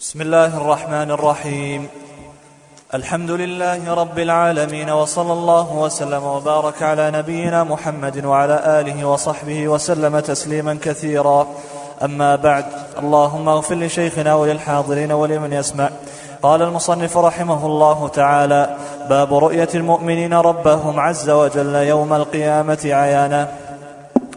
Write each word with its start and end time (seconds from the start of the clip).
بسم 0.00 0.20
الله 0.20 0.56
الرحمن 0.56 1.10
الرحيم. 1.10 1.88
الحمد 2.94 3.30
لله 3.30 3.94
رب 3.94 4.18
العالمين 4.18 4.90
وصلى 4.90 5.32
الله 5.32 5.76
وسلم 5.76 6.22
وبارك 6.22 6.82
على 6.82 7.10
نبينا 7.10 7.64
محمد 7.64 8.24
وعلى 8.24 8.80
آله 8.80 9.04
وصحبه 9.04 9.68
وسلم 9.68 10.20
تسليما 10.20 10.78
كثيرا. 10.82 11.46
أما 12.02 12.36
بعد 12.36 12.64
اللهم 12.98 13.48
اغفر 13.48 13.74
لشيخنا 13.74 14.34
وللحاضرين 14.34 15.12
ولمن 15.12 15.52
يسمع. 15.52 15.90
قال 16.42 16.62
المصنف 16.62 17.16
رحمه 17.16 17.66
الله 17.66 18.08
تعالى 18.08 18.76
باب 19.08 19.34
رؤية 19.34 19.68
المؤمنين 19.74 20.34
ربهم 20.34 21.00
عز 21.00 21.30
وجل 21.30 21.74
يوم 21.74 22.12
القيامة 22.12 22.80
عيانا. 22.84 23.52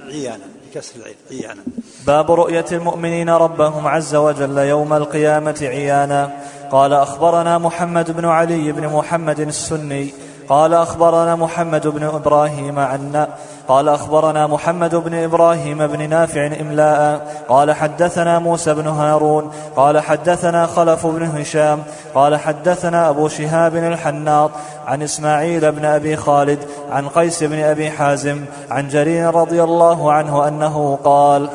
عيانا 0.08 0.46
بكسر 0.68 0.96
العين 1.00 1.16
عيانا. 1.32 1.64
باب 2.08 2.32
رؤية 2.32 2.66
المؤمنين 2.72 3.30
ربهم 3.30 3.88
عز 3.88 4.16
وجل 4.16 4.58
يوم 4.58 4.94
القيامة 4.94 5.56
عيانا. 5.62 6.30
قال 6.72 6.94
أخبرنا 6.94 7.58
محمد 7.58 8.12
بن 8.12 8.26
علي 8.26 8.72
بن 8.72 8.88
محمد 8.88 9.40
السني. 9.40 10.14
قال 10.50 10.74
أخبرنا 10.74 11.36
محمد 11.36 11.88
بن 11.88 12.04
إبراهيم 12.04 12.80
عنا 12.80 13.28
قال 13.68 13.90
أخبرنا 13.90 14.48
محمد 14.48 14.96
بن 14.96 15.14
إبراهيم 15.14 15.88
بن 15.88 16.10
نافع 16.10 16.50
إملاء. 16.62 17.28
قال 17.50 17.72
حدثنا 17.72 18.40
موسى 18.40 18.74
بن 18.74 18.88
هارون. 18.88 19.52
قال 19.76 20.00
حدثنا 20.00 20.66
خلف 20.66 21.08
بن 21.08 21.24
هشام. 21.24 21.84
قال 22.16 22.36
حدثنا 22.36 23.10
أبو 23.10 23.28
شهاب 23.28 23.76
الحناط. 23.76 24.52
عن 24.88 25.02
إسماعيل 25.02 25.72
بن 25.72 25.86
أبي 25.86 26.16
خالد. 26.16 26.60
عن 26.92 27.08
قيس 27.08 27.44
بن 27.44 27.60
أبي 27.60 27.92
حازم. 27.92 28.46
عن 28.72 28.88
جرير 28.88 29.36
رضي 29.36 29.64
الله 29.64 30.12
عنه 30.12 30.48
أنه 30.48 31.00
قال 31.04 31.50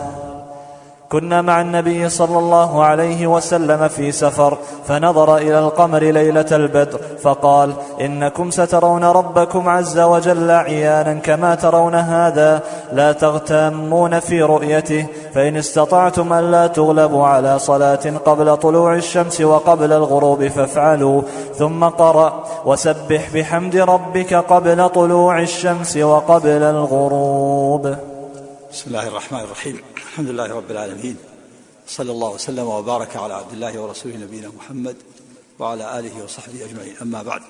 كنا 1.09 1.43
مع 1.43 1.61
النبي 1.61 2.09
صلى 2.09 2.39
الله 2.39 2.85
عليه 2.85 3.27
وسلم 3.27 3.89
في 3.89 4.13
سفر 4.13 4.59
فنظر 4.89 5.37
إلى 5.37 5.59
القمر 5.59 6.03
ليلة 6.03 6.47
البدر 6.53 7.01
فقال 7.23 7.73
إنكم 8.01 8.51
سترون 8.51 9.05
ربكم 9.05 9.69
عز 9.69 9.99
وجل 9.99 10.51
عيانا 10.51 11.15
كما 11.15 11.55
ترون 11.55 11.95
هذا 11.95 12.63
لا 12.93 13.13
تغتامون 13.13 14.21
في 14.21 14.43
رؤيته 14.43 15.07
فإن 15.35 15.57
استطعتم 15.57 16.33
الا 16.33 16.67
تغلبوا 16.67 17.27
على 17.27 17.59
صلاة 17.59 18.13
قبل 18.25 18.57
طلوع 18.57 18.95
الشمس 18.95 19.41
وقبل 19.41 19.93
الغروب 19.93 20.47
فافعلوا 20.49 21.23
ثم 21.55 21.85
قرأ 21.85 22.45
وسبح 22.65 23.31
بحمد 23.35 23.77
ربك 23.77 24.35
قبل 24.35 24.89
طلوع 24.89 25.41
الشمس 25.41 25.97
وقبل 25.97 26.63
الغروب. 26.63 27.97
بسم 28.73 28.85
الله 28.87 29.09
الرحمن 29.09 29.41
الرحيم. 29.41 29.88
الحمد 30.09 30.29
لله 30.29 30.55
رب 30.55 30.71
العالمين. 30.71 31.17
صلى 31.87 32.13
الله 32.13 32.29
وسلم 32.29 32.67
وبارك 32.67 33.17
على 33.17 33.35
عبد 33.35 33.53
الله 33.53 33.79
ورسوله 33.81 34.17
نبينا 34.17 34.49
محمد 34.49 34.97
وعلى 35.59 35.99
آله 35.99 36.25
وصحبه 36.25 36.65
أجمعين. 36.65 36.97
أما 37.03 37.23
بعد 37.23 37.43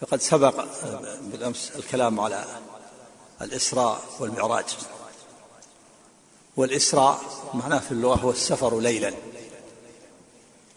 فقد 0.00 0.20
سبق 0.20 0.64
بالأمس 1.32 1.72
الكلام 1.76 2.20
على 2.20 2.44
الإسراء 3.42 4.00
والمعراج. 4.20 4.64
والإسراء 6.56 7.20
معناه 7.54 7.78
في 7.78 7.92
اللغة 7.92 8.16
هو 8.16 8.30
السفر 8.30 8.80
ليلا. 8.80 9.14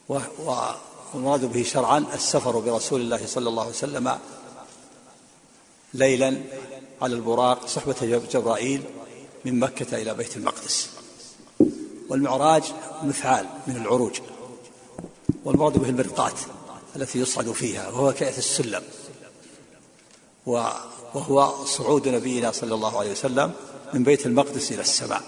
والمراد 0.10 1.46
به 1.46 1.64
شرعا 1.64 2.06
السفر 2.14 2.60
برسول 2.60 3.02
الله 3.02 3.26
صلى 3.26 3.50
الله 3.50 3.64
عليه 3.64 3.74
وسلم 3.74 4.20
ليلا 5.94 6.42
على 7.02 7.16
البراق 7.16 7.68
صحبة 7.68 8.22
جبرائيل 8.32 8.84
من 9.52 9.60
مكة 9.60 10.02
إلى 10.02 10.14
بيت 10.14 10.38
المقدس. 10.38 10.90
والمعراج 12.10 12.64
مفعال 13.04 13.46
من 13.68 13.76
العروج. 13.76 14.20
والمراد 15.46 15.78
به 15.78 15.90
المرقات 15.90 16.34
التي 16.96 17.20
يصعد 17.20 17.52
فيها 17.52 17.90
وهو 17.90 18.14
كأس 18.14 18.38
السلم. 18.38 18.84
وهو 20.46 21.66
صعود 21.66 22.08
نبينا 22.08 22.52
صلى 22.52 22.76
الله 22.76 23.00
عليه 23.00 23.12
وسلم 23.12 23.52
من 23.94 24.04
بيت 24.04 24.26
المقدس 24.26 24.72
إلى 24.72 24.82
السماء. 24.82 25.22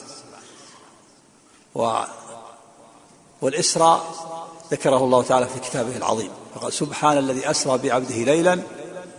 و 1.76 2.00
والإسراء 3.42 4.02
ذكره 4.72 4.98
الله 4.98 5.24
تعالى 5.24 5.48
في 5.48 5.60
كتابه 5.60 5.98
العظيم. 5.98 6.30
فقال 6.56 6.74
سبحان 6.74 7.18
الذي 7.18 7.52
أسرى 7.52 7.78
بعبده 7.78 8.16
ليلا 8.16 8.56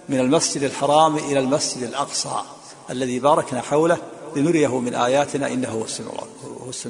من 0.09 0.19
المسجد 0.19 0.63
الحرام 0.63 1.17
إلى 1.17 1.39
المسجد 1.39 1.83
الأقصى 1.83 2.43
الذي 2.91 3.19
باركنا 3.19 3.61
حوله 3.61 3.99
لنريه 4.37 4.79
من 4.79 4.95
آياتنا 4.95 5.47
إنه 5.47 5.69
هو 5.69 5.85
السميع 5.85 6.13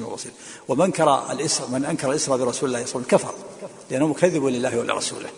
هو 0.07 0.11
البصير. 0.11 0.31
ومن 0.67 0.85
انكر 0.85 1.31
الإسراء 1.31 1.69
من 1.69 1.85
أنكر 1.85 2.11
الإسراء 2.11 2.37
برسول 2.37 2.69
الله 2.69 2.85
صلى 2.85 2.95
الله 2.95 3.07
عليه 3.13 3.17
وسلم 3.17 3.17
كفر. 3.17 3.33
لأنه 3.91 4.07
مكذب 4.07 4.45
لله 4.45 4.79
ولرسوله. 4.79 5.29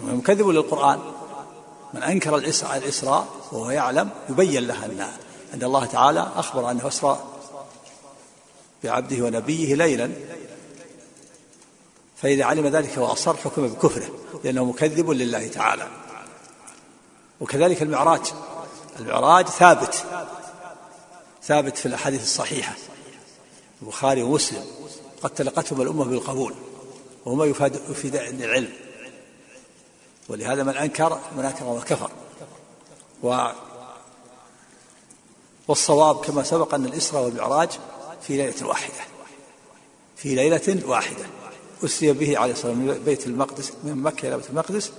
مكذب 0.00 0.48
للقرآن 0.48 1.00
من 1.94 2.02
أنكر 2.02 2.36
الإسراء 2.36 2.76
الإسراء 2.76 3.26
وهو 3.52 3.70
يعلم 3.70 4.10
يبين 4.30 4.66
له 4.66 4.84
أن 4.84 5.08
أن 5.54 5.62
الله 5.62 5.84
تعالى 5.84 6.32
أخبر 6.36 6.70
أنه 6.70 6.88
أسرى 6.88 7.24
بعبده 8.84 9.24
ونبيه 9.24 9.74
ليلا. 9.74 10.10
فإذا 12.16 12.44
علم 12.44 12.66
ذلك 12.66 12.98
وأصر 12.98 13.36
حكم 13.36 13.68
بكفره 13.68 14.08
لأنه 14.44 14.64
مكذب 14.64 15.10
لله 15.10 15.48
تعالى. 15.48 15.88
وكذلك 17.40 17.82
المعراج. 17.82 18.32
المعراج 19.00 19.46
ثابت. 19.46 20.04
ثابت 21.44 21.78
في 21.78 21.86
الأحاديث 21.86 22.22
الصحيحة. 22.22 22.74
البخاري 23.82 24.22
ومسلم 24.22 24.64
قد 25.22 25.30
تلقتهم 25.30 25.82
الأمة 25.82 26.04
بالقبول 26.04 26.54
وهما 27.24 27.44
يفاد 27.44 27.80
يفيد 27.90 28.16
العلم. 28.16 28.72
ولهذا 30.28 30.62
من 30.62 30.76
أنكر 30.76 31.20
من 31.36 31.44
أنكر 31.44 31.64
وكفر 31.64 32.10
و 33.22 33.46
والصواب 35.68 36.24
كما 36.24 36.42
سبق 36.42 36.74
أن 36.74 36.84
الإسراء 36.84 37.24
والمعراج 37.24 37.68
في 38.22 38.36
ليلة 38.36 38.66
واحدة. 38.66 39.04
في 40.16 40.34
ليلة 40.34 40.82
واحدة. 40.86 41.26
أسري 41.84 42.12
به 42.12 42.38
عليه 42.38 42.52
الصلاة 42.52 42.72
والسلام 42.72 42.96
من 42.96 43.04
بيت 43.04 43.26
المقدس 43.26 43.72
من 43.84 44.02
مكة 44.02 44.28
إلى 44.28 44.36
بيت 44.36 44.50
المقدس 44.50 44.92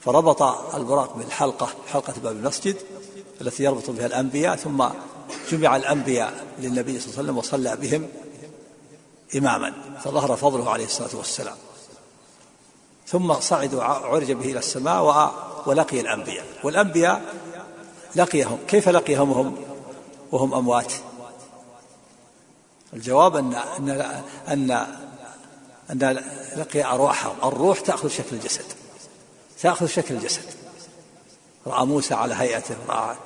فربط 0.00 0.42
البراق 0.74 1.16
بالحلقة 1.16 1.68
حلقة 1.88 2.14
باب 2.22 2.36
المسجد 2.36 2.76
التي 3.40 3.64
يربط 3.64 3.90
بها 3.90 4.06
الأنبياء 4.06 4.56
ثم 4.56 4.88
جمع 5.50 5.76
الأنبياء 5.76 6.46
للنبي 6.58 7.00
صلى 7.00 7.08
الله 7.08 7.18
عليه 7.18 7.24
وسلم 7.24 7.38
وصلى 7.38 7.76
بهم 7.76 8.08
إماما 9.36 9.72
فظهر 10.04 10.36
فضله 10.36 10.70
عليه 10.70 10.84
الصلاة 10.84 11.16
والسلام. 11.16 11.56
ثم 13.06 13.40
صعد 13.40 13.74
وعرج 13.74 14.32
به 14.32 14.44
إلى 14.44 14.58
السماء 14.58 15.32
ولقي 15.66 16.00
الأنبياء. 16.00 16.46
والأنبياء 16.64 17.22
لقيهم. 18.16 18.58
كيف 18.68 18.88
لقيهم؟ 18.88 19.30
وهم 19.30 19.56
وهم 20.32 20.54
أموات. 20.54 20.92
الجواب 22.92 23.36
أن 23.36 23.54
أن 23.54 23.90
أن 24.48 24.70
أن 25.90 26.24
لقي 26.56 26.84
أرواحهم. 26.84 27.36
الروح 27.44 27.80
تأخذ 27.80 28.08
شكل 28.08 28.36
الجسد. 28.36 28.64
تأخذ 29.60 29.86
شكل 29.86 30.14
الجسد. 30.14 30.42
رأى 31.66 31.86
موسى 31.86 32.14
على 32.14 32.34
هيئته 32.34 32.76
رأى 32.88 33.16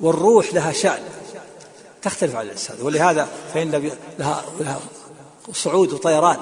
والروح 0.00 0.54
لها 0.54 0.72
شأن. 0.72 1.02
تختلف 2.02 2.36
عن 2.36 2.46
الإنسان 2.46 2.76
ولهذا 2.82 3.28
فإن 3.54 3.90
لها, 4.18 4.44
لها 4.60 4.80
صعود 5.52 5.92
وطيران 5.92 6.36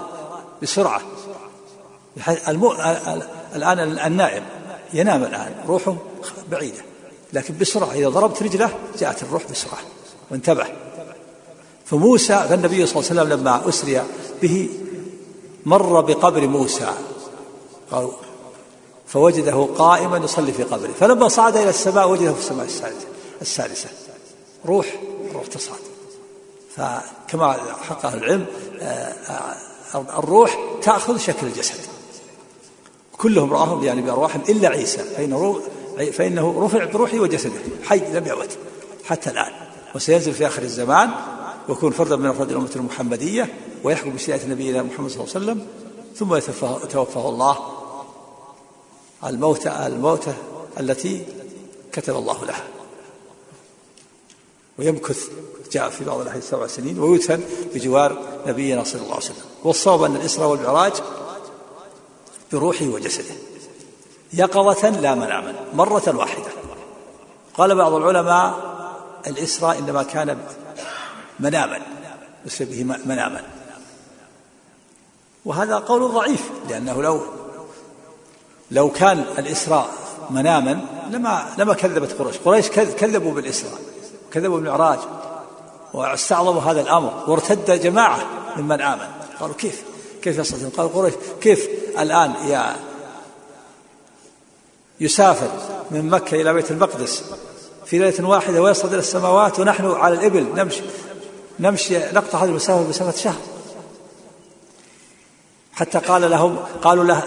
بسرعة. 0.62 1.02
الآن 3.54 3.98
النائم 3.98 4.44
ينام 4.92 5.24
الآن 5.24 5.54
روحه 5.68 5.96
بعيدة. 6.50 6.80
لكن 7.32 7.58
بسرعة 7.58 7.92
إذا 7.92 8.08
ضربت 8.08 8.42
رجله 8.42 8.70
جاءت 8.98 9.22
الروح 9.22 9.50
بسرعة 9.50 9.78
وانتبه. 10.30 10.66
فموسى 11.84 12.46
فالنبي 12.48 12.86
صلى 12.86 13.00
الله 13.00 13.10
عليه 13.10 13.20
وسلم 13.20 13.40
لما 13.40 13.68
أسري 13.68 14.02
به 14.42 14.68
مر 15.64 16.00
بقبر 16.00 16.46
موسى. 16.46 16.88
قالوا 17.90 18.12
فوجده 19.06 19.68
قائما 19.78 20.16
يصلي 20.16 20.52
في 20.52 20.62
قبره. 20.62 20.92
فلما 21.00 21.28
صعد 21.28 21.56
إلى 21.56 21.70
السماء 21.70 22.10
وجده 22.10 22.32
في 22.32 22.40
السماء 22.40 22.66
السادسة. 22.66 23.06
السادسة. 23.42 23.88
روح 24.66 24.86
تصعد 25.46 25.78
فكما 26.76 27.52
حقه 27.88 28.14
العلم 28.14 28.46
الروح 29.94 30.58
تأخذ 30.82 31.18
شكل 31.18 31.46
الجسد. 31.46 31.80
كلهم 33.18 33.52
رآهم 33.52 33.84
يعني 33.84 34.02
بأرواحهم 34.02 34.42
إلا 34.48 34.68
عيسى 34.68 34.98
فإنه 34.98 35.60
فإنه 36.12 36.64
رفع 36.64 36.84
بروحه 36.84 37.18
وجسده 37.18 37.60
حي 37.84 37.98
لم 37.98 38.26
يمت 38.26 38.58
حتى 39.04 39.30
الآن. 39.30 39.52
وسينزل 39.94 40.32
في 40.32 40.46
آخر 40.46 40.62
الزمان 40.62 41.10
ويكون 41.68 41.92
فردا 41.92 42.16
من 42.16 42.26
أفراد 42.26 42.50
الأمة 42.50 42.70
المحمدية 42.76 43.54
ويحكم 43.84 44.10
بشريعة 44.10 44.46
نبينا 44.46 44.82
محمد 44.82 45.10
صلى 45.10 45.24
الله 45.24 45.34
عليه 45.34 45.44
وسلم 45.44 45.66
ثم 46.16 46.34
يتوفاه 46.84 47.28
الله. 47.28 47.58
الموتى 49.24 49.86
الموتى 49.86 50.34
التي 50.80 51.24
كتب 51.92 52.16
الله 52.16 52.44
لها 52.44 52.64
ويمكث 54.78 55.28
جاء 55.72 55.88
في 55.90 56.04
بعض 56.04 56.20
الأحاديث 56.20 56.50
سبع 56.50 56.66
سنين 56.66 56.98
ويدفن 56.98 57.40
بجوار 57.74 58.18
نبينا 58.46 58.84
صلى 58.84 59.02
الله 59.02 59.14
عليه 59.14 59.24
وسلم. 59.24 59.44
والصواب 59.64 60.02
أن 60.02 60.16
الإسراء 60.16 60.48
والمعراج 60.48 60.92
بروحه 62.52 62.86
وجسده. 62.86 63.34
يقظة 64.32 64.88
لا 64.88 65.14
مناما 65.14 65.54
مرة 65.74 66.16
واحدة. 66.16 66.50
قال 67.54 67.74
بعض 67.74 67.92
العلماء 67.92 68.76
الإسراء 69.26 69.78
إنما 69.78 70.02
كان 70.02 70.38
مناما 71.40 71.78
يسري 72.46 72.66
به 72.66 72.96
مناما. 73.06 73.42
وهذا 75.44 75.76
قول 75.78 76.12
ضعيف 76.12 76.50
لأنه 76.68 77.02
لو 77.02 77.20
لو 78.70 78.90
كان 78.90 79.24
الإسراء 79.38 79.90
مناما 80.30 80.80
لما 81.10 81.54
لما 81.58 81.74
كذبت 81.74 82.12
قريش. 82.12 82.36
قريش 82.38 82.68
كذبوا 82.68 83.32
بالإسراء. 83.32 83.78
كذبوا 84.36 84.56
بالمعراج 84.56 84.98
واستعظموا 85.92 86.62
هذا 86.62 86.80
الأمر 86.80 87.24
وارتد 87.26 87.82
جماعة 87.82 88.26
ممن 88.56 88.80
آمن. 88.80 89.06
قالوا 89.40 89.54
كيف؟ 89.54 89.82
كيف 90.22 90.38
يصل 90.38 90.70
قالوا 90.70 90.90
قريش 90.92 91.14
كيف 91.40 91.68
الآن 91.98 92.34
يا 92.46 92.76
يسافر 95.00 95.50
من 95.90 96.10
مكة 96.10 96.40
إلى 96.40 96.54
بيت 96.54 96.70
المقدس 96.70 97.24
في 97.86 97.98
ليلة 97.98 98.28
واحدة 98.28 98.62
ويصعد 98.62 98.92
إلى 98.92 98.98
السماوات 98.98 99.60
ونحن 99.60 99.90
على 99.90 100.14
الإبل؟ 100.14 100.46
نمشي 100.54 100.82
نمشي 101.60 101.98
نقطع 101.98 102.38
هذه 102.38 102.48
المسافة 102.48 102.82
بمسافة 102.82 103.18
شهر. 103.18 103.40
حتى 105.72 105.98
قال 105.98 106.30
لهم 106.30 106.56
قالوا 106.82 107.04
له 107.04 107.22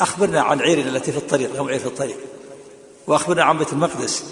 أخبرنا 0.00 0.40
عن 0.40 0.60
عيرنا 0.60 0.96
التي 0.96 1.12
في 1.12 1.18
الطريق 1.18 1.54
لهم 1.54 1.68
عير 1.68 1.78
في 1.78 1.86
الطريق. 1.86 2.16
وأخبرنا 3.06 3.44
عن 3.44 3.58
بيت 3.58 3.72
المقدس. 3.72 4.24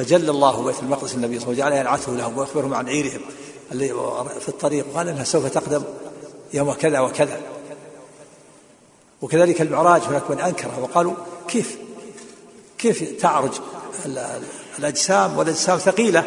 فجل 0.00 0.30
الله 0.30 0.62
بيت 0.62 0.80
المقدس 0.82 1.14
النبي 1.14 1.40
صلى 1.40 1.52
الله 1.52 1.64
عليه 1.64 1.74
وسلم 1.74 1.88
وجعل 1.88 2.12
ينعته 2.12 2.12
لهم 2.12 2.38
ويخبرهم 2.38 2.74
عن 2.74 2.88
عيرهم 2.88 3.20
اللي 3.72 3.88
في 4.40 4.48
الطريق. 4.48 4.86
وقال 4.92 5.08
إنها 5.08 5.24
سوف 5.24 5.46
تقدم 5.46 5.82
يوم 6.54 6.72
كذا 6.72 7.00
وكذا. 7.00 7.40
وكذلك 9.22 9.60
المعراج 9.62 10.02
هناك 10.02 10.30
من 10.30 10.40
أنكره 10.40 10.80
وقالوا 10.80 11.14
كيف؟ 11.48 11.78
كيف 12.78 13.20
تعرج 13.20 13.50
الأجسام 14.78 15.38
والأجسام 15.38 15.78
ثقيلة 15.78 16.24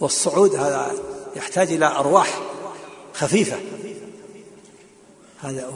والصعود 0.00 0.54
هذا 0.54 0.92
يحتاج 1.36 1.72
إلى 1.72 1.86
أرواح 1.86 2.40
خفيفة. 3.14 3.56
هذا 5.40 5.72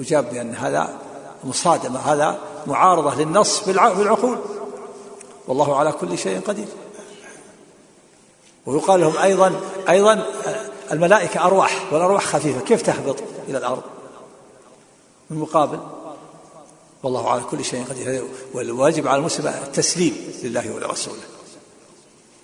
يجاب 0.00 0.30
بأن 0.30 0.54
هذا 0.54 0.98
مصادمة 1.44 2.00
هذا 2.00 2.38
معارضة 2.66 3.14
للنص 3.14 3.64
بالعقول. 3.64 4.38
والله 5.48 5.76
على 5.76 5.92
كل 5.92 6.18
شيء 6.18 6.40
قدير. 6.40 6.66
ويقال 8.66 9.00
لهم 9.00 9.16
أيضا 9.16 9.60
أيضا 9.88 10.26
الملائكة 10.92 11.46
أرواح 11.46 11.92
والأرواح 11.92 12.26
خفيفة. 12.26 12.60
كيف 12.60 12.82
تهبط 12.82 13.16
إلى 13.48 13.58
الأرض؟ 13.58 13.82
من 15.30 15.38
مقابل؟ 15.38 15.80
والله 17.02 17.30
على 17.30 17.42
كل 17.50 17.64
شيء 17.64 17.84
قدير. 17.84 18.24
والواجب 18.54 19.08
على 19.08 19.18
المسلم 19.18 19.46
التسليم 19.46 20.40
لله 20.42 20.74
ولرسوله. 20.74 21.22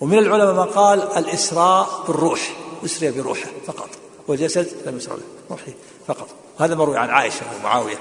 ومن 0.00 0.18
العلماء 0.18 0.66
من 0.66 0.72
قال 0.72 1.02
الإسراء 1.02 2.04
بالروح 2.06 2.56
أسري 2.84 3.10
بروحه 3.10 3.50
فقط. 3.66 3.88
والجسد 4.28 4.68
لم 4.86 4.96
يسرى 4.96 5.16
له 5.16 5.22
روحه 5.50 5.72
فقط. 6.06 6.28
هذا 6.58 6.74
مروي 6.74 6.98
عن 6.98 7.10
عائشة 7.10 7.46
ومعاوية. 7.60 7.98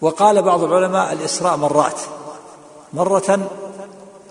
وقال 0.00 0.42
بعض 0.42 0.64
العلماء 0.64 1.12
الإسراء 1.12 1.56
مرات. 1.56 2.00
مرة 2.92 3.50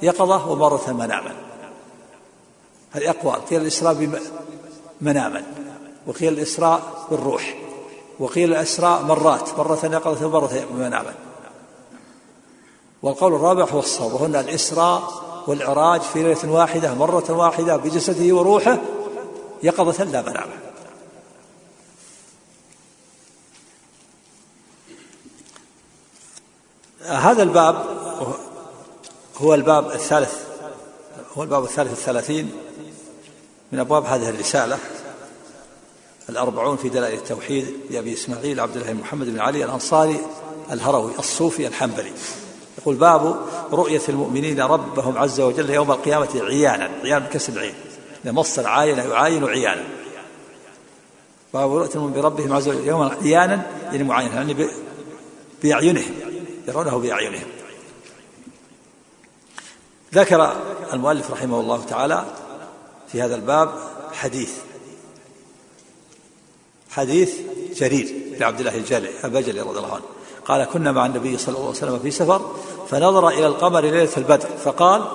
يقظة 0.01 0.51
ومرة 0.51 0.91
مناما. 0.91 1.35
هذه 2.91 3.09
أقوال. 3.09 3.45
قيل 3.45 3.61
الإسراء 3.61 4.19
مناما. 5.01 5.43
وقيل 6.07 6.33
الإسراء 6.33 7.07
بالروح. 7.11 7.55
وقيل 8.19 8.53
الإسراء 8.53 9.01
مرات. 9.01 9.59
مرة 9.59 9.79
يقظة 9.83 10.25
ومرة 10.25 10.65
مناما. 10.73 11.13
والقول 13.01 13.33
الرابع 13.33 13.63
هو 13.63 13.79
الصواب. 13.79 14.13
وهن 14.13 14.35
الإسراء 14.35 15.29
والعراج 15.47 16.01
في 16.01 16.23
ليلة 16.23 16.51
واحدة 16.51 16.93
مرة 16.93 17.31
واحدة 17.31 17.77
بجسده 17.77 18.35
وروحه 18.35 18.77
يقظة 19.63 20.03
لا 20.03 20.21
مناما. 20.21 20.59
هذا 27.09 27.43
الباب 27.43 27.85
هو 29.41 29.53
الباب 29.53 29.91
الثالث 29.91 30.33
هو 31.37 31.43
الباب 31.43 31.63
الثالث 31.63 31.91
الثلاثين 31.91 32.51
من 33.71 33.79
أبواب 33.79 34.05
هذه 34.05 34.29
الرسالة. 34.29 34.77
الأربعون 36.29 36.77
في 36.77 36.89
دلائل 36.89 37.17
التوحيد 37.17 37.67
لأبي 37.89 38.13
إسماعيل 38.13 38.59
عبد 38.59 38.77
الله 38.77 38.93
محمد 38.93 39.27
بن 39.29 39.39
علي 39.39 39.65
الأنصاري 39.65 40.19
الهروي 40.71 41.11
الصوفي 41.19 41.67
الحنبلي. 41.67 42.11
يقول 42.77 42.95
باب 42.95 43.35
رؤية 43.71 44.01
المؤمنين 44.09 44.61
ربهم 44.61 45.17
عز 45.17 45.39
وجل 45.41 45.69
يوم 45.69 45.91
القيامة 45.91 46.29
عيانا 46.35 46.89
عيانا 47.03 47.25
بكسر 47.25 47.53
العين. 47.53 47.73
مصدر 48.25 48.67
عاين 48.67 48.97
يعاين 48.97 49.45
عيانا. 49.45 49.83
باب 51.53 51.75
رؤية 51.75 51.89
المؤمنين 51.95 52.21
بربهم 52.21 52.53
عز 52.53 52.67
وجل 52.67 52.87
يوم 52.87 53.01
عيانا 53.23 53.67
يعني 53.91 54.03
معاينة 54.03 54.35
يعني 54.35 54.69
بأعينهم 55.63 56.13
يرونه 56.67 56.97
بأعينهم. 56.97 57.58
ذكر 60.13 60.55
المؤلف 60.93 61.31
رحمه 61.31 61.59
الله 61.59 61.83
تعالى 61.89 62.25
في 63.11 63.21
هذا 63.21 63.35
الباب 63.35 63.69
حديث. 64.13 64.51
حديث 66.89 67.33
جرير 67.75 68.15
لعبد 68.39 68.59
الله 68.59 68.75
الجلي 68.75 69.09
البجلي 69.23 69.61
رضي 69.61 69.77
الله 69.77 69.93
عنه. 69.93 70.03
قال 70.45 70.63
كنا 70.63 70.91
مع 70.91 71.05
النبي 71.05 71.37
صلى 71.37 71.55
الله 71.55 71.67
عليه 71.67 71.77
وسلم 71.77 71.99
في 71.99 72.11
سفر 72.11 72.55
فنظر 72.89 73.29
إلى 73.29 73.47
القمر 73.47 73.81
ليلة 73.81 74.09
البدر 74.17 74.47
فقال 74.63 75.05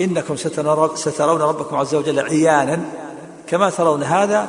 إنكم 0.00 0.36
سترون 0.94 1.42
ربكم 1.42 1.76
عز 1.76 1.94
وجل 1.94 2.20
عيانا 2.20 2.80
كما 3.46 3.70
ترون 3.70 4.02
هذا 4.02 4.48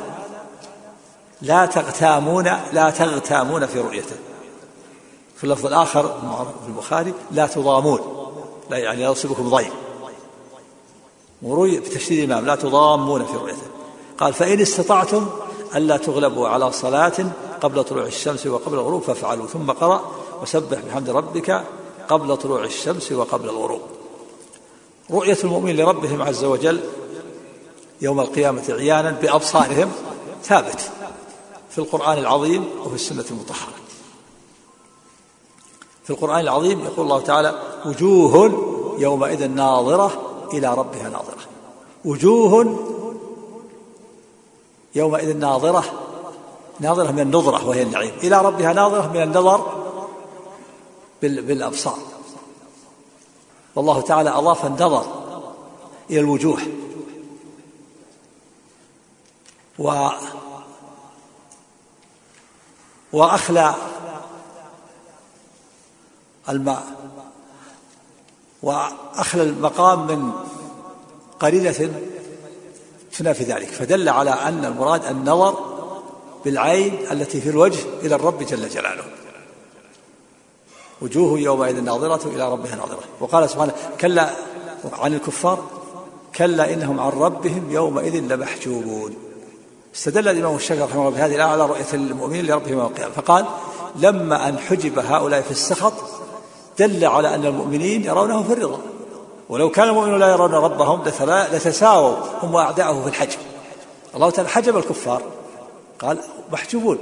لا 1.42 1.66
تغتامون 1.66 2.44
لا 2.72 2.90
تغتامون 2.90 3.66
في 3.66 3.80
رؤيته. 3.80 4.16
في 5.36 5.44
اللفظ 5.44 5.66
الآخر 5.66 6.02
في 6.62 6.68
البخاري 6.68 7.14
لا 7.30 7.46
تضامون. 7.46 8.19
لا 8.70 8.78
يعني 8.78 9.02
لا 9.02 9.10
يصيبكم 9.10 9.48
ضيم 9.48 9.70
وروي 11.42 11.80
بتشديد 11.80 12.18
الإمام 12.18 12.46
لا 12.46 12.54
تضامون 12.54 13.24
في 13.24 13.32
رؤيته. 13.36 13.66
قال 14.18 14.32
فإن 14.32 14.60
استطعتم 14.60 15.26
ألا 15.76 15.96
تغلبوا 15.96 16.48
على 16.48 16.72
صلاة 16.72 17.12
قبل 17.60 17.84
طلوع 17.84 18.04
الشمس 18.04 18.46
وقبل 18.46 18.74
الغروب 18.74 19.02
فافعلوا 19.02 19.46
ثم 19.46 19.70
قرأ 19.70 20.10
وسبح 20.42 20.78
بحمد 20.80 21.10
ربك 21.10 21.64
قبل 22.08 22.36
طلوع 22.36 22.64
الشمس 22.64 23.12
وقبل 23.12 23.48
الغروب. 23.48 23.80
رؤية 25.10 25.38
المؤمن 25.44 25.76
لربهم 25.76 26.22
عز 26.22 26.44
وجل 26.44 26.80
يوم 28.00 28.20
القيامة 28.20 28.62
عيانا 28.68 29.10
بأبصارهم 29.10 29.92
ثابت 30.42 30.90
في 31.70 31.78
القرآن 31.78 32.18
العظيم 32.18 32.64
وفي 32.84 32.94
السنة 32.94 33.24
المطهرة. 33.30 33.79
في 36.10 36.16
القرآن 36.16 36.40
العظيم 36.40 36.80
يقول 36.80 37.06
الله 37.06 37.20
تعالى 37.20 37.62
وجوه 37.86 38.52
يومئذ 38.98 39.48
ناظرة 39.48 40.12
إلى 40.52 40.74
ربها 40.74 41.08
ناظرة. 41.08 41.36
وجوه 42.04 42.78
يومئذ 44.94 45.36
ناظرة 45.36 45.84
ناظرة 46.80 47.10
من 47.10 47.20
النظرة 47.20 47.68
وهي 47.68 47.82
النعيم. 47.82 48.12
إلى 48.22 48.42
ربها 48.42 48.72
ناظرة 48.72 49.12
من 49.12 49.22
النظر 49.22 49.84
بالأبصار. 51.22 51.98
والله 53.74 54.00
تعالى 54.00 54.30
أضاف 54.30 54.66
النظر 54.66 55.04
إلى 56.10 56.20
الوجوه. 56.20 56.58
و 59.78 60.08
وأخلى 63.12 63.74
الماء. 66.50 66.84
وأخلى 68.62 69.42
المقام 69.42 70.06
من 70.06 70.32
قرينة 71.40 71.92
تنافي 73.18 73.44
ذلك. 73.44 73.68
فدل 73.68 74.08
على 74.08 74.30
أن 74.30 74.64
المراد 74.64 75.04
النظر 75.04 75.54
بالعين 76.44 76.98
التي 77.10 77.40
في 77.40 77.48
الوجه 77.48 77.78
إلى 78.02 78.14
الرب 78.14 78.42
جل 78.42 78.68
جلاله. 78.68 79.04
وجوه 81.02 81.38
يومئذ 81.38 81.80
ناظرة 81.80 82.28
إلى 82.28 82.52
ربها 82.52 82.76
ناظرة. 82.76 83.00
وقال 83.20 83.50
سبحانه 83.50 83.72
كلا 84.00 84.30
عن 84.92 85.14
الكفار 85.14 85.64
كلا 86.36 86.72
إنهم 86.72 87.00
عن 87.00 87.08
ربهم 87.08 87.70
يومئذ 87.70 88.14
لمحجوبون. 88.14 89.14
استدل 89.94 90.28
الإمام 90.28 90.56
الشافعي 90.56 90.84
رحمه 90.84 91.00
الله 91.00 91.10
بهذه 91.10 91.34
الآية 91.34 91.48
على 91.48 91.66
رؤية 91.66 91.86
المؤمنين 91.94 92.46
لربهم 92.46 92.78
يوم 92.78 92.86
القيامة. 92.86 93.14
فقال 93.14 93.44
لما 93.96 94.48
أن 94.48 94.58
حجب 94.58 94.98
هؤلاء 94.98 95.42
في 95.42 95.50
السخط 95.50 95.92
دل 96.80 97.04
على 97.04 97.34
أن 97.34 97.46
المؤمنين 97.46 98.04
يرونه 98.04 98.42
في 98.42 98.52
الرضا. 98.52 98.80
ولو 99.48 99.70
كان 99.70 99.88
المؤمنون 99.88 100.20
لا 100.20 100.28
يرون 100.28 100.54
ربهم 100.54 101.02
لتساووا 101.52 102.16
هم 102.42 102.54
وأعداؤه 102.54 103.02
في 103.02 103.08
الحجب 103.08 103.38
الله 104.14 104.30
تعالى 104.30 104.48
حجب 104.48 104.76
الكفار. 104.76 105.22
قال 105.98 106.18
محجوبون. 106.52 106.98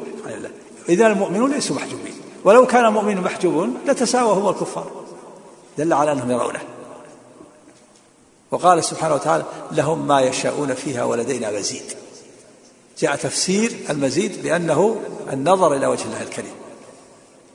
إذا 0.89 1.07
المؤمنون 1.07 1.51
ليسوا 1.53 1.77
محجوبين. 1.77 2.15
ولو 2.45 2.67
كان 2.67 2.85
المؤمن 2.85 3.21
محجوبون 3.21 3.75
لتساوى 3.87 4.33
هم 4.33 4.49
الكفار. 4.49 4.91
دل 5.79 5.93
على 5.93 6.13
أنهم 6.13 6.31
يرونه. 6.31 6.61
وقال 8.51 8.85
سبحانه 8.85 9.15
وتعالى 9.15 9.45
لهم 9.73 10.07
ما 10.07 10.21
يشاءون 10.21 10.75
فيها 10.75 11.05
ولدينا 11.05 11.51
مزيد. 11.51 11.93
جاء 12.99 13.17
تفسير 13.17 13.73
المزيد 13.91 14.43
بأنه 14.43 14.97
النظر 15.33 15.75
إلى 15.75 15.87
وجه 15.87 16.05
الله 16.05 16.23
الكريم. 16.23 16.58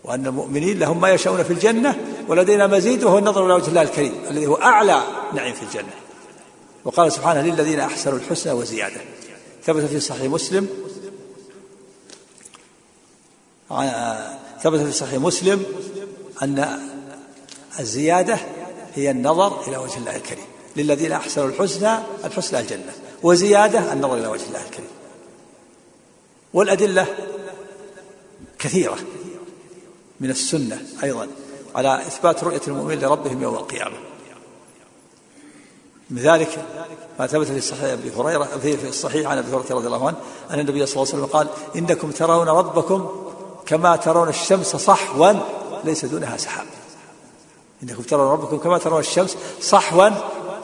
وأن 0.03 0.27
المؤمنين 0.27 0.79
لهم 0.79 1.01
ما 1.01 1.10
يشاءون 1.10 1.43
في 1.43 1.53
الجنة 1.53 1.95
ولدينا 2.27 2.67
مزيد 2.67 3.03
وهو 3.03 3.17
النظر 3.17 3.45
إلى 3.45 3.53
وجه 3.53 3.67
الله 3.67 3.81
الكريم 3.81 4.13
الذي 4.29 4.48
هو 4.48 4.55
أعلى 4.55 5.03
نعيم 5.33 5.53
في 5.53 5.63
الجنة. 5.63 5.93
وقال 6.86 7.12
سبحانه 7.12 7.41
للذين 7.41 7.79
أحسنوا 7.79 8.17
الحسنى 8.17 8.53
وزيادة. 8.53 9.01
ثبت 9.63 9.83
في 9.83 10.00
صحيح 10.00 10.31
مسلم. 10.31 10.67
ثبت 14.63 14.79
في 14.79 14.91
صحيح 14.91 15.19
مسلم 15.19 15.65
أن 16.41 16.79
الزيادة 17.79 18.38
هي 18.95 19.12
النظر 19.12 19.67
إلى 19.67 19.77
وجه 19.77 19.98
الله 19.98 20.15
الكريم. 20.15 20.45
للذين 20.75 21.12
أحسنوا 21.12 21.48
الحسنى 21.48 21.98
الحسنى 22.25 22.60
الجنة. 22.60 22.93
وزيادة 23.24 23.93
النظر 23.93 24.17
إلى 24.17 24.27
وجه 24.27 24.48
الله 24.48 24.65
الكريم. 24.65 24.89
والأدلة 26.53 27.07
كثيرة. 28.60 28.98
من 30.20 30.29
السنة 30.29 30.82
أيضا 31.03 31.27
على 31.75 32.08
إثبات 32.08 32.43
رؤية 32.43 32.62
المؤمنين 32.67 33.00
لربهم 33.00 33.41
يوم 33.41 33.55
القيامة. 33.55 33.98
من 36.10 36.20
ذلك 36.20 36.65
ما 37.20 37.27
ثبت 37.27 37.48
في 37.48 37.62
صحيح 37.62 37.84
أبي 37.84 38.12
هريرة 38.12 38.43
في 38.43 38.89
الصحيح 38.89 39.29
عن 39.29 39.38
أبي 39.38 39.48
هريرة 39.51 39.75
رضي 39.75 39.88
الله 39.88 40.08
عنه 40.08 40.17
أن 40.51 40.60
النبي 40.60 40.86
صلى 40.86 41.03
الله 41.03 41.13
عليه 41.13 41.24
وسلم 41.24 41.25
قال 41.25 41.48
إنكم 41.75 42.12
ترون 42.12 42.48
ربكم 42.48 43.10
كما 43.65 43.96
ترون 43.96 44.29
الشمس 44.29 44.75
صحوا 44.75 45.34
ليس 45.84 46.05
دونها 46.05 46.38
سحاب. 46.38 46.67
إنكم 47.84 48.03
ترون 48.03 48.32
ربكم 48.32 48.58
كما 48.58 48.77
ترون 48.77 49.00
الشمس 49.00 49.38
صحوا 49.62 50.10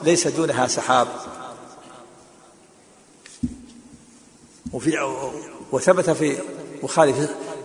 ليس 0.03 0.27
دونها 0.27 0.68
سحاب. 0.68 1.08
وفي 4.74 4.98
وثبت 5.72 6.10
في 6.10 6.38
بخاري 6.84 7.13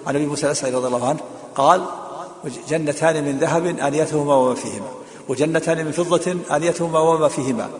عن 0.07 0.17
ابي 0.17 0.27
موسى 0.27 0.47
الاشعري 0.47 0.75
رضي 0.75 0.87
الله 0.87 1.09
عنه 1.09 1.21
قال 1.57 1.85
جنتان 2.69 3.25
من 3.25 3.39
ذهب 3.39 3.67
آنيتهما 3.67 4.35
وما 4.35 4.55
فيهما 4.55 4.89
وجنتان 5.29 5.85
من 5.85 5.93
فضة 5.93 6.37
آنيتهما 6.51 6.99
وما 6.99 7.29
فيهما. 7.29 7.71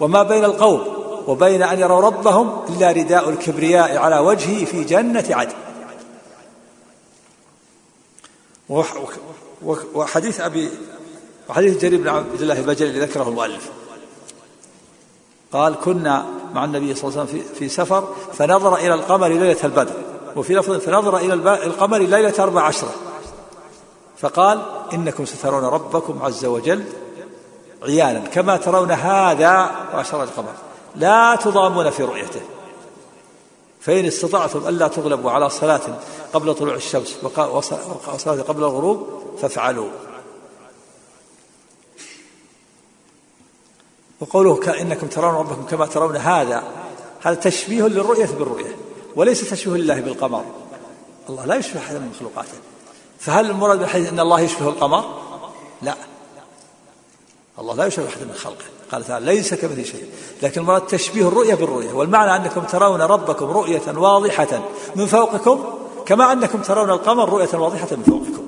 وما 0.00 0.22
بين 0.22 0.44
القوم 0.44 0.82
وبين 1.26 1.62
أن 1.62 1.80
يروا 1.80 2.00
ربهم 2.00 2.62
إلا 2.68 2.92
رداء 2.92 3.30
الكبرياء 3.30 3.96
على 3.96 4.18
وجهه 4.18 4.64
في 4.64 4.84
جنة 4.84 5.24
عدن. 5.30 5.54
وحديث 9.94 10.40
أبي 10.40 10.70
وحديث 11.48 11.82
جرير 11.82 12.00
بن 12.00 12.08
عبد 12.08 12.40
الله 12.40 12.58
البجلي 12.58 13.00
ذكره 13.00 13.28
المؤلف. 13.28 13.70
قال 15.52 15.74
كنا 15.84 16.26
مع 16.54 16.64
النبي 16.64 16.94
صلى 16.94 17.08
الله 17.08 17.20
عليه 17.20 17.30
وسلم 17.30 17.44
في 17.54 17.68
سفر 17.68 18.14
فنظر 18.32 18.76
إلى 18.76 18.94
القمر 18.94 19.28
ليلة 19.28 19.64
البدر 19.64 19.94
وفي 20.36 20.54
لفظ 20.54 20.76
فنظر 20.76 21.16
إلى 21.16 21.34
القمر 21.64 21.98
ليلة 21.98 22.34
أربع 22.38 22.62
عشرة. 22.62 22.94
فقال 24.20 24.62
إنكم 24.92 25.24
سترون 25.24 25.64
ربكم 25.64 26.22
عز 26.22 26.44
وجل 26.44 26.84
عيانا 27.82 28.18
كما 28.18 28.56
ترون 28.56 28.90
هذا 28.90 29.70
وأشار 29.94 30.22
القمر. 30.22 30.52
لا 30.96 31.36
تضامون 31.36 31.90
في 31.90 32.02
رؤيته. 32.02 32.40
فإن 33.80 34.04
استطعتم 34.04 34.68
ألا 34.68 34.88
تغلبوا 34.88 35.30
على 35.30 35.50
صلاة 35.50 35.80
قبل 36.32 36.54
طلوع 36.54 36.74
الشمس 36.74 37.16
وصلاة 38.14 38.42
قبل 38.42 38.62
الغروب 38.62 39.22
فافعلوا. 39.42 39.88
وقوله 44.20 44.80
إنكم 44.80 45.06
ترون 45.06 45.34
ربكم 45.34 45.66
كما 45.66 45.86
ترون 45.86 46.16
هذا 46.16 46.62
هذا 47.20 47.34
تشبيه 47.34 47.82
للرؤية 47.82 48.26
بالرؤية 48.26 48.76
وليس 49.16 49.50
تشبيه 49.50 49.72
لله 49.72 50.00
بالقمر. 50.00 50.44
الله 51.28 51.44
لا 51.44 51.54
يشبه 51.54 51.80
أحدا 51.80 51.98
من 51.98 52.12
مخلوقاته. 52.16 52.69
فهل 53.20 53.50
المراد 53.50 53.78
بالحديث 53.78 54.08
أن 54.08 54.20
الله 54.20 54.40
يشبه 54.40 54.68
القمر؟ 54.68 55.04
لا. 55.82 55.94
الله 57.58 57.74
لا 57.74 57.86
يشبه 57.86 58.08
أحدا 58.08 58.24
من 58.24 58.34
خلقه. 58.34 58.64
قال 58.92 59.04
تعالى 59.04 59.26
ليس 59.26 59.54
كمثل 59.54 59.84
شيء. 59.84 60.10
لكن 60.42 60.60
المراد 60.60 60.86
تشبيه 60.86 61.28
الرؤية 61.28 61.54
بالرؤية. 61.54 61.92
والمعنى 61.92 62.36
أنكم 62.36 62.60
ترون 62.60 63.02
ربكم 63.02 63.46
رؤية 63.50 63.82
واضحة 63.88 64.60
من 64.96 65.06
فوقكم 65.06 65.64
كما 66.06 66.32
أنكم 66.32 66.62
ترون 66.62 66.90
القمر 66.90 67.28
رؤية 67.28 67.58
واضحة 67.58 67.88
من 67.90 68.02
فوقكم. 68.02 68.46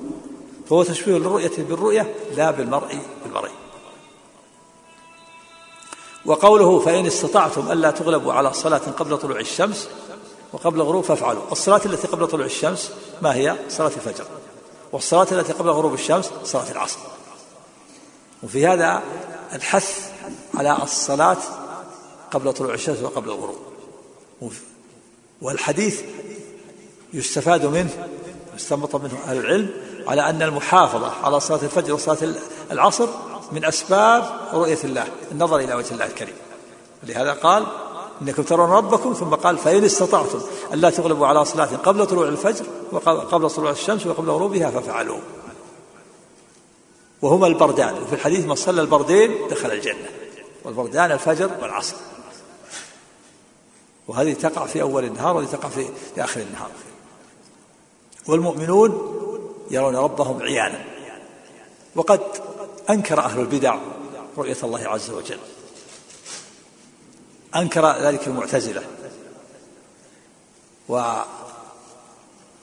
فهو 0.69 0.83
تشبيه 0.83 1.17
الرؤية 1.17 1.52
بالرؤية 1.59 2.14
لا 2.37 2.50
بالمرء 2.50 2.99
بالمرء. 3.25 3.50
وقوله 6.26 6.81
فإن 6.81 7.07
استطعتم 7.07 7.73
ألا 7.73 7.91
تغلبوا 7.91 8.33
على 8.33 8.52
صلاة 8.52 8.79
قبل 8.99 9.19
طلوع 9.19 9.41
الشمس 9.41 9.88
وقبل 10.52 10.81
الغروب 10.81 11.05
فافعلوا. 11.05 11.43
الصلاة 11.52 11.81
التي 11.87 12.07
قبل 12.07 12.26
طلوع 12.26 12.47
الشمس 12.47 12.93
ما 13.23 13.35
هي؟ 13.35 13.57
صلاة 13.69 13.87
الفجر. 13.97 14.25
والصلاة 14.92 15.26
التي 15.32 15.52
قبل 15.52 15.70
غروب 15.70 15.94
الشمس 15.94 16.30
صلاة 16.44 16.70
العصر. 16.70 16.99
وفي 18.42 18.66
هذا 18.66 19.02
الحث 19.52 20.11
على 20.54 20.82
الصلاة 20.82 21.37
قبل 22.30 22.52
طلوع 22.52 22.75
الشمس 22.75 23.02
وقبل 23.02 23.28
الغروب. 23.28 23.58
والحديث 25.42 26.02
يستفاد 27.12 27.66
منه 27.66 28.08
يستنبط 28.56 28.96
منه 28.96 29.18
أهل 29.26 29.37
العلم 29.37 29.70
على 30.06 30.30
أن 30.30 30.42
المحافظة 30.42 31.12
على 31.25 31.40
صلاة 31.40 31.62
الفجر 31.62 31.94
وصلاة 31.94 32.34
العصر 32.70 33.08
من 33.52 33.64
أسباب 33.64 34.40
رؤية 34.52 34.78
الله 34.84 35.06
النظر 35.32 35.58
إلى 35.58 35.75
وجه 35.75 35.92
الله 35.94 36.06
الكريم. 36.06 36.34
لهذا 37.02 37.32
قال 37.32 37.66
إنكم 38.23 38.43
ترون 38.43 38.71
ربكم 38.71 39.12
ثم 39.12 39.35
قال 39.35 39.59
فإن 39.59 39.85
استطعتم 39.85 40.41
ألا 40.73 40.91
تغلبوا 40.91 41.26
على 41.26 41.45
صلاة 41.45 41.76
قبل 41.76 42.07
طلوع 42.07 42.29
الفجر 42.29 42.64
وقبل 42.93 43.50
طلوع 43.50 43.71
الشمس 43.71 44.07
وقبل 44.07 44.31
غروبها 44.31 44.71
ففعلوا 44.71 45.19
وهما 47.23 47.47
البردان 47.47 48.02
وفي 48.02 48.14
الحديث 48.14 48.47
من 48.47 48.55
صلى 48.55 48.81
البردين 48.81 49.49
دخل 49.49 49.71
الجنة 49.71 50.09
والبردان 50.64 51.12
الفجر 51.12 51.50
والعصر. 51.62 51.97
وهذه 54.09 54.33
تقع 54.33 54.67
في 54.67 54.83
أول 54.83 55.05
النهار 55.05 55.37
وهذه 55.37 55.47
تقع 55.47 55.69
في 55.69 55.88
آخر 56.19 56.41
النهار. 56.41 56.71
والمؤمنون 58.29 59.19
يرون 59.71 59.97
ربهم 59.97 60.43
عيانا. 60.43 60.85
وقد 61.97 62.21
أنكر 62.91 63.21
أهل 63.21 63.41
البدع 63.41 63.79
رؤية 64.38 64.57
الله 64.62 64.88
عز 64.88 65.11
وجل. 65.11 65.38
أنكر 67.56 67.92
ذلك 68.02 68.26
المعتزلة 68.26 68.82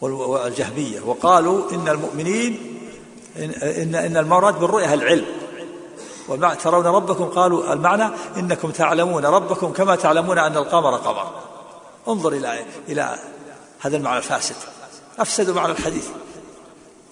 والجهمية 0.02 1.02
وقالوا 1.02 1.72
إن 1.72 1.88
المؤمنين 1.88 2.80
إن, 3.38 3.96
إن, 3.96 4.18
المراد 4.18 4.60
بالرؤية 4.60 4.94
العلم. 4.94 5.26
ومع 6.30 6.54
ترون 6.54 6.86
ربكم 6.86 7.26
قالوا 7.26 7.74
المعنى 7.74 8.10
إنكم 8.38 8.72
تعلمون 8.72 9.26
ربكم 9.26 9.74
كما 9.74 9.96
تعلمون 9.96 10.38
أن 10.38 10.58
القمر 10.58 10.96
قمر. 10.96 11.32
انظر 12.08 12.34
إلى 12.34 12.66
إلى 12.88 13.16
هذا 13.80 13.98
المعنى 13.98 14.18
الفاسد. 14.18 14.56
أفسدوا 15.20 15.56
معنى 15.56 15.72
الحديث. 15.72 16.08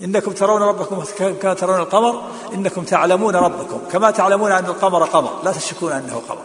إنكم 0.01 0.31
ترون 0.31 0.61
ربكم 0.61 1.03
كما 1.41 1.53
ترون 1.53 1.79
القمر 1.79 2.23
إنكم 2.53 2.83
تعلمون 2.83 3.35
ربكم 3.35 3.79
كما 3.91 4.11
تعلمون 4.11 4.51
أن 4.51 4.65
القمر 4.65 5.03
قمر. 5.03 5.39
لا 5.43 5.51
تشكون 5.51 5.91
أنه 5.91 6.21
قمر. 6.29 6.43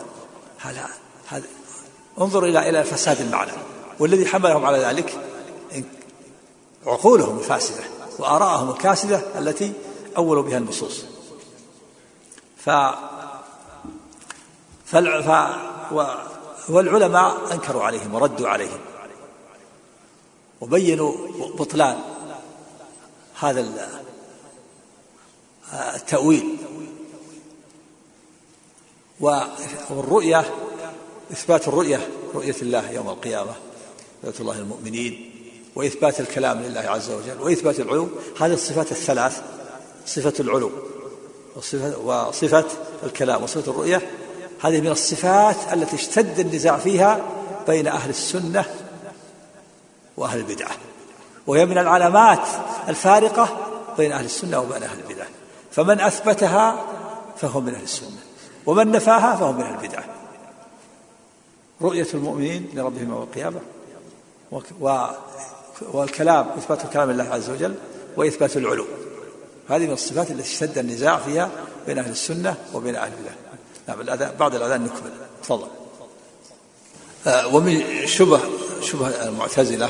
هذا 0.59 0.89
انظر 2.21 2.45
إلى 2.45 2.69
إلى 2.69 2.85
فساد 2.85 3.21
المعنى 3.21 3.53
والذي 3.99 4.27
حملهم 4.27 4.65
على 4.65 4.79
ذلك 4.79 5.19
عقولهم 6.87 7.39
الفاسدة 7.39 7.85
وآراءهم 8.19 8.71
الكاسدة 8.71 9.39
التي 9.39 9.73
أولوا 10.17 10.43
بها 10.43 10.59
النصوص. 10.59 11.05
ف, 12.57 12.71
فالع... 14.87 15.21
ف... 15.21 15.57
و... 15.93 16.05
والعلماء 16.69 17.53
أنكروا 17.53 17.83
عليهم 17.83 18.15
وردوا 18.15 18.49
عليهم 18.49 18.79
وبينوا 20.61 21.13
بطلان 21.59 21.99
هذا 23.41 23.89
التأويل. 25.73 26.57
والرؤية 29.21 30.45
إثبات 31.33 31.69
الرؤية 31.69 32.09
رؤية 32.35 32.57
الله 32.63 32.91
يوم 32.91 33.09
القيامة 33.09 33.53
رؤية 34.25 34.35
الله 34.41 34.59
المؤمنين 34.59 35.31
وإثبات 35.77 36.21
الكلام 36.21 36.63
لله 36.63 36.81
عز 36.81 37.11
وجل 37.11 37.41
وإثبات 37.41 37.81
العلو. 37.81 38.09
هذه 38.41 38.53
الصفات 38.53 38.93
الثلاث 38.93 39.43
صفة 40.07 40.35
العلو 40.41 40.71
وصفة, 41.57 41.99
وصفة 41.99 42.65
الكلام 43.03 43.43
وصفة 43.43 43.71
الرؤية. 43.71 44.11
هذه 44.61 44.81
من 44.81 44.89
الصفات 44.89 45.57
التي 45.73 45.97
اشتد 45.97 46.39
النزاع 46.39 46.77
فيها 46.77 47.21
بين 47.67 47.87
أهل 47.87 48.11
السنة 48.11 48.65
وأهل 50.17 50.39
البدعة 50.39 50.71
وهي 51.47 51.67
من 51.67 51.79
العلامات 51.79 52.47
الفارقة 52.89 53.57
بين 53.99 54.13
أهل 54.13 54.25
السنة 54.25 54.61
وبين 54.61 54.83
أهل 54.83 54.99
البدعة. 55.09 55.29
فمن 55.71 56.01
أثبتها 56.01 56.87
فهو 57.37 57.61
من 57.61 57.75
أهل 57.75 57.83
السنة 57.83 58.19
ومن 58.67 58.91
نفاها 58.91 59.37
فهو 59.37 59.53
من 59.53 59.61
أهل 59.61 59.75
البدعة. 59.75 60.05
رؤية 61.83 62.07
المؤمنين 62.15 62.69
لربهم 62.75 63.11
يوم 63.11 63.23
القيامة 63.23 63.61
والكلام 65.93 66.47
إثبات 66.59 66.85
الكلام 66.85 67.11
لله 67.11 67.25
عز 67.25 67.51
وجل 67.51 67.75
وإثبات 68.17 68.57
العلو. 68.57 68.87
هذه 69.69 69.87
من 69.87 69.93
الصفات 69.93 70.31
التي 70.31 70.43
اشتد 70.43 70.79
النزاع 70.79 71.19
فيها 71.19 71.51
بين 71.87 71.99
أهل 71.99 72.11
السنة 72.11 72.57
وبين 72.75 72.97
أهل 72.97 73.13
الله. 73.13 73.35
نعم 73.89 74.37
بعد 74.39 74.55
الأذان 74.55 74.85
نكمل. 74.85 75.11
تفضل. 75.43 75.67
آه، 77.27 77.55
ومن 77.55 77.83
شبه 78.07 78.41
شبه 78.83 79.09
المعتزلة 79.09 79.89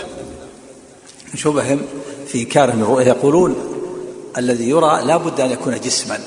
شبههم 1.34 1.82
في 2.26 2.42
إنكارهم 2.42 2.82
الرؤية 2.82 3.06
يقولون 3.06 3.56
الذي 4.38 4.68
يرى 4.68 5.04
لا 5.04 5.16
بد 5.16 5.40
أن 5.40 5.50
يكون 5.50 5.80
جسما. 5.80 6.20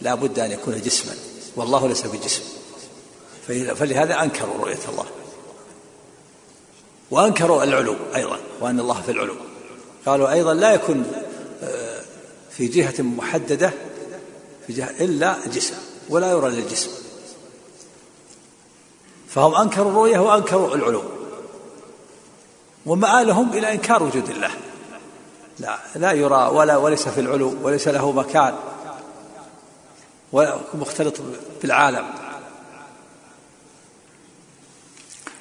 لا 0.00 0.14
بد 0.14 0.38
أن 0.38 0.50
يكون 0.50 0.80
جسما. 0.80 1.12
والله 1.56 1.88
ليس 1.88 2.06
بجسم. 2.06 2.42
فلهذا 3.48 4.22
أنكروا 4.22 4.58
رؤية 4.58 4.78
الله. 4.88 5.06
وأنكروا 7.10 7.64
العلو 7.64 7.96
أيضا 8.14 8.38
وأن 8.60 8.80
الله 8.80 9.02
في 9.02 9.10
العلو. 9.10 9.34
قالوا 10.06 10.32
أيضا 10.32 10.54
لا 10.54 10.74
يكون 10.74 11.12
آه، 11.62 12.00
في 12.50 12.66
جهة 12.66 13.02
محددة 13.02 13.72
في 14.66 14.72
جهة 14.72 14.90
إلا 15.00 15.36
جسم 15.46 15.74
ولا 16.08 16.30
يرى 16.30 16.50
للجسم. 16.50 16.90
فهم 19.28 19.54
أنكروا 19.54 19.90
الرؤية 19.90 20.18
وأنكروا 20.18 20.74
العلو. 20.74 21.02
ومآلهم 22.86 23.52
إلى 23.52 23.72
إنكار 23.72 24.02
وجود 24.02 24.30
الله. 24.30 24.50
لا 25.58 25.78
لا 25.94 26.12
يرى 26.12 26.48
ولا 26.52 26.76
وليس 26.76 27.08
في 27.08 27.20
العلو 27.20 27.54
وليس 27.62 27.88
له 27.88 28.12
مكان. 28.12 28.54
ومختلط 30.32 31.14
بالعالم. 31.62 32.21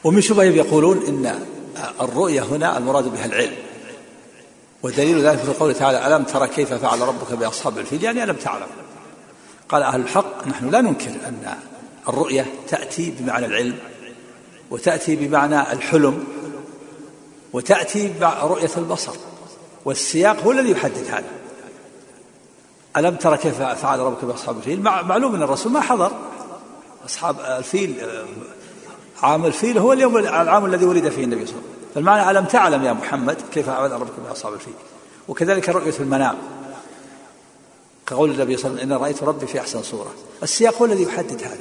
ومن 0.03 0.21
شبههم 0.21 0.55
يقولون 0.55 0.97
إن 0.97 1.45
الرؤية 2.01 2.41
هنا 2.41 2.77
المراد 2.77 3.03
بها 3.03 3.25
العلم. 3.25 3.55
ودليل 4.83 5.27
ذلك 5.27 5.39
في 5.39 5.53
قوله 5.53 5.73
تعالى 5.73 6.07
ألم 6.07 6.23
ترى 6.23 6.47
كيف 6.47 6.73
فعل 6.73 7.01
ربك 7.01 7.33
بأصحاب 7.33 7.77
الفيل؟ 7.77 8.03
يعني 8.03 8.23
ألم 8.23 8.35
تعلم. 8.35 8.67
قال 9.69 9.83
أهل 9.83 10.01
الحق 10.01 10.47
نحن 10.47 10.69
لا 10.69 10.81
ننكر 10.81 11.09
أن 11.09 11.55
الرؤية 12.09 12.45
تأتي 12.67 13.13
بمعنى 13.19 13.45
العلم 13.45 13.77
وتأتي 14.71 15.15
بمعنى 15.15 15.71
الحلم 15.71 16.23
وتأتي 17.53 18.13
رؤية 18.41 18.71
البصر 18.77 19.13
والسياق 19.85 20.39
هو 20.39 20.51
الذي 20.51 20.71
يحدد 20.71 21.07
هذا. 21.07 21.31
ألم 22.97 23.15
ترى 23.15 23.37
كيف 23.37 23.61
فعل 23.61 23.99
ربك 23.99 24.25
بأصحاب 24.25 24.57
الفيل؟ 24.57 24.81
معلوم 24.81 25.35
أن 25.35 25.43
الرسول 25.43 25.71
ما 25.71 25.81
حضر 25.81 26.11
أصحاب 27.05 27.39
الفيل 27.39 27.95
عام 29.21 29.45
الفيل 29.45 29.77
هو 29.77 29.93
اليوم 29.93 30.17
العام 30.17 30.65
الذي 30.65 30.85
ولد 30.85 31.09
فيه 31.09 31.23
النبي 31.23 31.45
صلى 31.45 31.55
الله 31.55 31.61
عليه 31.61 31.71
وسلم. 31.71 31.93
فالمعنى 31.95 32.31
ألم 32.31 32.45
تعلم 32.45 32.83
يا 32.83 32.93
محمد 32.93 33.37
كيف 33.53 33.65
فعل 33.65 33.91
ربك 33.91 34.13
بأصحاب 34.27 34.53
الفيل؟ 34.53 34.73
وكذلك 35.27 35.69
رؤية 35.69 35.93
المنام. 35.99 36.35
كقول 38.07 38.31
النبي 38.31 38.57
صلى 38.57 38.65
الله 38.65 38.81
عليه 38.81 38.85
وسلم 38.85 38.97
إن 38.97 39.03
رأيت 39.03 39.23
ربي 39.23 39.47
في 39.47 39.59
أحسن 39.59 39.83
صورة. 39.83 40.11
السياق 40.43 40.75
هو 40.75 40.85
الذي 40.85 41.03
يحدد 41.03 41.43
هذا. 41.43 41.57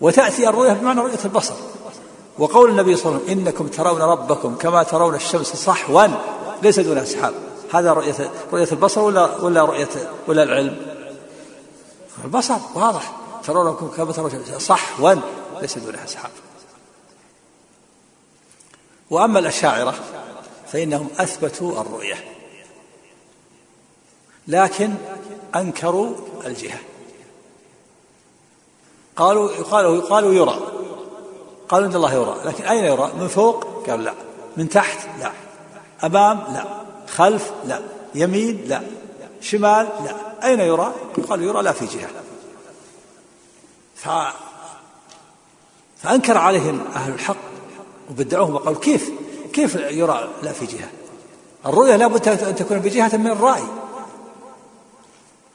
وتأتي 0.00 0.48
الرؤية 0.48 0.72
بمعنى 0.72 1.00
رؤية 1.00 1.18
البصر. 1.24 1.54
وقول 2.38 2.70
النبي 2.70 2.96
صلى 2.96 3.06
الله 3.06 3.22
عليه 3.22 3.32
وسلم 3.32 3.46
إنكم 3.46 3.66
ترون 3.66 4.02
ربكم 4.02 4.54
كما 4.54 4.82
ترون 4.82 5.14
الشمس 5.14 5.46
صحوا. 5.46 6.06
ليس 6.62 6.80
دون 6.80 6.98
أسحاب 6.98 7.34
هذا 7.74 7.92
رؤية 7.92 8.30
رؤية 8.52 8.68
البصر 8.72 9.00
ولا 9.00 9.36
ولا 9.36 9.64
رؤية 9.64 9.88
ولا 10.28 10.42
العلم؟ 10.42 10.76
البصر 12.24 12.56
واضح. 12.74 13.12
ترون 13.46 13.66
ربكم 13.66 13.88
كما 13.88 14.12
ترون 14.12 14.30
الشمس 14.30 14.62
صحوا. 14.62 15.14
ليس 15.60 15.78
دون 15.78 15.94
أسحاب 15.94 16.30
وأما 19.10 19.38
الأشاعرة 19.38 19.94
فإنهم 20.72 21.08
أثبتوا 21.18 21.80
الرؤية 21.80 22.24
لكن 24.48 24.94
أنكروا 25.56 26.16
الجهة. 26.46 26.78
قالوا 29.16 29.52
يقالوا 29.52 29.96
يقالوا 29.96 30.34
يرى 30.34 30.72
قالوا 31.68 31.88
ان 31.88 31.94
الله 31.94 32.14
يرى 32.14 32.36
لكن 32.44 32.64
أين 32.64 32.84
يرى؟ 32.84 33.12
من 33.18 33.28
فوق؟ 33.28 33.86
قالوا 33.90 34.04
لا. 34.04 34.14
من 34.56 34.68
تحت؟ 34.68 35.08
لا. 35.18 35.32
أمام؟ 36.04 36.38
لا. 36.54 36.64
خلف؟ 37.08 37.52
لا. 37.64 37.82
يمين؟ 38.14 38.64
لا. 38.66 38.82
شمال؟ 39.40 39.88
لا. 40.04 40.46
أين 40.46 40.60
يرى؟ 40.60 40.94
قالوا 41.28 41.46
يرى 41.46 41.62
لا 41.62 41.72
في 41.72 41.86
جهة. 41.86 42.08
ف 45.98 46.06
فأنكر 46.06 46.38
عليهم 46.38 46.80
أهل 46.96 47.12
الحق 47.12 47.36
وبدعوهم 48.10 48.54
وقالوا 48.54 48.80
كيف 48.80 49.10
كيف 49.52 49.74
يرى 49.74 50.28
لا 50.42 50.52
في 50.52 50.66
جهة؟ 50.66 50.88
الرؤية 51.66 51.96
لابد 51.96 52.28
أن 52.28 52.54
تكون 52.54 52.78
بجهه 52.78 53.16
من 53.16 53.26
الرأي. 53.26 53.62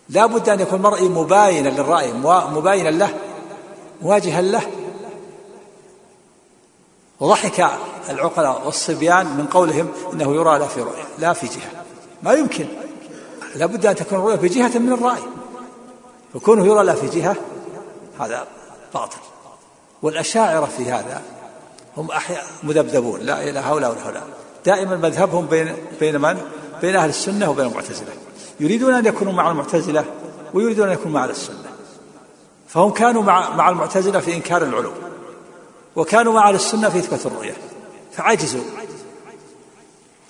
لا 0.09 0.25
بد 0.25 0.49
أن 0.49 0.59
يكون 0.59 0.79
المرء 0.79 1.09
مباينا 1.09 1.69
للرأي 1.69 2.13
مباينا 2.53 2.89
له 2.89 3.17
مواجها 4.01 4.41
له. 4.41 4.61
وضحك 7.19 7.67
العقلاء 8.09 8.61
والصبيان 8.65 9.25
من 9.25 9.45
قولهم 9.45 9.91
إنه 10.13 10.35
يرى 10.35 10.59
لا 10.59 10.67
في 10.67 10.81
رؤية 10.81 11.03
لا 11.19 11.33
في 11.33 11.47
جهة. 11.47 11.83
ما 12.23 12.33
يمكن. 12.33 12.67
لا 13.55 13.65
بد 13.65 13.85
أن 13.85 13.95
تكون 13.95 14.19
الرؤية 14.19 14.35
في 14.35 14.47
جهة 14.47 14.79
من 14.79 14.93
الرأي. 14.93 15.23
فكونه 16.33 16.65
يرى 16.65 16.83
لا 16.83 16.95
في 16.95 17.07
جهة 17.07 17.35
هذا 18.19 18.47
باطل. 18.93 19.32
والأشاعرة 20.03 20.65
في 20.65 20.91
هذا 20.91 21.21
هم 21.97 22.11
أحياء 22.11 22.45
مذبذبون 22.63 23.19
لا 23.19 23.49
إلى 23.49 23.59
هؤلاء 23.59 23.91
ولا 23.91 24.07
هؤلاء. 24.07 24.27
دائما 24.65 24.95
مذهبهم 24.95 25.45
بين 25.45 25.75
بين 25.99 26.21
من؟ 26.21 26.41
بين 26.81 26.95
أهل 26.95 27.09
السنة 27.09 27.49
وبين 27.49 27.65
المعتزلة. 27.65 28.13
يريدون 28.59 28.93
أن 28.93 29.05
يكونوا 29.05 29.33
مع 29.33 29.51
المعتزلة 29.51 30.05
ويريدون 30.53 30.87
أن 30.87 30.93
يكونوا 30.93 31.11
مع 31.11 31.23
أهل 31.23 31.29
السنة. 31.29 31.71
فهم 32.67 32.91
كانوا 32.91 33.23
مع 33.23 33.55
مع 33.55 33.69
المعتزلة 33.69 34.19
في 34.19 34.33
إنكار 34.33 34.63
العلو 34.63 34.91
وكانوا 35.95 36.33
مع 36.33 36.49
السنة 36.49 36.89
في 36.89 36.99
إثبات 36.99 37.25
الرؤية. 37.25 37.55
فعجزوا. 38.11 38.63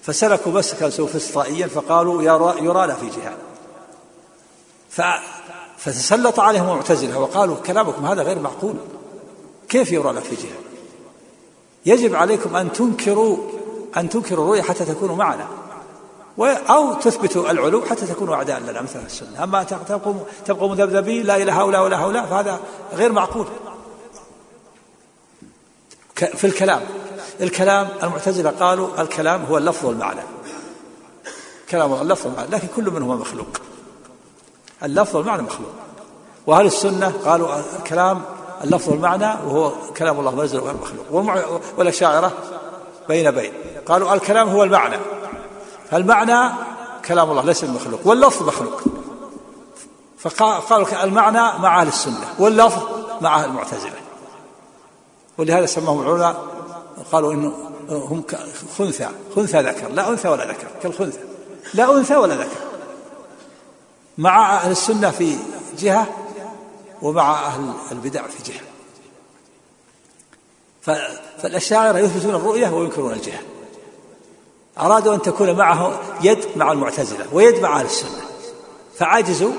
فسلكوا 0.01 0.51
مسكا 0.51 0.89
سوفسطائيا 0.89 1.67
فقالوا 1.67 2.23
يرى, 2.23 2.65
يرى 2.65 2.87
لا 2.87 2.95
في 2.95 3.09
جهة 3.09 3.37
فتسلط 5.77 6.39
عليهم 6.39 6.69
المعتزلة 6.69 7.19
وقالوا 7.19 7.55
كلامكم 7.55 8.05
هذا 8.05 8.23
غير 8.23 8.39
معقول. 8.39 8.75
كيف 9.73 9.91
يرى 9.91 10.13
لا 10.13 10.19
في 10.19 10.35
جهة؟ 10.35 10.57
يجب 11.85 12.15
عليكم 12.15 12.55
أن 12.55 12.71
تنكروا 12.71 13.37
أن 13.97 14.09
تنكروا 14.09 14.43
الرؤية 14.43 14.61
حتى 14.61 14.85
تكونوا 14.85 15.15
معنا. 15.15 15.47
أو 16.69 16.93
تثبتوا 16.93 17.51
العلو 17.51 17.81
حتى 17.81 18.05
تكونوا 18.05 18.35
أعداء 18.35 18.59
لنا 18.59 18.81
مثل 18.81 18.99
السنة. 19.05 19.43
أما 19.43 19.63
تبقوا 19.63 20.13
تبقوا 20.45 20.69
مذبذبين 20.69 21.25
لا 21.25 21.35
إلى 21.35 21.51
هؤلاء 21.51 21.83
ولا 21.83 22.03
هؤلاء 22.03 22.25
فهذا 22.25 22.59
غير 22.93 23.11
معقول. 23.11 23.47
في 26.15 26.47
الكلام. 26.47 26.81
الكلام 27.41 27.89
المعتزلة 28.03 28.49
قالوا 28.49 29.01
الكلام 29.01 29.45
هو 29.45 29.57
اللفظ 29.57 29.85
والمعنى. 29.85 30.21
كلام 31.69 31.93
اللفظ 31.93 32.27
والمعنى 32.27 32.49
لكن 32.49 32.67
كل 32.75 32.91
منهما 32.91 33.15
مخلوق. 33.15 33.47
اللفظ 34.83 35.15
والمعنى 35.15 35.41
مخلوق. 35.41 35.71
وأهل 36.47 36.65
السنة 36.65 37.13
قالوا 37.25 37.59
الكلام 37.79 38.21
اللفظ 38.63 38.89
والمعنى 38.89 39.25
وهو 39.25 39.71
كلام 39.97 40.19
الله 40.19 40.35
منزل 40.35 40.59
وغير 40.59 40.73
مخلوق 40.73 41.61
والأشاعرة 41.77 42.31
بين 43.07 43.31
بين. 43.31 43.53
قالوا 43.85 44.13
الكلام 44.13 44.49
هو 44.49 44.63
المعنى. 44.63 44.97
فالمعنى 45.91 46.53
كلام 47.05 47.31
الله 47.31 47.43
ليس 47.45 47.65
بمخلوق 47.65 47.99
واللفظ 48.05 48.47
مخلوق. 48.47 48.81
فقالوا 50.17 51.03
المعنى 51.03 51.59
مع 51.59 51.81
أهل 51.81 51.87
السنة 51.87 52.25
واللفظ 52.39 52.81
مع 53.21 53.39
أهل 53.39 53.45
المعتزلة. 53.45 53.93
ولهذا 55.37 55.65
سماهم 55.65 56.01
العلماء 56.01 56.45
قالوا 57.11 57.33
إنه 57.33 57.53
هم 57.89 58.23
خنثى. 58.77 59.07
خنثى 59.35 59.61
ذكر. 59.61 59.89
لا 59.89 60.09
أنثى 60.09 60.27
ولا 60.27 60.45
ذكر. 60.45 60.67
كالخنثى. 60.83 61.19
لا 61.73 61.97
أنثى 61.97 62.15
ولا 62.15 62.35
ذكر. 62.35 62.59
مع 64.17 64.55
أهل 64.55 64.71
السنة 64.71 65.11
في 65.11 65.37
جهة 65.79 66.07
ومع 67.03 67.47
أهل 67.47 67.73
البدع 67.91 68.27
في 68.27 68.51
جهه 68.51 68.61
فالأشاعرة 71.37 71.99
يثبتون 71.99 72.35
الرؤية 72.35 72.69
وينكرون 72.69 73.13
الجهه 73.13 73.41
أرادوا 74.79 75.15
أن 75.15 75.21
تكون 75.21 75.51
معه 75.55 75.99
يد 76.21 76.45
مع 76.55 76.71
المعتزلة 76.71 77.25
ويد 77.33 77.59
مع 77.59 77.79
أهل 77.79 77.85
السنة. 77.85 78.21
فعجزوا 78.95 79.51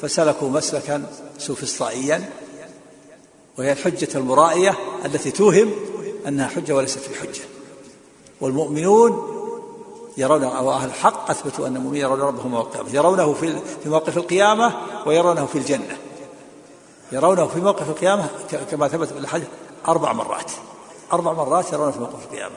فسلكوا 0.00 0.48
مسلكا 0.48 1.06
سوفسطائيا. 1.38 2.30
وهي 3.58 3.72
الحجة 3.72 4.08
المرائية 4.14 4.74
التي 5.04 5.30
توهم 5.30 5.72
أنها 6.28 6.48
حجة 6.48 6.74
وليست 6.74 7.10
بحجة 7.10 7.42
والمؤمنون 8.40 9.32
يرون 10.16 10.44
أو 10.44 10.72
أهل 10.72 10.88
الحق 10.88 11.30
أثبتوا 11.30 11.66
أن 11.66 11.76
المؤمنين 11.76 12.02
يرون 12.02 12.20
ربهم 12.20 12.54
يوم 12.54 12.60
القيامة 12.60 12.94
يرونه 12.94 13.32
في 13.32 13.58
في 13.82 13.88
موقف 13.88 14.16
القيامة 14.16 14.74
ويرونه 15.06 15.46
في 15.46 15.58
الجنة. 15.58 15.98
يرونه 17.12 17.46
في 17.46 17.60
موقف 17.60 17.88
القيامة 17.88 18.26
كما 18.70 18.88
ثبت 18.88 19.08
في 19.08 19.18
الحديث 19.18 19.46
أربع 19.88 20.12
مرات. 20.12 20.52
أربع 21.12 21.32
مرات 21.32 21.72
يرونه 21.72 21.90
في 21.90 21.98
موقف 21.98 22.24
القيامة. 22.24 22.54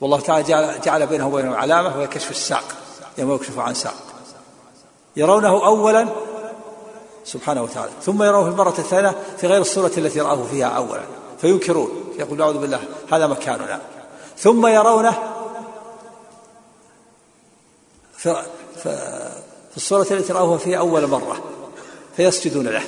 والله 0.00 0.20
تعالى 0.20 0.42
جعل, 0.42 0.80
جعل 0.80 1.06
بينه 1.06 1.28
وبينهم 1.28 1.54
علامة 1.54 1.96
وهي 1.96 2.06
كشف 2.06 2.30
الساق. 2.30 2.64
يوم 3.18 3.34
يكشف 3.34 3.58
عن 3.58 3.74
ساق. 3.74 3.94
يرونه 5.16 5.66
أولا 5.66 6.08
سبحانه 7.24 7.62
وتعالى. 7.62 7.92
ثم 8.02 8.22
يرونه 8.22 8.44
في 8.44 8.50
المرة 8.50 8.78
الثانية 8.78 9.14
في 9.38 9.46
غير 9.46 9.60
الصورة 9.60 9.92
التي 9.98 10.20
رآه 10.20 10.44
فيها 10.50 10.66
أولا. 10.66 11.02
فينكرون. 11.40 12.14
يقول 12.18 12.42
أعوذ 12.42 12.58
بالله 12.58 12.80
هذا 13.12 13.26
مكاننا. 13.26 13.80
ثم 14.38 14.66
يرونه 14.66 15.14
في, 18.16 18.42
في 19.70 19.76
الصورة 19.76 20.06
التي 20.10 20.32
رأوه 20.32 20.58
فيها 20.58 20.78
أول 20.78 21.06
مرة. 21.06 21.42
فيسجدون 22.16 22.68
له. 22.68 22.82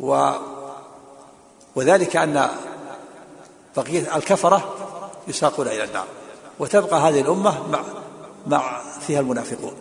و 0.00 0.30
وذلك 1.76 2.16
أن 2.16 2.48
بقية 3.76 4.16
الكفرة 4.16 4.74
يساقون 5.28 5.66
إلى 5.66 5.84
النار 5.84 6.06
وتبقى 6.58 7.00
هذه 7.00 7.20
الأمة 7.20 7.68
مع 7.68 7.80
مع 8.46 8.82
فيها 9.00 9.20
المنافقون. 9.20 9.72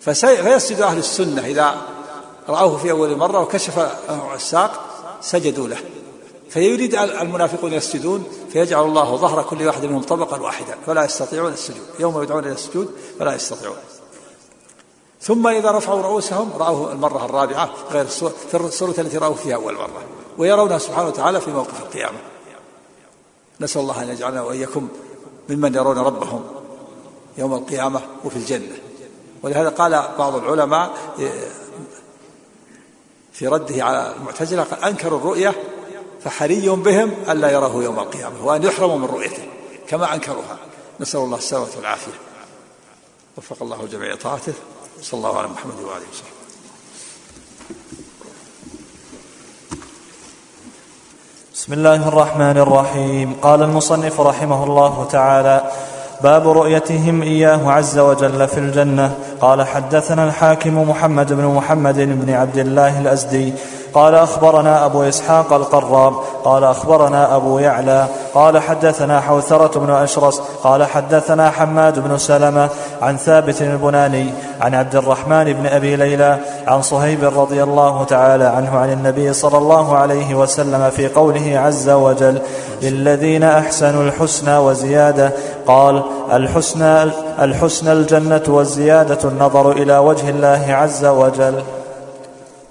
فيسجد 0.00 0.80
أهل 0.80 0.98
السنة 0.98 1.46
إذا 1.46 1.76
رأوه 2.48 2.78
في 2.78 2.90
أول 2.90 3.16
مرة 3.16 3.40
وكشف 3.40 3.78
الساق 4.34 4.84
سجدوا 5.20 5.68
له. 5.68 5.78
فيريد 6.50 6.94
المنافقون 6.94 7.72
يسجدون 7.72 8.26
فيجعل 8.52 8.84
الله 8.84 9.16
ظهر 9.16 9.42
كل 9.42 9.66
واحد 9.66 9.84
منهم 9.84 10.02
طبقا 10.02 10.40
واحدا 10.40 10.76
فلا 10.86 11.04
يستطيعون 11.04 11.52
السجود. 11.52 11.86
يوم 11.98 12.22
يدعون 12.22 12.44
إلى 12.44 12.52
السجود 12.52 12.90
فلا 13.18 13.34
يستطيعون. 13.34 13.76
ثم 15.24 15.46
إذا 15.46 15.70
رفعوا 15.70 16.02
رؤوسهم 16.02 16.52
رأوه 16.58 16.92
المرة 16.92 17.24
الرابعة 17.24 17.70
غير 17.90 18.04
الصورة 18.04 18.34
في 18.50 18.56
الصورة 18.56 18.94
التي 18.98 19.18
رأوه 19.18 19.34
فيها 19.34 19.54
أول 19.54 19.74
مرة. 19.74 20.04
ويرونه 20.38 20.78
سبحانه 20.78 21.08
وتعالى 21.08 21.40
في 21.40 21.50
موقف 21.50 21.80
القيامة. 21.82 22.18
نسأل 23.60 23.80
الله 23.80 24.02
أن 24.02 24.08
يجعلنا 24.08 24.42
وإياكم 24.42 24.88
ممن 25.48 25.74
يرون 25.74 25.98
ربهم 25.98 26.44
يوم 27.38 27.54
القيامة 27.54 28.00
وفي 28.24 28.36
الجنة. 28.36 28.76
ولهذا 29.42 29.68
قال 29.68 30.08
بعض 30.18 30.34
العلماء 30.34 30.90
في 33.32 33.46
رده 33.46 33.84
على 33.84 34.14
المعتزلة 34.16 34.62
قال 34.62 34.84
أنكروا 34.84 35.18
الرؤية 35.18 35.54
فحري 36.24 36.68
بهم 36.68 37.14
ألا 37.28 37.50
يراه 37.50 37.82
يوم 37.82 37.98
القيامة 37.98 38.46
وأن 38.46 38.62
يحرموا 38.62 38.98
من 38.98 39.06
رؤيته 39.06 39.48
كما 39.88 40.14
أنكروها. 40.14 40.58
نسأل 41.00 41.20
الله 41.20 41.38
السلامة 41.38 41.68
والعافية. 41.76 42.12
وفق 43.36 43.62
الله 43.62 43.86
جميع 43.92 44.14
طاعته. 44.14 44.52
صلى 45.04 45.18
الله 45.18 45.38
على 45.38 45.48
محمد 45.48 45.74
وآله 45.74 46.06
وصحبه 46.12 46.34
بسم 51.54 51.72
الله 51.72 52.08
الرحمن 52.08 52.56
الرحيم. 52.58 53.36
قال 53.42 53.62
المصنف 53.62 54.20
رحمه 54.20 54.64
الله 54.64 55.08
تعالى 55.10 55.70
باب 56.22 56.48
رؤيتهم 56.48 57.22
إياه 57.22 57.72
عز 57.72 57.98
وجل 57.98 58.48
في 58.48 58.58
الجنة. 58.58 59.18
قال 59.40 59.66
حدثنا 59.66 60.24
الحاكم 60.24 60.90
محمد 60.90 61.32
بن 61.32 61.44
محمد 61.44 61.96
بن 61.96 62.30
عبد 62.30 62.58
الله 62.58 63.00
الأزدي 63.00 63.52
قال 63.94 64.14
أخبرنا 64.14 64.84
أبو 64.84 65.02
إسحاق 65.02 65.52
القراب 65.52 66.14
قال 66.44 66.64
أخبرنا 66.64 67.36
أبو 67.36 67.58
يعلى 67.58 68.06
قال 68.34 68.58
حدثنا 68.58 69.20
حوثرة 69.20 69.80
بن 69.80 69.90
أشرس 69.90 70.40
قال 70.62 70.84
حدثنا 70.84 71.50
حماد 71.50 71.98
بن 71.98 72.18
سلمة 72.18 72.68
عن 73.02 73.16
ثابت 73.16 73.62
البناني 73.62 74.30
عن 74.60 74.74
عبد 74.74 74.96
الرحمن 74.96 75.52
بن 75.52 75.66
أبي 75.66 75.96
ليلى 75.96 76.38
عن 76.66 76.82
صهيب 76.82 77.24
رضي 77.24 77.62
الله 77.62 78.04
تعالى 78.04 78.44
عنه 78.44 78.78
عن 78.78 78.92
النبي 78.92 79.32
صلى 79.32 79.58
الله 79.58 79.96
عليه 79.96 80.34
وسلم 80.34 80.90
في 80.90 81.08
قوله 81.08 81.58
عز 81.58 81.90
وجل 81.90 82.38
للذين 82.82 83.42
أحسنوا 83.42 84.02
الحسنى 84.02 84.58
وزيادة 84.58 85.32
قال 85.66 86.02
الحسنى 86.32 87.02
الحسنى 87.40 87.92
الجنة 87.92 88.42
والزيادة 88.48 89.28
النظر 89.28 89.72
إلى 89.72 89.98
وجه 89.98 90.30
الله 90.30 90.64
عز 90.68 91.04
وجل. 91.04 91.62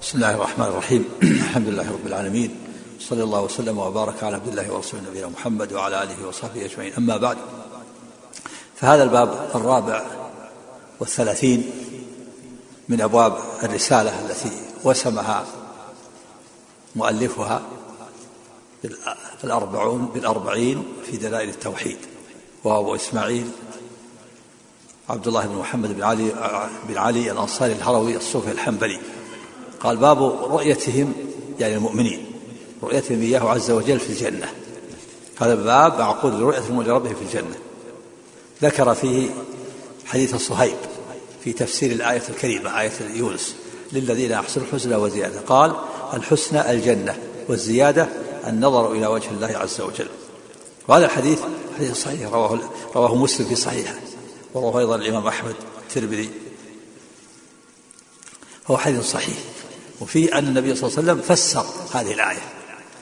بسم 0.04 0.18
الله 0.18 0.34
الرحمن 0.34 0.66
الرحيم. 0.66 1.04
الحمد 1.22 1.68
لله 1.68 1.92
رب 1.92 2.06
العالمين. 2.06 2.56
صلى 3.00 3.22
الله 3.22 3.40
وسلم 3.40 3.78
وبارك 3.78 4.24
على 4.24 4.34
عبد 4.34 4.48
الله 4.48 4.72
ورسوله 4.72 5.02
نبينا 5.10 5.28
محمد 5.28 5.72
وعلى 5.72 6.02
آله 6.02 6.28
وصحبه 6.28 6.64
أجمعين. 6.64 6.92
أما 6.98 7.16
بعد 7.16 7.36
فهذا 8.76 9.02
الباب 9.02 9.50
الرابع 9.54 10.04
والثلاثين 11.00 11.70
من 12.88 13.00
أبواب 13.00 13.38
الرسالة 13.62 14.26
التي 14.26 14.50
وسمها 14.84 15.46
مؤلفها 16.96 17.62
بالأربعون 19.42 20.10
بالأربعين 20.14 20.82
في 21.10 21.16
دلائل 21.16 21.48
التوحيد 21.48 21.98
وهو 22.64 22.80
أبو 22.80 22.94
إسماعيل 22.94 23.50
عبد 25.08 25.28
الله 25.28 25.46
بن 25.46 25.58
محمد 25.58 25.96
بن 25.96 26.02
علي 26.02 26.32
بن 26.88 26.98
علي 26.98 27.30
الأنصاري 27.30 27.72
الهروي 27.72 28.16
الصوفي 28.16 28.50
الحنبلي. 28.50 29.00
قال 29.84 29.96
باب 29.96 30.22
رؤيتهم 30.22 31.12
يعني 31.60 31.74
المؤمنين 31.76 32.26
رؤيتهم 32.82 33.22
إياه 33.22 33.40
عز 33.40 33.70
وجل 33.70 34.00
في 34.00 34.10
الجنة. 34.10 34.52
هذا 35.40 35.54
باب 35.54 35.98
معقود 35.98 36.34
لرؤيتهم 36.34 36.82
لربهم 36.82 37.14
في 37.14 37.22
الجنة. 37.22 37.56
ذكر 38.62 38.94
فيه 38.94 39.30
حديث 40.06 40.36
صهيب 40.36 40.76
في 41.44 41.52
تفسير 41.52 41.92
الآية 41.92 42.22
الكريمة 42.28 42.80
آية 42.80 42.92
يونس 43.14 43.54
للذين 43.92 44.32
أحسنوا 44.32 44.66
الحسنى 44.66 44.96
وزيادة. 44.96 45.40
قال 45.40 45.72
الحسنى 46.14 46.70
الجنة 46.70 47.18
والزيادة 47.48 48.08
النظر 48.46 48.92
إلى 48.92 49.06
وجه 49.06 49.30
الله 49.30 49.58
عز 49.58 49.80
وجل. 49.80 50.08
وهذا 50.88 51.04
الحديث 51.04 51.40
حديث 51.78 52.02
صحيح 52.02 52.32
رواه 52.32 52.58
رواه 52.96 53.14
مسلم 53.14 53.46
في 53.46 53.54
صحيحه 53.54 53.94
ورواه 54.54 54.78
أيضا 54.78 54.96
الإمام 54.96 55.26
أحمد 55.26 55.54
الترمذي 55.88 56.30
هو 58.66 58.76
حديث 58.76 59.10
صحيح. 59.10 59.53
وفي 60.00 60.38
أن 60.38 60.46
النبي 60.46 60.74
صلى 60.74 60.88
الله 60.88 60.98
عليه 60.98 61.12
وسلم 61.12 61.36
فسر 61.36 61.64
هذه 61.92 62.12
الآية 62.12 62.42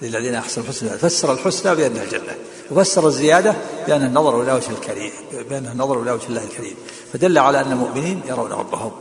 للذين 0.02 0.34
أحسنوا 0.34 0.66
الحسنى. 0.66 0.90
فسر 0.90 1.32
الحسنى 1.32 1.74
بأنها 1.74 2.02
الجنة 2.02 2.36
وفسر 2.70 3.06
الزيادة 3.06 3.54
بأن 3.86 4.02
النظر 4.04 4.42
إلى 4.42 4.52
وجه 4.52 4.70
الكريم 4.70 5.10
بأن 5.50 5.66
النظر 5.66 6.02
إلى 6.02 6.12
وجه 6.12 6.26
الله 6.28 6.44
الكريم. 6.44 6.74
فدل 7.12 7.38
على 7.38 7.60
أن 7.60 7.72
المؤمنين 7.72 8.20
يرون 8.28 8.52
ربهم 8.52 8.92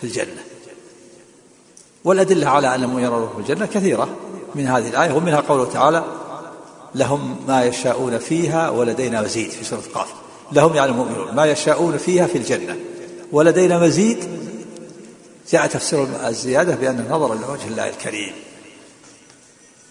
في 0.00 0.06
الجنة. 0.06 0.44
والأدلة 2.04 2.48
على 2.48 2.74
أن 2.74 2.82
المؤمنين 2.82 3.04
يرون 3.04 3.22
ربهم 3.22 3.42
في 3.42 3.50
الجنة 3.50 3.66
كثيرة 3.66 4.08
من 4.54 4.66
هذه 4.66 4.88
الآية 4.88 5.12
ومنها 5.12 5.40
قوله 5.40 5.64
تعالى 5.64 6.04
لهم 6.94 7.36
ما 7.48 7.64
يشاءون 7.64 8.18
فيها 8.18 8.70
ولدينا 8.70 9.22
مزيد 9.22 9.50
في 9.50 9.64
سورة 9.64 9.82
قاف. 9.94 10.08
لهم 10.52 10.74
يعني 10.74 10.90
المؤمنون 10.90 11.34
ما 11.34 11.46
يشاءون 11.46 11.98
فيها 11.98 12.26
في 12.26 12.38
الجنة 12.38 12.76
ولدينا 13.32 13.78
مزيد 13.78 14.18
جاء 15.50 15.66
تفسير 15.66 16.28
الزيادة 16.28 16.74
بأن 16.74 16.98
النظر 16.98 17.32
إلى 17.32 17.46
وجه 17.46 17.66
الله 17.66 17.88
الكريم. 17.88 18.32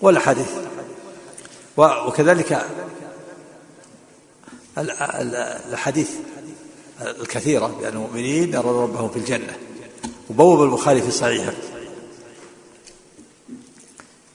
والحديث. 0.02 0.50
وكذلك 1.78 2.68
الحديث 5.74 6.10
الكثيرة 7.02 7.68
بأن 7.68 7.94
المؤمنين 7.94 8.54
يرون 8.54 8.84
ربهم 8.84 9.10
في 9.10 9.18
الجنة. 9.18 9.58
وبوب 10.30 10.64
البخاري 10.64 11.02
في 11.02 11.12
صحيحه. 11.12 11.54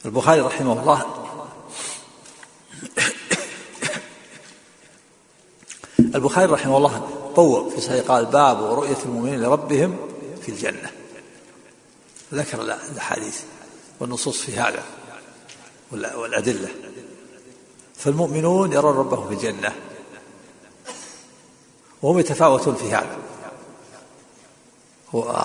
البخاري 0.04 0.40
رحمه 0.40 0.80
الله 0.80 1.04
البخاري 6.14 6.52
رحمه 6.52 6.76
الله 6.76 7.08
بوب 7.36 7.68
في 7.68 7.80
صحيح 7.80 8.04
قال 8.04 8.24
باب 8.24 8.64
رؤية 8.64 8.96
المؤمنين 9.04 9.42
لربهم 9.42 9.96
في 10.42 10.48
الجنة. 10.48 10.97
ذكر 12.34 12.62
الأحاديث 12.62 13.40
والنصوص 14.00 14.40
في 14.40 14.56
هذا 14.56 14.82
والأدلة. 15.92 16.68
فالمؤمنون 17.96 18.72
يرون 18.72 18.96
ربهم 18.96 19.28
في 19.28 19.34
الجنة 19.34 19.72
وهم 22.02 22.18
يتفاوتون 22.18 22.74
في 22.74 22.92
هذا. 22.92 23.16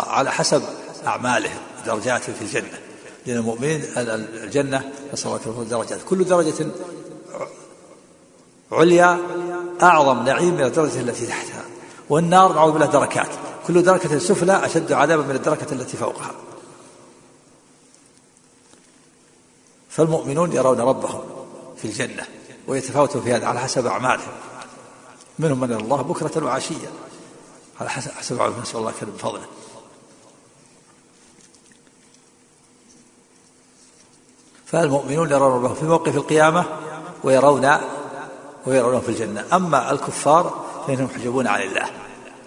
على 0.07 0.31
حسب 0.31 0.63
أعمالهم 1.07 1.59
درجاتهم 1.85 2.35
في 2.35 2.41
الجنة. 2.41 2.79
لأن 3.25 3.37
المؤمنين 3.37 3.83
الجنة 3.97 4.91
نسأل 5.13 5.39
الله 5.45 5.63
درجات. 5.63 5.99
كل 6.09 6.25
درجة 6.25 6.67
عليا 8.71 9.19
أعظم 9.81 10.23
نعيم 10.25 10.53
من 10.53 10.63
الدرجة 10.63 10.99
التي 10.99 11.27
تحتها. 11.27 11.63
والنار 12.09 12.53
نعوذ 12.53 12.71
بالله 12.71 12.87
دركات. 12.87 13.29
كل 13.67 13.83
دركة 13.83 14.19
سفلى 14.19 14.65
أشد 14.65 14.91
عذابا 14.91 15.23
من 15.23 15.35
الدركة 15.35 15.73
التي 15.73 15.97
فوقها. 15.97 16.31
فالمؤمنون 19.95 20.51
يرون 20.51 20.79
ربهم 20.79 21.21
في 21.77 21.85
الجنة 21.85 22.27
ويتفاوتون 22.67 23.21
في 23.21 23.33
هذا 23.33 23.45
على 23.45 23.59
حسب 23.59 23.85
أعمالهم. 23.85 24.31
منهم 25.39 25.59
من 25.59 25.73
الله 25.73 26.01
بكرة 26.01 26.45
وعشية. 26.45 26.91
على 27.81 27.89
حسب 27.89 28.39
أعمالهم 28.39 28.61
نسأل 28.61 28.79
الله 28.79 28.93
كريم 28.99 29.13
فضله. 29.17 29.45
فالمؤمنون 34.65 35.31
يرون 35.31 35.53
ربهم 35.53 35.75
في 35.75 35.85
موقف 35.85 36.15
القيامة 36.15 36.65
ويرون 37.23 37.69
ويرونه 38.65 38.99
في 38.99 39.09
الجنة. 39.09 39.45
أما 39.53 39.91
الكفار 39.91 40.65
فإنهم 40.87 41.05
محجوبون 41.05 41.47
عن 41.47 41.61
الله. 41.61 41.85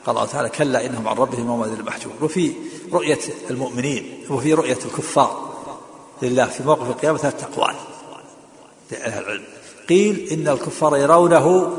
قال 0.07 0.17
الله 0.17 0.27
تعالى 0.27 0.49
كلا 0.49 0.87
إنهم 0.87 1.09
عن 1.09 1.17
ربهم 1.17 1.47
يومئذ 1.47 1.73
المحجوب 1.73 2.13
وفي 2.23 2.53
رؤية 2.93 3.21
المؤمنين 3.51 4.27
وفي 4.31 4.55
رؤية 4.55 4.79
الكفار 4.85 5.56
لله 6.23 6.47
في 6.47 6.63
موقف 6.63 6.91
القيامة 6.91 7.19
ثلاثة 7.19 7.47
أقوال. 7.47 7.75
لأهل 8.91 9.23
العلم 9.23 9.45
قيل 9.89 10.29
إن 10.33 10.49
الكفار 10.49 10.97
يرونه 10.97 11.77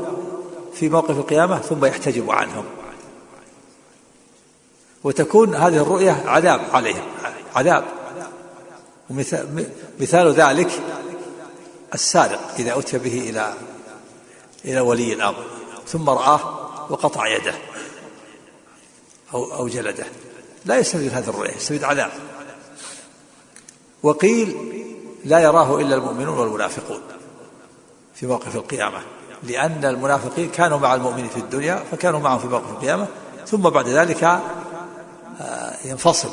في 0.74 0.88
موقف 0.88 1.10
القيامة 1.10 1.58
ثم 1.58 1.84
يحتجب 1.84 2.30
عنهم. 2.30 2.64
وتكون 5.04 5.54
هذه 5.54 5.76
الرؤية 5.76 6.22
عذاب 6.26 6.60
عليهم. 6.72 7.04
عذاب. 7.56 7.84
ومثال 9.10 10.32
ذلك 10.32 10.82
السارق 11.94 12.54
إذا 12.58 12.78
أتي 12.78 12.98
به 12.98 13.30
إلى 13.30 13.54
إلى 14.64 14.80
ولي 14.80 15.12
الأمر 15.12 15.44
ثم 15.86 16.10
رآه 16.10 16.40
وقطع 16.90 17.26
يده 17.26 17.54
أو 19.34 19.54
أو 19.54 19.68
جلده. 19.68 20.06
لا 20.64 20.78
يستفيد 20.78 21.14
هذه 21.14 21.28
الرؤية 21.28 21.56
يستفيد 21.56 21.84
عذاب. 21.84 22.10
وقيل 24.02 24.56
لا 25.24 25.38
يراه 25.38 25.80
إلا 25.80 25.94
المؤمنون 25.96 26.38
والمنافقون 26.38 27.00
في 28.14 28.26
موقف 28.26 28.56
القيامة 28.56 28.98
لأن 29.42 29.84
المنافقين 29.84 30.50
كانوا 30.50 30.78
مع 30.78 30.94
المؤمنين 30.94 31.28
في 31.28 31.36
الدنيا 31.36 31.84
فكانوا 31.90 32.20
معهم 32.20 32.38
في 32.38 32.46
موقف 32.46 32.70
القيامة 32.70 33.06
ثم 33.46 33.62
بعد 33.62 33.88
ذلك 33.88 34.24
آه، 35.40 35.76
ينفصل 35.84 36.28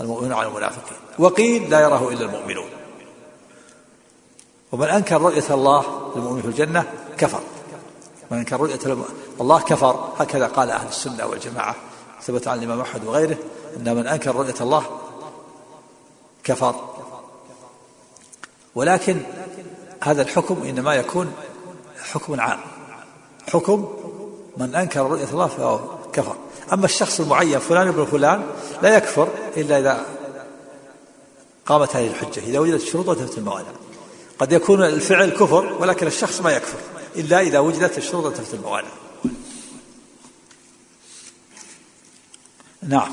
المؤمنون 0.00 0.32
عن 0.32 0.46
المنافقين. 0.46 0.98
وقيل 1.18 1.70
لا 1.70 1.80
يراه 1.80 2.08
إلا 2.08 2.24
المؤمنون. 2.24 2.68
ومن 4.72 4.86
أنكر 4.86 5.20
رؤية 5.20 5.44
الله 5.50 5.84
للمؤمن 6.16 6.42
في 6.42 6.48
الجنة 6.48 6.84
كفر. 7.18 7.40
من 8.30 8.38
أنكر 8.38 8.60
رؤية 8.60 8.78
الله 9.40 9.60
كفر. 9.60 10.12
هكذا 10.18 10.46
قال 10.46 10.70
أهل 10.70 10.88
السنة 10.88 11.26
والجماعة 11.26 11.74
ثبت 12.22 12.48
عن 12.48 12.58
الإمام 12.58 12.80
أحمد 12.80 13.04
وغيره 13.04 13.36
أن 13.76 13.96
من 13.96 14.06
أنكر 14.06 14.36
رؤية 14.36 14.54
الله 14.60 14.84
كفر 16.48 16.74
ولكن 18.74 19.22
هذا 20.02 20.22
الحكم 20.22 20.62
إنما 20.62 20.94
يكون 20.94 21.32
حكم 22.12 22.40
عام. 22.40 22.60
حكم 23.52 23.94
من 24.56 24.74
أنكر 24.74 25.00
رؤية 25.00 25.30
الله 25.32 25.46
فهو 25.46 25.80
كفر. 26.12 26.36
أما 26.72 26.84
الشخص 26.84 27.20
المعين 27.20 27.58
فلان 27.58 27.88
ابن 27.88 28.04
فلان 28.04 28.46
لا 28.82 28.96
يكفر 28.96 29.28
إلا 29.56 29.78
إذا 29.78 30.06
قامت 31.66 31.96
هذه 31.96 32.06
الحجة 32.06 32.40
إذا 32.40 32.58
وجدت 32.58 32.82
الشروط 32.82 33.08
وتفت 33.08 33.38
الموانع. 33.38 33.72
قد 34.38 34.52
يكون 34.52 34.82
الفعل 34.82 35.30
كفر 35.30 35.72
ولكن 35.80 36.06
الشخص 36.06 36.40
ما 36.40 36.50
يكفر 36.50 36.78
إلا 37.16 37.40
إذا 37.40 37.58
وجدت 37.58 37.98
الشروط 37.98 38.24
وتفت 38.24 38.54
الموانع. 38.54 38.88
نعم. 42.82 43.12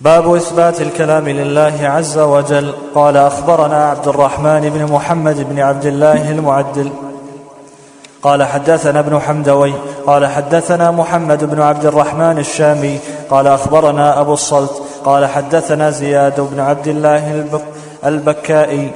باب 0.00 0.34
إثبات 0.34 0.80
الكلام 0.80 1.28
لله 1.28 1.74
عز 1.82 2.18
وجل. 2.18 2.74
قال 2.94 3.16
أخبرنا 3.16 3.90
عبد 3.90 4.08
الرحمن 4.08 4.60
بن 4.60 4.92
محمد 4.92 5.50
بن 5.50 5.58
عبد 5.60 5.86
الله 5.86 6.30
المعدل. 6.30 6.90
قال 8.22 8.44
حدثنا 8.44 9.00
ابن 9.00 9.20
حمدوي 9.20 9.72
قال 10.06 10.26
حدثنا 10.26 10.90
محمد 10.90 11.44
بن 11.44 11.60
عبد 11.60 11.86
الرحمن 11.86 12.38
الشامي 12.38 12.98
قال 13.30 13.46
أخبرنا 13.46 14.20
أبو 14.20 14.32
الصلت 14.32 14.82
قال 15.04 15.26
حدثنا 15.26 15.90
زياد 15.90 16.40
بن 16.40 16.60
عبد 16.60 16.88
الله 16.88 17.46
البكائي 18.04 18.90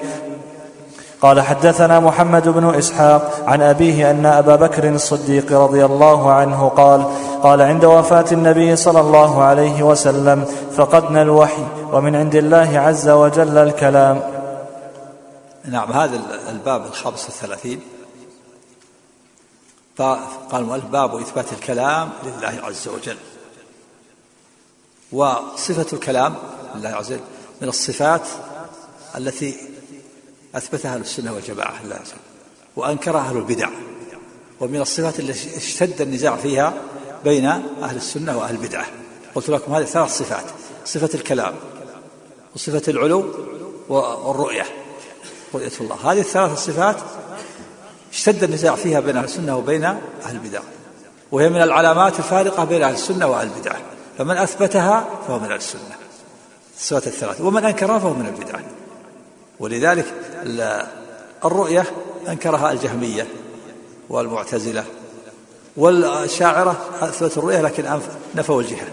قال 1.21 1.41
حدثنا 1.41 2.01
محمد 2.01 2.49
بن 2.49 2.75
إسحاق 2.75 3.45
عن 3.47 3.63
أبيه 3.63 4.11
أن 4.11 4.27
أبا 4.27 4.57
بكر 4.57 4.89
الصديق 4.89 5.53
رضي 5.53 5.85
الله 5.85 6.33
عنه 6.33 6.69
قال 6.69 7.05
قال 7.43 7.63
عند 7.63 7.85
وفاة 7.85 8.25
النبي 8.33 8.77
صلى 8.77 9.01
الله 9.01 9.43
عليه 9.43 9.83
وسلم 9.83 10.45
فقدنا 10.77 11.23
الوحي 11.23 11.67
ومن 11.93 12.17
عند 12.17 12.35
الله 12.35 12.79
عز 12.79 13.09
وجل 13.09 13.59
الكلام. 13.59 14.23
نعم 15.65 15.93
هذا 15.93 16.21
الباب 16.49 16.87
الخامس 16.87 17.25
والثلاثين. 17.25 17.81
قال 19.99 20.81
باب 20.93 21.17
إثبات 21.17 21.53
الكلام 21.53 22.11
لله 22.25 22.61
عز 22.65 22.89
وجل. 22.89 23.17
وصفة 25.13 25.87
الكلام 25.93 26.35
لله 26.75 26.89
عز 26.89 27.13
وجل 27.13 27.21
من 27.61 27.69
الصفات 27.69 28.23
التي 29.17 29.70
أثبتها 30.55 30.95
أهل 30.95 31.01
السنة 31.01 31.33
والجماعة 31.33 31.85
لله 31.85 31.99
وأنكرها 32.77 33.21
أهل 33.21 33.37
البدع. 33.37 33.69
ومن 34.61 34.81
الصفات 34.81 35.21
التي 35.21 35.57
اشتد 35.57 36.01
النزاع 36.01 36.37
فيها 36.37 36.75
بين 37.25 37.47
أهل 37.83 37.97
السنة 37.97 38.39
وأهل 38.39 38.55
البدعة. 38.55 38.87
قلت 39.35 39.49
لكم 39.49 39.75
هذه 39.75 39.85
ثلاث 39.85 40.19
صفات 40.19 40.45
صفة 40.85 41.11
الكلام 41.15 41.55
وصفة 42.55 42.83
العلو 42.89 43.25
والرؤية 43.89 44.65
رؤية 45.55 45.73
الله. 45.81 46.13
هذه 46.13 46.21
الثلاث 46.21 46.53
الصفات 46.53 46.97
اشتد 48.13 48.45
النزاع 48.45 48.75
فيها 48.75 49.01
بين 49.01 49.17
أهل 49.17 49.25
السنة 49.25 49.57
وبين 49.57 49.85
أهل 49.85 49.99
البدع. 50.31 50.61
وهي 51.33 51.49
من 51.49 51.63
العلامات 51.63 52.19
الفارقة 52.19 52.65
بين 52.65 52.83
أهل 52.83 52.95
السنة 52.95 53.27
وأهل 53.27 53.47
البدع 53.47 53.77
فمن 54.19 54.37
أثبتها 54.37 55.09
فهو 55.27 55.39
من 55.39 55.45
أهل 55.45 55.57
السنة. 55.57 55.97
الصفات 56.79 57.07
الثلاث. 57.07 57.41
ومن 57.41 57.65
أنكرها 57.65 57.99
فهو 57.99 58.15
من 58.15 58.27
البدع 58.27 58.61
ولذلك 59.61 60.15
الرؤية 61.45 61.85
أنكرها 62.29 62.73
الجهمية 62.73 63.27
والمعتزلة 64.09 64.85
والشاعرة 65.77 66.77
أثبتوا 67.01 67.43
الرؤية 67.43 67.61
لكن 67.61 68.01
نفوا 68.35 68.61
الجهة 68.61 68.87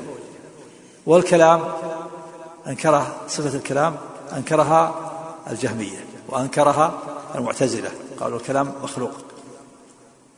والكلام 1.05 1.63
أنكرها 2.67 3.15
صفة 3.27 3.57
الكلام 3.57 3.95
أنكرها 4.37 4.95
الجهمية 5.51 6.05
وأنكرها 6.29 6.93
المعتزلة 7.35 7.89
قالوا 8.19 8.37
الكلام 8.37 8.73
مخلوق 8.83 9.11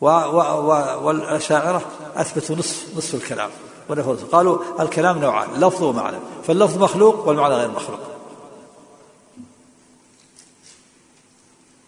و 0.02 0.08
و 0.08 0.38
و 0.39 1.00
والأشاعرة 1.08 1.82
أثبتوا 2.15 2.56
نصف 2.56 2.98
نصف 2.98 3.15
الكلام 3.15 3.50
ونفوا 3.89 4.15
قالوا 4.32 4.58
الكلام 4.80 5.18
نوعان 5.18 5.50
لفظ 5.58 5.84
ومعنى 5.84 6.18
فاللفظ 6.48 6.78
مخلوق 6.78 7.28
والمعنى 7.28 7.54
غير 7.54 7.72
مخلوق. 7.72 8.00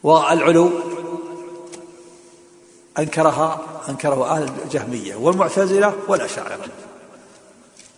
والعلو 0.03 0.69
أنكرها 2.99 3.61
أنكره 3.89 4.29
أهل 4.29 4.49
الجهمية 4.65 5.15
والمعتزلة 5.15 5.93
والأشاعرة 6.07 6.59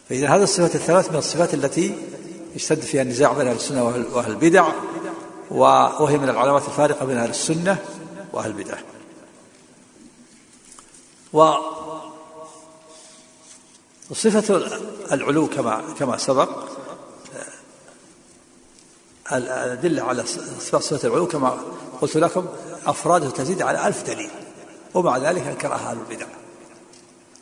فإذا 0.09 0.27
هذه 0.27 0.43
الصفات 0.43 0.75
الثلاث 0.75 1.11
من 1.11 1.17
الصفات 1.17 1.53
التي 1.53 1.95
اشتد 2.55 2.79
فيها 2.79 3.01
النزاع 3.01 3.33
بين 3.33 3.47
أهل 3.47 3.55
السنة 3.55 3.83
وأهل 4.13 4.31
البدع 4.31 4.67
وهي 5.51 6.17
من 6.17 6.29
العلامات 6.29 6.67
الفارقة 6.67 7.05
بين 7.05 7.17
أهل 7.17 7.29
السنة 7.29 7.77
وأهل 8.33 8.49
البدع. 8.49 8.77
وصفة 14.09 14.67
العلو 15.11 15.47
كما 15.47 15.81
كما 15.99 16.17
سبق 16.17 16.49
الأدلة 19.33 20.03
على 20.03 20.23
صفة 20.59 21.07
العلو 21.07 21.27
كما 21.27 21.57
قلت 22.01 22.17
لكم 22.17 22.45
أفراده 22.85 23.29
تزيد 23.29 23.61
على 23.61 23.87
ألف 23.87 24.03
دليل 24.03 24.29
ومع 24.93 25.17
ذلك 25.17 25.47
أنكرها 25.47 25.75
أهل 25.75 25.97
البدع. 25.97 26.25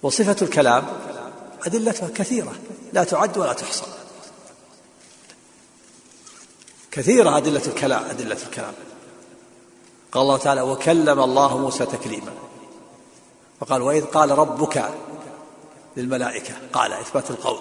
وصفة 0.04 0.36
الكلام 0.42 0.86
أدلتها 1.66 2.10
كثيرة 2.10 2.54
لا 2.94 3.04
تعد 3.04 3.38
ولا 3.38 3.54
تحصى. 3.54 3.86
كثيرة 6.92 7.38
أدلة 7.38 7.62
الكلام 7.68 8.04
أدلة 8.04 8.38
الكلام. 8.48 8.74
قال 10.12 10.24
الله 10.24 10.38
تعالى 10.38 10.62
وكلم 10.62 11.20
الله 11.20 11.58
موسى 11.58 11.86
تكليما. 11.86 12.32
وقال 13.62 13.82
وإذ 13.82 14.06
قال 14.06 14.32
ربك 14.32 14.90
للملائكة 15.98 16.54
قال 16.74 16.94
إثبات 16.94 17.32
القول 17.32 17.60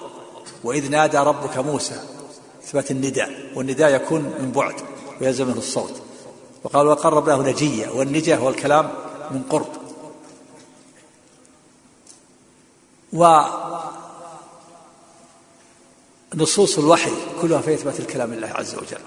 وإذ 0.65 0.91
نادى 0.91 1.19
ربك 1.19 1.59
موسى 1.59 2.20
إثبات 2.71 2.91
النداء 2.91 3.53
والنداء 3.55 3.95
يكون 3.95 4.23
من 4.23 4.53
بعد 4.55 4.75
ويلزم 5.21 5.47
منه 5.47 5.59
الصوت. 5.59 6.03
وقال 6.65 6.87
وقرب 6.87 7.29
له 7.29 7.43
نجية 7.43 7.89
والنجاة 7.89 8.37
هو 8.37 8.49
الكلام 8.49 8.91
من 9.31 9.43
قرب. 9.51 9.69
ونصوص 16.33 16.79
الوحي 16.79 17.13
كلها 17.43 17.61
في 17.61 17.75
إثبات 17.75 18.01
الكلام 18.01 18.35
لله 18.35 18.49
عز 18.49 18.75
وجل. 18.75 19.01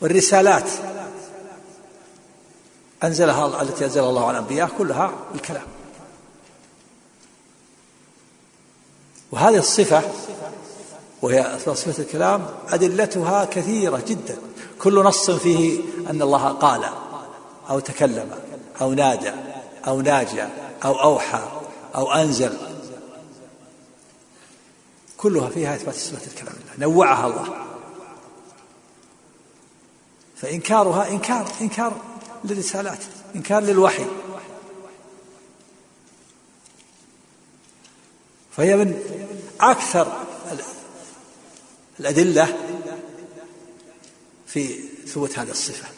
والرسالات 0.00 0.70
أنزلها 3.04 3.62
التي 3.62 3.84
أنزلها 3.84 4.08
الله 4.08 4.26
على 4.28 4.38
الأنبياء 4.38 4.70
كلها 4.78 5.12
الكلام. 5.34 5.66
وهذه 9.32 9.58
الصفة 9.58 10.02
وهي 11.22 11.58
صفة 11.58 12.02
الكلام 12.02 12.46
أدلتها 12.68 13.44
كثيرة 13.44 14.02
جدا. 14.08 14.36
كل 14.78 14.94
نص 14.94 15.30
فيه 15.30 15.80
أن 16.10 16.22
الله 16.22 16.48
قال 16.48 16.84
أو 17.70 17.78
تكلم 17.78 18.30
أو 18.80 18.92
نادى 18.92 19.32
أو 19.86 20.00
ناجى 20.00 20.44
أو 20.84 21.02
أوحى 21.02 21.42
أو 21.94 22.12
أنزل. 22.12 22.58
كلها 25.16 25.48
فيها 25.48 25.74
إثبات 25.74 25.94
صفة 25.94 26.26
الكلام. 26.26 26.54
الله 26.54 26.86
نوعها 26.86 27.26
الله. 27.26 27.66
فإنكارها 30.36 31.08
إنكار 31.08 31.48
إنكار 31.60 31.92
للرسالات 32.44 32.98
إنكار 33.34 33.62
للوحي. 33.62 34.04
فهي 38.56 38.76
من 38.76 39.00
أكثر 39.60 40.12
الأدلة 42.02 42.56
في 44.46 44.78
ثبوت 45.06 45.38
هذه 45.38 45.50
الصفة. 45.50 45.88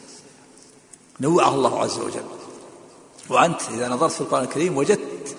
نوعها 1.21 1.55
الله 1.55 1.79
عز 1.79 1.97
وجل. 1.97 2.25
وأنت 3.29 3.61
إذا 3.69 3.89
نظرت 3.89 4.11
في 4.11 4.21
القرآن 4.21 4.43
الكريم 4.43 4.77
وجدت 4.77 5.35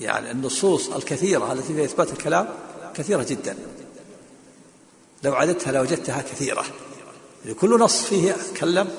يعني 0.00 0.30
النصوص 0.30 0.88
الكثيرة 0.88 1.52
التي 1.52 1.74
فيها 1.74 1.84
إثبات 1.84 2.12
الكلام 2.12 2.48
كثيرة 2.94 3.22
جدا. 3.22 3.56
لو 5.24 5.34
عددتها 5.34 5.72
لوجدتها 5.72 6.22
كثيرة. 6.22 6.64
كل 7.60 7.78
نص 7.78 8.02
فيه 8.02 8.36
كلم 8.60 8.90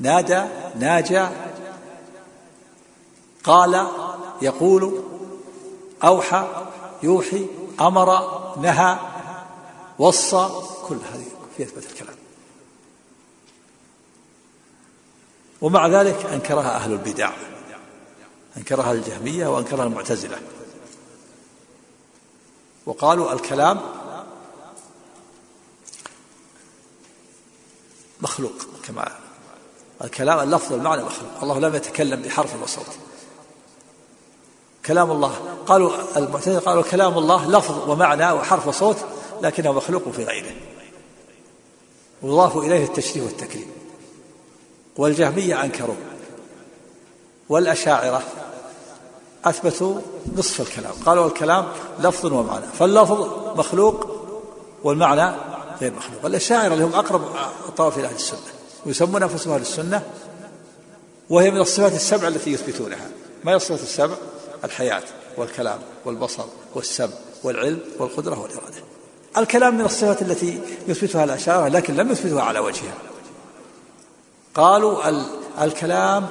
نادى 0.00 0.44
ناجى 0.78 1.26
قال 3.44 3.86
يقول 4.42 5.02
أوحى 6.04 6.66
يوحي 7.02 7.46
أمر 7.80 8.38
نهى 8.60 8.98
وصى 9.98 10.48
كل 10.86 10.96
هذه 10.96 11.26
في 11.56 11.62
إثبات 11.62 11.84
الكلام. 11.84 12.16
ومع 15.60 15.86
ذلك 15.86 16.26
أنكرها 16.26 16.76
أهل 16.76 16.92
البدع 16.92 17.30
أنكرها 18.56 18.92
الجهمية 18.92 19.46
وأنكرها 19.46 19.84
المعتزلة. 19.84 20.38
وقالوا 22.86 23.32
الكلام 23.32 23.80
مخلوق 28.20 28.52
كما 28.82 29.12
الكلام 30.04 30.38
اللفظ 30.38 30.72
والمعنى 30.72 31.02
مخلوق. 31.02 31.30
الله 31.42 31.58
لم 31.58 31.74
يتكلم 31.74 32.22
بحرف 32.22 32.62
وصوت 32.62 32.86
كلام 34.86 35.10
الله 35.10 35.56
قالوا 35.66 36.18
المعتزلة 36.18 36.58
قالوا 36.58 36.82
كلام 36.82 37.18
الله 37.18 37.48
لفظ 37.50 37.90
ومعنى 37.90 38.32
وحرف 38.32 38.66
وصوت 38.66 38.96
لكنه 39.42 39.72
مخلوق 39.72 40.08
في 40.08 40.24
غيره. 40.24 40.52
ويضاف 42.22 42.56
إليه 42.56 42.84
التشريف 42.84 43.24
والتكريم. 43.24 43.70
والجهمية 44.96 45.64
أنكروا 45.64 45.94
والأشاعرة 47.48 48.22
أثبتوا 49.44 50.00
نصف 50.36 50.60
الكلام. 50.60 50.92
قالوا 51.06 51.26
الكلام 51.26 51.68
لفظ 52.00 52.32
ومعنى. 52.32 52.66
فاللفظ 52.78 53.28
مخلوق 53.58 54.06
والمعنى 54.84 55.36
غير 55.80 55.92
مخلوق. 55.92 56.24
الأشاعرة 56.24 56.74
اللي 56.74 56.84
هم 56.84 56.94
أقرب 56.94 57.22
الطوائف 57.68 57.98
إلى 57.98 58.06
أهل 58.06 58.14
السنة. 58.14 58.40
ويسمون 58.86 59.22
أنفسهم 59.22 59.52
أهل 59.52 59.60
السنة 59.60 60.02
وهي 61.30 61.50
من 61.50 61.60
الصفات 61.60 61.92
السبع 61.92 62.28
التي 62.28 62.52
يثبتونها. 62.52 63.10
ما 63.44 63.52
هي 63.52 63.56
الصفات 63.56 63.82
السبع؟ 63.82 64.14
الحياة 64.64 65.02
والكلام 65.36 65.78
والبصر 66.04 66.44
والسمع 66.74 67.12
والعلم 67.44 67.80
والقدرة 67.98 68.40
والإرادة. 68.40 68.82
الكلام 69.36 69.74
من 69.74 69.84
الصفات 69.84 70.22
التي 70.22 70.60
يثبتها 70.88 71.24
الأشاعرة 71.24 71.68
لكن 71.68 71.96
لم 71.96 72.12
يثبتها 72.12 72.42
على 72.42 72.58
وجهها. 72.58 72.94
قالوا 74.54 75.02
الكلام 75.60 76.28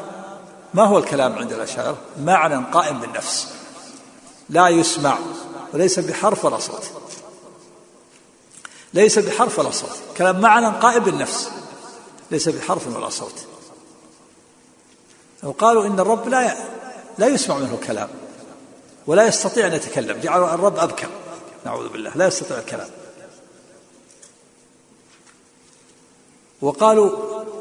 ما 0.73 0.83
هو 0.83 0.97
الكلام 0.97 1.33
عند 1.33 1.51
الأشاعرة؟ 1.51 1.97
معنى 2.21 2.65
قائم 2.71 2.99
بالنفس. 2.99 3.47
لا 4.49 4.67
يسمع 4.67 5.17
وليس 5.73 5.99
بحرف 5.99 6.45
ولا 6.45 6.59
صوت. 6.59 6.83
ليس 8.93 9.19
بحرف 9.19 9.59
ولا 9.59 9.71
صوت. 9.71 9.97
كلام 10.17 10.41
معنى 10.41 10.67
قائم 10.67 11.03
بالنفس 11.03 11.49
ليس 12.31 12.49
بحرف 12.49 12.95
ولا 12.95 13.09
صوت. 13.09 13.45
وقالوا 15.43 15.85
إن 15.85 15.99
الرب 15.99 16.27
لا 16.27 16.57
لا 17.17 17.27
يسمع 17.27 17.57
منه 17.57 17.79
كلام 17.87 18.09
ولا 19.07 19.27
يستطيع 19.27 19.67
أن 19.67 19.73
يتكلم 19.73 20.19
جعلوا 20.19 20.53
الرب 20.53 20.77
أبكر. 20.77 21.07
نعوذ 21.65 21.89
بالله. 21.89 22.11
لا 22.15 22.27
يستطيع 22.27 22.57
الكلام. 22.57 22.87
وقالوا 26.61 27.11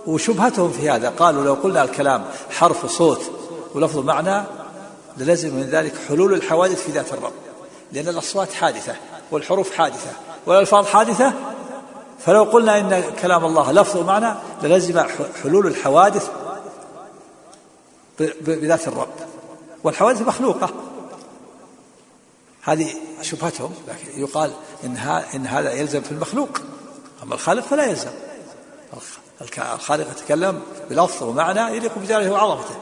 وشبهتهم 0.06 0.72
في 0.72 0.90
هذا. 0.90 1.09
قالوا 1.09 1.44
لو 1.44 1.54
قلنا 1.54 1.82
الكلام 1.82 2.24
حرف 2.50 2.87
صوت 2.87 3.20
ولفظ 3.74 3.98
معنى 3.98 4.44
للزم 5.16 5.54
من 5.54 5.62
ذلك 5.62 5.94
حلول 6.09 6.35
الحوادث 6.35 6.82
في 6.82 6.92
ذات 6.92 7.12
الرب. 7.12 7.32
لأن 7.92 8.09
الأصوات 8.09 8.52
حادثة 8.52 8.96
والحروف 9.30 9.74
حادثة 9.74 10.11
والألفاظ 10.46 10.87
حادثة. 10.87 11.32
فلو 12.18 12.44
قلنا 12.44 12.78
إن 12.78 13.12
كلام 13.22 13.44
الله 13.44 13.72
لفظ 13.72 13.96
ومعنى 13.96 14.35
للزم 14.62 15.02
حلول 15.42 15.66
الحوادث 15.66 16.30
بذات 18.40 18.88
الرب. 18.88 19.14
والحوادث 19.85 20.22
مخلوقة. 20.22 20.70
هذه 22.66 22.94
شبهتهم 23.22 23.74
لكن 23.88 24.20
يقال 24.20 24.52
إن, 24.85 24.96
إن 25.35 25.46
هذا 25.46 25.72
يلزم 25.72 26.00
في 26.00 26.12
المخلوق. 26.12 26.59
أما 27.22 27.35
الخالق 27.35 27.62
فلا 27.62 27.85
يلزم. 27.85 28.11
الخالق 29.59 30.11
يتكلم 30.11 30.62
بلفظ 30.90 31.22
ومعنى 31.22 31.76
يليق 31.76 31.98
بجلاله 31.98 32.33
وعظمته. 32.33 32.76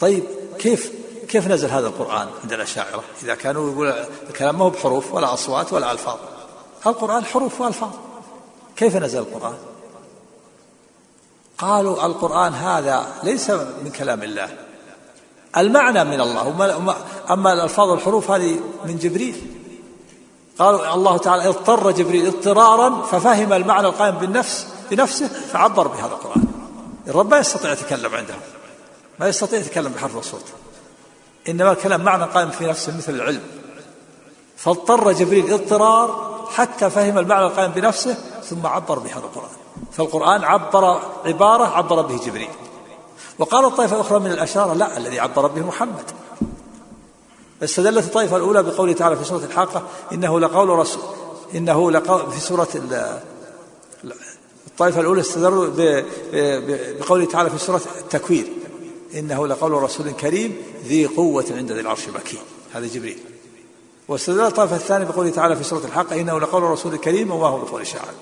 طيب 0.00 0.24
كيف 0.58 0.92
كيف 1.28 1.48
نزل 1.48 1.68
هذا 1.68 1.86
القرآن 1.86 2.28
عند 2.42 2.52
الأشاعرة؟ 2.52 3.04
إذا 3.22 3.34
كانوا 3.34 3.72
يقول 3.72 4.06
الكلام 4.28 4.58
ما 4.58 4.64
هو 4.64 4.70
بحروف 4.70 5.12
ولا 5.12 5.34
أصوات 5.34 5.72
ولا 5.72 5.92
ألفاظ. 5.92 6.18
القرآن 6.86 7.24
حروف 7.24 7.60
وألفاظ. 7.60 7.92
كيف 8.76 8.96
نزل 8.96 9.18
القرآن؟ 9.18 9.58
قالوا 11.58 12.06
القرآن 12.06 12.54
هذا 12.54 13.14
ليس 13.22 13.50
من 13.50 13.92
كلام 13.98 14.22
الله. 14.22 14.69
المعنى 15.56 16.04
من 16.04 16.20
الله. 16.20 16.74
أما 17.30 17.52
الألفاظ 17.52 17.88
والحروف 17.88 18.30
هذه 18.30 18.60
من 18.84 18.98
جبريل. 18.98 19.56
قالوا 20.58 20.94
الله 20.94 21.16
تعالى 21.16 21.48
اضطر 21.48 21.90
جبريل 21.90 22.26
اضطرارا 22.26 23.02
ففهم 23.02 23.52
المعنى 23.52 23.86
القائم 23.86 24.14
بالنفس 24.14 24.66
بنفسه 24.90 25.28
فعبر 25.28 25.86
بهذا 25.86 26.12
القرآن. 26.12 26.44
الرب 27.08 27.30
ما 27.30 27.38
يستطيع 27.38 27.72
يتكلم 27.72 28.14
عنده 28.14 28.34
ما 29.18 29.28
يستطيع 29.28 29.58
يتكلم 29.58 29.92
بحرف 29.92 30.16
الصوت. 30.16 30.44
إنما 31.48 31.72
الكلام 31.72 32.04
معنى 32.04 32.24
قائم 32.24 32.50
في 32.50 32.66
نفسه 32.66 32.96
مثل 32.96 33.14
العلم. 33.14 33.42
فاضطر 34.56 35.12
جبريل 35.12 35.52
اضطرار 35.52 36.30
حتى 36.54 36.90
فهم 36.90 37.18
المعنى 37.18 37.46
القائم 37.46 37.70
بنفسه 37.70 38.16
ثم 38.44 38.66
عبر 38.66 38.98
بهذا 38.98 39.18
القرآن. 39.18 39.50
فالقرآن 39.92 40.44
عبر 40.44 41.00
عبارة 41.24 41.64
عبر 41.64 42.02
به 42.02 42.16
جبريل. 42.26 42.50
وقال 43.38 43.64
الطائفة 43.64 43.96
الأخرى 43.96 44.18
من 44.20 44.32
الأشارة 44.32 44.74
لا 44.74 44.96
الذي 44.96 45.20
عبر 45.20 45.46
به 45.46 45.66
محمد. 45.66 46.04
استدلت 47.62 48.04
الطائفة 48.04 48.36
الأولى 48.36 48.62
بقوله 48.62 48.92
تعالى 48.92 49.16
في 49.16 49.24
سورة 49.24 49.44
الحاقة 49.44 49.82
إنه 50.12 50.40
لقول 50.40 50.68
رسول 50.68 51.02
إنه 51.54 51.90
لقول 51.90 52.32
في 52.32 52.40
سورة 52.40 52.68
الطائفة 54.66 55.00
الأولى 55.00 55.20
استدلوا 55.20 55.66
بقوله 57.00 57.24
تعالى 57.24 57.50
في 57.50 57.58
سورة 57.58 57.80
التكوير 58.00 58.52
إنه 59.14 59.46
لقول 59.46 59.72
رسول 59.72 60.10
كريم 60.10 60.56
ذي 60.84 61.06
قوة 61.06 61.44
عند 61.50 61.72
ذي 61.72 61.80
العرش 61.80 62.08
مكين. 62.08 62.40
هذا 62.72 62.86
جبريل. 62.86 63.18
واستدل 64.08 64.40
الطائفة 64.40 64.76
الثانية 64.76 65.06
بقوله 65.06 65.30
تعالى 65.30 65.56
في 65.56 65.64
سورة 65.64 65.84
الحاقة 65.84 66.20
إنه 66.20 66.40
لقول 66.40 66.62
رسول 66.62 66.96
كريم 66.96 67.30
وما 67.30 67.46
هو 67.46 67.58
بقول 67.58 67.86
شاعر. 67.86 68.14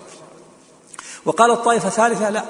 وقال 1.25 1.51
الطائفة 1.51 1.89
الثالثة 1.89 2.31
لا 2.31 2.45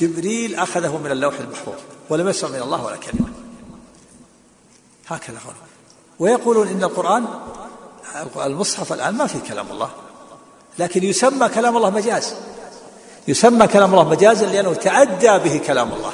جبريل 0.00 0.54
أخذه 0.54 0.96
من 0.96 1.10
اللوح 1.10 1.34
المحفوظ 1.40 1.74
ولم 2.10 2.28
يسمع 2.28 2.50
من 2.50 2.62
الله 2.62 2.84
ولا 2.84 2.96
كلمة. 2.96 3.28
هكذا 5.08 5.38
قالوا 5.38 5.60
ويقولون 6.18 6.68
إن 6.68 6.84
القرآن 6.84 7.26
المصحف 8.36 8.92
الآن 8.92 9.14
ما 9.14 9.26
فيه 9.26 9.38
كلام 9.38 9.66
الله 9.70 9.90
لكن 10.78 11.04
يسمى 11.04 11.48
كلام 11.48 11.76
الله 11.76 11.90
مجاز. 11.90 12.34
يسمى 13.28 13.66
كلام 13.66 13.90
الله 13.94 14.08
مجازا 14.08 14.46
لأنه 14.46 14.74
تعدى 14.74 15.38
به 15.38 15.60
كلام 15.66 15.92
الله. 15.92 16.12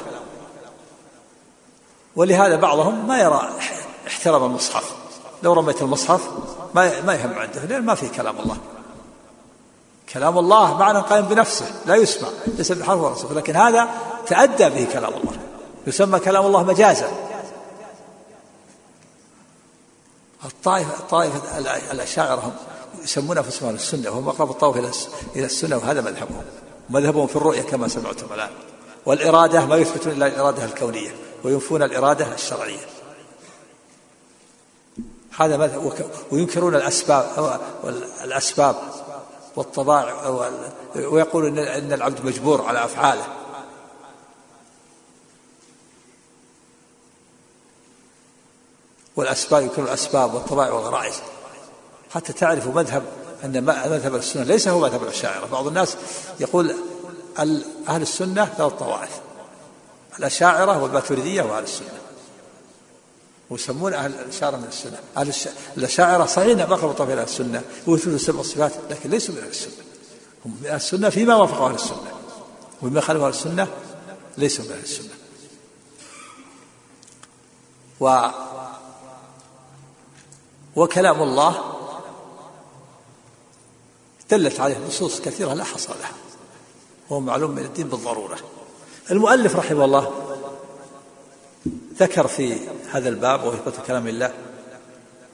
ولهذا 2.15 2.55
بعضهم 2.55 3.07
ما 3.07 3.19
يرى 3.19 3.49
احترام 4.07 4.43
المصحف. 4.43 4.95
لو 5.43 5.53
رميت 5.53 5.81
المصحف 5.81 6.29
ما 6.75 7.01
ما 7.01 7.13
يهم 7.13 7.33
عنده 7.33 7.65
لأن 7.65 7.85
ما 7.85 7.95
فيه 7.95 8.07
كلام 8.07 8.39
الله. 8.39 8.57
كلام 10.15 10.37
الله 10.37 10.77
معنى 10.77 10.99
قائم 10.99 11.25
بنفسه 11.25 11.65
لا 11.85 11.95
يسمع 11.95 12.29
ليس 12.47 12.71
ولا 12.71 13.15
صفر 13.15 13.35
لكن 13.35 13.55
هذا 13.55 13.89
تأدى 14.27 14.69
به 14.69 14.87
كلام 14.93 15.13
الله. 15.13 15.37
يسمى 15.87 16.19
كلام 16.19 16.45
الله 16.45 16.63
مجازا. 16.63 17.11
الطائفة 20.45 20.93
الطائفة 20.99 21.59
الأشاعرة 21.91 22.39
هم 22.39 22.53
يسمون 23.03 23.37
أنفسهم 23.37 23.75
السنة 23.75 24.09
وهم 24.09 24.29
أقرب 24.29 24.49
الطوائف 24.49 24.77
إلى 24.77 24.91
إلى 25.35 25.45
السنة 25.45 25.77
وهذا 25.77 26.01
مذهبهم. 26.01 26.43
مذهبهم 26.89 27.27
في 27.27 27.35
الرؤية 27.35 27.61
كما 27.61 27.87
سمعتم 27.87 28.33
الآن. 28.33 28.49
والإرادة 29.05 29.65
ما 29.65 29.75
يثبتون 29.75 30.11
إلا 30.11 30.27
الإرادة 30.27 30.65
الكونية 30.65 31.15
وينفون 31.43 31.83
الإرادة 31.83 32.33
الشرعية. 32.33 32.85
هذا 35.37 35.57
مذهب 35.57 35.93
وينكرون 36.31 36.75
الأسباب 36.75 37.59
الأسباب 38.23 38.75
والطباع 39.55 40.27
ويقول 40.95 41.59
إن 41.59 41.93
العبد 41.93 42.25
مجبور 42.25 42.61
على 42.61 42.85
أفعاله. 42.85 43.25
والأسباب 49.15 49.63
يكون 49.63 49.83
الأسباب 49.83 50.33
والطبائع 50.33 50.73
والغرائز. 50.73 51.15
حتى 52.13 52.33
تعرفوا 52.33 52.73
مذهب 52.73 53.03
أن 53.43 53.63
مذهب 53.65 54.15
السنة 54.15 54.43
ليس 54.43 54.67
هو 54.67 54.79
مذهب 54.79 55.03
الأشاعرة 55.03 55.45
بعض 55.45 55.67
الناس 55.67 55.97
يقول 56.39 56.75
أهل 57.89 58.01
السنة 58.01 58.45
ثلاث 58.45 58.73
طوائف 58.73 59.19
الأشاعرة 60.19 60.83
والماتريدية 60.83 61.41
وأهل 61.41 61.63
السنة. 61.63 62.04
ويسمون 63.49 63.93
أهل 63.93 64.11
الأشاعرة 64.11 64.57
من 64.57 64.67
السنة. 64.67 64.99
أهل 65.17 65.33
الأشاعرة 65.77 66.25
صحيح 66.25 66.69
ما 66.69 66.75
قربوا 66.75 67.13
إلى 67.13 67.23
السنة 67.23 67.63
ويثبتون 67.87 68.15
السبع 68.15 68.39
الصفات 68.39 68.71
لكن 68.89 69.09
ليسوا 69.09 69.35
من 69.35 69.41
أهل 69.41 69.49
السنة. 69.49 69.73
هم 70.45 70.57
من 70.61 70.67
أهل 70.67 70.75
السنة 70.75 71.09
فيما 71.09 71.35
وافقوا 71.35 71.67
أهل 71.67 71.75
السنة. 71.75 72.11
ومما 72.81 73.01
خالفوا 73.01 73.25
أهل 73.25 73.33
السنة 73.33 73.67
ليسوا 74.37 74.65
من 74.65 74.71
أهل 74.71 74.83
السنة. 74.83 75.09
و 77.99 78.27
وكلام 80.75 81.23
الله 81.23 81.61
دلت 84.31 84.59
عليه 84.59 84.77
نصوص 84.87 85.21
كثيرة 85.21 85.53
لا 85.53 85.63
حصر 85.63 85.93
لها. 85.93 86.11
وهو 87.09 87.19
معلوم 87.19 87.51
من 87.51 87.65
الدين 87.65 87.87
بالضرورة. 87.87 88.37
المؤلف 89.11 89.55
رحمه 89.55 89.85
الله 89.85 90.24
ذكر 91.99 92.27
في 92.27 92.57
هذا 92.91 93.09
الباب 93.09 93.43
وإثبات 93.43 93.85
كلام 93.87 94.07
الله 94.07 94.33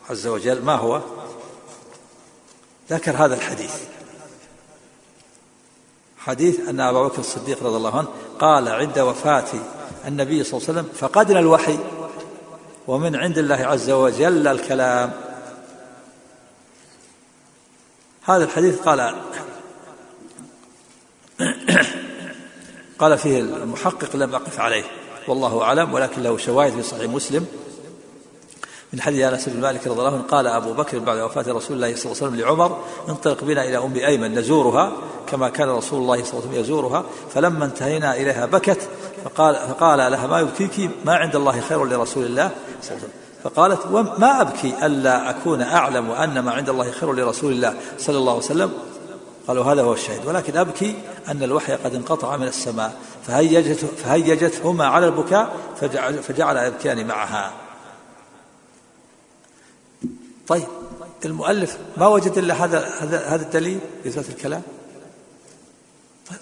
عز 0.09 0.27
وجل 0.27 0.61
ما 0.61 0.75
هو؟ 0.75 1.01
ذكر 2.89 3.25
هذا 3.25 3.35
الحديث. 3.35 3.75
حديث 6.17 6.69
أن 6.69 6.79
أبا 6.79 7.03
بكر 7.03 7.19
الصديق 7.19 7.63
رضي 7.63 7.77
الله 7.77 7.97
عنه 7.97 8.07
قال 8.39 8.67
عند 8.67 8.99
وفاة 8.99 9.47
النبي 10.07 10.43
صلى 10.43 10.57
الله 10.57 10.69
عليه 10.69 10.79
وسلم 10.79 10.93
فقدنا 10.95 11.39
الوحي 11.39 11.79
ومن 12.87 13.15
عند 13.15 13.37
الله 13.37 13.55
عز 13.55 13.89
وجل 13.89 14.47
الكلام. 14.47 15.11
هذا 18.23 18.43
الحديث 18.43 18.79
قال 18.79 19.15
قال 22.99 23.17
فيه 23.17 23.39
المحقق 23.39 24.15
لم 24.15 24.35
أقف 24.35 24.59
عليه. 24.59 25.00
والله 25.27 25.61
أعلم 25.61 25.93
ولكن 25.93 26.23
له 26.23 26.37
شواهد 26.37 26.73
في 26.73 26.83
صحيح 26.83 27.11
مسلم. 27.11 27.45
من 28.93 29.01
حديث 29.01 29.21
أنس 29.25 29.49
بن 29.49 29.61
مالك 29.61 29.87
رضي 29.87 29.99
الله 29.99 30.13
عنه 30.13 30.21
قال 30.21 30.47
أبو 30.47 30.73
بكر 30.73 30.99
بعد 30.99 31.17
وفاة 31.17 31.41
رسول 31.41 31.75
الله 31.75 31.95
صلى 31.95 32.11
الله 32.11 32.23
عليه 32.23 32.33
وسلم 32.33 32.35
لعمر 32.35 32.77
انطلق 33.09 33.43
بنا 33.43 33.63
إلى 33.63 33.77
أم 33.77 33.95
أيمن 33.95 34.33
نزورها 34.39 34.91
كما 35.27 35.49
كان 35.49 35.69
رسول 35.69 36.01
الله 36.01 36.23
صلى 36.23 36.33
الله 36.33 36.41
عليه 36.41 36.49
وسلم 36.49 36.63
يزورها. 36.63 37.03
فلما 37.33 37.65
انتهينا 37.65 38.15
إليها 38.15 38.45
بكت 38.45 38.89
فقال 39.23 39.55
فقال 39.55 40.11
لها 40.11 40.27
ما 40.27 40.39
يبكيك؟ 40.39 40.89
ما 41.05 41.15
عند 41.15 41.35
الله 41.35 41.61
خير 41.61 41.85
لرسول 41.85 42.25
الله 42.25 42.51
صلى 42.81 42.91
الله 42.91 42.91
عليه 42.91 43.01
وسلم. 43.01 43.11
فقالت 43.43 43.79
وما 43.91 44.41
أبكي 44.41 44.73
ألا 44.85 45.29
أكون 45.29 45.61
أعلم 45.61 46.11
ان 46.11 46.39
ما 46.39 46.51
عند 46.51 46.69
الله 46.69 46.91
خير 46.91 47.13
لرسول 47.13 47.51
الله 47.51 47.73
صلى 47.97 48.17
الله 48.17 48.33
عليه 48.33 48.43
وسلم؟ 48.45 48.71
قالوا 49.47 49.63
هذا 49.65 49.81
هو 49.81 49.93
الشاهد. 49.93 50.25
ولكن 50.25 50.57
أبكي 50.57 50.95
أن 51.27 51.43
الوحي 51.43 51.73
قد 51.73 51.95
انقطع 51.95 52.37
من 52.37 52.47
السماء 52.47 52.97
فهيجت 53.27 53.85
فهيجتهما 53.85 54.85
على 54.87 55.05
البكاء 55.05 55.55
فجعل, 55.81 56.23
فجعل 56.23 56.57
يبكيان 56.57 57.07
معها. 57.07 57.53
طيب 60.47 60.67
المؤلف 61.25 61.77
ما 61.97 62.07
وجد 62.07 62.37
إلا 62.37 62.53
هذا 62.53 62.79
هذا 62.99 63.27
هذا 63.27 63.43
الدليل 63.43 63.79
إثبات 64.07 64.29
الكلام؟ 64.29 64.61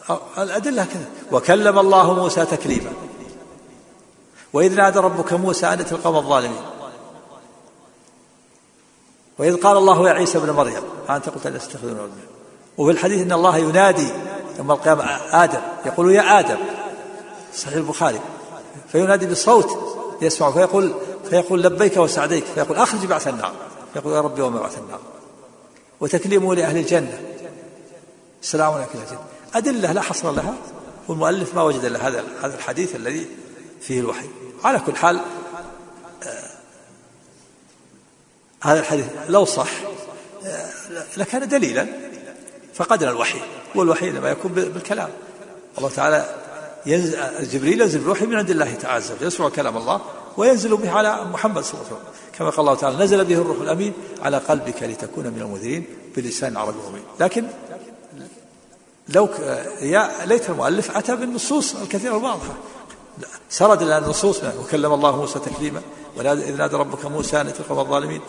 طيب 0.08 0.20
الأدلة 0.38 0.86
كذا. 0.86 1.06
وكلم 1.32 1.80
الله 1.80 2.14
موسى 2.14 2.46
تكليما. 2.46 2.92
وإذ 4.54 4.76
نادى 4.76 5.00
ربك 5.00 5.34
موسى 5.34 5.66
أن 5.66 5.80
القوم 5.80 6.16
الظالمين. 6.16 6.62
وإذ 9.38 9.58
قال 9.58 9.78
الله 9.78 10.08
يا 10.08 10.14
عيسى 10.14 10.38
ابن 10.38 10.52
مريم 10.52 10.84
أنت 11.10 11.30
قلت 11.30 11.46
أن 11.46 11.56
استخدموا 11.56 12.08
وفي 12.80 12.92
الحديث 12.92 13.22
إن 13.22 13.32
الله 13.32 13.58
ينادي 13.58 14.08
يوم 14.58 14.72
القيامة 14.72 15.04
آدم. 15.44 15.62
يقول 15.86 16.16
يا 16.16 16.40
آدم. 16.40 16.58
صحيح 17.56 17.76
البخاري. 17.76 18.20
فينادي 18.92 19.26
بصوت 19.26 19.98
يسمع 20.22 20.52
فيقول 20.52 20.94
فيقول 21.30 21.64
لبيك 21.64 21.98
وسعديك 21.98 22.44
فيقول 22.44 22.78
أخرج 22.78 23.06
بعث 23.06 23.28
النار. 23.28 23.54
يقول 23.96 24.14
يا 24.14 24.22
ربي 24.22 24.42
وما 24.42 24.60
بعث 24.60 24.78
النار. 24.78 25.00
وتكليمه 26.00 26.56
لأهل 26.56 26.78
الجنة. 26.78 27.22
السلام 28.42 28.74
عليكم 28.74 29.00
يا 29.00 29.04
الجنه 29.04 29.20
أدلة 29.56 29.92
لا 29.92 30.02
حصر 30.02 30.32
لها 30.32 30.54
والمؤلف 31.08 31.56
ما 31.56 31.64
وجد 31.64 31.86
إلا 31.86 32.08
هذا 32.08 32.24
هذا 32.44 32.56
الحديث 32.56 32.96
الذي 32.96 33.28
فيه 33.82 34.00
الوحي. 34.00 34.30
على 34.64 34.80
كل 34.80 34.96
حال 34.96 35.20
آه 36.24 36.50
هذا 38.64 38.80
الحديث 38.80 39.06
لو 39.30 39.46
صح 39.46 39.70
آه 40.46 40.70
لكان 41.18 41.48
دليلا 41.48 41.88
فقدنا 42.80 43.12
الوحي. 43.12 43.40
والوحي 43.76 44.10
إنما 44.10 44.30
يكون 44.30 44.52
بالكلام. 44.52 45.10
الله 45.78 45.90
تعالى 45.90 46.36
ينزل 46.86 47.18
جبريل 47.50 47.82
ينزل 47.82 48.00
بالوحي 48.00 48.26
من 48.26 48.36
عند 48.36 48.50
الله 48.50 48.74
تعالى 48.74 49.06
يسمع 49.22 49.50
كلام 49.50 49.78
الله 49.78 50.02
وينزل 50.38 50.78
به 50.78 50.92
على 50.92 51.26
محمد 51.34 51.64
صلى 51.64 51.74
الله 51.74 51.86
عليه 51.86 51.96
وسلم. 51.96 52.14
كما 52.38 52.50
قال 52.50 52.60
الله 52.60 52.76
تعالى 52.76 52.98
نزل 53.04 53.26
به 53.26 53.36
الروح 53.36 53.58
الأمين 53.62 53.94
على 54.22 54.38
قلبك 54.38 54.84
لتكون 54.84 55.28
من 55.28 55.42
المنذرين 55.42 55.86
بلسان 56.16 56.58
عربي 56.58 56.78
مبين. 56.90 57.04
لكن 57.20 57.48
لو 59.10 59.30
يا 59.82 60.12
ليت 60.26 60.50
المؤلف 60.50 60.98
أتى 60.98 61.16
بالنصوص 61.16 61.76
الكثيرة 61.76 62.18
الواضحة. 62.18 62.54
سرد 63.50 63.84
لنا 63.84 63.98
النصوص 63.98 64.42
وكلم 64.60 64.94
الله 64.94 65.16
موسى 65.16 65.40
تكليما 65.40 65.82
إذ 66.20 66.58
نادى 66.58 66.76
ربك 66.76 67.06
موسى 67.06 67.42
أن 67.42 67.54
تلقى 67.54 67.82
الظالمين. 67.82 68.22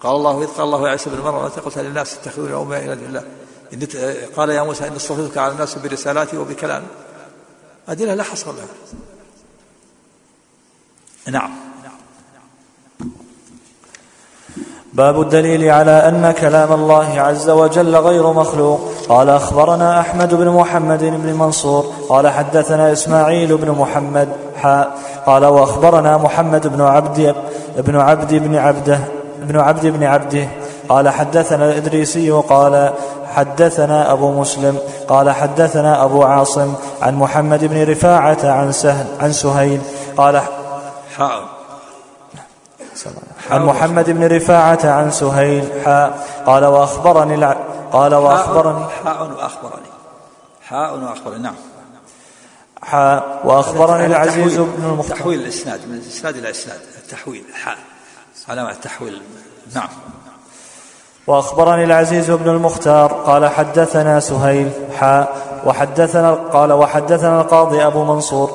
قال 0.00 0.16
الله 0.16 0.42
إذ 0.42 0.46
قال 0.46 0.64
الله 0.64 0.86
يا 0.86 0.90
عيسى 0.90 1.10
بن 1.10 1.20
مريم 1.20 1.44
أنت 1.44 1.58
قلت 1.58 1.78
للناس 1.78 2.14
اتخذوني 2.14 2.54
امي 2.54 2.76
إلى 2.76 2.92
الله. 2.92 3.24
قال 4.36 4.50
يا 4.50 4.62
موسى 4.62 4.88
إن 4.88 4.96
اصطفيتك 4.96 5.38
على 5.38 5.52
الناس 5.52 5.74
برسالاتي 5.74 6.36
وبكلامي. 6.36 6.86
أدلة 7.88 8.14
لا 8.14 8.22
حصر 8.22 8.52
لها. 8.52 8.66
نعم. 11.26 11.50
باب 14.92 15.20
الدليل 15.20 15.70
على 15.70 15.90
أن 15.90 16.30
كلام 16.30 16.72
الله 16.72 17.20
عز 17.20 17.50
وجل 17.50 17.96
غير 17.96 18.32
مخلوق. 18.32 18.92
قال 19.08 19.28
أخبرنا 19.28 20.00
أحمد 20.00 20.34
بن 20.34 20.48
محمد 20.48 21.04
بن 21.04 21.32
منصور. 21.32 21.92
قال 22.08 22.28
حدثنا 22.28 22.92
إسماعيل 22.92 23.56
بن 23.56 23.70
محمد. 23.70 24.28
حاء 24.56 24.98
قال 25.26 25.44
وأخبرنا 25.44 26.16
محمد 26.16 26.66
بن 26.66 26.80
عبد 26.80 27.34
بن 27.76 27.96
عبد 27.96 28.34
بن 28.34 28.56
عبده 28.56 29.00
بن 29.38 29.56
عبد 29.56 29.86
بن 29.86 30.04
عبده. 30.04 30.48
قال 30.88 31.08
حدثنا 31.08 31.70
الإدريسي 31.70 32.30
قال 32.30 32.92
حدثنا 33.40 34.12
أبو 34.12 34.40
مسلم 34.40 34.78
قال 35.08 35.30
حدثنا 35.30 36.04
أبو 36.04 36.22
عاصم 36.22 36.74
عن 37.02 37.14
محمد 37.14 37.64
بن 37.64 37.90
رفاعة 37.90 38.38
عن 38.44 38.72
سهل 38.72 39.06
عن 39.20 39.32
سهيل 39.32 39.80
قال 40.16 40.42
حاء. 41.16 41.48
عن 43.50 43.64
محمد 43.64 44.10
بن 44.10 44.36
رفاعة 44.36 44.78
عن 44.84 45.10
سهيل 45.10 45.64
حاء 45.84 46.28
قال 46.46 46.64
وأخبرني 46.64 47.34
الع... 47.34 47.56
قال 47.92 48.14
وأخبرني 48.14 48.84
حاء 49.04 49.22
وأخبرني. 49.22 49.90
حاء 50.68 50.98
وأخبرني. 50.98 51.42
نعم. 51.42 51.54
حاء 52.82 53.40
وأخبرني 53.44 54.06
العزيز 54.06 54.58
بن 54.58 54.84
المختار. 54.84 55.16
تحويل 55.16 55.40
الإسناد 55.40 55.80
من 55.88 55.94
الإسناد 55.94 56.36
إلى 56.36 56.50
إسناد 56.50 56.80
التحويل. 57.04 57.44
حاء. 57.64 57.78
علامة 58.48 58.70
التحويل. 58.70 59.22
نعم. 59.74 59.88
وأخبرني 61.30 61.84
العزيز 61.84 62.30
بن 62.30 62.50
المختار 62.50 63.12
قال 63.12 63.48
حدثنا 63.48 64.20
سهيل 64.20 64.70
حاء 64.98 65.32
وحدثنا 65.66 66.32
قال 66.32 66.72
وحدثنا 66.72 67.40
القاضي 67.40 67.86
أبو 67.86 68.04
منصور 68.04 68.50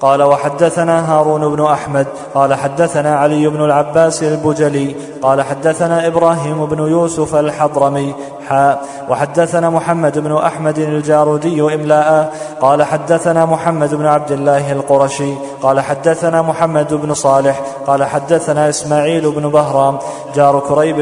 قال 0.00 0.22
وحدثنا 0.22 1.12
هارون 1.12 1.56
بن 1.56 1.64
أحمد 1.64 2.06
قال 2.34 2.54
حدثنا 2.54 3.16
علي 3.16 3.48
بن 3.48 3.64
العباس 3.64 4.22
البجلي 4.22 4.96
قال 5.22 5.42
حدثنا 5.42 6.06
إبراهيم 6.06 6.66
بن 6.66 6.78
يوسف 6.78 7.34
الحضرمي 7.34 8.14
حاء 8.48 8.84
وحدثنا 9.08 9.70
محمد 9.70 10.18
بن 10.18 10.36
أحمد 10.36 10.78
الجارودي 10.78 11.74
املاء 11.74 12.32
قال 12.60 12.82
حدثنا 12.82 13.44
محمد 13.44 13.94
بن 13.94 14.06
عبد 14.06 14.32
الله 14.32 14.72
القرشي. 14.72 15.32
قال 15.62 15.80
حدثنا 15.80 16.42
محمد 16.42 16.94
بن 16.94 17.14
صالح. 17.14 17.60
قال 17.86 18.04
حدثنا 18.04 18.68
إسماعيل 18.68 19.30
بن 19.30 19.48
بهرام. 19.48 19.98
جار 20.34 20.60
كريب 20.60 21.00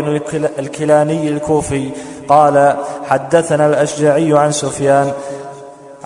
الكلاني 0.58 1.28
الكوفي. 1.28 1.90
قال 2.28 2.76
حدثنا 3.08 3.66
الأشجعي 3.66 4.38
عن 4.38 4.52
سفيان. 4.52 5.12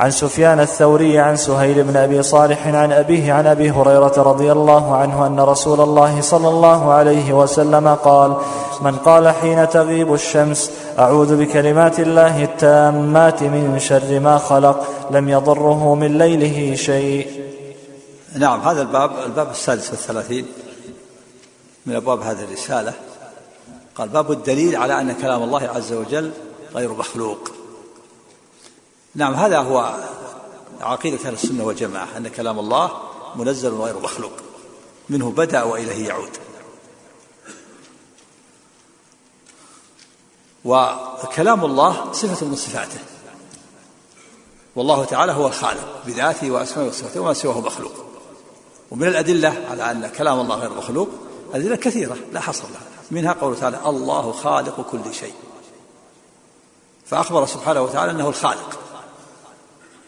عن 0.01 0.11
سفيان 0.11 0.61
الثوري 0.61 1.19
عن 1.19 1.37
سهيل 1.37 1.83
بن 1.85 1.97
أبي 1.97 2.23
صالح 2.23 2.67
عن 2.67 2.93
أبيه 2.93 3.33
عن 3.33 3.47
أبي 3.47 3.71
هريرة 3.71 4.13
رضي 4.17 4.53
الله 4.53 4.97
عنه 4.97 5.27
أن 5.27 5.41
رسول 5.41 5.81
الله 5.81 6.21
صلى 6.21 6.49
الله 6.49 6.93
عليه 6.93 7.33
وسلم 7.33 7.89
قال 7.89 8.37
من 8.81 8.97
قال 8.97 9.29
حين 9.29 9.69
تغيب 9.69 10.15
الشمس 10.15 10.71
أعوذ 10.99 11.37
بكلمات 11.37 12.01
الله 12.01 12.45
التامات 12.45 13.43
من 13.43 13.79
شر 13.79 14.21
ما 14.21 14.39
خلق 14.39 14.85
لم 15.11 15.29
يضره 15.29 15.95
من 15.95 16.19
ليله 16.19 16.77
شيء. 16.77 17.27
نعم 18.37 18.61
هذا 18.61 18.83
الباب 18.83 19.11
الباب 19.27 19.51
السادس 19.51 19.91
والثلاثين 19.91 20.47
من 21.87 21.97
أبواب 21.97 22.21
هذه 22.21 22.45
الرسالة. 22.45 22.93
قال 23.95 24.09
باب 24.09 24.31
الدليل 24.31 24.77
على 24.77 25.01
أن 25.01 25.13
كلام 25.13 25.43
الله 25.43 25.69
عز 25.75 25.93
وجل 25.93 26.31
غير 26.75 26.93
مخلوق. 26.93 27.60
نعم 29.15 29.35
هذا 29.35 29.59
هو 29.59 29.97
عقيدة 30.81 31.27
أهل 31.27 31.33
السنة 31.33 31.65
والجماعة 31.65 32.17
أن 32.17 32.29
كلام 32.29 32.59
الله 32.59 32.91
منزل 33.37 33.71
غير 33.71 33.99
مخلوق 33.99 34.33
منه 35.09 35.31
بدأ 35.31 35.63
وإليه 35.63 36.09
يعود. 36.09 36.31
وكلام 40.65 41.65
الله 41.65 42.13
صفة 42.13 42.47
من 42.47 42.57
صفاته. 42.57 43.01
والله 44.77 45.05
تعالى 45.05 45.33
هو 45.33 45.47
الخالق 45.47 46.03
بذاته 46.07 46.51
وأسمائه 46.51 46.89
وصفاته 46.89 47.21
وما 47.21 47.35
سواه 47.35 47.61
مخلوق. 47.61 47.93
ومن 48.91 49.09
الأدلة 49.09 49.67
على 49.71 49.91
أن 49.91 50.07
كلام 50.07 50.41
الله 50.41 50.57
غير 50.57 50.71
مخلوق 50.71 51.09
أدلة 51.55 51.77
كثيرة 51.77 52.17
لا 52.33 52.41
حصر 52.41 52.65
لها. 52.69 52.83
منها 53.11 53.33
قوله 53.33 53.61
تعالى 53.61 53.81
الله 53.87 54.33
خالق 54.33 54.81
كل 54.91 55.15
شيء. 55.15 55.35
فأخبر 57.07 57.47
سبحانه 57.47 57.83
وتعالى 57.83 58.11
أنه 58.13 58.29
الخالق. 58.29 58.79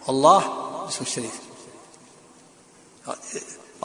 الله 0.08 0.42
اسم 0.88 0.98
الشريف 1.00 1.40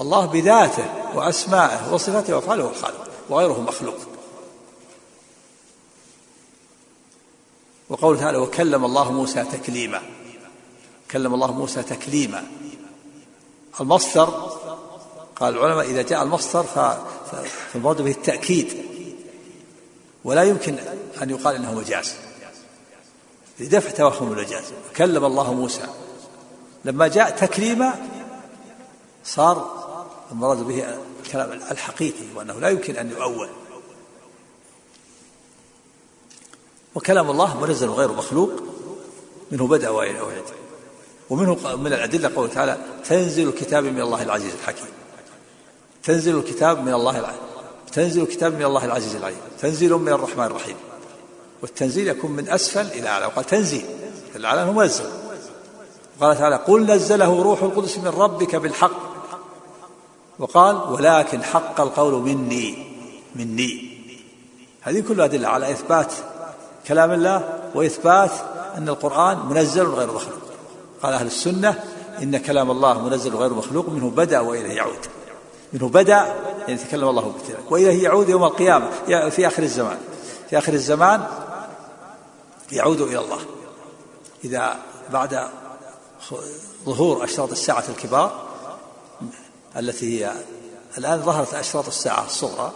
الله 0.02 0.26
بذاته 0.26 1.16
وأسمائه 1.16 1.94
وصفاته 1.94 2.36
وأفعاله 2.36 2.64
هو 2.64 2.70
الخالق 2.70 3.10
وغيره 3.30 3.62
مخلوق. 3.62 3.96
وقوله 7.90 8.20
تعالى 8.20 8.38
وكلم 8.38 8.86
الله 8.86 9.12
موسى 9.12 9.44
تكليما. 9.44 10.02
كلم 11.12 11.34
الله 11.34 11.52
موسى 11.52 11.84
تكليما. 11.84 12.46
المصدر 13.82 14.26
قال 15.36 15.54
العلماء 15.54 15.86
إذا 15.86 16.02
جاء 16.02 16.24
المصدر 16.24 16.64
فالمراد 17.74 18.02
به 18.02 18.12
التأكيد. 18.12 18.86
ولا 20.24 20.44
يمكن 20.44 20.78
أن 21.22 21.30
يقال 21.30 21.56
إنه 21.56 21.74
مجاز. 21.74 22.14
لدفع 23.60 23.92
توهم 23.92 24.32
المجاز 24.32 24.64
كلم 24.98 25.26
الله 25.26 25.54
موسى. 25.54 25.88
لما 26.88 27.08
جاء 27.08 27.30
تكليما 27.30 27.94
صار 29.26 29.86
المراد 30.32 30.58
به 30.58 30.98
الكلام 31.26 31.52
الحقيقي 31.52 32.26
وأنه 32.36 32.60
لا 32.60 32.70
يمكن 32.70 32.96
أن 32.96 33.12
يؤول. 33.12 33.50
وكلام 36.96 37.30
الله 37.30 37.62
منزل 37.62 37.90
غير 37.90 38.12
مخلوق 38.12 38.52
منه 39.52 39.68
بدأ 39.68 39.90
وإلى 39.90 40.20
أوعد 40.20 40.44
ومنه 41.30 41.76
من 41.76 41.94
الأدلة 41.94 42.36
قوله 42.36 42.54
تعالى 42.54 42.78
تنزل 43.06 43.48
الكتاب 43.48 43.84
من 43.84 44.02
الله 44.02 44.24
العزيز 44.24 44.54
الحكيم. 44.54 44.90
تنزل 46.04 46.38
الكتاب 46.38 46.84
من 46.84 46.94
الله 46.94 47.20
العزيز 47.20 47.42
تنزل 47.94 48.22
الكتاب 48.22 48.54
من 48.54 48.66
الله 48.66 48.86
العزيز 48.86 49.16
العليم. 49.16 49.42
تنزيل 49.60 49.94
من 49.94 50.14
الرحمن 50.14 50.46
الرحيم. 50.46 50.76
والتنزيل 51.62 52.08
يكون 52.08 52.32
من 52.32 52.50
أسفل 52.50 52.88
إلى 52.88 53.08
أعلى. 53.08 53.26
وقال 53.26 53.46
تنزيل. 53.46 53.86
الأعلى 54.36 54.62
هو 54.62 54.74
منزل. 54.74 55.27
قال 56.22 56.38
تعالى 56.38 56.56
قل 56.56 56.86
نزله 56.86 57.44
روح 57.44 57.64
القدس 57.64 57.98
من 57.98 58.08
ربك 58.08 58.56
بالحق. 58.56 59.08
وقال 60.40 60.76
ولكن 60.76 61.44
حق 61.44 61.82
القول 61.82 62.14
مني 62.14 62.88
مني. 63.36 63.98
هذه 64.82 65.04
كلها 65.08 65.26
أدلة 65.26 65.48
على 65.48 65.72
إثبات 65.72 66.14
كلام 66.88 67.12
الله 67.12 67.60
وإثبات 67.76 68.32
أن 68.78 68.90
القرآن 68.90 69.46
منزل 69.50 69.86
غير 69.86 70.08
مخلوق. 70.08 70.42
قال 71.04 71.14
أهل 71.14 71.28
السنة 71.28 71.84
إن 72.24 72.38
كلام 72.38 72.72
الله 72.72 73.02
منزل 73.02 73.36
غير 73.36 73.54
مخلوق 73.54 73.90
منه 73.90 74.10
بدأ 74.10 74.40
وإليه 74.40 74.74
يعود. 74.74 75.06
منه 75.74 75.90
بدأ 75.90 76.36
يعني 76.68 76.80
تكلم 76.80 77.10
الله 77.10 77.22
بذلك 77.22 77.72
وإليه 77.72 78.04
يعود 78.04 78.30
يوم 78.30 78.44
القيامة 78.44 78.90
في 79.30 79.48
آخر 79.48 79.64
الزمان. 79.64 79.98
في 80.50 80.58
آخر 80.58 80.74
الزمان 80.74 81.28
يعود 82.72 83.02
إلى 83.02 83.20
الله. 83.20 83.40
إذا 84.44 84.76
بعد 85.14 85.48
ظهور 86.86 87.24
أشراط 87.24 87.52
الساعة 87.52 87.84
الكبار 87.90 88.48
التي 89.78 90.26
هي 90.26 90.32
الآن 90.98 91.22
ظهرت 91.22 91.54
أشراط 91.54 91.88
الساعة 91.88 92.26
الصغرى 92.26 92.74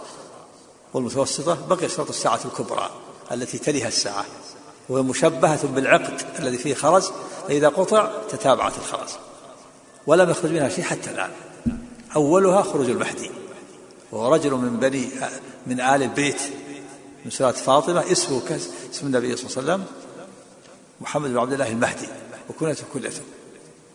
والمتوسطة 0.94 1.66
بقي 1.66 1.86
أشراط 1.86 2.08
الساعة 2.08 2.40
الكبرى 2.44 2.90
التي 3.32 3.58
تليها 3.58 3.88
الساعة 3.88 4.24
وهي 4.88 5.02
مشبهة 5.02 5.66
بالعقد 5.66 6.22
الذي 6.38 6.58
فيه 6.58 6.74
خرز 6.74 7.10
فإذا 7.48 7.68
قطع 7.68 8.10
تتابعت 8.30 8.72
الخرز 8.78 9.10
ولم 10.06 10.30
يخرج 10.30 10.50
منها 10.50 10.68
شيء 10.68 10.84
حتى 10.84 11.10
الآن. 11.10 11.30
أولها 12.16 12.62
خروج 12.62 12.90
المهدي 12.90 13.30
وهو 14.12 14.34
رجل 14.34 14.50
من 14.50 14.76
بني 14.76 15.08
من 15.66 15.80
آل 15.80 16.02
البيت 16.02 16.40
من 17.24 17.30
سورة 17.30 17.50
فاطمة 17.52 18.12
اسمه 18.12 18.60
اسم 18.92 19.06
النبي 19.06 19.36
صلى 19.36 19.46
الله 19.46 19.72
عليه 19.72 19.82
وسلم 19.82 19.86
محمد 21.00 21.30
بن 21.30 21.38
عبد 21.38 21.52
الله 21.52 21.68
المهدي 21.68 22.08
وكنته 22.50 22.84
كلته 22.92 23.22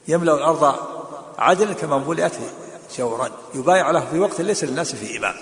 يملأ 0.07 0.33
الأرض 0.33 0.75
عدلا 1.37 1.73
كما 1.73 1.97
ملئت 1.97 2.33
جورا. 2.97 3.31
يبايع 3.53 3.91
له 3.91 4.05
في 4.11 4.19
وقت 4.19 4.41
ليس 4.41 4.63
للناس 4.63 4.95
فيه 4.95 5.17
إمام 5.17 5.35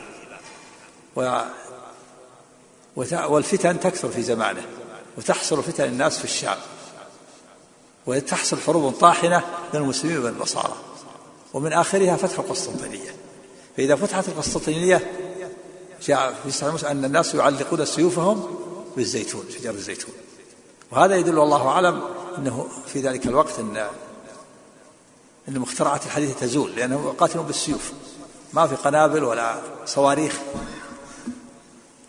و 1.16 1.41
والفتن 3.28 3.80
تكثر 3.80 4.09
في 4.09 4.22
زمانه 4.22 4.66
وتحصل 5.18 5.63
فتن 5.63 5.84
الناس 5.84 6.18
في 6.18 6.24
الشام 6.24 6.57
وتحصل 8.05 8.57
حروب 8.59 8.93
طاحنة 8.93 9.43
بين 9.74 9.82
المسلمين 9.82 10.18
وبين 10.18 10.32
النصارى. 10.32 10.76
ومن 11.53 11.74
آخرها 11.74 12.16
فتح 12.16 12.39
القسطنطينية. 12.39 13.16
فإذا 13.78 13.95
فتحت 13.95 14.28
القسطنطينية 14.28 15.11
جاء 16.01 16.34
في 16.43 16.51
صحيح 16.51 16.91
أن 16.91 17.05
الناس 17.05 17.36
يعلقون 17.36 17.86
سيوفهم 17.86 18.57
بالزيتون 18.95 19.45
شجر 19.49 19.70
الزيتون. 19.70 20.13
وهذا 20.91 21.16
يدل 21.16 21.38
والله 21.38 21.68
أعلم 21.68 22.01
أنه 22.38 22.68
في 22.88 22.99
ذلك 22.99 23.26
الوقت 23.26 23.59
أن 23.59 23.88
أن 25.49 25.59
مخترعات 25.59 26.05
الحديث 26.05 26.39
تزول 26.39 26.75
لأنهم 26.75 27.07
يقاتلون 27.07 27.45
بالسيوف. 27.45 27.91
ما 28.53 28.67
في 28.67 28.75
قنابل 28.75 29.23
ولا 29.23 29.55
صواريخ. 29.85 30.39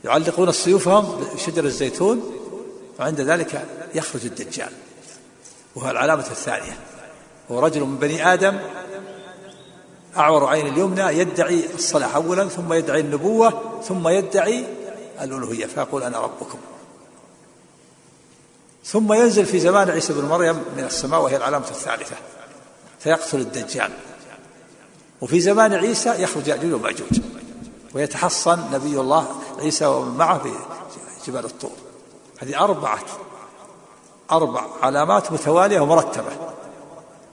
يعلقون 0.05 0.53
سيوفهم 0.53 1.24
بشجر 1.34 1.64
الزيتون 1.64 2.32
وعند 3.01 3.20
ذلك 3.20 3.66
يخرج 3.95 4.24
الدجال. 4.24 4.72
وهو 5.74 5.91
العلامة 5.91 6.26
الثانية. 6.30 6.78
هو 7.51 7.61
رجل 7.61 7.80
من 7.80 7.97
بني 7.97 8.32
آدم 8.32 8.59
أعور 10.16 10.47
عين 10.47 10.66
اليمنى 10.66 11.18
يدعي 11.18 11.74
الصلاح 11.74 12.14
أولا 12.14 12.49
ثم 12.49 12.72
يدعي 12.72 13.01
النبوة 13.01 13.80
ثم 13.89 14.09
يدعي 14.09 14.64
الألوهية 15.20 15.66
فيقول 15.66 16.03
أنا 16.03 16.18
ربكم. 16.20 16.59
ثم 18.84 19.12
ينزل 19.12 19.47
في 19.47 19.61
زمان 19.61 19.91
عيسى 19.91 20.12
بن 20.12 20.24
مريم 20.24 20.64
من 20.76 20.84
السماء 20.84 21.22
وهي 21.22 21.37
العلامة 21.37 21.68
الثالثة. 21.70 22.16
فيقتل 23.07 23.41
الدجال. 23.41 23.91
وفي 25.21 25.41
زمان 25.41 25.75
عيسى 25.75 26.23
يخرج 26.23 26.49
يأجوج 26.49 26.73
ومأجوج 26.73 27.21
ويتحصن 27.95 28.59
نبي 28.73 29.01
الله 29.01 29.29
عيسى 29.59 29.87
ومن 29.87 30.17
معه 30.17 30.39
في 30.39 30.51
جبال 31.27 31.45
الطور. 31.45 31.71
هذه 32.39 32.65
أربعة 32.65 32.99
أربع 34.33 34.67
علامات 34.83 35.33
متوالية 35.33 35.81
ومرتبة 35.81 36.33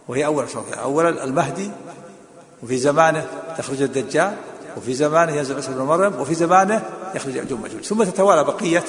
وهي 0.07 0.26
أول 0.26 0.49
شرط. 0.49 0.78
أولا 0.78 1.24
المهدي 1.24 1.71
وفي 2.63 2.78
زمانه 2.78 3.28
تخرج 3.57 3.82
الدجال 3.82 4.38
وفي 4.78 4.93
زمانه 4.93 5.32
ينزل 5.32 5.55
عيسى 5.55 5.71
بن 5.71 5.82
مريم 5.82 6.21
وفي 6.21 6.36
زمانه 6.36 6.89
يخرج 7.15 7.36
يأجوج 7.36 7.59
ومأجوج. 7.59 7.82
ثم 7.82 8.03
تتوالى 8.03 8.43
بقية 8.43 8.86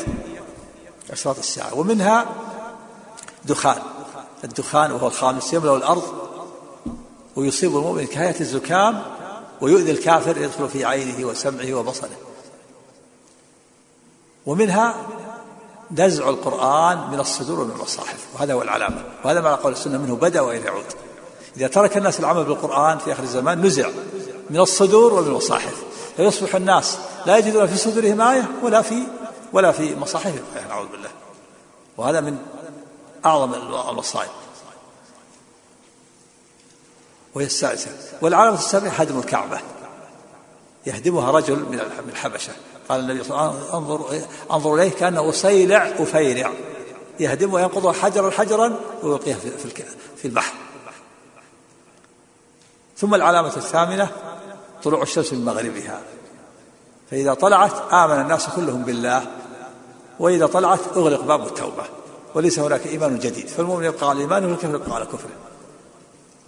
أشراط 1.11 1.39
الساعة. 1.39 1.75
ومنها 1.75 2.27
دخان. 3.45 3.83
الدخان 4.45 4.93
وهو 4.93 5.07
الخامس 5.07 5.53
يملأ 5.53 5.77
الأرض 5.77 6.24
ويصيب 7.37 7.77
المؤمن 7.77 8.07
كهيئة 8.07 8.41
الزكام 8.41 9.03
ويؤذي 9.61 9.91
الكافر 9.91 10.37
يدخل 10.37 10.69
في 10.69 10.85
عينه 10.85 11.27
وسمعه 11.27 11.75
وبصره. 11.75 12.17
ومنها 14.47 14.95
نزع 15.91 16.29
القرآن 16.29 17.11
من 17.11 17.21
الصدور 17.21 17.61
ومن 17.61 17.71
المصاحف. 17.71 18.27
وهذا 18.35 18.55
هو 18.55 18.63
العلامة. 18.63 19.05
وهذا 19.25 19.41
ما 19.41 19.55
قول 19.55 19.73
السنة 19.73 19.99
منه 19.99 20.17
بدأ 20.17 20.41
وإلى 20.41 20.65
يعود. 20.65 20.85
إذا 21.57 21.67
ترك 21.67 21.97
الناس 21.97 22.21
العمل 22.21 22.45
بالقرآن 22.45 22.99
في 22.99 23.13
آخر 23.13 23.23
الزمان 23.23 23.67
نزع 23.67 23.89
من 24.51 24.61
الصدور 24.61 25.15
ومن 25.15 25.29
المصاحف. 25.29 25.83
فيصبح 26.17 26.55
الناس 26.55 26.99
لا 27.27 27.37
يجدون 27.37 27.67
في 27.67 27.77
صدورهم 27.77 28.21
آية 28.21 28.49
ولا 28.63 28.83
في 28.83 29.03
ولا 29.53 29.73
في 29.73 29.97
مصاحفهم 29.97 30.45
آية 30.57 30.67
نعوذ 30.69 30.87
بالله. 30.89 31.11
وهذا 31.97 32.21
من 32.21 32.39
أعظم 33.25 33.55
المصائب. 33.91 34.31
السادسة 37.43 37.91
والعلامة 38.23 38.59
السابعة 38.59 38.91
هدم 38.91 39.19
الكعبة. 39.19 39.61
يهدمها 40.87 41.31
رجل 41.31 41.57
من 41.57 41.81
الحبشة. 42.09 42.53
قال 42.89 43.01
النبي 43.01 43.25
صلى 43.25 43.31
الله 43.31 43.49
عليه 43.49 43.59
وسلم 43.59 43.75
انظر 43.75 44.21
انظر 44.51 44.75
إليه 44.75 44.91
كأنه 44.91 45.29
اصيلع 45.29 45.89
افيرع 45.99 46.53
يهدم 47.21 47.55
وينقض 47.55 47.97
حجرا 47.97 48.31
حجرا 48.31 48.81
ويلقيها 49.03 49.37
في 49.37 49.85
في 50.17 50.25
البحر. 50.25 50.55
ثم 52.97 53.15
العلامة 53.15 53.57
الثامنة 53.57 54.11
طلوع 54.83 55.03
الشمس 55.03 55.33
من 55.33 55.45
مغربها. 55.45 56.01
فإذا 57.11 57.35
طلعت 57.35 57.93
آمن 57.93 58.21
الناس 58.21 58.49
كلهم 58.49 58.83
بالله 58.83 59.27
وإذا 60.19 60.47
طلعت 60.47 60.81
أغلق 60.97 61.21
باب 61.21 61.47
التوبة. 61.47 61.85
وليس 62.35 62.59
هناك 62.59 62.87
إيمان 62.87 63.19
جديد. 63.19 63.49
فالمؤمن 63.49 63.85
يبقى 63.85 64.09
على 64.09 64.21
إيمانه 64.21 64.47
والكافر 64.47 64.75
يبقى 64.75 64.95
على 64.95 65.05
كفره. 65.05 65.31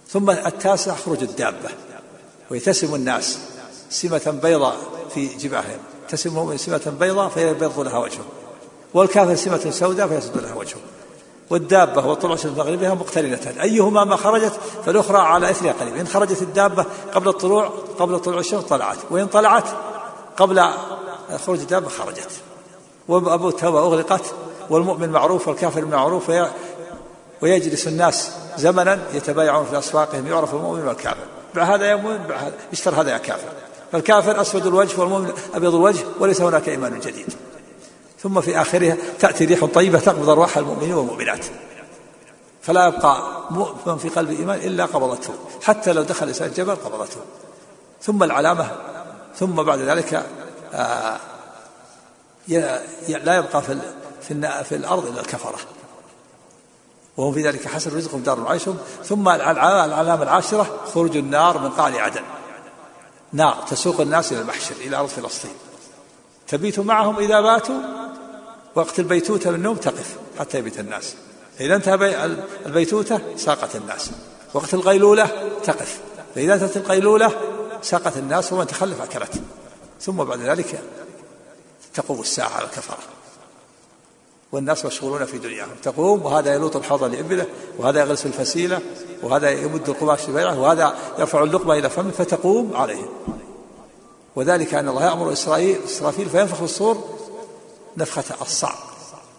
ثم 0.09 0.29
التاسع 0.29 0.95
خروج 0.95 1.23
الدابة 1.23 1.69
ويتسم 2.51 2.95
الناس 2.95 3.37
سمة 3.89 4.39
بيضاء 4.43 4.75
في 5.13 5.27
جباههم. 5.27 5.79
تسم 6.09 6.29
المؤمن 6.29 6.57
سمة 6.57 6.93
بيضاء 6.99 7.29
فيبيض 7.29 7.79
لها 7.79 7.97
وجهه 7.97 8.25
والكافر 8.93 9.35
سمة 9.35 9.71
سوداء 9.71 10.07
فيسود 10.07 10.37
لها 10.37 10.53
وجهه. 10.53 10.79
والدابة 11.49 12.07
وطلوع 12.07 12.35
شمس 12.35 12.57
مغربها 12.57 12.93
مقترنتان. 12.93 13.59
أيهما 13.59 14.03
ما 14.03 14.15
خرجت 14.15 14.59
فالأخرى 14.85 15.17
على 15.17 15.49
إثرها 15.49 15.71
قريب 15.71 15.95
إن 15.95 16.07
خرجت 16.07 16.41
الدابة 16.41 16.85
قبل 17.13 17.29
الطلوع 17.29 17.71
قبل 17.99 18.19
طلوع 18.19 18.39
الشمس 18.39 18.63
طلعت. 18.63 18.97
وإن 19.09 19.27
طلعت 19.27 19.63
قبل 20.37 20.69
خروج 21.45 21.59
الدابة 21.59 21.89
خرجت. 21.89 22.31
وأبو 23.07 23.49
التوبة 23.49 23.79
أغلقت 23.79 24.33
والمؤمن 24.69 25.09
معروف 25.09 25.47
والكافر 25.47 25.85
معروف 25.85 26.31
ويجلس 27.41 27.87
الناس 27.87 28.31
زمنا 28.57 28.99
يتبايعون 29.13 29.65
في 29.65 29.77
أسواقهم 29.77 30.27
يعرف 30.27 30.53
المؤمن 30.53 30.87
والكافر. 30.87 31.25
بعد 31.55 31.69
هذا 31.71 31.85
يا 31.85 31.95
مؤمن 31.95 32.17
بعد 32.17 32.43
هذا 32.43 32.53
اشتر 32.73 33.01
هذا 33.01 33.11
يا 33.11 33.17
كافر. 33.17 33.49
فالكافر 33.91 34.41
أسود 34.41 34.65
الوجه 34.65 34.99
والمؤمن 34.99 35.33
أبيض 35.53 35.75
الوجه 35.75 36.05
وليس 36.19 36.41
هناك 36.41 36.69
إيمان 36.69 36.99
جديد. 36.99 37.33
ثم 38.19 38.41
في 38.41 38.61
آخرها 38.61 38.97
تأتي 39.19 39.45
ريح 39.45 39.65
طيبة 39.65 39.99
تقبض 39.99 40.29
أرواح 40.29 40.57
المؤمنين 40.57 40.93
والمؤمنات. 40.93 41.45
فلا 42.61 42.87
يبقى 42.87 43.41
مؤمن 43.49 43.97
في 43.97 44.09
قلب 44.09 44.29
إيمان 44.29 44.59
إلا 44.59 44.85
قبضته. 44.85 45.33
حتى 45.63 45.93
لو 45.93 46.03
دخل 46.03 46.27
إنسان 46.27 46.47
الجبل 46.47 46.75
قبضته. 46.75 47.21
ثم 48.01 48.23
العلامة 48.23 48.71
ثم 49.35 49.63
بعد 49.63 49.79
ذلك 49.79 50.25
آه 50.73 51.17
لا 53.07 53.37
يبقى 53.37 53.61
في 53.61 53.77
في, 54.21 54.63
في 54.63 54.75
الأرض 54.75 55.07
إلا 55.07 55.21
الكفرة. 55.21 55.57
وهم 57.17 57.33
في 57.33 57.41
ذلك 57.41 57.67
حسن 57.67 57.97
رزقهم 57.97 58.21
دار 58.21 58.39
معيشهم 58.39 58.77
ثم 59.03 59.29
العلامة 59.29 60.23
العاشرة 60.23 60.79
خروج 60.93 61.17
النار 61.17 61.57
من 61.57 61.69
قعر 61.69 61.99
عدن. 61.99 62.21
نار 63.33 63.65
تسوق 63.69 64.01
الناس 64.01 64.31
إلى 64.31 64.41
المحشر 64.41 64.75
إلى 64.75 64.97
أرض 64.97 65.09
فلسطين. 65.09 65.51
تبيت 66.47 66.79
معهم 66.79 67.19
إذا 67.19 67.41
باتوا 67.41 67.79
وقت 68.75 68.99
البيتوتة 68.99 69.49
من 69.49 69.55
النوم 69.55 69.75
تقف 69.75 70.15
حتى 70.39 70.57
يبيت 70.57 70.79
الناس. 70.79 71.15
إذا 71.59 71.75
انتهى 71.75 72.25
البيتوتة 72.65 73.19
ساقت 73.37 73.75
الناس. 73.75 74.11
وقت 74.53 74.73
القيلولة 74.73 75.51
تقف. 75.63 75.99
فإذا 76.35 76.53
انتهت 76.53 76.77
القيلولة 76.77 77.31
ساقت 77.81 78.17
الناس 78.17 78.53
ومن 78.53 78.67
تخلف 78.67 79.01
أكلته 79.01 79.41
ثم 80.01 80.23
بعد 80.23 80.39
ذلك 80.39 80.81
تقوم 81.93 82.21
الساعة 82.21 82.49
على 82.49 82.65
الكفرة 82.65 82.97
والناس 84.51 84.85
مشغولون 84.85 85.25
في 85.25 85.37
دنياهم. 85.37 85.75
تقوم 85.83 86.25
وهذا 86.25 86.53
يلوط 86.53 86.75
الحوض 86.75 87.03
لإبله 87.03 87.45
وهذا 87.77 87.99
يغرس 87.99 88.25
الفسيلة 88.25 88.79
وهذا 89.23 89.49
يمد 89.49 89.89
القماش 89.89 90.25
بيعه 90.29 90.59
وهذا 90.59 90.95
يرفع 91.19 91.43
اللقمة 91.43 91.73
إلى 91.73 91.89
فمه 91.89 92.11
فتقوم 92.11 92.71
عليهم. 92.75 93.07
وذلك 94.35 94.73
أن 94.73 94.89
الله 94.89 95.05
يأمر 95.05 95.31
إسرائيل 95.31 95.79
إسرافيل 95.85 96.29
فينفخ 96.29 96.61
الصور 96.61 97.03
نفخة 97.97 98.23
الصعق. 98.41 98.77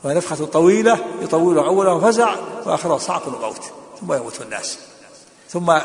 ونفخة 0.05 0.45
طويلة 0.45 0.99
يطول 1.23 1.59
أوله 1.59 2.01
فزع 2.01 2.35
وآخره 2.67 2.97
صعق 2.99 3.29
وموت 3.29 3.63
ثم 4.01 4.13
يموت 4.13 4.43
الناس. 4.43 4.79
ثم 5.49 5.79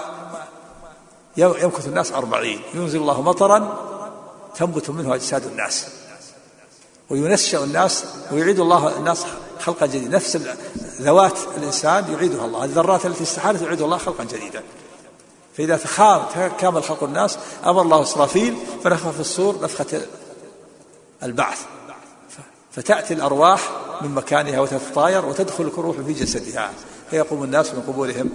يمكث 1.38 1.88
الناس 1.88 2.12
أربعين. 2.12 2.62
ينزل 2.74 3.00
الله 3.00 3.22
مطرا 3.22 3.78
تنبت 4.56 4.90
منه 4.90 5.16
أجساد 5.16 5.46
الناس. 5.46 5.88
وينشأ 7.14 7.64
الناس 7.64 8.06
ويعيد 8.32 8.60
الله 8.60 8.98
الناس 8.98 9.26
خلقا 9.60 9.86
جديدا. 9.86 10.16
نفس 10.16 10.38
ذوات 11.02 11.38
الإنسان 11.58 12.14
يعيدها 12.14 12.46
الله. 12.46 12.66
الذرات 12.66 13.06
التي 13.06 13.24
استحالت 13.24 13.62
يعيد 13.62 13.82
الله 13.82 13.98
خلقا 13.98 14.24
جديدا. 14.24 14.64
فإذا 15.58 15.80
كامل 16.60 16.84
خلق 16.84 17.04
الناس 17.04 17.38
أمر 17.66 17.82
الله 17.82 18.02
إسرافيل 18.02 18.58
فنفخ 18.84 19.10
في 19.10 19.20
الصور 19.20 19.62
نفخة 19.62 20.02
البعث. 21.24 21.60
فتأتي 22.72 23.14
الأرواح 23.14 23.72
من 24.02 24.10
مكانها 24.10 24.60
وتتطاير 24.60 25.26
وتدخل 25.26 25.64
الروح 25.64 25.98
في 25.98 26.14
جسدها. 26.14 26.72
فيقوم 27.10 27.44
الناس 27.44 27.74
من 27.74 27.82
قبورهم 27.82 28.30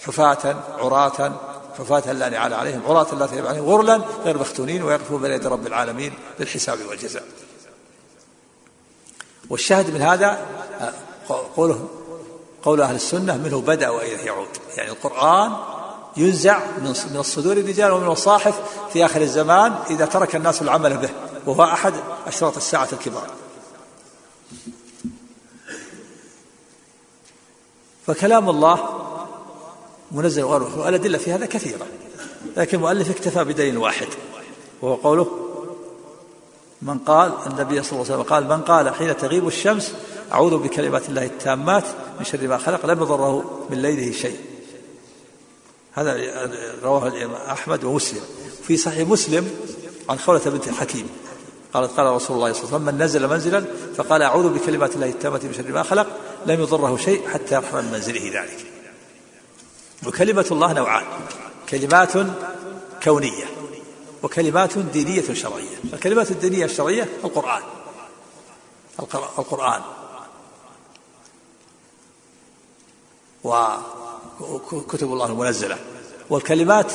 حفاة 0.00 0.56
عراة 0.78 1.32
حفاة 1.78 2.12
لا 2.12 2.28
نعال 2.28 2.54
عليهم 2.54 2.82
عراة 2.86 3.14
لا 3.14 3.26
ثياب 3.26 3.46
عليهم. 3.46 3.64
غرلا 3.64 4.00
غير 4.24 4.38
مختونين 4.38 4.82
ويقفون 4.82 5.22
بين 5.22 5.30
يدي 5.30 5.48
رب 5.48 5.66
العالمين 5.66 6.12
للحساب 6.40 6.78
والجزاء. 6.88 7.24
والشاهد 9.50 9.94
من 9.94 10.02
هذا 10.02 10.46
قوله 11.56 11.88
قول 12.62 12.80
أهل 12.80 12.94
السنة 12.94 13.36
منه 13.36 13.60
بدأ 13.60 13.90
وإليه 13.90 14.24
يعود. 14.26 14.48
يعني 14.76 14.90
القرآن 14.90 15.56
ينزع 16.16 16.60
من 17.10 17.16
الصدور 17.16 17.56
الرجال 17.56 17.92
ومن 17.92 18.08
الصاحف 18.08 18.60
في 18.92 19.04
آخر 19.04 19.20
الزمان 19.20 19.74
إذا 19.90 20.06
ترك 20.06 20.36
الناس 20.36 20.62
العمل 20.62 20.96
به 20.96 21.10
وهو 21.46 21.64
أحد 21.64 21.94
أشراط 22.26 22.56
الساعة 22.56 22.88
الكبار 22.92 23.30
فكلام 28.06 28.48
الله 28.48 29.04
منزل 30.14 30.42
غيره 30.42 30.80
والأدلة 30.80 31.18
في 31.18 31.32
هذا 31.32 31.46
كثيرة. 31.46 31.86
لكن 32.56 32.76
المؤلف 32.76 33.10
اكتفى 33.10 33.44
بدليل 33.44 33.78
واحد 33.78 34.06
وهو 34.82 34.94
قوله 34.94 35.26
من 36.82 36.98
قال 36.98 37.32
النبي 37.46 37.82
صلى 37.82 37.92
الله 37.92 38.04
عليه 38.04 38.14
وسلم 38.14 38.22
قال 38.22 38.48
من 38.48 38.60
قال 38.60 38.94
حين 38.94 39.16
تغيب 39.16 39.46
الشمس 39.46 39.94
أعوذ 40.32 40.58
بكلمات 40.58 41.08
الله 41.08 41.24
التامات 41.24 41.84
من 42.18 42.24
شر 42.24 42.48
ما 42.48 42.58
خلق 42.58 42.86
لم 42.86 43.02
يضره 43.02 43.60
من 43.70 43.82
ليله 43.82 44.12
شيء. 44.12 44.36
هذا 45.92 46.16
رواه 46.82 47.08
الإمام 47.08 47.36
أحمد 47.50 47.84
ومسلم. 47.84 48.22
في 48.66 48.76
صحيح 48.76 49.08
مسلم 49.08 49.50
عن 50.08 50.18
خولة 50.18 50.40
بنت 50.46 50.68
حكيم 50.68 51.08
قالت 51.74 51.90
قال 51.90 52.06
رسول 52.06 52.36
الله 52.36 52.52
صلى 52.52 52.62
الله 52.62 52.74
عليه 52.74 52.84
وسلم 52.84 52.94
من 52.94 53.02
نزل 53.02 53.28
منزلا 53.28 53.64
فقال 53.96 54.22
أعوذ 54.22 54.48
بكلمات 54.48 54.94
الله 54.94 55.08
التامة 55.08 55.40
من 55.44 55.52
شر 55.52 55.72
ما 55.72 55.82
خلق 55.82 56.06
لم 56.46 56.60
يضره 56.60 56.96
شيء 56.96 57.28
حتى 57.28 57.54
يرحم 57.54 57.76
من 57.76 57.92
منزله 57.92 58.40
ذلك. 58.40 58.73
وكلمة 60.06 60.46
الله 60.50 60.72
نوعان. 60.72 61.04
كلمات 61.68 62.12
كونية 63.02 63.44
وكلمات 64.22 64.78
دينية 64.78 65.34
شرعية. 65.34 65.76
الكلمات 65.92 66.30
الدينية 66.30 66.64
الشرعية 66.64 67.08
القرآن. 67.24 67.62
القرآن 69.38 69.82
وكتب 74.72 75.12
الله 75.12 75.26
المنزلة. 75.26 75.78
والكلمات 76.30 76.92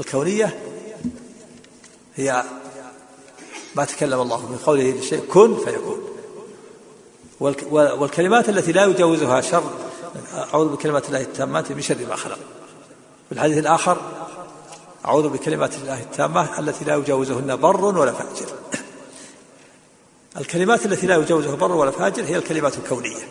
الكونية 0.00 0.62
هي 2.16 2.44
ما 3.74 3.84
تكلم 3.84 4.20
الله 4.20 4.46
من 4.46 4.58
قوله 4.66 4.90
لشيء 4.90 5.24
كن 5.26 5.56
فيكون. 5.64 6.08
والكلمات 7.70 8.48
التي 8.48 8.72
لا 8.72 8.84
يجاوزها 8.84 9.40
شر 9.40 9.87
أعوذ 10.54 10.68
بكلمات 10.68 11.08
الله 11.08 11.20
التامات 11.20 11.72
من 11.72 11.82
شر 11.82 12.06
ما 12.08 12.16
خلق. 12.16 12.38
في 13.28 13.34
الحديث 13.34 13.58
الآخر 13.58 13.98
أعوذ 15.04 15.28
بكلمات 15.28 15.74
الله 15.74 16.00
التامة 16.00 16.58
التي 16.58 16.84
لا 16.84 16.94
يجاوزهن 16.94 17.56
بر 17.56 17.84
ولا 17.84 18.12
فاجر. 18.12 18.46
الكلمات 20.36 20.86
التي 20.86 21.06
لا 21.06 21.16
يجاوزها 21.16 21.54
بر 21.54 21.72
ولا 21.72 21.90
فاجر 21.90 22.24
هي 22.24 22.36
الكلمات 22.36 22.78
الكونية. 22.78 23.28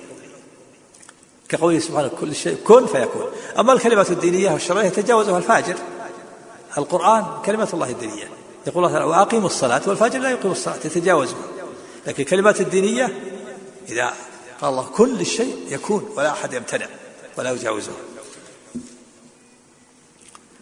كقوله 1.49 1.79
سبحانه 1.79 2.11
كل 2.21 2.35
شيء 2.35 2.57
كن 2.63 2.85
فيكون. 2.85 3.25
أما 3.59 3.73
الكلمات 3.73 4.11
الدينية 4.11 4.51
والشرعية 4.51 4.89
تجاوزها 4.89 5.37
الفاجر. 5.37 5.75
القرآن 6.77 7.25
كلمة 7.45 7.69
الله 7.73 7.89
الدينية. 7.89 8.29
يقول 8.67 8.85
الله 8.85 8.97
تعالى 8.97 9.05
وأقيموا 9.05 9.45
الصلاة. 9.45 9.81
والفاجر 9.87 10.19
لا 10.19 10.29
يقيم 10.29 10.51
الصلاة 10.51 10.77
يتجاوزها. 10.85 11.37
لكن 12.07 12.23
الكلمات 12.23 12.61
الدينية 12.61 13.21
إذا 13.89 14.13
قال 14.61 14.69
الله 14.69 14.83
كل 14.83 15.25
شيء 15.25 15.65
يكون 15.69 16.09
ولا 16.15 16.31
أحد 16.31 16.53
يمتنع 16.53 16.87
ولا 17.37 17.51
يجاوزه 17.51 17.91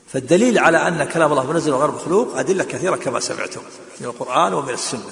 فالدليل 0.08 0.60
على 0.60 0.78
أن 0.78 1.04
كلام 1.04 1.32
الله 1.32 1.52
منزل 1.52 1.74
غير 1.74 1.92
مخلوق 1.92 2.38
أدلة 2.38 2.64
كثيرة 2.64 2.96
كما 2.96 3.20
سمعتم 3.20 3.62
من 4.02 4.08
القرآن 4.08 4.54
ومن 4.54 4.70
السنة. 4.70 5.12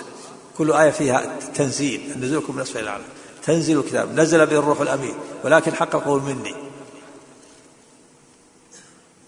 كل 0.57 0.71
آية 0.71 0.91
فيها 0.91 1.39
تنزيل 1.55 2.19
نزولكم 2.19 2.55
من 2.55 2.61
أسفل 2.61 2.79
الأعلى 2.79 3.03
تنزيل 3.45 3.79
الكتاب 3.79 4.19
نزل 4.19 4.45
به 4.45 4.59
الروح 4.59 4.81
الأمين 4.81 5.15
ولكن 5.43 5.73
حق 5.73 5.95
القول 5.95 6.21
مني. 6.21 6.55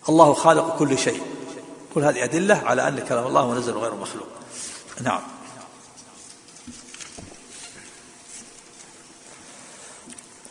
الله 0.10 0.34
خالق 0.34 0.78
كل 0.78 0.98
شيء. 0.98 1.22
كل 1.94 2.04
هذه 2.04 2.24
أدلة 2.24 2.62
على 2.66 2.88
أن 2.88 3.00
كلام 3.00 3.28
الله 3.28 3.52
منزل 3.52 3.74
غير 3.74 3.96
مخلوق. 3.96 4.28
نعم. 5.02 5.22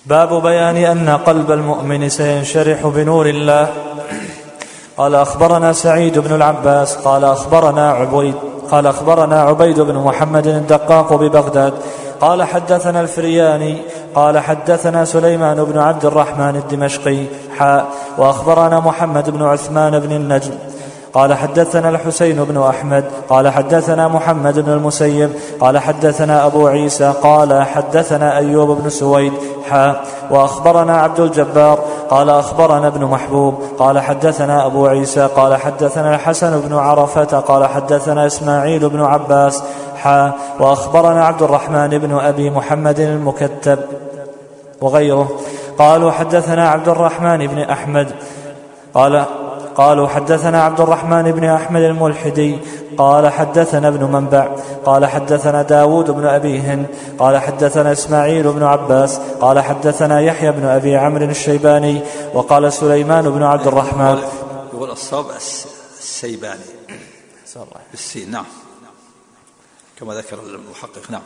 باب 0.06 0.42
بيان 0.42 0.76
أن 0.76 1.08
قلب 1.08 1.50
المؤمن 1.50 2.08
سينشرح 2.08 2.86
بنور 2.86 3.26
الله. 3.26 3.68
قال 4.96 5.14
أخبرنا 5.14 5.72
سعيد 5.72 6.18
بن 6.18 6.34
العباس 6.34 6.96
قال 6.96 7.24
أخبرنا 7.24 7.90
عبيد 7.90 8.34
قال 8.70 8.86
أخبرنا 8.86 9.42
عبيد 9.42 9.80
بن 9.80 9.94
محمد 9.94 10.46
الدقاق 10.46 11.12
ببغداد 11.12 11.72
قال 12.20 12.42
حدثنا 12.42 13.00
الفرياني 13.00 13.82
قال 14.14 14.38
حدثنا 14.38 15.04
سليمان 15.04 15.64
بن 15.64 15.78
عبد 15.78 16.04
الرحمن 16.04 16.56
الدمشقي 16.56 17.24
حاء 17.58 17.86
وأخبرنا 18.18 18.80
محمد 18.80 19.30
بن 19.30 19.42
عثمان 19.42 19.98
بن 19.98 20.12
النجم. 20.12 20.54
قال 21.14 21.34
حدثنا 21.34 21.88
الحسين 21.88 22.44
بن 22.44 22.62
أحمد 22.62 23.04
قال 23.28 23.48
حدثنا 23.48 24.08
محمد 24.08 24.58
بن 24.58 24.72
المسيب 24.72 25.30
قال 25.60 25.78
حدثنا 25.78 26.46
أبو 26.46 26.66
عيسى 26.66 27.12
قال 27.22 27.62
حدثنا 27.62 28.36
أيوب 28.36 28.82
بن 28.82 28.90
سويد 28.90 29.32
حاء 29.70 30.04
وأخبرنا 30.30 30.96
عبد 30.96 31.20
الجبار 31.20 31.78
قال 32.10 32.30
أخبرنا 32.30 32.86
ابن 32.86 33.04
محبوب 33.04 33.54
قال 33.78 33.98
حدثنا 33.98 34.66
أبو 34.66 34.86
عيسى 34.86 35.28
قال 35.36 35.56
حدثنا 35.56 36.14
الحسن 36.14 36.60
بن 36.60 36.74
عرفة 36.74 37.40
قال 37.40 37.66
حدثنا 37.66 38.26
إسماعيل 38.26 38.88
بن 38.88 39.00
عباس 39.00 39.62
حاء 39.96 40.32
وأخبرنا 40.60 41.24
عبد 41.24 41.42
الرحمن 41.42 41.88
بن 41.88 42.18
أبي 42.18 42.50
محمد 42.50 43.00
المكتب 43.00 43.78
وغيره. 44.80 45.28
قالوا 45.78 46.10
حدثنا 46.10 46.68
عبد 46.68 46.88
الرحمن 46.88 47.46
بن 47.46 47.58
أحمد 47.58 48.08
قال 48.94 49.24
قالوا 49.74 50.08
حدثنا 50.08 50.62
عبد 50.62 50.80
الرحمن 50.80 51.32
بن 51.32 51.44
أحمد 51.44 51.82
الملحدي 51.82 52.58
قال 52.98 53.28
حدثنا 53.28 53.88
ابن 53.88 54.04
منبع 54.04 54.56
قال 54.84 55.06
حدثنا 55.06 55.62
داود 55.62 56.10
بن 56.10 56.26
أبي 56.26 56.60
هند 56.60 56.86
قال 57.18 57.38
حدثنا 57.38 57.92
إسماعيل 57.92 58.52
بن 58.52 58.62
عباس 58.62 59.20
قال 59.40 59.60
حدثنا 59.60 60.20
يحيى 60.20 60.52
بن 60.52 60.64
أبي 60.64 60.96
عمرو 60.96 61.24
الشيباني 61.24 62.00
وقال 62.34 62.72
سليمان 62.72 63.30
بن 63.30 63.42
عبد 63.42 63.66
الرحمن. 63.66 64.18
يقول 64.74 64.90
الصواب 64.90 65.26
السيباني. 66.00 66.60
بالسين 67.90 68.30
نعم. 68.30 68.44
كما 70.00 70.14
ذكر 70.14 70.38
المحقق 70.40 71.10
نعم. 71.10 71.22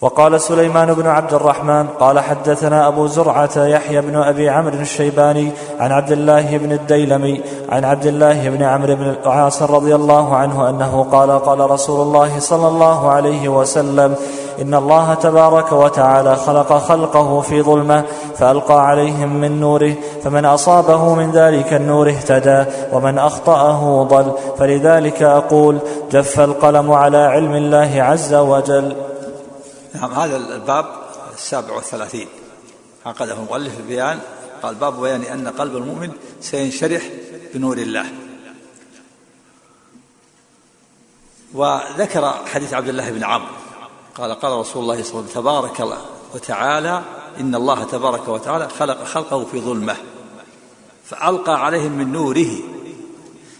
وقال 0.00 0.40
سليمان 0.40 0.94
بن 0.94 1.06
عبد 1.06 1.34
الرحمن 1.34 1.86
قال 1.86 2.20
حدثنا 2.20 2.88
أبو 2.88 3.06
زرعة 3.06 3.50
يحيى 3.56 4.00
بن 4.00 4.16
أبي 4.16 4.50
عمرو 4.50 4.74
الشيباني 4.74 5.50
عن 5.80 5.92
عبد 5.92 6.12
الله 6.12 6.58
بن 6.58 6.72
الديلمي 6.72 7.40
عن 7.68 7.84
عبد 7.84 8.06
الله 8.06 8.48
بن 8.48 8.62
عمرو 8.62 8.94
بن 8.94 9.14
العاص 9.24 9.62
رضي 9.62 9.94
الله 9.94 10.36
عنه 10.36 10.70
أنه 10.70 11.06
قال 11.12 11.30
قال 11.30 11.70
رسول 11.70 12.00
الله 12.00 12.38
صلى 12.38 12.68
الله 12.68 13.10
عليه 13.10 13.48
وسلم 13.48 14.14
إن 14.62 14.74
الله 14.74 15.14
تبارك 15.14 15.72
وتعالى 15.72 16.36
خلق 16.36 16.72
خلقه 16.72 17.40
في 17.40 17.62
ظلمة 17.62 18.04
فألقى 18.36 18.86
عليهم 18.86 19.40
من 19.40 19.60
نوره 19.60 19.94
فمن 20.24 20.44
أصابه 20.44 21.14
من 21.14 21.30
ذلك 21.30 21.72
النور 21.72 22.08
اهتدى 22.08 22.64
ومن 22.92 23.18
أخطأه 23.18 24.02
ضل 24.02 24.32
فلذلك 24.58 25.22
أقول 25.22 25.78
جف 26.12 26.40
القلم 26.40 26.92
على 26.92 27.16
علم 27.16 27.54
الله 27.54 28.02
عز 28.02 28.34
وجل 28.34 28.96
نعم 29.94 30.12
هذا 30.12 30.36
الباب 30.36 30.86
السابع 31.34 31.74
والثلاثين. 31.74 32.28
عقده 33.06 33.32
المؤلف 33.32 33.78
البيان 33.80 34.20
قال 34.62 34.74
باب 34.74 35.00
بيان 35.00 35.22
أن 35.22 35.48
قلب 35.48 35.76
المؤمن 35.76 36.12
سينشرح 36.40 37.10
بنور 37.54 37.78
الله. 37.78 38.06
وذكر 41.54 42.32
حديث 42.46 42.74
عبد 42.74 42.88
الله 42.88 43.10
بن 43.10 43.24
عمرو 43.24 43.54
قال 44.14 44.34
قال 44.34 44.52
رسول 44.52 44.82
الله 44.82 45.02
صلى 45.02 45.10
الله 45.10 45.22
عليه 45.22 45.30
وسلم 45.30 45.42
تبارك 45.42 45.80
الله 45.80 46.04
وتعالى 46.34 47.02
إن 47.40 47.54
الله 47.54 47.84
تبارك 47.84 48.28
وتعالى 48.28 48.68
خلق 48.68 49.04
خلقه 49.04 49.44
في 49.44 49.60
ظلمة 49.60 49.96
فألقى 51.04 51.64
عليهم 51.64 51.92
من 51.92 52.12
نوره 52.12 52.58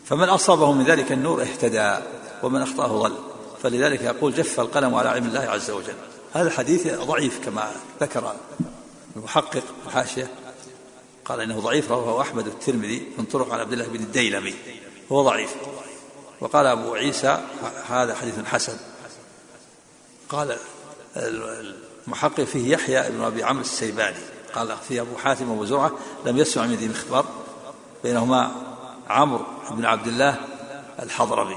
فمن 0.04 0.28
أصابه 0.28 0.72
من 0.72 0.84
ذلك 0.84 1.12
النور 1.12 1.42
اهتدى 1.42 1.96
ومن 2.42 2.62
أخطأه 2.62 2.86
ضل. 2.86 3.14
فلذلك 3.62 4.02
يقول 4.02 4.34
جف 4.34 4.60
القلم 4.60 4.94
على 4.94 5.08
علم 5.08 5.26
الله 5.26 5.40
عز 5.40 5.70
وجل. 5.70 5.94
هذا 6.34 6.48
الحديث 6.48 6.94
ضعيف 6.94 7.44
كما 7.44 7.72
ذكر 8.00 8.36
المحقق 9.16 9.62
وحاشيه 9.86 10.30
قال 11.24 11.40
إنه 11.40 11.60
ضعيف 11.60 11.90
رواه 11.90 12.22
أحمد 12.22 12.46
الترمذي 12.46 13.12
من 13.18 13.24
طرق 13.24 13.52
عن 13.52 13.60
عبد 13.60 13.72
الله 13.72 13.86
بن 13.86 13.94
الديلمي. 13.94 14.54
هو 15.12 15.22
ضعيف. 15.22 15.54
وقال 16.40 16.66
أبو 16.66 16.94
عيسى 16.94 17.44
هذا 17.88 18.14
حديث 18.14 18.38
حسن. 18.44 18.76
قال 20.28 20.56
المحقق 21.16 22.44
فيه 22.44 22.72
يحيى 22.72 23.10
بن 23.10 23.24
أبي 23.24 23.44
عمرو 23.44 23.60
السيباني. 23.62 24.16
قال 24.54 24.76
فيه 24.88 25.00
أبو 25.00 25.16
حاتم 25.16 25.50
وأبو 25.50 25.64
زرعة 25.64 25.92
لم 26.26 26.38
يسمع 26.38 26.66
من 26.66 26.74
ذي 26.74 26.88
مخبر 26.88 27.24
بينهما 28.04 28.52
عمرو 29.08 29.44
بن 29.70 29.84
عبد 29.84 30.06
الله 30.06 30.36
الحضرمي. 31.02 31.56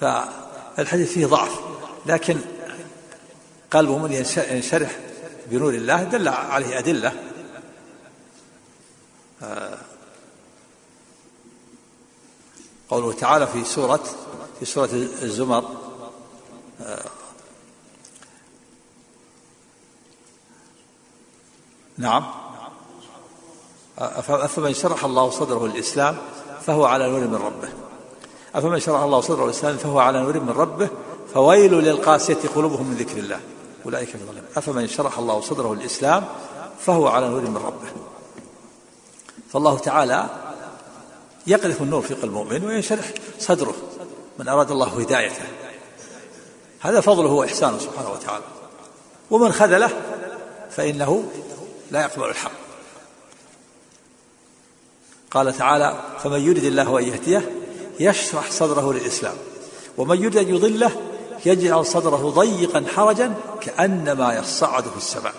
فالحديث 0.00 1.12
فيه 1.12 1.26
ضعف. 1.26 1.60
لكن 2.06 2.40
قلبه 3.70 3.98
من 3.98 4.12
ينشرح 4.50 4.98
بنور 5.46 5.74
الله 5.74 6.02
دل 6.04 6.28
عليه 6.28 6.78
أدلة. 6.78 7.12
آه، 9.42 9.78
قوله 12.88 13.12
تعالى 13.12 13.46
في 13.46 13.64
سورة 13.64 14.04
في 14.58 14.64
سورة 14.64 14.90
الزمر 14.92 15.76
آه، 16.80 17.04
نعم. 21.98 22.26
أفمن 23.98 24.74
شرح 24.74 25.04
الله 25.04 25.30
صدره 25.30 25.66
للإسلام 25.66 26.18
فهو 26.66 26.84
على 26.84 27.08
نور 27.08 27.20
من 27.20 27.34
ربه. 27.34 27.89
أفمن 28.54 28.80
شرح 28.80 29.00
الله 29.00 29.20
صدره 29.20 29.44
الإسلام 29.44 29.76
فهو 29.76 29.98
على 29.98 30.20
نور 30.22 30.40
من 30.40 30.50
ربه 30.50 30.88
فويل 31.34 31.72
للقاسية 31.72 32.38
قلوبهم 32.54 32.86
من 32.86 32.96
ذكر 32.96 33.18
الله. 33.18 33.40
أولئك 33.86 34.08
في 34.08 34.18
ظلم. 34.18 34.42
أفمن 34.56 34.86
شرح 34.86 35.18
الله 35.18 35.40
صدره 35.40 35.72
الإسلام 35.72 36.24
فهو 36.78 37.08
على 37.08 37.28
نور 37.28 37.40
من 37.40 37.56
ربه. 37.56 37.88
فالله 39.52 39.78
تعالى 39.78 40.26
يقذف 41.46 41.82
النور 41.82 42.02
في 42.02 42.14
قلب 42.14 42.24
المؤمن 42.24 42.64
وينشرح 42.64 43.12
صدره 43.38 43.74
من 44.38 44.48
أراد 44.48 44.70
الله 44.70 45.00
هدايته. 45.00 45.44
هذا 46.80 47.00
فضله 47.00 47.30
وإحسانه 47.30 47.78
سبحانه 47.78 48.10
وتعالى. 48.10 48.44
ومن 49.30 49.52
خذله 49.52 49.90
فإنه 50.70 51.24
لا 51.90 52.00
يقبل 52.00 52.28
الحق. 52.28 52.52
قال 55.30 55.56
تعالى 55.56 56.00
فمن 56.18 56.40
يرد 56.40 56.64
الله 56.64 56.98
أن 56.98 57.04
يهديه 57.04 57.59
يشرح 58.00 58.50
صدره 58.50 58.92
للإسلام 58.92 59.34
ومن 59.98 60.16
يريد 60.16 60.36
أن 60.36 60.48
يضله 60.48 60.90
يجعل 61.46 61.86
صدره 61.86 62.30
ضيقا 62.30 62.84
حرجا 62.96 63.34
كأنما 63.60 64.34
يصعد 64.34 64.82
في 64.82 64.96
السماء. 64.96 65.34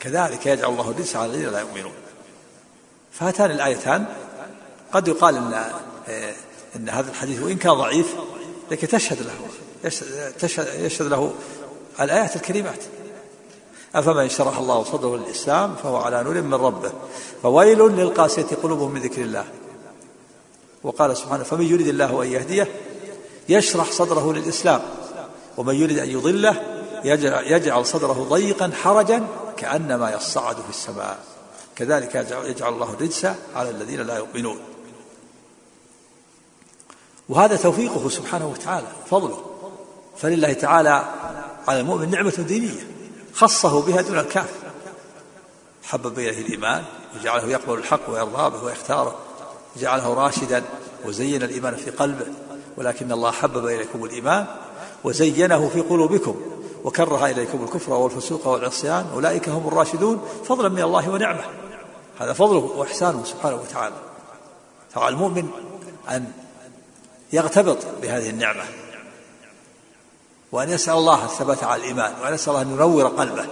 كذلك 0.00 0.46
يجعل 0.46 0.70
الله 0.70 0.90
الرجس 0.90 1.16
على 1.16 1.26
الذين 1.26 1.48
لا 1.48 1.60
يؤمنون. 1.60 1.92
فهاتان 3.12 3.50
الآيتان. 3.50 4.04
قد 4.92 5.08
يقال 5.08 5.36
إن 5.36 5.52
آه، 6.08 6.34
إن 6.76 6.88
هذا 6.88 7.10
الحديث 7.10 7.42
وإن 7.42 7.56
كان 7.56 7.72
ضعيف 7.72 8.14
لكن 8.70 8.88
تشهد 8.88 9.18
له 9.22 9.34
يشهد 10.84 11.06
له 11.06 11.32
الآيات 12.00 12.36
الكريمات. 12.36 12.82
أفمن 13.94 14.28
شرح 14.28 14.58
الله 14.58 14.84
صدره 14.84 15.16
للإسلام 15.16 15.74
فهو 15.82 15.96
على 15.96 16.22
نور 16.22 16.42
من 16.42 16.54
ربه. 16.54 16.92
فويل 17.42 17.78
للقاسية 17.78 18.46
قلوبهم 18.62 18.90
من 18.90 19.00
ذكر 19.00 19.22
الله. 19.22 19.44
وقال 20.82 21.16
سبحانه 21.16 21.42
فمن 21.42 21.66
يريد 21.66 21.88
الله 21.88 22.22
أن 22.22 22.32
يهديه 22.32 22.68
يشرح 23.48 23.90
صدره 23.90 24.32
للإسلام 24.32 24.82
ومن 25.56 25.74
يريد 25.74 25.98
أن 25.98 26.10
يضله 26.10 26.62
يجعل 27.44 27.86
صدره 27.86 28.26
ضيقا 28.30 28.70
حرجا 28.82 29.26
كأنما 29.56 30.12
يصعد 30.12 30.56
في 30.56 30.70
السماء. 30.70 31.18
كذلك 31.76 32.14
يجعل 32.44 32.72
الله 32.72 32.92
الرجس 32.92 33.24
على 33.54 33.70
الذين 33.70 34.00
لا 34.00 34.16
يؤمنون. 34.16 34.58
وهذا 37.28 37.56
توفيقه 37.56 38.08
سبحانه 38.08 38.48
وتعالى 38.48 38.86
فضله. 39.10 39.44
فلله 40.16 40.52
تعالى 40.52 41.04
على 41.68 41.80
المؤمن 41.80 42.10
نعمة 42.10 42.44
دينية 42.48 42.86
خصه 43.34 43.82
بها 43.82 44.00
دون 44.00 44.18
الكافر. 44.18 44.68
حبب 45.82 46.18
إليه 46.18 46.40
الإيمان 46.40 46.84
وجعله 47.16 47.48
يقبل 47.48 47.78
الحق 47.78 48.10
ويرضى 48.10 48.50
به 48.50 48.64
ويختاره. 48.64 49.18
جعله 49.76 50.14
راشدا 50.14 50.62
وزين 51.04 51.42
الإيمان 51.42 51.76
في 51.76 51.90
قلبه 51.90 52.26
ولكن 52.76 53.12
الله 53.12 53.30
حبب 53.30 53.66
إليكم 53.66 54.04
الإيمان 54.04 54.46
وزينه 55.04 55.68
في 55.68 55.80
قلوبكم 55.80 56.40
وكره 56.84 57.26
إليكم 57.26 57.64
الكفر 57.64 57.92
والفسوق 57.92 58.46
والعصيان. 58.46 59.06
أولئك 59.14 59.48
هم 59.48 59.68
الراشدون 59.68 60.28
فضلا 60.44 60.68
من 60.68 60.82
الله 60.82 61.08
ونعمة. 61.08 61.44
هذا 62.18 62.32
فضله 62.32 62.58
وإحسانه 62.58 63.24
سبحانه 63.24 63.56
وتعالى. 63.56 63.96
فعلى 64.94 65.14
المؤمن 65.14 65.50
أن 66.10 66.32
يغتبط 67.32 67.78
بهذه 68.02 68.30
النعمة 68.30 68.64
وأن 70.52 70.70
يسأل 70.70 70.94
الله 70.94 71.24
الثبات 71.24 71.64
على 71.64 71.82
الإيمان 71.82 72.14
وأن 72.22 72.34
يسأل 72.34 72.52
الله 72.52 72.62
أن 72.62 72.72
ينور 72.72 73.06
قلبه 73.06 73.46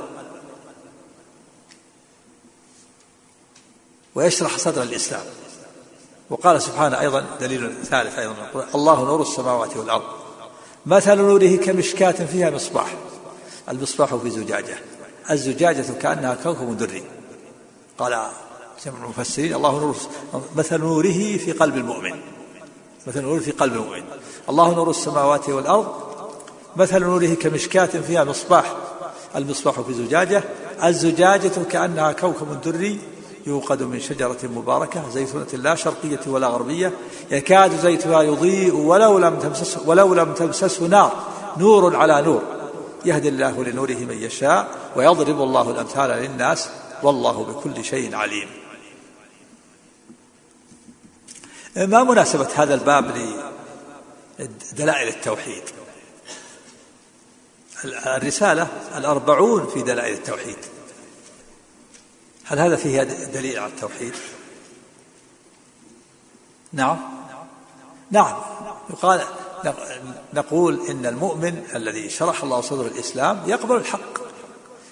ويشرح 4.15 4.59
صدر 4.59 4.83
الإسلام. 4.83 5.25
وقال 6.31 6.63
سبحانه 6.63 7.01
أيضا 7.01 7.25
دليل 7.41 7.75
ثالث 7.85 8.19
أيضا 8.19 8.35
الله 8.75 9.05
نور 9.05 9.23
السماوات 9.23 9.77
والأرض. 9.77 10.03
مثل 10.87 11.17
نوره 11.17 11.57
كمشكاة 11.57 12.11
فيها 12.13 12.51
مصباح 12.51 12.95
المصباح 13.69 14.15
في 14.15 14.31
زجاجة 14.31 14.79
الزجاجة 15.31 15.93
كأنها 16.01 16.35
كوكب 16.35 16.79
دري. 16.79 17.05
قال 17.99 18.27
جمع 18.85 19.05
المفسرين 19.05 19.55
الله 19.55 19.81
نور 19.81 19.97
مثل 20.57 20.81
نوره 20.81 21.37
في 21.37 21.53
قلب 21.53 21.77
المؤمن 21.77 22.21
مثل 23.07 23.23
نوره 23.23 23.41
في 23.41 23.51
قلب 23.51 23.73
المؤمن. 23.73 24.03
الله 24.49 24.75
نور 24.75 24.91
السماوات 24.91 25.49
والأرض 25.49 25.87
مثل 26.77 27.01
نوره 27.01 27.35
كمشكاة 27.35 27.87
فيها 27.87 28.25
مصباح 28.25 28.77
المصباح 29.37 29.81
في 29.81 29.95
زجاجة 29.95 30.45
الزجاجة 30.85 31.65
كأنها 31.71 32.13
كوكب 32.13 32.61
دري. 32.61 32.99
يوقد 33.47 33.83
من 33.83 34.01
شجرة 34.01 34.39
مباركة 34.43 35.11
زيتونة 35.11 35.47
لا 35.53 35.75
شرقية 35.75 36.21
ولا 36.27 36.47
غربية 36.47 36.93
يكاد 37.31 37.81
زيتها 37.81 38.23
يضيء 38.23 38.75
ولو 38.75 39.19
لم 39.19 39.39
تمسسه 39.39 39.89
ولو 39.89 40.15
لم 40.15 40.35
تمسسه 40.35 40.87
نار 40.87 41.27
نور 41.57 41.97
على 41.97 42.23
نور. 42.23 42.43
يهدي 43.05 43.29
الله 43.29 43.65
لنوره 43.65 43.97
من 43.97 44.23
يشاء 44.23 44.69
ويضرب 44.97 45.43
الله 45.43 45.71
الأمثال 45.71 46.11
للناس 46.11 46.69
والله 47.03 47.45
بكل 47.45 47.85
شيء 47.85 48.15
عليم. 48.15 48.49
ما 51.77 52.03
مناسبة 52.03 52.49
هذا 52.55 52.75
الباب 52.75 53.13
لدلائل 54.39 55.09
التوحيد؟ 55.09 55.63
الرسالة 58.07 58.69
الأربعون 58.97 59.67
في 59.67 59.83
دلائل 59.83 60.15
التوحيد. 60.15 60.57
هل 62.49 62.59
هذا 62.59 62.77
فيه 62.77 63.03
دليل 63.03 63.59
على 63.59 63.73
التوحيد؟ 63.73 64.13
نعم. 66.73 66.99
نعم. 68.11 68.37
يقال 68.91 69.21
نقول 70.35 70.81
إن 70.89 71.07
المؤمن 71.07 71.63
الذي 71.75 72.11
شرح 72.11 72.43
الله 72.43 72.61
صدر 72.61 72.87
الإسلام 72.87 73.43
يقبل 73.47 73.77
الحق. 73.77 74.19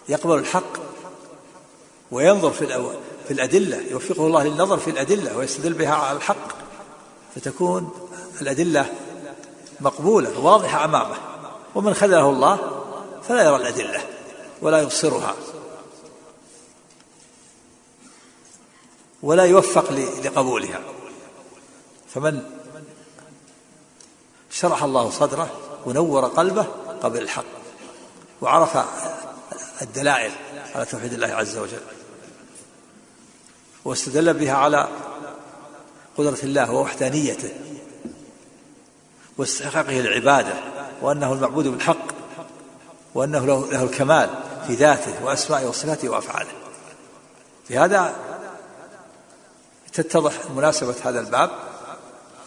يقبل 0.09 0.38
الحق 0.38 0.78
وينظر 2.11 2.50
في 2.50 2.66
في 3.28 3.30
الأدلة 3.30 3.80
يوفقه 3.90 4.26
الله 4.26 4.44
للنظر 4.44 4.76
في 4.78 4.90
الأدلة 4.90 5.36
ويستدل 5.36 5.72
بها 5.72 5.94
على 5.94 6.16
الحق. 6.16 6.48
فتكون 7.34 8.09
الأدلة 8.40 8.92
مقبولة 9.80 10.40
واضحة 10.40 10.84
أمامه. 10.84 11.16
ومن 11.74 11.94
خذله 11.94 12.30
الله 12.30 12.59
فلا 13.28 13.44
يرى 13.44 13.57
الأدلة 13.57 14.00
ولا 14.62 14.82
يبصرها. 14.82 15.34
ولا 19.25 19.45
يوفق 19.45 19.93
لقبولها. 20.25 20.81
فمن 22.14 22.43
شرح 24.51 24.83
الله 24.83 25.11
صدره 25.11 25.51
ونور 25.87 26.25
قلبه 26.25 26.66
قبل 27.03 27.22
الحق 27.22 27.45
وعرف 28.41 28.79
الدلائل 29.83 30.33
على 30.75 30.85
توحيد 30.85 31.12
الله 31.12 31.27
عز 31.27 31.59
وجل 31.59 31.81
واستدل 33.85 34.35
بها 34.35 34.53
على 34.53 34.89
قدرة 36.18 36.39
الله 36.43 36.72
ووحدانيته 36.72 37.51
واستحقاقه 39.39 40.01
العبادة 40.01 40.55
وأنه 41.03 41.33
المعبود 41.33 41.68
بالحق 41.68 42.07
وأنه 43.14 43.47
له, 43.47 43.83
الكمال 43.85 44.31
في 44.66 44.75
ذاته 44.75 45.25
وأسمائه 45.25 45.66
وصفاته 45.66 46.09
وأفعاله. 46.09 46.53
في 47.68 47.79
هذا 47.79 48.14
تتضح 49.95 50.32
مناسبة 50.57 50.95
هذا 51.05 51.20
الباب 51.20 51.51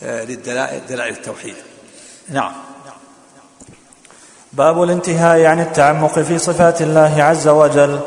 آه، 0.03 0.23
للدلائل 0.23 0.81
دلائل 0.89 1.13
التوحيد. 1.13 1.55
نعم. 2.29 2.51
باب 4.53 4.83
الانتهاء 4.83 5.45
عن 5.45 5.59
التعمق 5.59 6.19
في 6.19 6.37
صفات 6.37 6.81
الله 6.81 7.23
عز 7.23 7.47
وجل. 7.47 7.99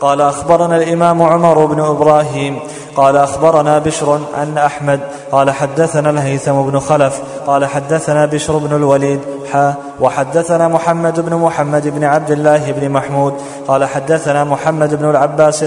قال 0.00 0.20
أخبرنا 0.20 0.76
الإمام 0.76 1.22
عمر 1.22 1.66
بن 1.66 1.80
إبراهيم. 1.80 2.60
قال 2.96 3.16
أخبرنا 3.16 3.78
بشر 3.78 4.20
عن 4.34 4.58
أحمد. 4.58 5.00
قال 5.32 5.50
حدثنا 5.50 6.10
الهيثم 6.10 6.62
بن 6.62 6.80
خلف. 6.80 7.20
قال 7.46 7.64
حدثنا 7.64 8.26
بشر 8.26 8.56
بن 8.56 8.76
الوليد. 8.76 9.20
حا 9.52 9.74
وحدثنا 10.00 10.68
محمد 10.68 11.20
بن 11.20 11.36
محمد 11.36 11.88
بن 11.88 12.04
عبد 12.04 12.30
الله 12.30 12.72
بن 12.72 12.90
محمود. 12.90 13.34
قال 13.68 13.84
حدثنا 13.84 14.44
محمد 14.44 14.94
بن 14.94 15.10
العباس 15.10 15.62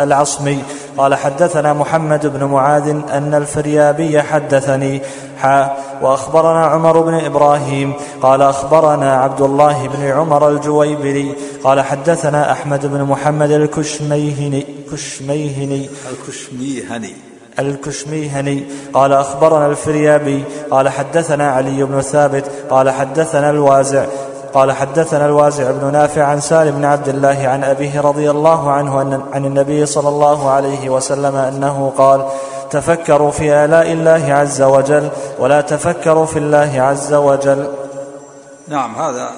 العصمي. 0.00 0.62
قال 0.96 1.14
حدثنا 1.14 1.72
محمد 1.72 2.26
بن 2.26 2.44
معاذ 2.44 2.88
أن 2.88 3.34
الفريابي 3.34 4.22
حدثني 4.22 5.02
حا 5.38 5.76
وأخبرنا 6.02 6.66
عمر 6.66 7.00
بن 7.00 7.14
إبراهيم 7.14 7.92
قال 8.22 8.42
أخبرنا 8.42 9.12
عبد 9.12 9.40
الله 9.40 9.88
بن 9.88 10.04
عمر 10.04 10.48
الجويبري 10.48 11.34
قال 11.64 11.80
حدثنا 11.80 12.52
أحمد 12.52 12.86
بن 12.86 13.02
محمد 13.02 13.50
الكشميهني 13.50 14.66
كشميهني. 14.92 15.88
الكشميهني. 16.10 17.14
الكشميهني. 17.58 18.64
قال 18.92 19.12
أخبرنا 19.12 19.66
الفريابي 19.66 20.44
قال 20.70 20.88
حدثنا 20.88 21.50
علي 21.50 21.84
بن 21.84 22.00
ثابت 22.00 22.50
قال 22.70 22.90
حدثنا 22.90 23.50
الوازع 23.50 24.06
قال 24.54 24.72
حدثنا 24.72 25.26
الوازع 25.26 25.70
بن 25.70 25.92
نافع 25.92 26.24
عن 26.24 26.40
سالم 26.40 26.76
بن 26.76 26.84
عبد 26.84 27.08
الله 27.08 27.48
عن 27.48 27.64
أبيه 27.64 28.00
رضي 28.00 28.30
الله 28.30 28.70
عنه 28.70 29.02
أن 29.02 29.22
عن 29.32 29.44
النبي 29.44 29.86
صلى 29.86 30.08
الله 30.08 30.50
عليه 30.50 30.90
وسلم 30.90 31.36
أنه 31.36 31.92
قال 31.98 32.28
تفكروا 32.70 33.30
في 33.30 33.64
آلاء 33.64 33.92
الله 33.92 34.32
عز 34.32 34.62
وجل 34.62 35.10
ولا 35.38 35.60
تفكروا 35.60 36.26
في 36.26 36.38
الله 36.38 36.80
عز 36.80 37.14
وجل. 37.14 37.72
نعم 38.68 38.94
هذا 38.94 39.30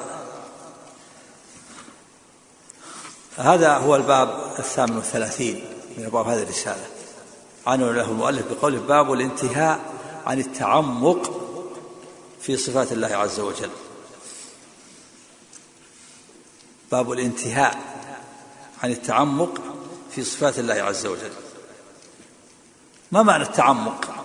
هذا 3.39 3.75
هو 3.75 3.97
الباب 3.97 4.29
الثامن 4.59 4.97
والثلاثين 4.97 5.65
من 5.99 6.05
أبواب 6.05 6.29
هذه 6.29 6.43
الرسالة. 6.43 6.87
عنه 7.67 7.93
له 7.93 8.05
المؤلف 8.05 8.45
بقوله 8.53 8.81
باب 8.89 9.13
الانتهاء 9.13 9.79
عن 10.27 10.39
التعمق 10.39 11.31
في 12.41 12.57
صفات 12.57 12.93
الله 12.93 13.17
عز 13.17 13.41
وجل. 13.41 13.71
باب 16.93 17.12
الانتهاء 17.12 17.78
عن 18.82 18.91
التعمق 18.91 19.61
في 20.11 20.24
صفات 20.24 20.59
الله 20.59 20.74
عز 20.74 21.07
وجل. 21.07 21.32
ما 23.12 23.22
معنى 23.22 23.43
التعمق؟ 23.43 24.24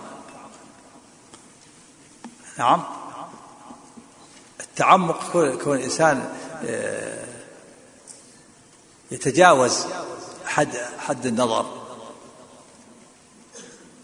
نعم. 2.58 2.84
التعمق 4.60 5.32
كون 5.64 5.76
الإنسان 5.76 6.32
آه، 6.66 7.24
يتجاوز 9.10 9.86
حد 10.46 10.76
حد 10.98 11.26
النظر 11.26 11.82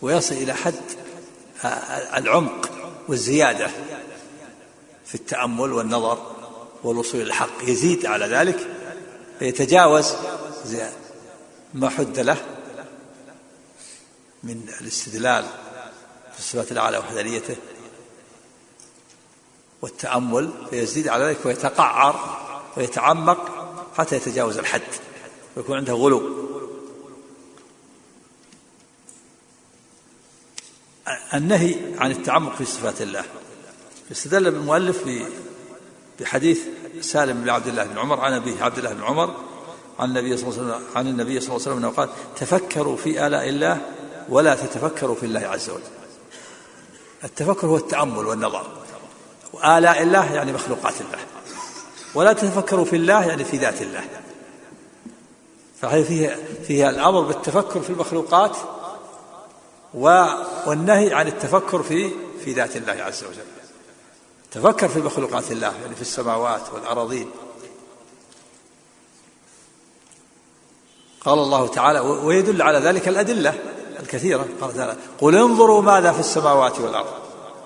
ويصل 0.02 0.34
إلى 0.34 0.54
حد 0.54 0.80
العمق 2.16 2.70
والزيادة 3.08 3.70
في 5.06 5.14
التأمل 5.14 5.72
والنظر. 5.72 6.39
والوصول 6.84 7.20
إلى 7.20 7.28
الحق 7.28 7.62
يزيد 7.62 8.06
على 8.06 8.26
ذلك 8.26 8.68
فيتجاوز 9.38 10.14
ما 11.74 11.88
حد 11.88 12.18
له 12.18 12.36
من 14.42 14.68
الاستدلال 14.80 15.44
في 16.32 16.38
الصفات 16.38 16.72
الأعلى 16.72 16.98
وحدانيته 16.98 17.56
والتأمل 19.82 20.50
فيزيد 20.70 21.08
على 21.08 21.24
ذلك 21.24 21.46
ويتقعر 21.46 22.40
ويتعمق 22.76 23.70
حتى 23.96 24.16
يتجاوز 24.16 24.58
الحد 24.58 24.82
ويكون 25.56 25.76
عنده 25.76 25.92
غلو. 25.92 26.50
النهي 31.34 31.76
عن 31.98 32.10
التعمق 32.10 32.56
في 32.56 32.64
صفات 32.64 33.02
الله 33.02 33.24
استدل 34.12 34.46
المؤلف 34.46 35.06
بحديث 36.20 36.60
سالم 37.00 37.40
بن 37.40 37.50
عبد 37.50 37.66
الله 37.66 37.84
بن 37.84 37.98
عمر 37.98 38.20
عن 38.20 38.32
أبيه 38.32 38.62
عبد 38.62 38.78
الله 38.78 38.92
بن 38.92 39.02
عمر 39.02 39.34
عن 39.98 40.08
النبي 40.08 40.36
صلى 40.36 40.48
الله 40.48 40.60
عليه 40.60 40.72
وسلم 40.72 40.86
عن 40.96 41.06
النبي 41.06 41.40
صلى 41.40 41.56
الله 41.56 41.68
عليه 41.68 41.76
وسلم 41.76 41.90
قال 41.90 42.08
تفكروا 42.36 42.96
في 42.96 43.26
آلاء 43.26 43.48
الله 43.48 43.80
ولا 44.28 44.54
تتفكروا 44.54 45.14
في 45.14 45.26
الله 45.26 45.40
عز 45.40 45.70
وجل. 45.70 45.82
التفكر 47.24 47.66
هو 47.66 47.76
التأمل 47.76 48.26
والنظر. 48.26 48.66
وآلاء 49.52 50.02
الله 50.02 50.34
يعني 50.34 50.52
مخلوقات 50.52 51.00
الله. 51.00 51.18
ولا 52.14 52.32
تتفكروا 52.32 52.84
في 52.84 52.96
الله 52.96 53.26
يعني 53.26 53.44
في 53.44 53.56
ذات 53.56 53.82
الله. 53.82 54.04
فهي 55.80 56.04
فيها 56.04 56.36
فيها 56.66 56.90
الأمر 56.90 57.20
بالتفكر 57.20 57.80
في 57.80 57.90
المخلوقات 57.90 58.56
والنهي 60.66 61.14
عن 61.14 61.26
التفكر 61.26 61.82
في 61.82 62.10
في 62.44 62.52
ذات 62.52 62.76
الله 62.76 62.92
عز 62.92 63.24
وجل. 63.24 63.59
تفكر 64.50 64.88
في 64.88 64.98
مخلوقات 64.98 65.52
الله 65.52 65.74
يعني 65.82 65.94
في 65.94 66.00
السماوات 66.00 66.62
والأراضين. 66.74 67.30
قال 71.24 71.38
الله 71.38 71.66
تعالى 71.66 72.00
ويدل 72.00 72.62
على 72.62 72.78
ذلك 72.78 73.08
الأدلة 73.08 73.54
الكثيرة. 74.00 74.48
قال 74.60 74.74
تعالى 74.74 74.96
قل 75.20 75.36
انظروا 75.36 75.82
ماذا 75.82 76.12
في 76.12 76.20
السماوات 76.20 76.80
والأرض. 76.80 77.14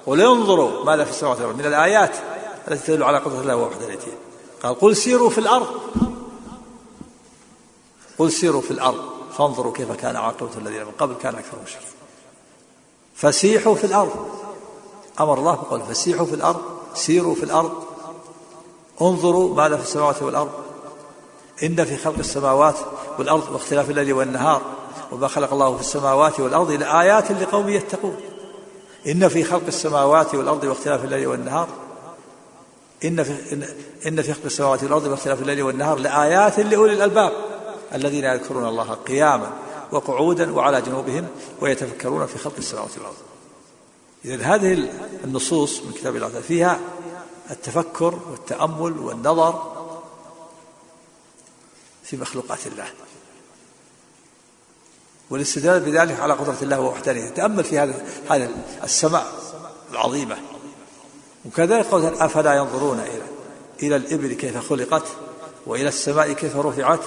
قل 0.07 0.21
انظروا 0.21 0.85
ماذا 0.85 1.05
في 1.05 1.11
السماوات 1.11 1.39
والأرض. 1.39 1.59
من 1.59 1.67
الآيات 1.67 2.17
التي 2.69 2.87
تدل 2.87 3.03
على 3.03 3.19
قدرة 3.19 3.41
الله 3.41 3.57
ووحدانيته 3.57 4.13
قال 4.63 4.75
قل 4.81 4.97
سيروا 4.97 5.31
في 5.31 5.39
الأرض. 5.39 5.67
قل 8.19 8.33
سيروا 8.33 8.61
في 8.61 8.71
الأرض. 8.71 9.15
فانظروا 9.39 9.73
كيف 9.73 9.93
كان 9.93 10.17
عاقبة 10.17 10.51
الذين 10.57 10.85
من 10.85 10.93
قبل 10.99 11.15
كان 11.15 11.35
أكثر 11.35 11.57
مشرك 11.65 11.83
فسيحوا 13.15 13.75
في 13.75 13.85
الأرض. 13.85 14.29
أمر 15.21 15.39
الله 15.39 15.55
بقول 15.55 15.83
فسيحوا 15.83 16.27
في 16.27 16.35
الأرض. 16.35 16.74
سيروا 16.95 17.35
في 17.35 17.43
الأرض 17.43 17.73
انظروا 19.03 19.55
ماذا 19.55 19.77
في 19.77 19.83
السماوات 19.83 20.23
والأرض. 20.23 20.51
إن 21.63 21.85
في 21.85 21.97
خلق 21.97 22.19
السماوات 22.19 22.77
والأرض 23.19 23.53
واختلاف 23.53 23.91
الليل 23.91 24.13
والنهار 24.13 24.63
وما 25.13 25.29
خلق 25.29 25.53
الله 25.53 25.75
في 25.75 25.81
السماوات 25.81 26.41
والأرض 26.41 26.71
لآيات 26.71 27.33
لقوم 27.33 27.69
يتقون. 27.69 28.17
إن 29.07 29.29
في 29.29 29.45
خلق 29.45 29.67
السماوات 29.69 30.35
والأرض 30.35 30.65
واختلاف 30.65 31.05
الليل 31.05 31.27
والنهار. 31.27 31.69
إن 33.05 33.23
في 33.23 33.65
إن, 34.07 34.23
في 34.23 34.33
خلق 34.33 34.45
السماوات 34.45 34.83
والأرض 34.83 35.07
واختلاف 35.07 35.43
الليل 35.43 35.63
والنهار 35.63 35.99
لآيات 35.99 36.61
لأولي 36.61 36.93
الألباب 36.93 37.33
الذين 37.95 38.25
يذكرون 38.25 38.69
الله 38.69 38.95
قياما 38.95 39.51
وقعودا 39.93 40.53
وعلى 40.53 40.83
جنوبهم 40.83 41.27
ويتفكرون 41.61 42.27
في 42.27 42.39
خلق 42.39 42.55
السماوات 42.59 42.91
والأرض. 42.97 43.34
إذا 44.25 44.45
هذه 44.45 44.91
النصوص 45.25 45.81
من 45.83 45.93
كتاب 45.93 46.17
الله 46.17 46.41
فيها 46.49 46.81
التفكر 47.51 48.19
والتأمل 48.31 48.99
والنظر 48.99 49.73
في 52.05 52.17
مخلوقات 52.17 52.67
الله. 52.67 52.87
والاستدلال 55.31 55.81
بذلك 55.81 56.21
على 56.21 56.35
قدرة 56.35 56.57
الله 56.63 56.81
ووحدانيته. 56.81 57.35
تأمل 57.35 57.65
في 57.65 57.79
هذا 57.79 58.51
السماء 58.85 59.33
العظيمة. 59.93 60.37
وكذلك 61.45 61.87
قول 61.87 62.05
أفلا 62.05 62.55
ينظرون 62.55 63.01
إلى 63.01 63.23
إلى 63.83 63.97
الإبل 63.97 64.33
كيف 64.33 64.57
خلقت 64.69 65.05
وإلى 65.67 65.89
السماء 65.89 66.33
كيف 66.33 66.57
رفعت 66.57 67.01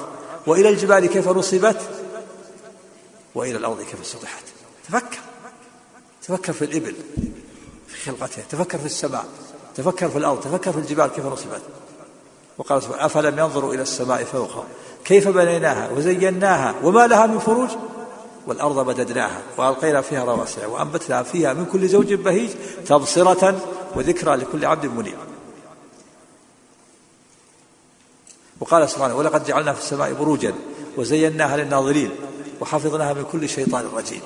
وإلى 0.48 0.70
الجبال 0.70 1.06
كيف 1.06 1.28
نصبت 1.28 1.82
وإلى 3.36 3.58
الأرض 3.58 3.82
كيف 3.82 4.08
سطحت 4.08 4.44
تفكر. 4.88 5.27
تفكر 6.28 6.54
في 6.54 6.66
الإبل 6.66 6.96
في 7.88 8.12
خلقتها 8.12 8.44
تفكر 8.50 8.78
في 8.78 8.86
السماء 8.86 9.26
تفكر 9.76 10.10
في 10.10 10.18
الأرض 10.18 10.40
تفكر 10.40 10.72
في 10.72 10.78
الجبال 10.78 11.08
كيف 11.08 11.26
نصبت 11.26 11.62
وقال 12.58 12.84
سبحانه 12.84 13.06
أفلم 13.06 13.40
ينظروا 13.40 13.74
إلى 13.74 13.82
السماء 13.82 14.24
فوقهم؟ 14.24 14.64
كيف 15.06 15.28
بنيناها؟ 15.28 15.92
وزيناها؟ 15.92 16.76
وما 16.84 17.08
لها 17.08 17.26
من 17.26 17.40
فروج؟ 17.40 17.70
والأرض 18.48 18.88
مددناها 18.88 19.42
وألقينا 19.58 20.02
فيها 20.02 20.24
رواسي 20.24 20.66
وأنبتنا 20.66 21.24
فيها 21.24 21.54
من 21.54 21.66
كل 21.66 21.88
زوج 21.88 22.14
بهيج 22.14 22.50
تبصرة 22.86 23.62
وذكرى 23.96 24.36
لكل 24.36 24.66
عبد 24.66 24.86
منيب. 24.86 25.18
وقال 28.60 28.90
سبحانه 28.90 29.16
ولقد 29.16 29.46
جعلنا 29.46 29.74
في 29.74 29.82
السماء 29.82 30.14
بروجا 30.14 30.54
وزيناها 30.98 31.58
للناظرين 31.58 32.12
وحفظناها 32.62 33.14
من 33.14 33.24
كل 33.32 33.50
شيطان 33.50 33.86
رجيم. 33.94 34.22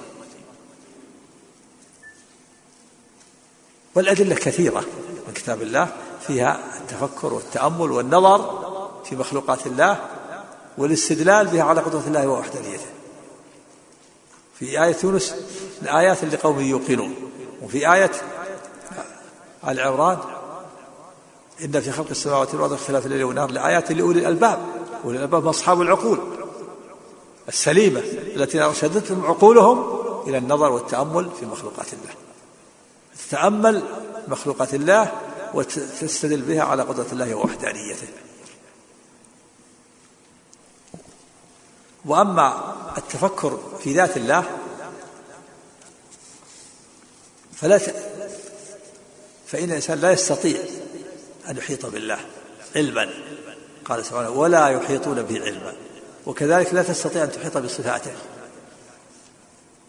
والأدلة 3.96 4.36
كثيرة 4.36 4.84
من 5.28 5.34
كتاب 5.34 5.62
الله 5.62 5.88
فيها 6.28 6.60
التفكر 6.82 7.34
والتأمل 7.34 7.92
والنظر 7.92 8.62
في 9.06 9.16
مخلوقات 9.16 9.68
الله 9.68 10.00
والاستدلال 10.78 11.48
بها 11.48 11.64
على 11.64 11.82
قدرة 11.82 12.04
الله 12.08 12.28
ووحدانيته. 12.28 12.86
في 14.60 14.84
آية 14.84 14.98
يونس 15.04 15.36
الآيات 15.82 16.24
لقوم 16.24 16.60
يوقنون 16.60 17.16
وفي 17.62 17.94
آية 17.94 18.12
آل 19.68 19.80
عمران 19.80 20.18
إن 21.64 21.82
في 21.82 21.92
خلق 21.92 22.08
السماوات 22.12 22.54
والأرض 22.54 22.74
اختلاف 22.74 23.06
الليل 23.06 23.24
والنهار 23.24 23.52
لآيات 23.52 23.92
لأولي 23.92 24.20
الألباب 24.20 24.60
أولي 25.06 25.18
الألباب 25.18 25.48
أصحاب 25.48 25.82
العقول. 25.82 26.20
السليمة 27.48 28.00
التي 28.36 28.62
أرشدتهم 28.62 29.26
عقولهم 29.26 30.00
إلى 30.28 30.38
النظر 30.38 30.72
والتأمل 30.72 31.30
في 31.39 31.46
مخلوقات 31.46 31.94
الله. 31.94 32.20
تتأمل 33.32 33.84
مخلوقات 34.28 34.74
الله 34.74 35.12
وتستدل 35.54 36.42
بها 36.42 36.64
على 36.64 36.84
قدرة 36.84 37.08
الله 37.12 37.36
ووحدانيته. 37.36 38.08
وأما 42.06 42.76
التفكر 42.98 43.60
في 43.84 43.94
ذات 43.94 44.18
الله 44.18 44.44
فلا 47.54 47.78
ت... 47.78 47.96
فإن 49.48 49.64
الإنسان 49.64 49.98
لا 49.98 50.12
يستطيع 50.12 50.60
أن 51.50 51.58
يحيط 51.58 51.86
بالله 51.86 52.20
علما. 52.76 53.10
قال 53.86 54.06
سبحانه 54.06 54.30
ولا 54.30 54.68
يحيطون 54.68 55.22
به 55.22 55.42
علما. 55.42 55.74
وكذلك 56.26 56.74
لا 56.74 56.84
تستطيع 56.84 57.24
أن 57.24 57.32
تحيط 57.32 57.58
بصفاته. 57.58 58.12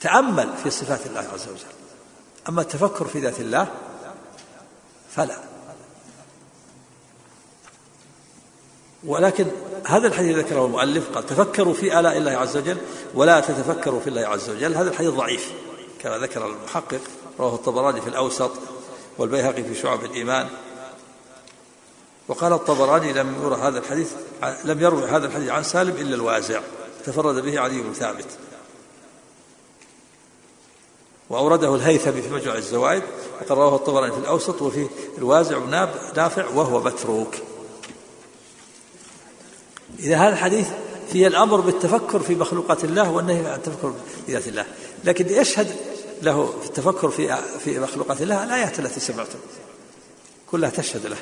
تأمل 0.00 0.52
في 0.62 0.70
صفات 0.70 1.06
الله 1.06 1.28
عز 1.34 1.48
وجل. 1.48 1.81
أما 2.48 2.60
التفكر 2.62 3.04
في 3.04 3.20
ذات 3.20 3.40
الله 3.40 3.68
فلا. 5.10 5.38
ولكن 9.04 9.46
هذا 9.86 10.06
الحديث 10.06 10.36
ذكره 10.36 10.66
المؤلف 10.66 11.10
قال 11.14 11.26
تفكروا 11.26 11.74
في 11.74 12.00
آلاء 12.00 12.16
الله 12.16 12.30
عز 12.30 12.56
وجل 12.56 12.76
ولا 13.14 13.40
تتفكروا 13.40 14.00
في 14.00 14.06
الله 14.06 14.26
عز 14.26 14.50
وجل. 14.50 14.74
هذا 14.74 14.90
الحديث 14.90 15.10
ضعيف 15.10 15.52
كما 16.02 16.18
ذكر 16.18 16.46
المحقق 16.46 17.00
رواه 17.40 17.54
الطبراني 17.54 18.00
في 18.00 18.08
الأوسط 18.08 18.50
والبيهقي 19.18 19.64
في 19.64 19.74
شعب 19.74 20.04
الإيمان. 20.04 20.48
وقال 22.28 22.52
الطبراني 22.52 23.12
لم 23.12 23.42
يروى 23.42 23.56
هذا 23.56 23.78
الحديث 23.78 24.12
لم 24.64 24.80
يروي 24.80 25.04
هذا 25.04 25.26
الحديث 25.26 25.50
عن 25.50 25.62
سالم 25.62 25.96
إلا 25.96 26.14
الوازع. 26.14 26.60
تفرد 27.04 27.34
به 27.44 27.60
علي 27.60 27.82
بن 27.82 27.92
ثابت. 27.92 28.26
وأورده 31.32 31.74
الهيثمي 31.74 32.22
في 32.22 32.28
مجمع 32.28 32.54
الزوائد 32.54 33.02
وقد 33.40 33.52
رواه 33.52 33.76
الطبراني 33.76 34.12
في 34.12 34.18
الأوسط 34.18 34.62
وفي 34.62 34.88
الوازع 35.18 35.58
نافع 36.16 36.46
وهو 36.46 36.80
متروك. 36.80 37.34
إذا 39.98 40.16
هذا 40.16 40.28
الحديث 40.28 40.68
فيه 41.12 41.26
الأمر 41.26 41.60
بالتفكر 41.60 42.20
في 42.20 42.34
مخلوقات 42.34 42.84
الله 42.84 43.10
والنهي 43.10 43.46
عن 43.46 43.54
التفكر 43.54 43.94
في 44.26 44.32
ذات 44.32 44.48
الله. 44.48 44.66
لكن 45.04 45.28
يشهد 45.28 45.76
له 46.22 46.54
في 46.60 46.66
التفكر 46.66 47.10
في 47.10 47.36
في 47.64 47.78
مخلوقات 47.78 48.22
الله 48.22 48.44
الآيات 48.44 48.78
التي 48.78 49.00
سمعتم. 49.00 49.38
كلها 50.50 50.70
تشهد 50.70 51.06
له. 51.06 51.16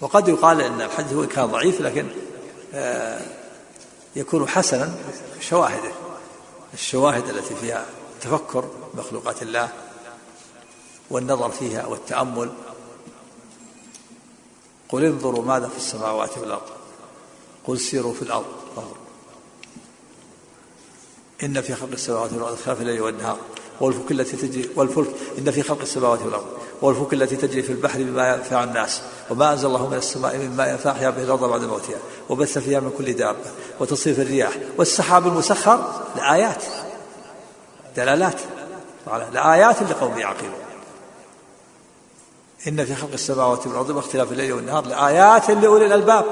وقد 0.00 0.28
يقال 0.28 0.60
إن 0.60 0.80
الحديث 0.80 1.12
وان 1.12 1.28
كان 1.28 1.46
ضعيف 1.46 1.80
لكن 1.80 2.06
آه، 2.74 3.20
يكون 4.16 4.48
حسنا 4.48 4.94
شواهده 5.40 6.03
الشواهد 6.74 7.28
التي 7.28 7.54
فيها 7.54 7.86
تفكر 8.20 8.70
مخلوقات 8.94 9.42
الله 9.42 9.72
والنظر 11.10 11.50
فيها 11.50 11.86
والتأمل. 11.86 12.52
قل 14.88 15.04
انظروا 15.04 15.44
ماذا 15.44 15.68
في 15.68 15.76
السماوات 15.76 16.38
والأرض. 16.38 16.70
قل 17.66 17.80
سيروا 17.80 18.14
في 18.14 18.22
انظروا. 18.22 18.44
إن 21.42 21.60
في 21.60 21.74
خلق 21.74 21.92
السماوات 21.92 22.32
والأرض 22.32 22.52
اختلاف 22.52 22.80
الليل 22.80 23.00
والنهار. 23.00 23.38
والفلك 23.80 24.10
التي 24.10 24.36
تجري 24.36 24.70
والفلك 24.76 25.14
إن 25.38 25.50
في 25.50 25.62
خلق 25.62 25.80
السماوات 25.80 26.22
والأرض. 26.22 26.63
والفلك 26.82 27.12
التي 27.12 27.36
تجري 27.36 27.62
في 27.62 27.72
البحر 27.72 27.98
بما 27.98 28.34
ينفع 28.34 28.64
الناس 28.64 29.02
وما 29.30 29.52
أنزل 29.52 29.66
الله 29.66 29.88
من 29.88 29.96
السماء 29.96 30.36
من 30.36 30.56
ماء 30.56 30.76
فأحيا 30.76 31.10
به 31.10 31.22
الأرض 31.22 31.44
بعد 31.44 31.64
موتها 31.64 31.98
وبث 32.28 32.58
فيها 32.58 32.80
من 32.80 32.90
كل 32.98 33.12
دابة 33.12 33.50
وتصريف 33.80 34.20
الرياح 34.20 34.52
والسحاب 34.78 35.26
المسخر 35.26 36.02
لآيات 36.16 36.64
دلالات 37.96 38.40
لآيات 39.32 39.82
لقوم 39.82 40.18
يعقلون. 40.18 40.54
إن 42.68 42.84
في 42.84 42.94
خلق 42.94 43.12
السماوات 43.12 43.66
والأرض 43.66 43.90
واختلاف 43.90 44.32
الليل 44.32 44.52
والنهار 44.52 44.86
لآيات 44.86 45.50
لأولي 45.50 45.86
الألباب 45.86 46.24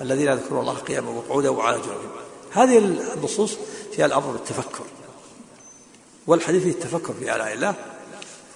الذين 0.00 0.28
يذكرون 0.28 0.60
الله 0.60 0.74
قياما 0.74 1.10
وقعودا 1.10 1.48
وعلى 1.48 1.76
جنوبهم 1.76 2.10
هذه 2.50 2.78
النصوص 2.78 3.56
فيها 3.92 4.06
الأمر 4.06 4.30
بالتفكر 4.30 4.84
والحديث 6.26 6.62
فيه 6.62 6.70
التفكر 6.70 7.12
في 7.12 7.34
آلاء 7.34 7.52
الله. 7.52 7.74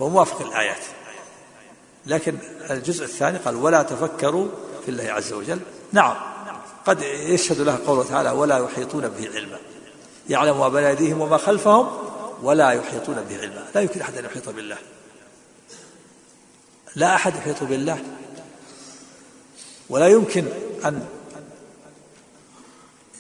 فهو 0.03 0.09
موافق 0.09 0.41
الآيات. 0.41 0.85
لكن 2.07 2.39
الجزء 2.71 3.05
الثاني 3.05 3.39
قال 3.39 3.57
ولا 3.57 3.83
تفكروا 3.83 4.49
في 4.85 4.91
الله 4.91 5.05
عز 5.05 5.33
وجل. 5.33 5.61
نعم 5.93 6.17
قد 6.87 7.03
يشهد 7.03 7.61
له 7.61 7.79
قوله 7.87 8.05
تعالى 8.05 8.31
ولا 8.31 8.59
يحيطون 8.59 9.09
به 9.09 9.31
علما. 9.35 9.59
يعلم 10.29 10.59
ما 10.59 10.69
بين 10.69 10.85
أيديهم 10.85 11.21
وما 11.21 11.37
خلفهم 11.37 11.89
ولا 12.43 12.71
يحيطون 12.71 13.15
به 13.29 13.41
علما. 13.41 13.71
لا 13.75 13.81
يمكن 13.81 14.01
أحد 14.01 14.17
أن 14.17 14.25
يحيط 14.25 14.49
بالله. 14.49 14.79
لا 16.97 17.15
أحد 17.15 17.37
يحيط 17.37 17.63
بالله. 17.63 18.05
ولا 19.89 20.09
يمكن 20.09 20.47
أن 20.85 21.07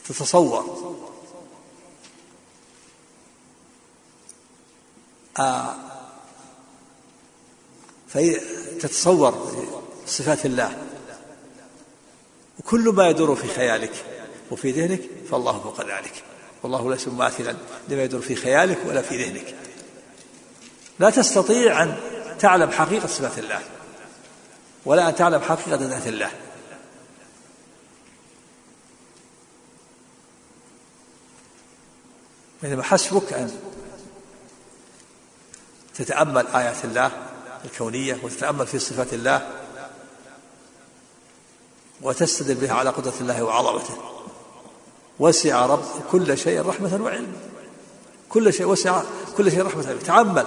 تتصور. 0.08 0.92
آه 5.38 5.91
تتصور 8.80 9.68
صفات 10.06 10.46
الله. 10.46 10.76
وكل 12.58 12.88
ما 12.88 13.08
يدور 13.08 13.36
في 13.36 13.48
خيالك 13.48 13.92
وفي 14.50 14.70
ذهنك 14.70 15.00
فالله 15.30 15.60
فوق 15.60 15.80
ذلك. 15.80 16.24
والله 16.62 16.90
ليس 16.90 17.08
مماثلا 17.08 17.56
لما 17.88 18.02
يدور 18.02 18.20
في 18.20 18.34
خيالك 18.34 18.78
ولا 18.86 19.02
في 19.02 19.24
ذهنك. 19.24 19.54
لا 20.98 21.10
تستطيع 21.10 21.82
أن 21.82 21.96
تعلم 22.38 22.70
حقيقة 22.70 23.06
صفات 23.06 23.38
الله 23.38 23.60
ولا 24.84 25.08
أن 25.08 25.14
تعلم 25.14 25.40
حقيقة 25.40 25.76
ذات 25.76 26.06
الله. 26.06 26.30
إنما 32.64 32.82
حسبك 32.82 33.32
أن 33.32 33.60
تتأمل 35.94 36.46
آيات 36.46 36.84
الله 36.84 37.31
الكونية 37.64 38.18
وتتأمل 38.22 38.66
في 38.66 38.78
صفات 38.78 39.12
الله 39.12 39.48
وتستدل 42.02 42.54
بها 42.54 42.72
على 42.72 42.90
قدرة 42.90 43.14
الله 43.20 43.42
وعظمته. 43.42 43.94
وسع 45.20 45.66
رب 45.66 45.84
كل 46.12 46.38
شيء 46.38 46.66
رحمة 46.66 47.00
وعلما 47.02 47.32
كل 48.28 48.52
شيء 48.52 48.66
وسع 48.66 49.02
كل 49.36 49.50
شيء 49.50 49.62
رحمة 49.62 49.84
وعلما 49.84 50.02
تعمل 50.02 50.46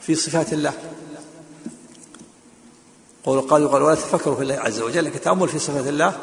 في 0.00 0.14
صفات 0.14 0.52
الله. 0.52 0.72
قول 3.24 3.40
قال 3.40 3.62
يقال 3.62 3.82
ولا 3.82 3.94
تفكروا 3.94 4.36
في 4.36 4.42
الله 4.42 4.54
عز 4.54 4.80
وجل 4.80 5.04
لكن 5.04 5.16
التأمل 5.16 5.48
في 5.48 5.58
صفات 5.58 5.86
الله 5.86 6.18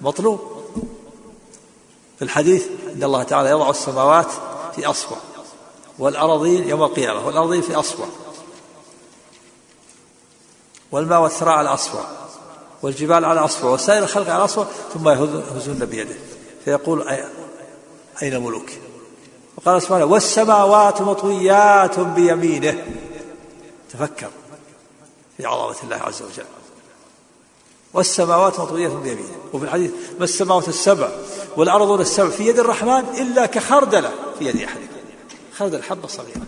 مطلوب. 0.00 0.40
في 2.18 2.24
الحديث 2.24 2.66
أن 2.96 3.02
الله 3.02 3.22
تعالى 3.22 3.50
يضع 3.50 3.70
السماوات 3.70 4.26
في 4.76 4.86
أصبع 4.86 5.16
والأراضين 5.98 6.68
يوم 6.68 6.82
القيامة 6.82 7.26
والأراضين 7.26 7.62
في 7.62 7.74
أصبع 7.74 8.04
والماء 10.92 11.22
والثراء 11.22 11.54
على 11.54 11.68
أصبع 11.68 12.00
والجبال 12.82 13.24
على 13.24 13.40
أصبع 13.40 13.70
وسائر 13.70 14.02
الخلق 14.02 14.30
على 14.30 14.44
أصبع 14.44 14.64
ثم 14.94 15.08
يهزون 15.08 15.84
بيده. 15.84 16.14
فيقول 16.64 17.08
أين 18.22 18.40
ملوك؟ 18.40 18.70
وقال 19.56 19.82
سبحانه 19.82 20.04
والسماوات 20.04 21.02
مطويات 21.02 22.00
بيمينه. 22.00 22.84
تفكر 23.92 24.30
في 25.36 25.46
عظمة 25.46 25.76
الله 25.82 25.96
عز 25.96 26.22
وجل. 26.22 26.44
والسماوات 27.94 28.60
مطوية 28.60 28.88
بيمينه. 28.88 29.36
وفي 29.52 29.64
الحديث 29.64 29.90
ما 30.18 30.24
السماوات 30.24 30.68
السبع 30.68 31.08
والأرض 31.56 32.00
السبع 32.00 32.30
في 32.30 32.46
يد 32.46 32.58
الرحمن 32.58 33.04
إلا 33.18 33.46
كخردلة. 33.46 34.10
في 34.38 34.46
يد 34.46 34.56
أحدكم 34.56 34.86
خردل 35.56 35.82
حبة 35.82 36.08
صغيرة. 36.08 36.46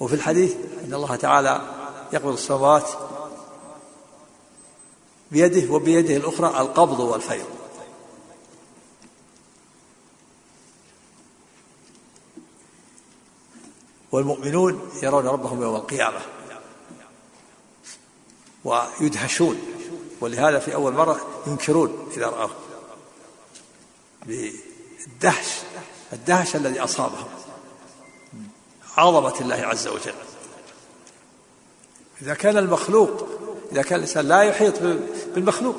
وفي 0.00 0.14
الحديث 0.14 0.54
إن 0.84 0.94
الله 0.94 1.16
تعالى 1.16 1.60
يقبض 2.12 2.32
السماوات 2.32 2.88
بيده 5.30 5.72
وبيده 5.72 6.16
الأخرى 6.16 6.60
القبض 6.60 7.00
والفيض 7.00 7.46
والمؤمنون 14.12 14.90
يرون 15.02 15.26
ربهم 15.26 15.62
يوم 15.62 15.76
القيامة 15.76 16.20
ويدهشون 18.64 19.60
ولهذا 20.20 20.58
في 20.58 20.74
أول 20.74 20.92
مرة 20.92 21.20
ينكرون 21.46 22.08
إذا 22.16 22.26
راوه 22.26 22.50
بالدهش 24.26 25.46
الدهش 26.12 26.56
الذي 26.56 26.80
أصابهم. 26.80 27.28
عظمة 29.00 29.40
الله 29.40 29.56
عز 29.56 29.88
وجل. 29.88 30.14
إذا 32.22 32.34
كان 32.34 32.58
المخلوق 32.58 33.28
إذا 33.72 33.82
كان 33.82 33.96
الإنسان 33.96 34.28
لا 34.28 34.42
يحيط 34.42 34.74
بالمخلوق 35.34 35.76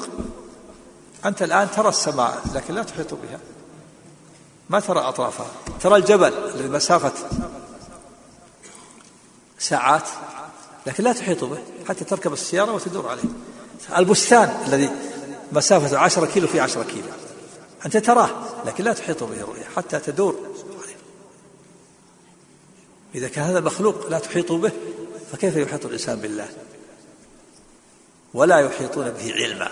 أنت 1.26 1.44
الآن 1.44 1.72
ترى 1.72 1.90
السماء 1.90 2.42
لكن 2.54 2.74
لا 2.74 2.84
تحيط 2.84 3.14
بها. 3.14 3.40
ما 4.70 4.80
ترى 4.80 5.00
أطرافها. 5.00 5.48
ترى 5.82 5.96
الجبل 5.96 6.34
الذي 6.34 6.70
مسافة 6.70 7.14
ساعات 9.60 10.10
لكن 10.86 11.04
لا 11.04 11.14
تحيط 11.14 11.44
به 11.44 11.58
حتى 11.90 12.06
تركب 12.06 12.34
السيارة 12.34 12.72
وتدور 12.72 13.08
عليه. 13.08 13.30
البستان 13.98 14.64
الذي 14.68 14.90
مسافة 15.52 15.98
عشرة 15.98 16.26
كيلو 16.26 16.48
في 16.48 16.60
عشرة 16.60 16.84
كيلو. 16.84 17.08
أنت 17.86 17.98
تراه 17.98 18.30
لكن 18.66 18.84
لا 18.84 18.94
تحيط 18.94 19.24
به 19.24 19.36
الرؤية 19.36 19.66
حتى 19.76 20.00
تدور 20.00 20.36
إذا 23.16 23.28
كان 23.28 23.44
هذا 23.44 23.60
المخلوق 23.60 24.10
لا 24.10 24.20
تحيط 24.20 24.52
به 24.52 24.72
فكيف 25.32 25.56
يحيط 25.56 25.86
الإنسان 25.86 26.20
بالله؟ 26.20 26.50
ولا 28.34 28.60
يحيطون 28.60 29.10
به 29.10 29.34
علما. 29.34 29.72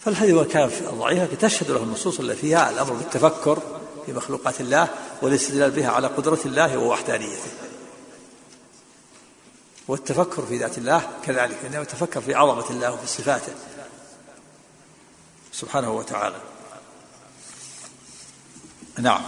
فالحديث 0.00 0.34
وكان 0.34 0.70
ضعيفا 0.98 1.34
تشهد 1.34 1.70
له 1.70 1.82
النصوص 1.82 2.20
التي 2.20 2.40
فيها 2.40 2.70
الأمر 2.70 2.92
بالتفكر 2.92 3.62
في 4.06 4.12
مخلوقات 4.12 4.60
الله 4.60 4.88
والاستدلال 5.22 5.70
بها 5.70 5.90
على 5.90 6.06
قدرة 6.06 6.38
الله 6.44 6.78
ووحدانيته. 6.78 7.50
والتفكر 9.88 10.46
في 10.46 10.58
ذات 10.58 10.78
الله 10.78 11.10
كذلك 11.24 11.58
انه 11.66 11.80
يتفكر 11.80 12.20
في 12.20 12.34
عظمة 12.34 12.70
الله 12.70 12.92
وفي 12.92 13.06
صفاته. 13.06 13.52
سبحانه 15.52 15.92
وتعالى. 15.92 16.36
نعم. 18.98 19.22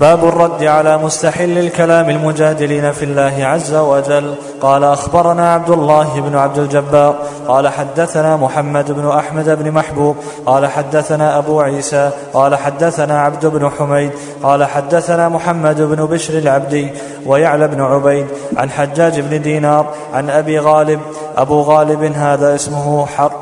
باب 0.00 0.24
الرد 0.24 0.64
على 0.64 0.98
مستحل 0.98 1.58
الكلام 1.58 2.10
المجادلين 2.10 2.92
في 2.92 3.04
الله 3.04 3.44
عز 3.44 3.74
وجل. 3.74 4.34
قال 4.60 4.84
أخبرنا 4.84 5.52
عبد 5.52 5.70
الله 5.70 6.20
بن 6.20 6.36
عبد 6.36 6.58
الجبار. 6.58 7.18
قال 7.48 7.68
حدثنا 7.68 8.36
محمد 8.36 8.92
بن 8.92 9.08
أحمد 9.08 9.62
بن 9.62 9.70
محبوب. 9.70 10.16
قال 10.46 10.66
حدثنا 10.66 11.38
أبو 11.38 11.60
عيسى. 11.60 12.10
قال 12.32 12.56
حدثنا 12.56 13.20
عبد 13.20 13.46
بن 13.46 13.70
حميد. 13.70 14.10
قال 14.42 14.64
حدثنا 14.64 15.28
محمد 15.28 15.80
بن 15.82 16.06
بشر 16.06 16.38
العبدي 16.38 16.90
ويعلى 17.26 17.68
بن 17.68 17.80
عبيد. 17.80 18.26
عن 18.56 18.70
حجاج 18.70 19.20
بن 19.20 19.42
دينار. 19.42 19.94
عن 20.14 20.30
أبي 20.30 20.58
غالب. 20.58 21.00
أبو 21.36 21.60
غالب 21.60 22.02
هذا 22.02 22.54
اسمه 22.54 23.06
حر. 23.06 23.32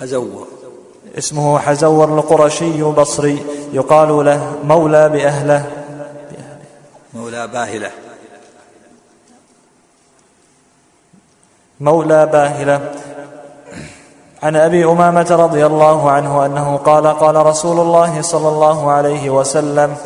حزور 0.00 0.57
اسمه 1.18 1.58
حزور 1.58 2.18
القرشي 2.18 2.82
بصري 2.82 3.46
يقال 3.72 4.24
له 4.24 4.52
مولى 4.64 5.08
بأهله. 5.08 5.66
مولى 7.14 7.46
باهلة. 7.46 7.90
مولى 11.80 12.26
باهلة. 12.26 12.80
عن 14.42 14.56
أبي 14.56 14.84
أمامة 14.84 15.26
رضي 15.30 15.66
الله 15.66 16.10
عنه 16.10 16.46
أنه 16.46 16.76
قال 16.76 17.06
قال 17.06 17.46
رسول 17.46 17.80
الله 17.80 18.22
صلى 18.22 18.48
الله 18.48 18.90
عليه 18.90 19.30
وسلم 19.30 19.96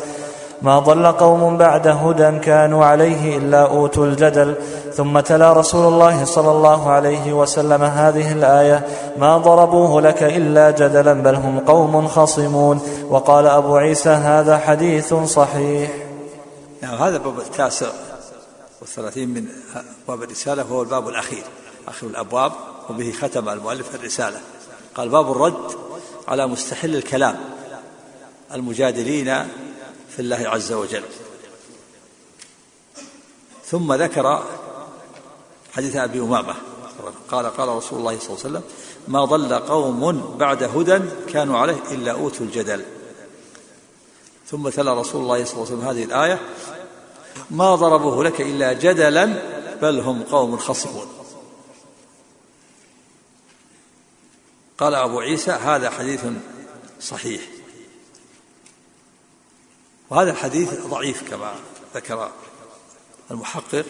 ما 0.61 0.79
ضل 0.79 1.11
قوم 1.11 1.57
بعد 1.57 1.87
هدى 1.87 2.39
كانوا 2.39 2.85
عليه 2.85 3.37
إلا 3.37 3.61
أوتوا 3.69 4.05
الجدل 4.05 4.55
ثم 4.95 5.19
تلا 5.19 5.53
رسول 5.53 5.93
الله 5.93 6.25
صلى 6.25 6.51
الله 6.51 6.89
عليه 6.89 7.33
وسلم 7.33 7.83
هذه 7.83 8.31
الآية 8.31 8.87
ما 9.17 9.37
ضربوه 9.37 10.01
لك 10.01 10.23
إلا 10.23 10.71
جدلا 10.71 11.13
بل 11.13 11.35
هم 11.35 11.59
قوم 11.59 12.07
خصمون. 12.07 13.05
وقال 13.09 13.47
أبو 13.47 13.75
عيسى 13.75 14.09
هذا 14.09 14.57
حديث 14.57 15.13
صحيح. 15.13 15.91
نعم 16.81 16.95
هذا 16.95 17.17
الباب 17.17 17.39
التاسع 17.39 17.87
والثلاثين 18.81 19.29
من 19.29 19.47
باب 20.07 20.23
الرسالة 20.23 20.63
وهو 20.63 20.81
الباب 20.81 21.09
الأخير 21.09 21.43
آخر 21.87 22.07
الأبواب 22.07 22.51
وبه 22.89 23.13
ختم 23.21 23.49
المؤلف 23.49 23.95
الرسالة. 23.95 24.39
قال 24.95 25.09
باب 25.09 25.31
الرد 25.31 25.71
على 26.27 26.47
مستحل 26.47 26.95
الكلام 26.95 27.35
المجادلين 28.53 29.43
في 30.09 30.19
الله 30.19 30.49
عز 30.49 30.73
وجل. 30.73 31.03
ثم 33.65 33.93
ذكر 33.93 34.43
حديث 35.73 35.95
أبي 35.95 36.19
أمامة. 36.19 36.55
قال 37.31 37.45
قال 37.45 37.69
رسول 37.69 37.99
الله 37.99 38.19
صلى 38.19 38.29
الله 38.29 38.39
عليه 38.39 38.49
وسلم 38.49 38.63
ما 39.07 39.25
ضل 39.25 39.53
قوم 39.59 40.35
بعد 40.37 40.63
هدى 40.63 40.99
كانوا 41.33 41.57
عليه 41.57 41.77
إلا 41.91 42.11
أوتوا 42.11 42.45
الجدل. 42.45 42.85
ثم 44.47 44.69
تلا 44.69 44.93
رسول 44.93 45.21
الله 45.21 45.45
صلى 45.45 45.53
الله 45.53 45.65
عليه 45.65 45.77
وسلم 45.77 45.89
هذه 45.89 46.03
الآية 46.03 46.39
ما 47.51 47.75
ضربوه 47.75 48.23
لك 48.23 48.41
إلا 48.41 48.73
جدلا 48.73 49.25
بل 49.81 49.99
هم 49.99 50.23
قوم 50.23 50.57
خصمون. 50.57 51.07
قال 54.77 54.95
أبو 54.95 55.19
عيسى 55.19 55.51
هذا 55.51 55.89
حديث 55.89 56.25
صحيح. 57.01 57.41
وهذا 60.09 60.31
الحديث 60.31 60.85
ضعيف 60.85 61.29
كما 61.29 61.55
ذكر 61.95 62.31
المحقق 63.31 63.85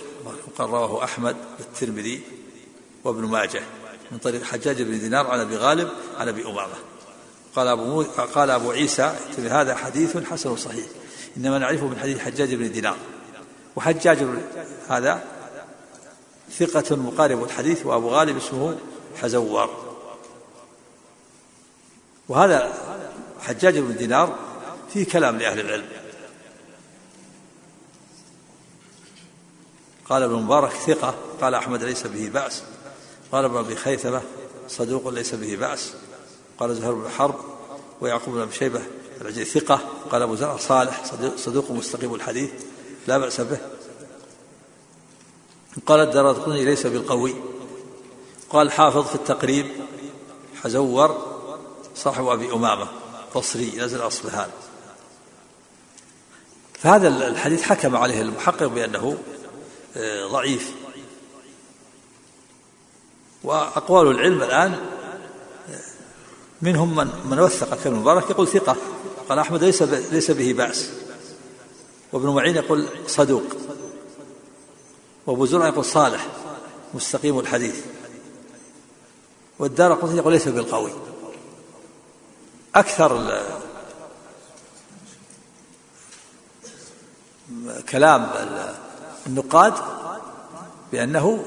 قال 0.57 0.69
رواه 0.69 1.03
أحمد 1.03 1.35
والترمذي 1.59 2.21
وابن 3.03 3.25
ماجه 3.25 3.61
من 4.11 4.17
طريق 4.17 4.43
حجاج 4.43 4.81
بن 4.81 4.99
دينار 4.99 5.27
عن 5.27 5.39
أبي 5.39 5.57
غالب 5.57 5.89
عن 6.17 6.27
أبي 6.27 6.45
أمامة. 6.45 6.75
قال 7.55 7.67
أبو, 7.67 8.03
قال 8.35 8.49
أبو 8.49 8.71
عيسى 8.71 9.15
هذا 9.37 9.75
حديث 9.75 10.17
حسن 10.17 10.55
صحيح. 10.55 10.85
إنما 11.37 11.59
نعرفه 11.59 11.87
من 11.87 11.99
حديث 11.99 12.19
حجاج 12.19 12.55
بن 12.55 12.71
دينار. 12.71 12.97
وحجاج 13.75 14.17
هذا 14.89 15.23
ثقة 16.59 16.95
مقارب 16.95 17.43
الحديث 17.43 17.85
وأبو 17.85 18.09
غالب 18.09 18.37
اسمه 18.37 18.77
حزوار. 19.21 19.97
وهذا 22.29 22.73
حجاج 23.41 23.79
بن 23.79 23.97
دينار 23.97 24.39
في 24.93 25.05
كلام 25.05 25.37
لأهل 25.37 25.59
العلم. 25.59 26.02
قال 30.09 30.23
ابن 30.23 30.33
مبارك 30.33 30.71
ثقة 30.71 31.15
قال 31.41 31.55
أحمد 31.55 31.83
ليس 31.83 32.07
به 32.07 32.29
بأس. 32.29 32.63
قال 33.31 33.45
ابن 33.45 33.57
أبي 33.57 33.75
خيثمة 33.75 34.21
صدوق 34.67 35.09
ليس 35.09 35.35
به 35.35 35.55
بأس. 35.55 35.93
قال 36.59 36.75
زهير 36.75 36.93
بن 36.93 37.09
حرب 37.09 37.35
ويعقوب 38.01 38.33
بن 38.33 38.41
أبي 38.41 38.51
شيبة 38.51 38.81
العجلي 39.21 39.45
ثقة. 39.45 39.79
قال 40.11 40.21
أبو 40.21 40.35
زرع 40.35 40.57
صالح 40.57 41.03
صدوق 41.35 41.71
مستقيم 41.71 42.15
الحديث. 42.15 42.51
لا 43.07 43.17
بأس 43.17 43.41
به. 43.41 43.57
قال 45.85 45.99
الدرقطني 45.99 46.65
ليس 46.65 46.87
بالقوي. 46.87 47.35
قال 48.49 48.71
حافظ 48.71 49.07
في 49.07 49.15
التقريب 49.15 49.67
حزور 50.63 51.33
صاحب 51.95 52.27
أبي 52.27 52.53
أمامة 52.53 52.87
بصري 53.35 53.71
نزل 53.77 54.07
أصبهان 54.07 54.49
فهذا 56.79 57.07
الحديث 57.07 57.61
حكم 57.61 57.95
عليه 57.95 58.21
المحقق 58.21 58.65
بأنه 58.65 59.17
ضعيف. 60.31 60.71
وأقوال 63.43 64.07
العلم 64.07 64.43
الآن 64.43 64.79
منهم 66.61 66.95
من 66.95 67.09
من 67.25 67.39
وثق 67.39 67.83
كلمة 67.83 67.95
المبارك 67.95 68.29
يقول 68.29 68.47
ثقة. 68.47 68.75
قال 69.29 69.39
أحمد 69.39 69.63
ليس 69.63 69.81
ليس 69.83 70.31
به 70.31 70.53
بأس. 70.53 70.89
وابن 72.13 72.29
معين 72.29 72.55
يقول 72.55 72.87
صدوق. 73.07 73.43
وأبو 75.25 75.45
زرع 75.45 75.67
يقول 75.67 75.85
صالح 75.85 76.27
مستقيم 76.93 77.39
الحديث. 77.39 77.85
والدار 79.59 79.93
قطني 79.93 80.17
يقول 80.17 80.33
ليس 80.33 80.47
بالقوي. 80.47 80.91
أكثر 82.75 83.41
كلام 87.89 88.31
النقاد 89.27 89.73
بأنه 90.91 91.45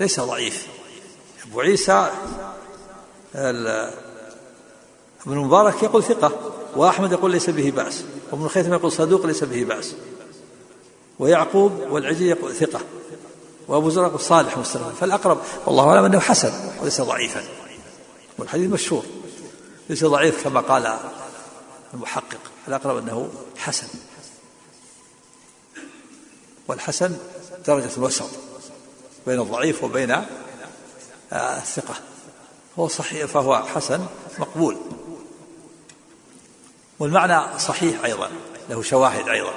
ليس 0.00 0.20
ضعيف. 0.20 0.66
أبو 1.46 1.60
عيسى 1.60 2.10
ابن 3.34 3.92
المبارك 5.26 5.82
يقول 5.82 6.04
ثقة 6.04 6.32
وأحمد 6.76 7.12
يقول 7.12 7.30
ليس 7.30 7.50
به 7.50 7.70
بأس 7.70 8.04
وابن 8.32 8.44
الخيثم 8.44 8.72
يقول 8.72 8.92
صدوق 8.92 9.26
ليس 9.26 9.44
به 9.44 9.64
بأس 9.64 9.94
ويعقوب 11.18 11.72
والعجي 11.90 12.28
يقول 12.28 12.54
ثقة 12.54 12.80
وأبو 13.68 13.90
زرع 13.90 14.06
يقول 14.06 14.20
صالح 14.20 14.58
مستقيم 14.58 14.92
فالأقرب 15.00 15.38
والله 15.66 15.88
أعلم 15.88 16.04
أنه 16.04 16.18
حسن 16.18 16.52
وليس 16.80 17.00
ضعيفا. 17.00 17.42
والحديث 18.38 18.70
مشهور 18.70 19.02
ليس 19.90 20.04
ضعيف 20.04 20.44
كما 20.44 20.60
قال 20.60 20.98
المحقق 21.94 22.40
الأقرب 22.68 22.96
أنه 22.96 23.28
حسن. 23.56 23.86
والحسن 26.68 27.16
درجة 27.66 27.90
الوسط 27.96 28.30
بين 29.26 29.40
الضعيف 29.40 29.84
وبين 29.84 30.10
آه، 30.10 30.24
الثقة. 31.32 31.94
هو 32.78 32.88
صحيح 32.88 33.26
فهو 33.26 33.56
حسن 33.56 34.06
مقبول. 34.38 34.76
والمعنى 36.98 37.58
صحيح 37.58 38.04
أيضا 38.04 38.30
له 38.70 38.82
شواهد 38.82 39.28
أيضا. 39.28 39.52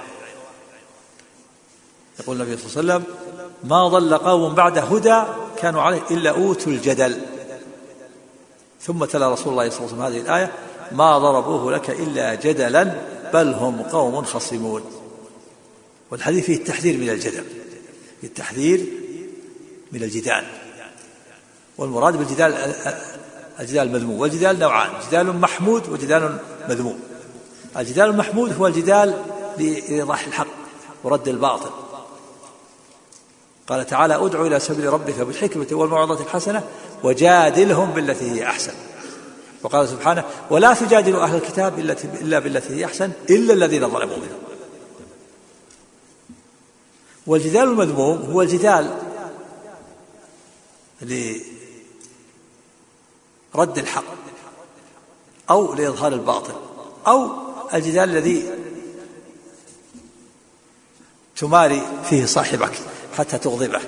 يقول 2.20 2.42
النبي 2.42 2.58
صلى 2.58 2.82
الله 2.82 2.94
عليه 2.94 3.04
وسلم 3.04 3.16
ما 3.64 3.88
ضل 3.88 4.18
قوم 4.18 4.56
بعد 4.56 4.78
هدى 4.78 5.24
كانوا 5.58 5.82
عليه 5.82 6.02
إلا 6.12 6.30
أوتوا 6.30 6.72
الجدل. 6.72 7.22
ثم 8.82 9.06
تلا 9.06 9.34
رسول 9.34 9.54
الله 9.54 9.70
صلى 9.70 9.80
الله 9.80 10.06
عليه 10.06 10.20
وسلم 10.20 10.22
هذه 10.22 10.22
الآية 10.22 10.52
ما 10.92 11.18
ضربوه 11.18 11.72
لك 11.72 11.90
إلا 11.90 12.36
جدلا 12.36 12.96
بل 13.34 13.54
هم 13.54 13.82
قوم 13.82 14.24
خصمون. 14.24 15.01
والحديث 16.12 16.46
فيه 16.46 16.56
التحذير 16.56 16.98
من 16.98 17.10
الجدل. 17.10 17.44
التحذير 18.24 18.86
من 19.92 20.04
الجدال. 20.04 20.44
والمراد 21.78 22.18
بالجدال 22.18 22.74
الجدال 23.60 23.88
المذموم. 23.88 24.20
والجدال 24.20 24.60
نوعان 24.60 24.90
جدال 25.08 25.38
محمود 25.38 25.90
وجدال 25.90 26.38
مذموم. 26.70 27.00
الجدال 27.78 28.10
المحمود 28.10 28.54
هو 28.54 28.68
الجدال 28.68 29.22
لإيضاح 29.58 30.28
الحق 30.28 30.48
ورد 31.04 31.28
الباطل. 31.28 31.70
قال 33.68 33.88
تعالى 33.88 34.16
ادع 34.16 34.42
إلى 34.42 34.60
سبيل 34.60 34.94
ربك 34.94 35.20
بالحكمة 35.20 35.68
والموعظة 35.72 36.24
الحسنة 36.24 36.64
وجادلهم 37.04 37.92
بالتي 37.92 38.32
هي 38.32 38.46
أحسن. 38.46 38.74
وقال 39.64 39.90
سبحانه 39.90 40.24
ولا 40.50 40.74
تجادلوا 40.74 41.24
أهل 41.24 41.36
الكتاب 41.36 41.80
إلا 42.22 42.40
بالتي 42.40 42.76
هي 42.76 42.86
أحسن 42.86 43.12
إلا 43.30 43.54
الذين 43.54 43.90
ظلموا 43.90 44.18
منهم. 44.18 44.51
والجدال 47.32 47.64
المذموم 47.64 48.32
هو 48.32 48.42
الجدال 48.42 48.98
لرد 53.56 53.78
الحق 53.78 54.04
أو 55.50 55.74
لإظهار 55.74 56.14
الباطل 56.14 56.54
أو 57.08 57.30
الجدال 57.74 58.10
الذي 58.10 58.50
تماري 61.36 61.82
فيه 62.04 62.26
صاحبك 62.26 62.72
حتى 63.18 63.38
تغضبه. 63.38 63.82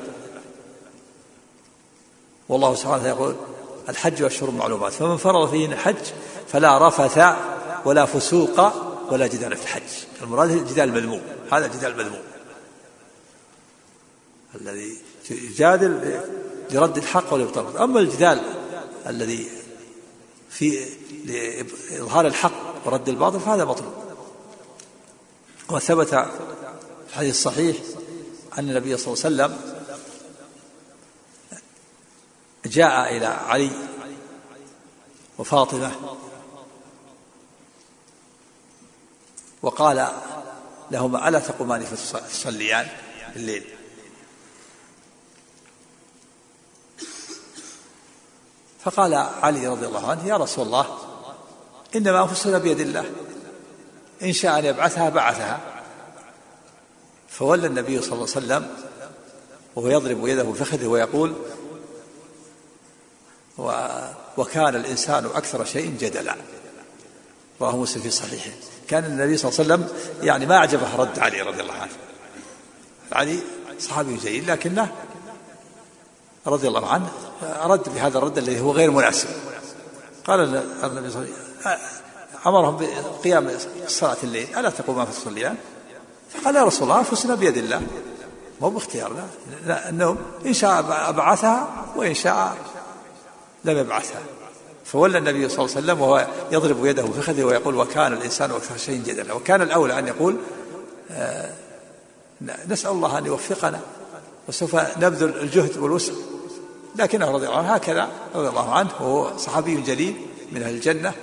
والله 2.50 2.76
سبحانه 2.76 3.08
يقول 3.08 3.36
الحج 3.90 4.24
والشهور 4.24 4.52
معلومات 4.52 4.94
فمن 4.94 5.18
فرض 5.18 5.50
فيه 5.50 5.66
الحج 5.66 6.06
فلا 6.48 6.88
رفث 6.88 7.18
ولا 7.86 8.06
فسوق 8.06 8.74
ولا 9.12 9.28
جدال 9.28 9.58
في 9.58 9.64
الحج. 9.64 10.06
المراد 10.22 10.52
الجدال 10.52 10.90
المذموم 10.90 11.22
هذا 11.52 11.66
الجدال 11.66 11.92
المذموم. 11.92 12.33
الذي 14.62 14.98
يجادل 15.30 16.22
لرد 16.72 16.98
الحق 16.98 17.34
والإبطال. 17.34 17.78
أما 17.78 18.00
الجدال 18.00 18.42
الذي 19.08 19.48
في 20.50 20.86
لإظهار 21.26 22.28
الحق 22.28 22.86
ورد 22.86 23.10
الباطل 23.10 23.40
فهذا 23.40 23.66
مطلوب 23.66 23.94
وثبت 25.70 26.08
في 26.08 26.30
الحديث 27.10 27.36
الصحيح 27.36 27.78
أن 28.58 28.70
النبي 28.70 28.98
صلى 28.98 29.14
الله 29.14 29.44
عليه 29.44 29.54
وسلم 29.54 29.74
جاء 32.66 33.18
إلى 33.18 33.26
علي 33.26 33.72
وفاطمة 35.38 35.92
وقال 39.62 40.08
لهما 40.92 41.28
ألا 41.30 41.40
تقومان 41.40 41.82
فتصليان 41.84 42.88
الليل 43.36 43.64
فقال 48.84 49.14
علي 49.14 49.68
رضي 49.68 49.86
الله 49.86 50.10
عنه 50.10 50.28
يا 50.28 50.38
رسول 50.38 50.66
الله 50.66 50.98
إنما 51.96 52.22
أنفسنا 52.22 52.58
بيد 52.58 52.80
الله 52.80 53.06
إن 54.24 54.34
شاء 54.34 54.60
أن 54.60 54.66
يبعثها 54.66 55.10
بعثها. 55.10 55.60
فولى 57.30 57.68
النبي 57.68 58.02
صلى 58.02 58.14
الله 58.14 58.28
عليه 58.36 58.46
وسلم 58.46 58.76
وهو 59.76 59.88
يضرب 59.88 60.28
يده 60.28 60.44
بفخذه 60.44 60.88
ويقول 60.88 61.34
وكان 64.38 64.76
الإنسان 64.76 65.26
أكثر 65.26 65.66
شيء 65.66 65.98
جدلا. 66.00 66.36
رواه 67.62 67.78
مسلم 67.78 68.02
في 68.02 68.10
صحيحه. 68.10 68.52
كان 68.88 69.06
النبي 69.06 69.38
صلى 69.38 69.52
الله 69.52 69.74
عليه 69.74 69.84
وسلم 69.84 69.98
يعني 70.28 70.46
ما 70.46 70.56
أعجبه 70.56 70.96
رد 70.96 71.20
علي 71.20 71.42
رضي 71.42 71.62
الله 71.62 71.74
عنه. 71.74 71.92
علي 73.12 73.40
صحابي 73.80 74.18
جيد 74.18 74.52
لكنه 74.52 74.92
رضي 76.48 76.68
الله 76.68 76.88
عنه. 76.88 77.10
رد 77.64 77.90
بهذا 77.96 78.18
الرد 78.18 78.38
الذي 78.38 78.62
هو 78.62 78.72
غير 78.72 78.92
مناسب. 78.92 79.30
قال 80.26 80.40
النبي 80.40 81.10
صلى 81.10 81.22
الله 81.22 81.28
عليه 81.66 81.76
وسلم 81.76 81.78
أمرهم 82.48 82.88
بقيام 83.22 83.52
صلاة 83.88 84.18
الليل. 84.24 84.48
ألا 84.58 84.70
تقوما 84.70 85.06
فتصليان 85.06 85.56
فقال 86.30 86.56
يا 86.56 86.64
رسول 86.64 86.84
الله 86.84 87.00
أنفسنا 87.00 87.36
بيد 87.36 87.58
الله. 87.58 87.82
مو 88.62 88.70
باختيارنا 88.70 89.28
أنه 89.90 90.18
إن 90.46 90.54
شاء 90.54 90.82
بعثها 91.12 91.86
وإن 91.96 92.14
شاء 92.14 92.58
لم 93.66 93.78
يبعثها. 93.78 94.22
فولى 94.86 95.18
النبي 95.18 95.50
صلى 95.50 95.66
الله 95.66 95.76
عليه 95.76 95.86
وسلم 95.86 96.02
وهو 96.02 96.28
يضرب 96.52 96.86
يده 96.86 97.04
بفخذه 97.04 97.44
ويقول 97.44 97.76
وكان 97.76 98.14
الإنسان 98.14 98.52
أكثر 98.52 98.78
شيء 98.78 99.02
جدلا. 99.04 99.34
وكان 99.34 99.62
الأولى 99.62 100.00
أن 100.00 100.08
يقول 100.08 100.38
آه 101.12 101.52
نسأل 102.68 102.92
الله 102.92 103.18
أن 103.18 103.26
يوفقنا 103.26 103.80
وسوف 104.48 104.76
نبذل 104.76 105.42
الجهد 105.42 105.78
والوسع. 105.78 106.14
لكنه 106.96 107.32
رضي 107.32 107.46
الله 107.46 107.58
عنه 107.58 107.74
هكذا 107.74 108.08
رضي 108.36 108.50
الله 108.50 108.74
عنه 108.74 108.90
وهو 109.00 109.38
صحابي 109.38 109.82
جليل 109.82 110.16
من 110.52 110.64
أهل 110.64 110.76
الجنة 110.76 111.14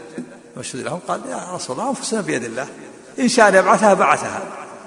مشهود 0.57 0.85
لهم 0.85 1.01
قال 1.09 1.21
يا 1.31 1.55
رسول 1.55 1.77
الله 1.79 1.91
أنفسنا 1.91 2.21
بيد 2.21 2.45
الله 2.45 2.69
إن 3.19 3.29
شاء 3.29 3.49
أن 3.49 3.55
يبعثها 3.55 3.95
بعثها. 3.95 4.43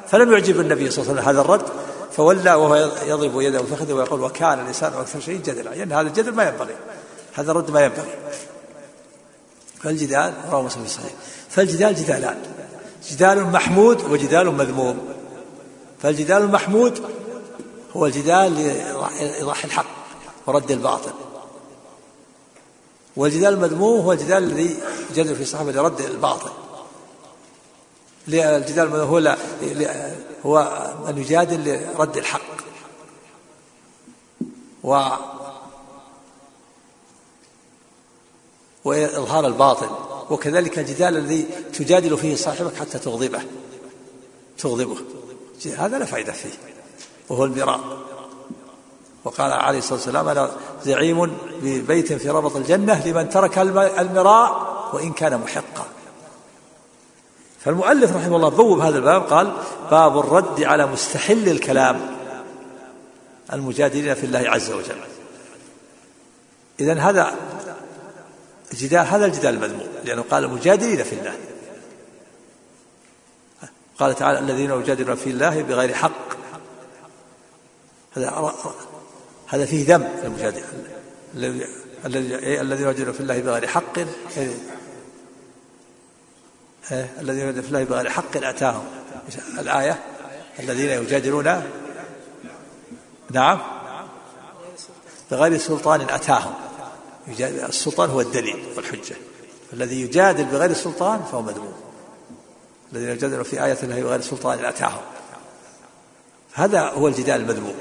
فلم 0.08 0.34
يعجب 0.34 0.60
النبي 0.60 0.92
صلى 0.92 1.02
الله 1.02 1.12
عليه 1.12 1.22
وسلم 1.22 1.30
هذا 1.30 1.42
الرد 1.42 1.70
فولى 2.12 2.54
وهو 2.54 2.76
يضرب 3.06 3.42
يده 3.42 3.64
فخذه 3.64 3.94
ويقول 3.94 4.22
وكان 4.22 4.60
الإنسان 4.60 4.94
أكثر 4.94 5.20
شيء 5.20 5.42
جدلا 5.42 5.74
يعني 5.74 5.94
هذا 5.94 6.08
الجدل 6.08 6.32
ما 6.32 6.48
ينبغي 6.48 6.76
هذا 7.34 7.52
الرد 7.52 7.72
ما 7.72 7.82
ينبغي. 7.82 8.14
فالجدال 9.84 10.34
رواه 10.52 10.62
مسلم 10.62 10.84
الصحيح 10.84 11.12
فالجدال 11.50 11.96
جدالان 11.96 12.38
جدال 13.12 13.44
محمود 13.44 14.02
وجدال 14.12 14.52
مذموم. 14.52 15.08
فالجدال 16.02 16.42
المحمود 16.42 17.02
هو 17.96 18.06
الجدال 18.06 18.56
لإيضاح 19.20 19.66
الحق. 19.66 20.03
ورد 20.48 20.72
الباطل. 20.72 21.12
والجدال 23.16 23.54
المذموم 23.54 24.02
هو 24.02 24.12
الجدال 24.12 24.44
الذي 24.44 24.78
جدل 25.16 25.36
في 25.36 25.42
الصحابة 25.42 25.72
لرد 25.72 26.02
الباطل. 26.02 26.52
الجدال 28.28 28.96
هو 28.96 29.18
لا 29.18 29.38
هو 30.46 30.60
أن 31.10 31.18
يجادل 31.18 31.80
لرد 31.96 32.18
الحق. 32.18 32.42
و 34.84 35.08
وإظهار 38.84 39.48
الباطل. 39.48 39.90
وكذلك 40.30 40.80
الجدال 40.80 41.18
الذي 41.18 41.44
تجادل 41.74 42.18
فيه 42.18 42.36
صاحبك 42.36 42.76
حتى 42.76 43.00
تغضبه. 43.00 43.42
تغضبه. 44.58 44.98
هذا 45.78 46.00
لا 46.00 46.06
فائدة 46.06 46.32
فيه. 46.32 46.50
وهو 47.30 47.46
المراء 47.46 48.03
وقال 49.24 49.52
عليه 49.52 49.78
الصلاة 49.78 49.96
والسلام 49.96 50.28
أنا 50.28 50.52
زعيم 50.84 51.38
ببيت 51.62 52.14
في 52.14 52.30
ربط 52.30 52.56
الجنة 52.56 53.08
لمن 53.08 53.30
ترك 53.30 53.58
المراء 54.00 54.74
وإن 54.94 55.14
كان 55.14 55.38
محقا. 55.40 55.86
فالمؤلف 57.60 58.16
رحمه 58.16 58.36
الله 58.36 58.50
بوب 58.50 58.80
هذا 58.80 58.98
الباب 58.98 59.22
قال 59.22 59.54
باب 59.92 60.20
الرد 60.20 60.64
على 60.64 60.86
مستحل 60.86 61.50
الكلام 61.50 62.18
المجادلين 63.54 64.14
في 64.14 64.26
الله 64.26 64.40
عز 64.40 64.72
وجل. 64.72 65.02
إذا 66.80 66.94
هذا 66.94 67.36
الجدال 68.74 69.08
هذا 69.08 69.26
الجدال 69.26 69.56
المذموم 69.56 69.88
لأنه 70.06 70.24
قال 70.32 70.44
المجادلين 70.44 71.04
في 71.04 71.14
الله. 71.14 71.36
قال 74.00 74.16
تعالى 74.16 74.40
الذين 74.40 74.72
يجادلون 74.72 75.16
في 75.16 75.30
الله 75.30 75.62
بغير 75.62 75.94
حق. 75.94 76.34
هذا 78.16 78.54
هذا 79.48 79.66
فيه 79.66 79.96
ذم 79.96 80.10
المجادل 80.24 80.64
الذين 82.06 82.88
يجادلون 82.88 83.14
في 83.14 83.20
الله 83.20 83.40
بغير 83.40 83.68
حق. 83.68 84.00
الذين 86.92 87.44
يجادلون 87.44 87.62
في 87.62 87.68
الله 87.68 87.84
بغير 87.84 88.10
حق 88.10 88.38
اتاهم 88.38 88.86
الآية 89.60 90.00
الذين 90.60 90.90
يجادلون 90.90 91.64
نعم. 93.32 93.62
بغير 95.32 95.58
سلطان 95.58 96.02
أتاهم. 96.02 96.54
السلطان 97.40 98.10
هو 98.10 98.22
الدليل 98.22 98.66
والحجة. 98.76 99.16
الذي 99.74 100.02
يجادل 100.02 100.46
بغير 100.46 100.74
سلطان 100.74 101.24
فهو 101.32 101.42
مذموم. 101.42 101.74
الذين 102.94 103.10
يجادلون 103.10 103.44
في 103.44 103.66
آية 103.66 103.78
الله 103.84 104.04
بغير 104.04 104.22
سلطان 104.22 104.66
أتاهم. 104.66 105.02
هذا 106.54 106.82
هو 106.82 107.08
الجدال 107.08 107.42
المذموم. 107.42 107.76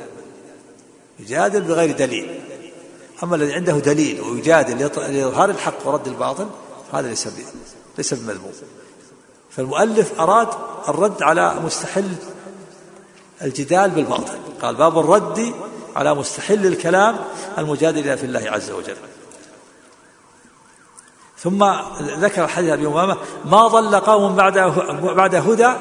يجادل 1.23 1.61
بغير 1.61 1.97
دليل. 1.97 2.41
أما 3.23 3.37
الذي 3.37 3.55
عنده 3.55 3.73
دليل 3.73 4.21
ويجادل 4.21 4.79
لإظهار 4.79 5.51
الحق 5.51 5.75
ورد 5.85 6.07
الباطل 6.07 6.49
هذا 6.93 7.09
ليس 7.09 7.29
ليس 7.99 8.15
بمذموم. 8.15 8.53
فالمؤلف 9.51 10.21
أراد 10.21 10.49
الرد 10.89 11.23
على 11.23 11.55
مستحل 11.65 12.09
الجدال 13.43 13.91
بالباطل. 13.91 14.39
قال 14.63 14.75
باب 14.75 14.99
الرد 14.99 15.55
على 15.97 16.15
مستحل 16.15 16.67
الكلام 16.67 17.17
المجادل 17.59 18.19
في 18.19 18.27
الله 18.27 18.51
عز 18.51 18.71
وجل. 18.71 18.97
ثم 21.39 21.73
ذكر 22.01 22.49
حديث 22.49 22.71
أبي 22.71 22.87
أمامة 22.87 23.17
ما 23.45 23.69
ضل 23.69 24.01
قوم 24.01 24.37
بعد 24.37 24.59
بعد 25.03 25.35
هدى 25.35 25.73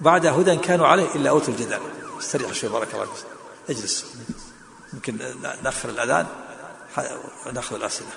بعد 0.00 0.26
هدى 0.26 0.56
كانوا 0.56 0.86
عليه 0.86 1.14
إلا 1.14 1.30
أوتوا 1.30 1.54
الجدال. 1.54 1.80
استريح 2.20 2.52
شوي 2.52 2.70
بارك 2.70 2.94
الله 2.94 3.04
فيك. 3.04 3.31
اجلس. 3.70 4.06
يمكن 4.92 5.18
نأخر 5.62 5.88
الأذان 5.88 6.26
وناخذ 7.46 7.76
الأسئلة. 7.76 8.10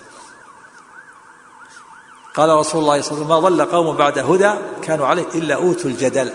قال 2.34 2.50
رسول 2.50 2.82
الله 2.82 3.02
صلى 3.02 3.12
الله 3.12 3.24
عليه 3.24 3.24
وسلم 3.24 3.28
ما 3.28 3.40
ضل 3.40 3.66
قوم 3.66 3.98
بعد 3.98 4.20
هدى 4.20 4.54
كانوا 4.82 5.08
عليه 5.08 5.28
إلا 5.36 5.56
أوتوا 5.56 5.90
الجدل. 5.90 6.34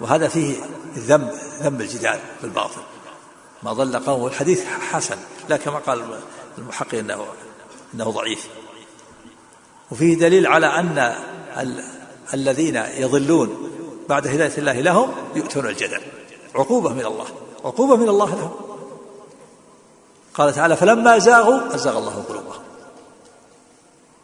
وهذا 0.00 0.28
فيه 0.28 0.64
ذم 0.94 1.30
ذم 1.62 1.80
الجدال 1.80 2.20
بالباطل. 2.42 2.82
ما 3.62 3.72
ضل 3.72 3.98
قوم 3.98 4.26
الحديث 4.26 4.64
حسن 4.64 5.18
لا 5.48 5.56
كما 5.56 5.78
قال 5.78 6.20
المحقق 6.58 6.94
إنه 6.94 7.26
إنه 7.94 8.10
ضعيف. 8.10 8.48
وفيه 9.90 10.18
دليل 10.18 10.46
على 10.46 10.66
أن 10.66 10.98
ال... 11.56 11.84
الذين 12.34 12.76
يضلون 12.76 13.72
بعد 14.08 14.26
هداية 14.26 14.58
الله 14.58 14.72
لهم 14.72 15.12
يؤتون 15.34 15.66
الجدل. 15.66 16.00
عقوبة 16.54 16.92
من 16.92 17.06
الله. 17.06 17.24
عقوبة 17.64 17.96
من 17.96 18.08
الله 18.08 18.26
لهم. 18.26 18.50
قال 20.34 20.52
تعالى 20.52 20.76
فلما 20.76 21.18
زاغوا 21.18 21.74
أزاغ 21.74 21.98
الله 21.98 22.24
قلوبهم. 22.28 22.62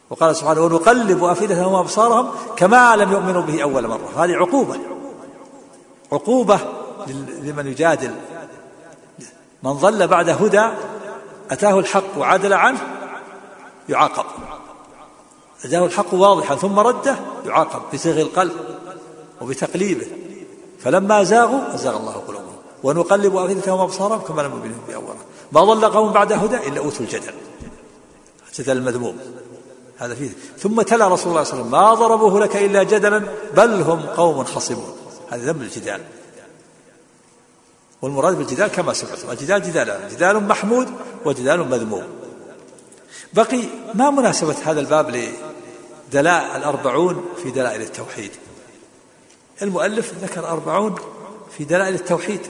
وقال 0.09 0.35
سبحانه 0.35 0.61
ونقلب 0.61 1.23
أفئدتهم 1.23 1.73
وأبصارهم 1.73 2.31
كما 2.55 2.95
لم 2.95 3.11
يؤمنوا 3.11 3.41
به 3.41 3.63
أول 3.63 3.87
مرة. 3.87 4.09
هذه 4.17 4.31
عقوبة. 4.31 4.79
عقوبة 6.11 6.59
لمن 7.41 7.67
يجادل. 7.67 8.15
من 9.63 9.71
ضل 9.71 10.07
بعد 10.07 10.29
هدى 10.29 10.67
أتاه 11.51 11.79
الحق 11.79 12.17
وعدل 12.17 12.53
عنه 12.53 12.79
يعاقب. 13.89 14.25
أتاه 15.65 15.85
الحق 15.85 16.13
واضحا 16.13 16.55
ثم 16.55 16.79
رده 16.79 17.15
يعاقب 17.45 17.81
بصيغ 17.93 18.21
القلب. 18.21 18.53
وبتقليبه. 19.41 20.07
فلما 20.79 21.23
زاغوا 21.23 21.75
أزاغ 21.75 21.97
الله 21.97 22.11
قلوبهم. 22.11 22.55
ونقلب 22.83 23.35
أفئدتهم 23.35 23.79
وأبصارهم 23.79 24.19
كما 24.19 24.41
لم 24.41 24.51
يؤمنوا 24.51 24.77
بأولا 24.87 25.19
ما 25.51 25.61
ضل 25.61 25.85
قوم 25.89 26.11
بعد 26.11 26.33
هدى 26.33 26.57
إلا 26.67 26.79
أوتوا 26.79 27.05
الجدل. 27.05 27.33
الجدل 28.49 28.77
المذموم. 28.77 29.17
هذا 29.97 30.15
فيه. 30.15 30.29
ثم 30.57 30.81
تلا 30.81 31.07
رسول 31.07 31.31
الله 31.31 31.43
صلى 31.43 31.61
الله 31.61 31.77
عليه 31.77 31.91
وسلم 31.93 32.01
ما 32.01 32.07
ضربوه 32.07 32.39
لك 32.39 32.55
إلا 32.55 32.83
جدلا 32.83 33.23
بل 33.55 33.81
هم 33.81 33.99
قوم 33.99 34.43
خصمون. 34.43 34.95
هذا 35.29 35.51
ذم 35.51 35.61
الجدال. 35.61 36.01
والمراد 38.01 38.37
بالجدال 38.37 38.67
كما 38.67 38.93
سمعتم 38.93 39.31
الجدال 39.31 39.61
جدالان 39.61 40.07
جدال 40.07 40.43
محمود 40.43 40.87
وجدال 41.25 41.69
مذموم. 41.69 42.03
بقي 43.33 43.61
ما 43.93 44.09
مناسبة 44.09 44.55
هذا 44.65 44.79
الباب 44.79 45.31
دلائل 46.11 46.57
الأربعون 46.57 47.25
في 47.43 47.51
دلائل 47.51 47.81
التوحيد؟ 47.81 48.31
المؤلف 49.63 50.13
ذكر 50.13 50.47
أربعون 50.47 50.95
في 51.57 51.63
دلائل 51.63 51.95
التوحيد. 51.95 52.41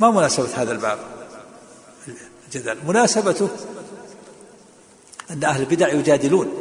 ما 0.00 0.10
مناسبة 0.10 0.62
هذا 0.62 0.72
الباب. 0.72 0.98
الجدل. 2.46 2.78
مناسبته 2.86 3.48
أن 5.30 5.44
أهل 5.44 5.60
البدع 5.60 5.88
يجادلون 5.88 6.52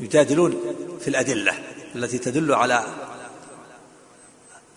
يجادلون 0.00 0.60
في 1.00 1.08
الأدلة 1.08 1.52
التي 1.94 2.18
تدل 2.18 2.54
على 2.54 2.84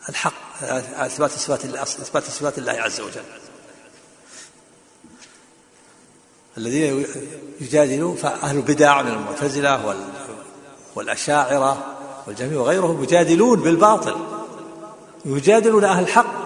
الحق 0.09 0.63
إثبات 0.93 1.31
صفات 1.31 1.65
إثبات 1.65 2.23
صفات 2.23 2.57
الله 2.57 2.71
عز 2.71 2.99
وجل. 3.01 3.23
الذين 6.57 7.05
يجادلون 7.61 8.15
فأهل 8.15 8.57
البدع 8.57 9.01
من 9.01 9.11
المعتزلة 9.11 9.95
والأشاعرة 10.95 11.97
والجميع 12.27 12.59
وغيرهم 12.59 13.03
يجادلون 13.03 13.59
بالباطل 13.59 14.15
يجادلون 15.25 15.83
أهل 15.83 16.03
الحق 16.03 16.45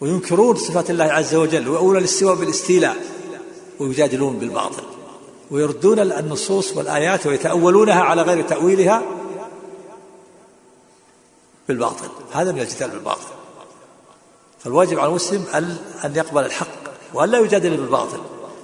وينكرون 0.00 0.56
صفات 0.56 0.90
الله 0.90 1.04
عز 1.04 1.34
وجل 1.34 1.68
ويؤولون 1.68 1.96
الاستواء 1.96 2.34
بالاستيلاء 2.34 2.96
ويجادلون 3.80 4.38
بالباطل 4.38 4.82
ويردون 5.50 5.98
النصوص 5.98 6.76
والآيات 6.76 7.26
ويتأولونها 7.26 8.02
على 8.02 8.22
غير 8.22 8.42
تأويلها 8.42 9.02
بالباطل. 11.68 12.08
هذا 12.32 12.52
من 12.52 12.60
الجدال 12.60 12.90
بالباطل. 12.90 13.26
فالواجب 14.58 14.98
على 14.98 15.08
المسلم 15.08 15.44
أن 16.04 16.12
يقبل 16.16 16.44
الحق 16.44 16.68
وأن 17.14 17.28
لا 17.28 17.38
يجادل 17.38 17.76
بالباطل 17.76 18.20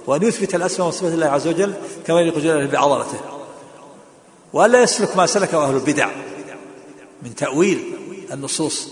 وأن 0.07 0.23
يثبت 0.23 0.55
الأسماء 0.55 0.87
وصفات 0.87 1.13
الله 1.13 1.27
عز 1.27 1.47
وجل 1.47 1.73
كما 2.07 2.21
يليق 2.21 2.71
بعظمته. 2.71 3.34
وأن 4.55 4.71
لا 4.71 4.83
يسلك 4.83 5.17
ما 5.17 5.25
سلكه 5.25 5.65
أهل 5.65 5.75
البدع 5.75 6.09
من 7.23 7.35
تأويل 7.35 7.93
النصوص. 8.31 8.87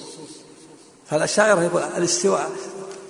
فالأشاعرة 1.10 1.61
يقول 1.61 1.81
الاستواء 1.81 2.52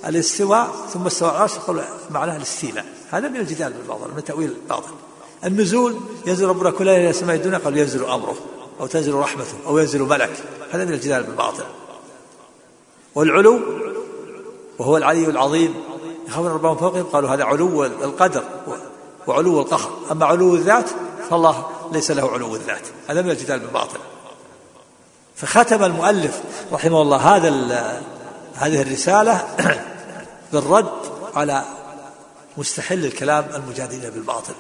الاستواء 0.08 0.76
ثم 0.94 1.06
استوى 1.06 1.30
العرش 1.30 1.56
يقول 1.56 1.82
معناه 2.12 2.38
الاستيلاء. 2.38 2.86
هذا 3.12 3.28
من 3.28 3.36
الجدال 3.36 3.74
بالباطل 3.74 4.12
من 4.16 4.24
تأويل 4.24 4.50
الباطل. 4.64 4.92
النزول 5.46 5.96
ينزل 6.26 6.48
ربنا 6.48 6.72
كل 6.72 6.86
ليلة 6.86 7.04
إلى 7.04 7.14
سماء 7.14 7.36
الدنيا 7.36 7.58
قال 7.58 7.78
ينزل 7.78 8.06
أمره 8.06 8.36
أو 8.80 8.88
تنزل 8.88 9.14
رحمته 9.14 9.58
أو 9.68 9.78
ينزل 9.78 10.02
ملك 10.02 10.44
هذا 10.72 10.86
من 10.86 10.94
الجدال 10.94 11.24
بالباطل. 11.24 11.64
والعلو 13.16 13.60
وهو 14.80 14.98
العلي 14.98 15.26
العظيم. 15.26 15.76
يخافون 16.28 16.52
ربهم 16.52 16.78
فوقهم 16.78 17.04
قالوا 17.04 17.30
هذا 17.30 17.44
علو 17.44 17.86
القدر 17.86 18.44
وعلو 19.28 19.60
القهر. 19.60 19.92
أما 20.12 20.26
علو 20.26 20.56
الذات 20.56 20.90
فالله 21.30 21.66
ليس 21.94 22.12
له 22.12 22.32
علو 22.32 22.56
الذات 22.56 22.88
هذا 23.08 23.22
من 23.22 23.32
الجدال 23.32 23.60
بالباطل 23.60 24.00
فختم 25.36 25.84
المؤلف 25.84 26.42
رحمه 26.72 27.02
الله 27.02 27.18
هذا 27.18 27.50
هذه 28.56 28.82
الرسالة 28.82 29.48
بالرد 30.54 30.92
على 31.36 31.66
مستحل 32.58 33.06
الكلام 33.06 33.46
المجادلين 33.56 34.10
بالباطل. 34.10 34.54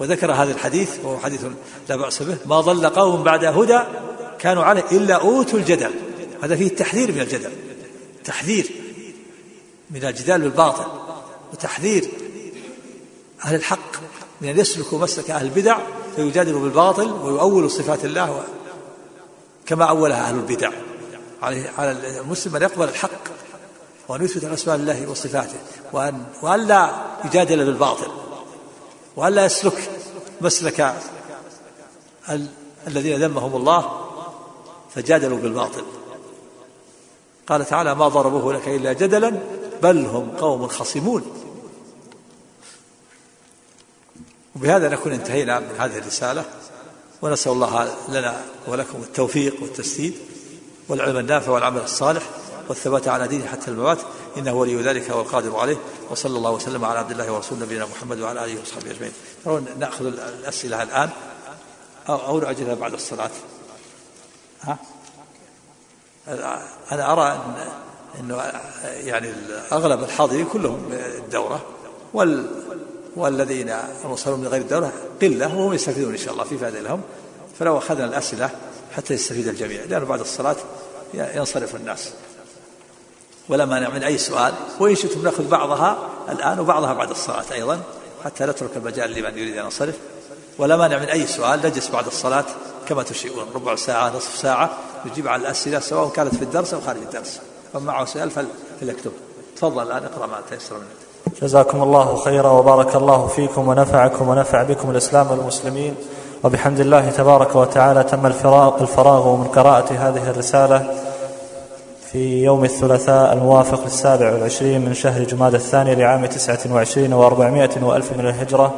وذكر 0.00 0.32
هذا 0.32 0.52
الحديث 0.52 0.90
وهو 1.04 1.18
حديث 1.18 1.44
لا 1.88 1.96
بأس 1.96 2.22
به 2.22 2.36
ما 2.46 2.60
ضل 2.60 2.86
قوم 2.86 3.22
بعد 3.22 3.44
هدى 3.44 3.80
كانوا 4.38 4.64
عليه 4.64 4.84
إلا 4.92 5.14
أوتوا 5.14 5.58
الجدل. 5.58 5.90
هذا 6.42 6.56
فيه 6.56 6.66
التحذير 6.66 7.12
من 7.12 7.20
الجدل. 7.20 7.52
تحذير 8.24 8.70
من 9.90 10.04
الجدال 10.04 10.40
بالباطل. 10.40 10.86
وتحذير 11.52 12.08
أهل 13.44 13.54
الحق 13.54 13.96
من 14.40 14.48
أن 14.48 14.58
يسلكوا 14.58 14.98
مسلك 14.98 15.30
أهل 15.30 15.46
البدع 15.46 15.78
فيجادلوا 16.16 16.60
بالباطل 16.60 17.12
ويؤولوا 17.12 17.68
صفات 17.68 18.04
الله 18.04 18.44
كما 19.66 19.84
أولها 19.84 20.28
أهل 20.28 20.34
البدع. 20.34 20.70
على 21.42 22.20
المسلم 22.20 22.56
أن 22.56 22.62
يقبل 22.62 22.88
الحق 22.88 23.10
وأن 24.08 24.24
يثبت 24.24 24.44
أسماء 24.44 24.76
الله 24.76 25.10
وصفاته 25.10 25.58
وأن 25.92 26.24
وأن 26.42 26.60
لا 26.60 26.90
يجادل 27.24 27.64
بالباطل 27.64 28.10
وأن 29.16 29.32
لا 29.32 29.44
يسلك 29.44 29.90
مسلك 30.40 30.94
الذين 32.86 33.24
ذمهم 33.24 33.56
الله 33.56 34.00
فجادلوا 34.94 35.38
بالباطل. 35.38 35.82
قال 37.46 37.66
تعالى 37.66 37.94
ما 37.94 38.08
ضربوه 38.08 38.54
لك 38.54 38.68
إلا 38.68 38.92
جدلا 38.92 39.38
بل 39.82 40.06
هم 40.06 40.30
قوم 40.40 40.68
خصمون. 40.68 41.41
وبهذا 44.56 44.88
نكون 44.88 45.12
انتهينا 45.12 45.60
من 45.60 45.76
هذه 45.78 45.98
الرسالة 45.98 46.44
ونسأل 47.22 47.52
الله 47.52 47.94
لنا 48.08 48.40
ولكم 48.66 49.02
التوفيق 49.02 49.62
والتسديد 49.62 50.14
والعلم 50.88 51.16
النافع 51.16 51.52
والعمل 51.52 51.80
الصالح 51.80 52.22
والثبات 52.68 53.08
على 53.08 53.28
دينه 53.28 53.46
حتى 53.46 53.70
الممات 53.70 53.98
إنه 54.36 54.54
ولي 54.54 54.82
ذلك 54.82 55.10
والقادر 55.10 55.56
عليه 55.56 55.76
وصلى 56.10 56.36
الله 56.36 56.50
وسلم 56.50 56.84
على 56.84 56.98
عبد 56.98 57.10
الله 57.10 57.32
ورسول 57.32 57.58
نبينا 57.58 57.86
محمد 57.86 58.20
وعلى 58.20 58.44
آله 58.44 58.60
وصحبه 58.60 58.90
أجمعين. 58.90 59.12
ترون 59.44 59.66
نأخذ 59.78 60.06
الأسئلة 60.06 60.82
الآن 60.82 61.10
أو 62.08 62.26
أو 62.26 62.40
نعجلها 62.40 62.74
بعد 62.74 62.92
الصلاة. 62.92 63.30
ها؟ 64.62 64.78
أنا 66.92 67.12
أرى 67.12 67.32
ان 67.32 67.68
إنه 68.20 68.42
يعني 68.82 69.32
اغلب 69.72 70.02
الحاضرين 70.02 70.46
كلهم 70.46 70.92
الدوره 70.92 71.62
وال 72.14 72.46
والذين 73.16 73.74
المصلون 74.04 74.40
من 74.40 74.48
غير 74.48 74.60
الدوره 74.60 74.92
قله 75.22 75.56
وهم 75.56 75.72
يستفيدون 75.72 76.12
إن 76.12 76.18
شاء 76.18 76.32
الله 76.32 76.44
في 76.44 76.58
فائدة 76.58 76.80
لهم. 76.80 77.00
فلو 77.58 77.78
أخذنا 77.78 78.04
الأسئلة 78.04 78.50
حتى 78.96 79.14
يستفيد 79.14 79.48
الجميع 79.48 79.84
لأنه 79.84 80.04
بعد 80.04 80.20
الصلاة 80.20 80.56
ينصرف 81.14 81.76
الناس. 81.76 82.10
ولا 83.48 83.64
مانع 83.64 83.88
من 83.88 84.02
أي 84.02 84.18
سؤال 84.18 84.54
وإن 84.80 84.94
شئتم 84.94 85.22
نأخذ 85.22 85.48
بعضها 85.48 85.98
الآن 86.28 86.60
وبعضها 86.60 86.92
بعد 86.92 87.10
الصلاة 87.10 87.44
أيضا 87.52 87.80
حتى 88.24 88.44
نترك 88.44 88.76
المجال 88.76 89.10
لمن 89.10 89.38
يريد 89.38 89.56
أن 89.56 89.64
ينصرف. 89.64 89.94
ولا 90.58 90.76
مانع 90.76 90.98
من 90.98 91.08
أي 91.08 91.26
سؤال 91.26 91.60
نجلس 91.64 91.90
بعد 91.90 92.06
الصلاة 92.06 92.44
كما 92.88 93.02
تشيئون 93.02 93.46
ربع 93.54 93.76
ساعة 93.76 94.16
نصف 94.16 94.36
ساعة 94.36 94.78
نجيب 95.06 95.28
على 95.28 95.42
الأسئلة 95.42 95.80
سواء 95.80 96.08
كانت 96.08 96.34
في 96.34 96.42
الدرس 96.42 96.74
أو 96.74 96.80
خارج 96.80 97.00
الدرس. 97.00 97.40
فمن 97.72 97.82
معه 97.82 98.04
سؤال 98.04 98.30
فليكتب. 98.80 99.12
تفضل 99.56 99.82
الآن 99.82 100.04
اقرأ 100.04 100.26
ما 100.26 100.40
تيسر 100.50 100.74
منه. 100.74 101.01
جزاكم 101.42 101.82
الله 101.82 102.16
خيرا 102.16 102.50
وبارك 102.50 102.96
الله 102.96 103.26
فيكم 103.26 103.68
ونفعكم 103.68 104.28
ونفع 104.28 104.62
بكم 104.62 104.90
الإسلام 104.90 105.30
والمسلمين. 105.30 105.94
وبحمد 106.44 106.80
الله 106.80 107.10
تبارك 107.10 107.56
وتعالى 107.56 108.04
تم 108.04 108.26
الفراغ 108.26 109.36
من 109.36 109.44
قراءة 109.44 109.92
هذه 109.92 110.30
الرسالة 110.30 110.86
في 112.12 112.44
يوم 112.44 112.64
الثلاثاء 112.64 113.32
الموافق 113.32 113.84
للسابع 113.84 114.32
والعشرين 114.32 114.84
من 114.84 114.94
شهر 114.94 115.22
جماد 115.22 115.54
الثاني 115.54 115.94
لعام 115.94 116.26
تسعة 116.26 116.58
وعشرين 116.70 117.12
وأربعمائة 117.12 117.84
وألف 117.84 118.12
من 118.12 118.26
الهجرة. 118.26 118.74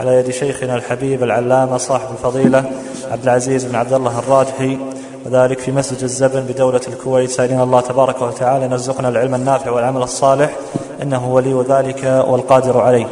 على 0.00 0.14
يد 0.14 0.30
شيخنا 0.30 0.74
الحبيب 0.74 1.22
العلامة 1.22 1.76
صاحب 1.76 2.08
الفضيلة 2.12 2.64
عبد 3.10 3.22
العزيز 3.22 3.64
بن 3.64 3.74
عبد 3.74 3.92
الله 3.92 4.18
الراجحي. 4.18 4.78
وذلك 5.24 5.58
في 5.58 5.72
مسجد 5.72 6.02
الزبن 6.02 6.40
بدولة 6.40 6.80
الكويت. 6.88 7.30
سائلين 7.30 7.60
الله 7.60 7.80
تبارك 7.80 8.22
وتعالى 8.22 8.64
يرزقنا 8.64 9.08
العلم 9.08 9.34
النافع 9.34 9.70
والعمل 9.70 10.02
الصالح. 10.02 10.56
إنه 11.02 11.32
ولي 11.32 11.64
ذلك 11.68 12.24
والقادر 12.28 12.80
عليه. 12.80 13.08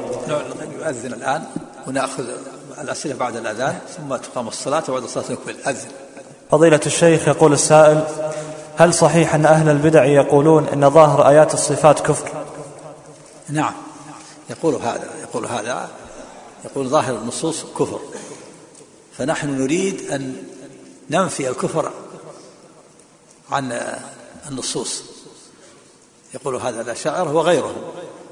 يؤذن 0.81 1.13
الآن. 1.13 1.43
ونأخذ 1.87 2.25
الأسئلة 2.81 3.15
بعد 3.15 3.37
الأذان 3.37 3.79
ثم 3.97 4.17
تقام 4.17 4.49
الصلاة 4.49 4.83
وبعد 4.89 5.03
الصلاة 5.03 5.25
نكمل 5.33 5.57
أذن. 5.67 5.89
فضيلة 6.51 6.81
الشيخ 6.87 7.29
يقول 7.29 7.53
السائل 7.53 8.05
هل 8.77 8.95
صحيح 8.95 9.35
أن 9.35 9.47
أهل 9.47 9.69
البدع 9.69 10.05
يقولون 10.05 10.69
أن 10.69 10.91
ظاهر 10.91 11.29
آيات 11.29 11.55
الصفات 11.55 12.01
كفر؟ 12.01 12.29
نعم. 13.49 13.73
يقول 14.51 14.75
هذا 14.75 15.09
يقول 15.23 15.47
هذا 15.47 15.89
يقول 16.65 16.89
ظاهر 16.89 17.15
النصوص 17.15 17.65
كفر. 17.79 18.01
فنحن 19.19 19.49
نريد 19.59 20.11
أن 20.11 20.35
ننفي 21.11 21.49
الكفر 21.49 21.93
عن 23.51 23.81
النصوص. 24.51 25.03
يقول 26.35 26.57
هذا 26.57 26.81
الأشاعرة 26.81 27.33
وغيرهم 27.33 27.77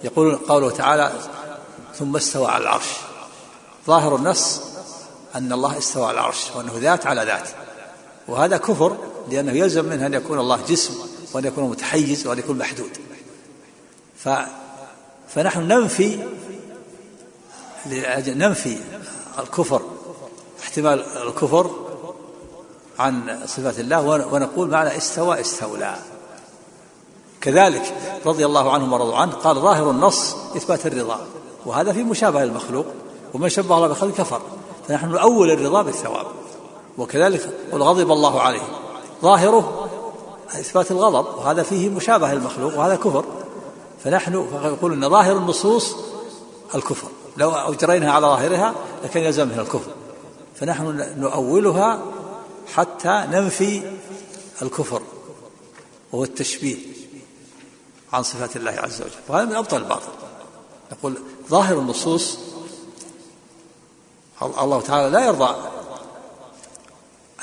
يقول 0.04 0.36
قوله 0.36 0.70
تعالى 0.70 1.12
ثم 1.94 2.16
استوى 2.16 2.46
على 2.46 2.62
العرش 2.62 2.88
ظاهر 3.86 4.16
النص 4.16 4.60
أن 5.34 5.52
الله 5.52 5.78
استوى 5.78 6.04
على 6.04 6.14
العرش 6.14 6.50
وأنه 6.56 6.72
ذات 6.76 7.06
على 7.06 7.24
ذات. 7.24 7.48
وهذا 8.28 8.56
كفر 8.56 8.96
لأنه 9.28 9.52
يلزم 9.52 9.84
منه 9.84 10.06
أن 10.06 10.14
يكون 10.14 10.38
الله 10.38 10.60
جسم 10.68 10.94
وأن 11.32 11.44
يكون 11.44 11.64
متحيز 11.64 12.26
وأن 12.26 12.38
يكون 12.38 12.58
محدود. 12.58 12.98
ف 14.24 14.28
فنحن 15.28 15.60
ننفي 15.60 16.28
ننفي 18.26 18.78
الكفر 19.38 19.82
احتمال 20.62 21.04
الكفر 21.16 21.89
عن 23.00 23.40
صفات 23.46 23.78
الله 23.78 24.26
ونقول 24.32 24.70
معنى 24.70 24.96
استوى 24.96 25.40
استولى. 25.40 25.94
كذلك 27.40 27.94
رضي 28.26 28.46
الله 28.46 28.72
عنهم 28.72 28.92
ورضوا 28.92 29.16
عنه 29.16 29.32
قال 29.32 29.56
ظاهر 29.56 29.90
النص 29.90 30.36
إثبات 30.56 30.86
الرضا. 30.86 31.20
وهذا 31.66 31.92
في 31.92 32.02
مشابهة 32.02 32.42
المخلوق 32.42 32.86
ومن 33.34 33.48
شبه 33.48 33.76
الله 33.76 33.88
بخلق 33.88 34.14
كفر. 34.14 34.40
فنحن 34.88 35.08
نؤول 35.08 35.50
الرضا 35.50 35.82
بالثواب. 35.82 36.26
وكذلك 36.98 37.50
قل 37.72 37.82
غضب 37.82 38.12
الله 38.12 38.40
عليه. 38.40 38.62
ظاهره 39.22 39.88
إثبات 40.50 40.90
الغضب 40.90 41.38
وهذا 41.38 41.62
فيه 41.62 41.88
مشابهة 41.88 42.34
للمخلوق 42.34 42.78
وهذا 42.78 42.96
كفر. 42.96 43.24
فنحن 44.04 44.34
يقول 44.64 44.92
أن 44.92 45.10
ظاهر 45.10 45.36
النصوص 45.36 45.96
الكفر. 46.74 47.08
لو 47.36 47.50
أجريناها 47.50 48.12
على 48.12 48.26
ظاهرها 48.26 48.74
لكان 49.04 49.22
يلزم 49.22 49.48
منها 49.48 49.62
الكفر. 49.62 49.90
فنحن 50.54 51.04
نؤولها 51.18 51.98
حتى 52.74 53.26
ننفي 53.30 53.98
الكفر 54.62 55.02
وهو 56.12 56.24
التشبيه 56.24 56.76
عن 58.12 58.22
صفات 58.22 58.56
الله 58.56 58.70
عز 58.70 59.02
وجل. 59.02 59.10
وهذا 59.28 59.44
من 59.44 59.56
أبطل 59.56 59.76
الباطل. 59.76 60.12
نقول 60.92 61.22
ظاهر 61.48 61.78
النصوص 61.78 62.38
الله 64.42 64.80
تعالى 64.80 65.10
لا 65.10 65.26
يرضى 65.26 65.56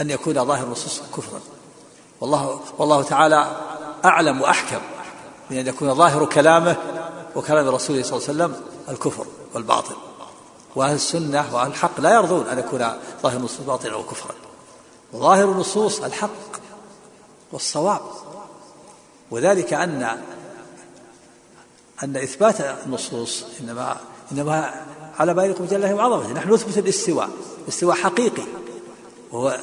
أن 0.01 0.09
يكون 0.09 0.45
ظاهر 0.45 0.65
النصوص 0.65 1.01
كفرا. 1.17 1.41
والله 2.21 2.59
والله 2.77 3.03
تعالى 3.03 3.57
أعلم 4.05 4.41
وأحكم 4.41 4.81
من 5.49 5.57
أن 5.57 5.67
يكون 5.67 5.95
ظاهر 5.95 6.25
كلامه 6.25 6.77
وكلام 7.35 7.67
رسوله 7.67 8.03
صلى 8.03 8.17
الله 8.17 8.27
عليه 8.29 8.55
وسلم 8.55 8.61
الكفر 8.89 9.25
والباطل. 9.53 9.95
وأهل 10.75 10.95
السنة 10.95 11.55
وأهل 11.55 11.67
الحق 11.67 11.99
لا 11.99 12.13
يرضون 12.13 12.47
أن 12.47 12.59
يكون 12.59 12.79
ظاهر 13.23 13.37
النصوص 13.37 13.61
باطلا 13.61 13.93
أو 13.93 14.03
كفرا 14.03 14.35
وظاهر 15.13 15.51
النصوص 15.51 16.01
الحق 16.01 16.57
والصواب. 17.51 18.01
وذلك 19.31 19.73
أن 19.73 20.17
أن 22.03 22.17
إثبات 22.17 22.61
النصوص 22.61 23.45
إنما 23.61 23.97
إنما 24.31 24.85
على 25.19 25.33
ما 25.33 25.43
يليق 25.43 25.61
بجلاله 25.61 25.95
وعظمته. 25.95 26.33
نحن 26.33 26.53
نثبت 26.53 26.77
الاستواء. 26.77 27.29
استواء 27.69 27.95
حقيقي. 27.95 28.43
وهو 29.31 29.59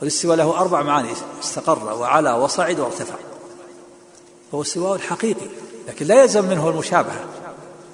والاستواء 0.00 0.36
له 0.36 0.58
أربع 0.58 0.82
معاني. 0.82 1.12
استقر 1.42 1.94
وعلى 1.94 2.32
وصعد 2.32 2.80
وارتفع. 2.80 3.14
فهو 4.52 4.62
استواء 4.62 4.98
حقيقي. 4.98 5.46
لكن 5.88 6.06
لا 6.06 6.22
يلزم 6.22 6.44
منه 6.44 6.68
المشابهة. 6.68 7.24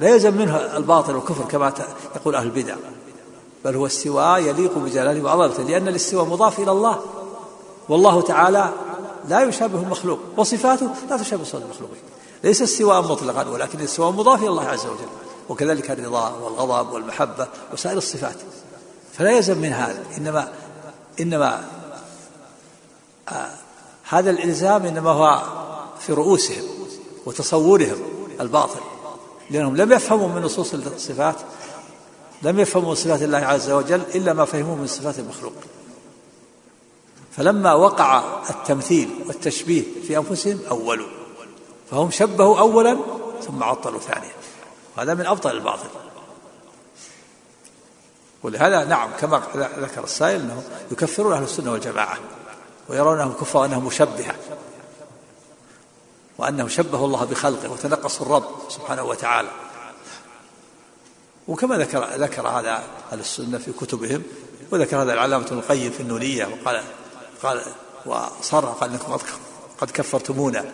لا 0.01 0.09
يلزم 0.09 0.35
منه 0.37 0.57
الباطل 0.57 1.15
والكفر 1.15 1.45
كما 1.45 1.73
يقول 2.17 2.35
أهل 2.35 2.47
البدع. 2.47 2.75
بل 3.65 3.77
هو 3.77 3.87
استواء 3.87 4.41
يليق 4.41 4.79
بجلاله 4.79 5.25
وعظمته 5.25 5.63
لأن 5.63 5.89
الاستواء 5.89 6.25
مضاف 6.25 6.59
إلى 6.59 6.71
الله. 6.71 7.01
والله 7.89 8.21
تعالى 8.21 8.73
لا 9.29 9.43
يشابه 9.43 9.79
المخلوق 9.79 10.19
وصفاته 10.37 10.89
لا 11.11 11.17
تشابه 11.17 11.45
صفات 11.45 11.63
المخلوقين. 11.63 12.03
ليس 12.45 12.63
استواء 12.63 13.03
مطلقا 13.03 13.49
ولكن 13.49 13.79
الاستواء 13.79 14.11
مضاف 14.11 14.41
إلى 14.41 14.49
الله 14.49 14.69
عز 14.69 14.87
وجل. 14.87 15.09
وكذلك 15.49 15.91
الرضا 15.91 16.33
والغضب 16.43 16.93
والمحبة 16.93 17.49
وسائر 17.73 17.99
الصفات. 17.99 18.37
فلا 19.13 19.31
يلزم 19.31 19.59
من 19.59 19.73
هذا 19.73 20.03
إنما 20.19 20.53
إنما 21.21 21.65
آه 23.29 23.51
هذا 24.09 24.31
الإلزام 24.31 24.87
إنما 24.87 25.11
هو 25.11 25.43
في 26.01 26.13
رؤوسهم 26.13 26.63
وتصورهم 27.27 27.97
الباطل 28.41 28.81
لأنهم 29.51 29.77
لم 29.77 29.93
يفهموا 29.93 30.29
من 30.29 30.43
نصوص 30.43 30.75
الصفات. 30.75 31.37
لم 32.43 32.61
يفهموا 32.61 32.95
صفات 32.95 33.23
الله 33.23 33.39
عز 33.39 33.71
وجل 33.71 34.03
إلا 34.15 34.33
ما 34.33 34.45
فهموه 34.45 34.75
من 34.75 34.87
صفات 34.87 35.19
المخلوق. 35.19 35.53
فلما 37.37 37.75
وقع 37.75 38.23
التمثيل 38.51 39.11
والتشبيه 39.27 39.83
في 40.07 40.17
أنفسهم 40.17 40.61
أولوا. 40.71 41.09
فهم 41.91 42.11
شبهوا 42.11 42.59
اولا 42.59 42.99
ثم 43.47 43.63
عطلوا 43.63 44.01
ثانيا. 44.01 44.33
وهذا 44.97 45.15
من 45.15 45.27
ابطل 45.27 45.51
الباطل. 45.51 45.89
ولهذا 48.43 48.85
نعم 48.85 49.11
كما 49.21 49.43
ذكر 49.57 50.05
السائل 50.05 50.41
انهم 50.41 50.63
يكفرون 50.91 51.33
أهل 51.33 51.43
السنة 51.43 51.73
والجماعة 51.73 52.19
ويرون 52.89 53.21
أنهم 53.21 53.33
كفار 53.33 53.63
وأنهم 53.63 53.87
مشبهة. 53.87 54.35
وأنهم 56.39 56.69
شبهوا 56.69 57.07
الله 57.07 57.25
بخلقه 57.25 57.73
وتنقصوا 57.73 58.27
الرب 58.27 58.45
سبحانه 58.69 59.03
وتعالى. 59.03 59.49
وكما 61.49 61.77
ذكر 61.77 62.07
ذكر 62.17 62.49
هذا 62.49 62.83
أهل 63.13 63.21
السنة 63.21 63.59
في 63.59 63.73
كتبهم 63.73 64.23
وذكر 64.71 65.03
هذا 65.03 65.13
العلامة 65.13 65.47
ابن 65.47 65.59
القيم 65.59 65.91
في 65.91 66.01
النونية 66.01 66.45
وقال 66.47 66.83
قال 67.43 67.63
وصرح 68.07 68.71
قال 68.71 68.91
إنكم 68.91 69.17
قد 69.81 69.91
كفرتمونا. 69.91 70.65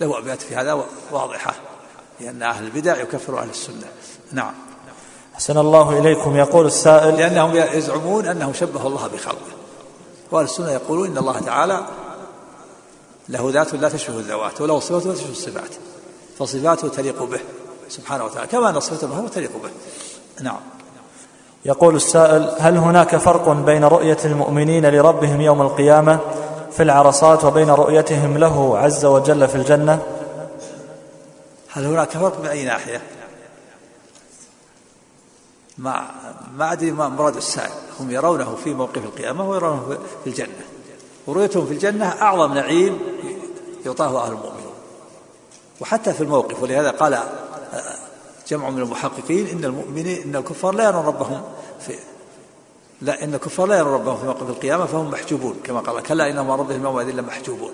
له 0.00 0.18
أبيات 0.18 0.42
في 0.42 0.56
هذا 0.56 0.84
واضحة 1.12 1.54
لأن 2.20 2.42
أهل 2.42 2.64
البدع 2.64 3.00
يكفروا 3.00 3.40
أهل 3.40 3.50
السنة. 3.50 3.86
نعم. 4.32 4.54
أحسن 5.34 5.58
الله 5.58 5.98
إليكم. 5.98 6.36
يقول 6.36 6.66
السائل 6.66 7.16
لأنهم 7.16 7.56
يزعمون 7.56 8.26
أنهم 8.26 8.52
شبهوا 8.52 8.88
الله 8.88 9.06
بخلقه. 9.06 9.52
وأهل 10.30 10.44
السنة 10.44 10.70
يقولون 10.70 11.06
إن 11.10 11.18
الله 11.18 11.40
تعالى 11.40 11.86
له 13.28 13.50
ذات 13.52 13.74
لا 13.74 13.88
تشبه 13.88 14.18
الذوات 14.18 14.60
وله 14.60 14.80
صفات 14.80 15.06
لا 15.06 15.14
تشبه 15.14 15.30
الصفات 15.30 15.70
فصفاته 16.38 16.88
تليق 16.88 17.22
به. 17.22 17.40
سبحانه 17.90 18.24
وتعالى 18.24 18.46
كما 18.46 18.70
أن 18.70 18.80
صفته 18.80 19.28
تليق 19.28 19.50
به. 19.62 19.70
نعم. 20.40 20.60
يقول 21.64 21.96
السائل 21.96 22.54
هل 22.58 22.76
هناك 22.76 23.16
فرق 23.16 23.48
بين 23.48 23.84
رؤية 23.84 24.18
المؤمنين 24.24 24.86
لربهم 24.86 25.40
يوم 25.40 25.62
القيامة 25.62 26.20
في 26.70 26.82
العرصات 26.82 27.44
وبين 27.44 27.70
رؤيتهم 27.70 28.38
له 28.38 28.78
عز 28.78 29.04
وجل 29.04 29.48
في 29.48 29.54
الجنة؟ 29.54 30.02
هل 31.68 31.84
هناك 31.84 32.10
فرق 32.10 32.40
من 32.40 32.46
أي 32.46 32.64
ناحية؟ 32.64 33.02
ما 35.78 36.10
ما 36.56 36.72
أدري 36.72 36.90
ما 36.90 37.08
مراد 37.08 37.36
السائل. 37.36 37.70
هم 38.00 38.10
يرونه 38.10 38.56
في 38.64 38.74
موقف 38.74 39.04
القيامة 39.04 39.48
ويرونه 39.48 39.98
في 40.24 40.30
الجنة. 40.30 40.64
ورؤيتهم 41.26 41.66
في 41.66 41.72
الجنة 41.72 42.06
أعظم 42.22 42.54
نعيم 42.54 42.98
يعطاه 43.86 44.24
أهل 44.24 44.32
المؤمنون. 44.32 44.74
وحتى 45.80 46.12
في 46.12 46.20
الموقف 46.20 46.62
ولهذا 46.62 46.90
قال 46.90 47.18
جمع 48.50 48.70
من 48.70 48.82
المحققين 48.82 49.46
إن 49.46 49.64
المؤمنين 49.64 50.22
إن 50.22 50.36
الكفار 50.36 50.74
لا 50.74 50.84
يرون 50.84 51.04
ربهم 51.04 51.42
في 51.80 51.94
لا 53.02 53.24
إن 53.24 53.34
الكفار 53.34 53.66
لا 53.66 53.78
يرون 53.78 53.92
ربهم 53.92 54.16
في 54.16 54.24
موقف 54.24 54.42
القيامة 54.42 54.86
فهم 54.86 55.10
محجوبون 55.10 55.56
كما 55.64 55.80
قال 55.80 56.02
كلا 56.02 56.30
إنهم 56.30 56.50
عن 56.50 56.58
ربهم 56.58 56.84
يومئذ 56.84 57.10
لمحجوبون 57.10 57.72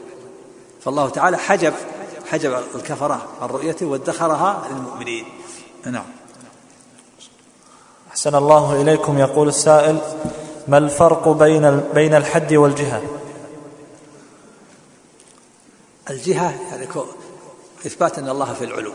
فالله 0.80 1.08
تعالى 1.08 1.38
حجب 1.38 1.74
حجب 2.26 2.58
الكفرة 2.74 3.28
عن 3.42 3.48
رؤيته 3.48 3.86
وادخرها 3.86 4.68
للمؤمنين. 4.70 5.24
نعم. 5.84 6.04
أحسن 8.10 8.34
الله 8.34 8.82
إليكم 8.82 9.18
يقول 9.18 9.48
السائل 9.48 9.98
ما 10.68 10.78
الفرق 10.78 11.28
بين 11.28 11.80
بين 11.94 12.14
الحد 12.14 12.54
والجهة؟ 12.54 13.02
الجهة 16.10 16.54
يعني 16.70 16.86
إثبات 17.86 18.18
أن 18.18 18.28
الله 18.28 18.54
في 18.54 18.64
العلو. 18.64 18.92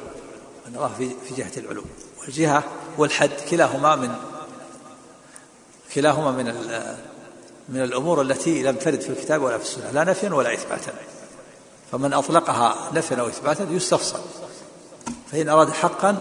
في 0.98 1.10
في 1.28 1.36
جهة 1.36 1.52
العلو 1.58 1.84
والجهة 2.22 2.64
والحد 2.98 3.32
كلاهما 3.50 3.96
من 3.96 4.16
كلاهما 5.96 6.32
من 6.32 6.46
من 7.70 7.84
الأمور 7.84 8.22
التي 8.22 8.64
لم 8.64 8.76
ترد 8.76 9.02
في 9.02 9.10
الكتاب 9.10 9.42
ولا 9.42 9.58
في 9.58 9.64
السنة. 9.64 9.92
لا 9.92 10.04
نفيا 10.04 10.34
ولا 10.34 10.54
إثباتا. 10.54 10.94
فمن 11.92 12.14
أطلقها 12.14 12.76
نفيا 12.94 13.18
أو 13.18 13.28
إثباتا 13.28 13.68
يستفصل. 13.72 14.20
فإن 15.32 15.50
أراد 15.50 15.70
حقا 15.70 16.18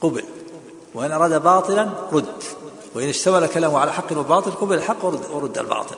قبل. 0.00 0.24
وإن 0.94 1.12
أراد 1.12 1.42
باطلا 1.42 1.90
رد. 2.12 2.42
وإن 2.94 3.08
اشتمل 3.08 3.46
كلامه 3.46 3.78
على 3.78 3.92
حق 3.92 4.12
وباطل 4.12 4.50
قبل 4.50 4.74
الحق 4.74 5.04
ورد, 5.04 5.30
ورد 5.30 5.58
الباطل. 5.58 5.96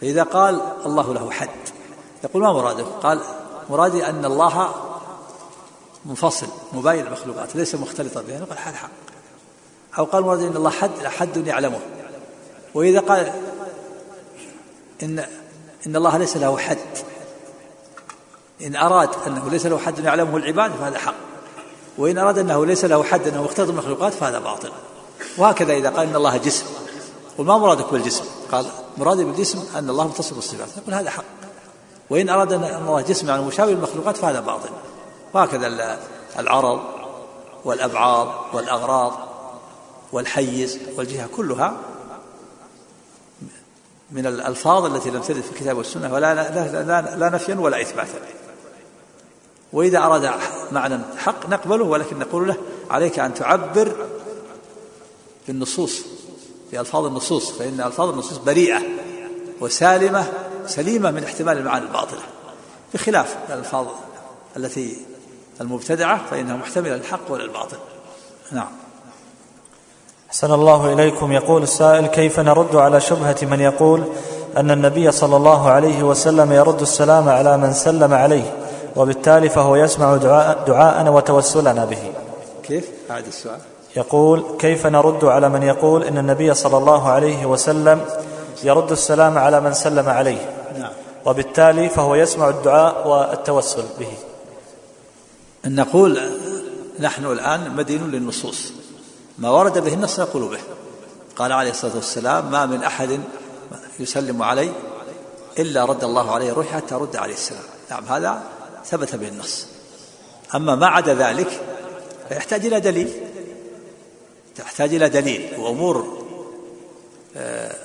فإذا 0.00 0.22
قال 0.22 0.60
الله 0.86 1.14
له 1.14 1.30
حد 1.30 1.48
يقول 2.24 2.42
ما 2.42 2.52
مراده؟ 2.52 2.84
قال 2.84 3.20
مرادي 3.70 4.06
أن 4.06 4.24
الله 4.24 4.74
منفصل 6.04 6.46
مباين 6.72 7.06
المخلوقات 7.06 7.56
ليس 7.56 7.74
مختلطا 7.74 8.22
بها 8.22 8.38
نقول 8.38 8.56
هذا 8.58 8.76
حق. 8.76 8.90
أو 9.98 10.04
قال 10.04 10.22
مرادي 10.22 10.46
أن 10.46 10.56
الله 10.56 10.70
حد 10.70 11.06
حد 11.06 11.46
يعلمه. 11.46 11.80
وإذا 12.74 13.00
قال 13.00 13.32
إن 15.02 15.18
إن 15.86 15.96
الله 15.96 16.16
ليس 16.16 16.36
له 16.36 16.58
حد. 16.58 16.78
إن 18.62 18.76
أراد 18.76 19.08
أنه 19.26 19.50
ليس 19.50 19.66
له 19.66 19.78
حد 19.78 19.98
يعلمه 19.98 20.36
العباد 20.36 20.72
فهذا 20.72 20.98
حق. 20.98 21.14
وإن 21.98 22.18
أراد 22.18 22.38
أنه 22.38 22.66
ليس 22.66 22.84
له 22.84 23.02
حد 23.02 23.28
أنه 23.28 23.42
مختلط 23.42 23.66
بالمخلوقات 23.66 24.12
فهذا 24.12 24.38
باطل. 24.38 24.72
وهكذا 25.38 25.72
إذا 25.72 25.90
قال 25.90 26.08
إن 26.08 26.16
الله 26.16 26.36
جسم. 26.36 26.64
قل 27.38 27.44
ما 27.44 27.58
مرادك 27.58 27.92
بالجسم 27.92 28.24
قال 28.52 28.66
مرادي 28.98 29.24
بالجسم 29.24 29.64
أن 29.76 29.90
الله 29.90 30.08
متصف 30.08 30.34
بالصفات. 30.34 30.68
نقول 30.78 30.94
هذا 30.94 31.10
حق. 31.10 31.39
وإن 32.10 32.28
أراد 32.28 32.52
أن 32.52 32.64
الله 32.64 33.00
جسم 33.00 33.28
يعني 33.28 33.42
مشابه 33.42 33.70
للمخلوقات 33.72 34.16
فهذا 34.16 34.40
باطل. 34.40 34.70
وهكذا 35.34 35.98
العرض 36.38 36.80
والأبعاض 37.64 38.34
والأغراض 38.52 39.18
والحيز 40.12 40.78
والجهة 40.96 41.28
كلها 41.36 41.76
من 44.10 44.26
الألفاظ 44.26 44.84
التي 44.84 45.10
لم 45.10 45.20
ترد 45.20 45.40
في 45.40 45.50
الكتاب 45.52 45.76
والسنة 45.76 46.14
ولا 46.14 46.34
لا, 46.34 46.82
لا, 46.82 47.16
لا 47.16 47.28
نفيا 47.28 47.54
ولا 47.54 47.80
إثباتا. 47.80 48.18
وإذا 49.72 49.98
أراد 49.98 50.30
معنى 50.72 50.98
حق 51.16 51.48
نقبله 51.48 51.84
ولكن 51.84 52.18
نقول 52.18 52.48
له 52.48 52.56
عليك 52.90 53.18
أن 53.18 53.34
تعبر 53.34 54.06
بالنصوص 55.46 56.00
بألفاظ 56.72 57.04
النصوص 57.04 57.50
فإن 57.50 57.80
ألفاظ 57.80 58.08
النصوص 58.08 58.38
بريئة 58.38 58.82
وسالمة 59.60 60.32
سليمة 60.66 61.10
من 61.10 61.24
احتمال 61.24 61.58
المعاني 61.58 61.84
الباطلة 61.84 62.20
بخلاف 62.94 63.36
الألفاظ 63.48 63.86
التي 64.56 64.96
المبتدعة 65.60 66.20
فإنها 66.30 66.56
محتملة 66.56 66.96
للحق 66.96 67.20
وللباطل. 67.28 67.76
نعم. 68.52 68.68
أحسن 70.28 70.52
الله 70.52 70.92
إليكم. 70.92 71.32
يقول 71.32 71.62
السائل 71.62 72.06
كيف 72.06 72.40
نرد 72.40 72.76
على 72.76 73.00
شبهة 73.00 73.36
من 73.42 73.60
يقول 73.60 74.04
أن 74.56 74.70
النبي 74.70 75.12
صلى 75.12 75.36
الله 75.36 75.70
عليه 75.70 76.02
وسلم 76.02 76.52
يرد 76.52 76.80
السلام 76.80 77.28
على 77.28 77.56
من 77.56 77.72
سلم 77.72 78.14
عليه 78.14 78.54
وبالتالي 78.96 79.48
فهو 79.48 79.76
يسمع 79.76 80.16
دعاء 80.16 80.64
دعاءنا 80.66 81.10
وتوسلنا 81.10 81.84
به. 81.84 82.12
كيف؟ 82.62 82.88
أعد 83.10 83.26
السؤال. 83.26 83.58
يقول 83.96 84.44
كيف 84.58 84.86
نرد 84.86 85.24
على 85.24 85.48
من 85.48 85.62
يقول 85.62 86.04
إن 86.04 86.18
النبي 86.18 86.54
صلى 86.54 86.76
الله 86.76 87.08
عليه 87.08 87.46
وسلم 87.46 88.00
يرد 88.64 88.90
السلام 88.90 89.38
على 89.38 89.60
من 89.60 89.74
سلم 89.74 90.08
عليه. 90.08 90.56
نعم. 90.78 90.92
وبالتالي 91.26 91.88
فهو 91.88 92.14
يسمع 92.14 92.48
الدعاء 92.48 93.08
والتوسل 93.08 93.84
به. 93.98 94.12
أن 95.66 95.74
نقول 95.74 96.20
نحن 97.00 97.24
الآن 97.24 97.76
مدين 97.76 98.10
للنصوص. 98.10 98.72
ما 99.38 99.50
ورد 99.50 99.78
به 99.78 99.94
النص 99.94 100.20
نقول 100.20 100.48
به. 100.48 100.60
قال 101.36 101.52
عليه 101.52 101.70
الصلاة 101.70 101.94
والسلام 101.94 102.50
ما 102.50 102.66
من 102.66 102.82
أحد 102.82 103.20
يسلم 104.00 104.42
علي 104.42 104.72
إلا 105.58 105.84
رد 105.84 106.04
الله 106.04 106.34
عليه 106.34 106.52
روحي 106.52 106.68
حتى 106.68 106.94
رد 106.94 107.16
عليه 107.16 107.34
السلام. 107.34 107.62
نعم 107.90 108.04
هذا 108.04 108.42
ثبت 108.86 109.16
به 109.16 109.28
النص. 109.28 109.66
أما 110.54 110.74
ما 110.74 110.86
عدا 110.86 111.14
ذلك 111.14 111.60
فيحتاج 112.28 112.66
إلى 112.66 112.80
دليل. 112.80 113.12
تحتاج 114.56 114.94
إلى 114.94 115.08
دليل. 115.08 115.48
وأمور 115.58 116.19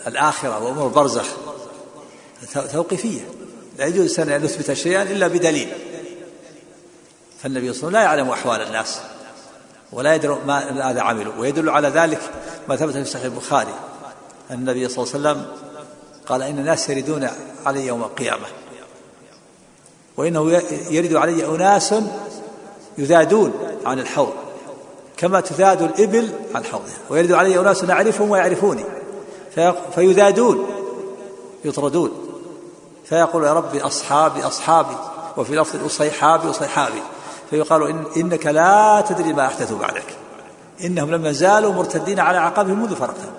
الآخرة 0.08 0.64
وأمور 0.64 0.88
البرزخ. 0.88 1.28
توقيفية. 2.72 3.22
لا 3.78 3.86
يجوز 3.86 4.20
أن 4.20 4.44
نثبت 4.44 4.74
شيئا 4.74 5.02
إلا 5.02 5.28
بدليل. 5.28 5.70
فالنبي 7.44 7.74
صلى 7.74 7.88
الله 7.88 8.00
عليه 8.00 8.10
وسلم 8.10 8.20
لا 8.20 8.30
يعلم 8.30 8.30
أحوال 8.30 8.62
الناس 8.62 9.00
ولا 9.92 10.16
يدري 10.16 10.38
ما 10.48 10.72
ماذا 10.72 11.02
عملوا. 11.02 11.34
ويدل 11.38 11.70
على 11.70 11.88
ذلك 11.88 12.22
ما 12.70 12.76
ثبت 12.76 12.94
في 12.94 13.06
صحيح 13.06 13.26
البخاري. 13.26 13.74
أن 14.52 14.56
النبي 14.56 14.90
صلى 14.90 15.04
الله 15.04 15.30
عليه 15.30 15.40
وسلم 15.40 15.52
قال 16.26 16.42
إن 16.42 16.60
الناس 16.60 16.90
يردون 16.90 17.30
علي 17.66 17.88
يوم 17.88 18.04
القيامة. 18.04 18.46
وإنه 20.18 20.52
يرد 20.90 21.16
علي 21.16 21.46
أناس 21.46 21.96
يذادون 22.98 23.54
عن 23.86 24.00
الحوض 24.00 24.34
كما 25.18 25.40
تذاد 25.40 25.82
الإبل 25.82 26.30
عن 26.56 26.66
حوضها. 26.66 26.98
ويرد 27.10 27.32
علي 27.32 27.60
أناس 27.60 27.84
نعرفهم 27.84 28.30
ويعرفوني. 28.30 28.84
فيذادون 29.95 30.68
يطردون. 31.65 32.11
فيقول 33.06 33.44
يا 33.44 33.53
ربي 33.53 33.82
أصحابي 33.82 34.44
أصحابي 34.44 34.95
وفي 35.38 35.56
لفظ 35.56 35.86
أصيحابي 35.86 36.49
أصيحابي. 36.49 37.02
فيقال 37.49 37.90
إن 37.90 38.06
إنك 38.18 38.45
لا 38.45 39.03
تدري 39.10 39.34
ما 39.34 39.45
أحدثوا 39.45 39.80
بعدك. 39.80 40.18
إنهم 40.84 41.11
لما 41.11 41.32
زالوا 41.32 41.73
مرتدين 41.73 42.19
على 42.19 42.38
عقابهم 42.38 42.80
منذ 42.82 42.95
فرقتهم. 42.95 43.34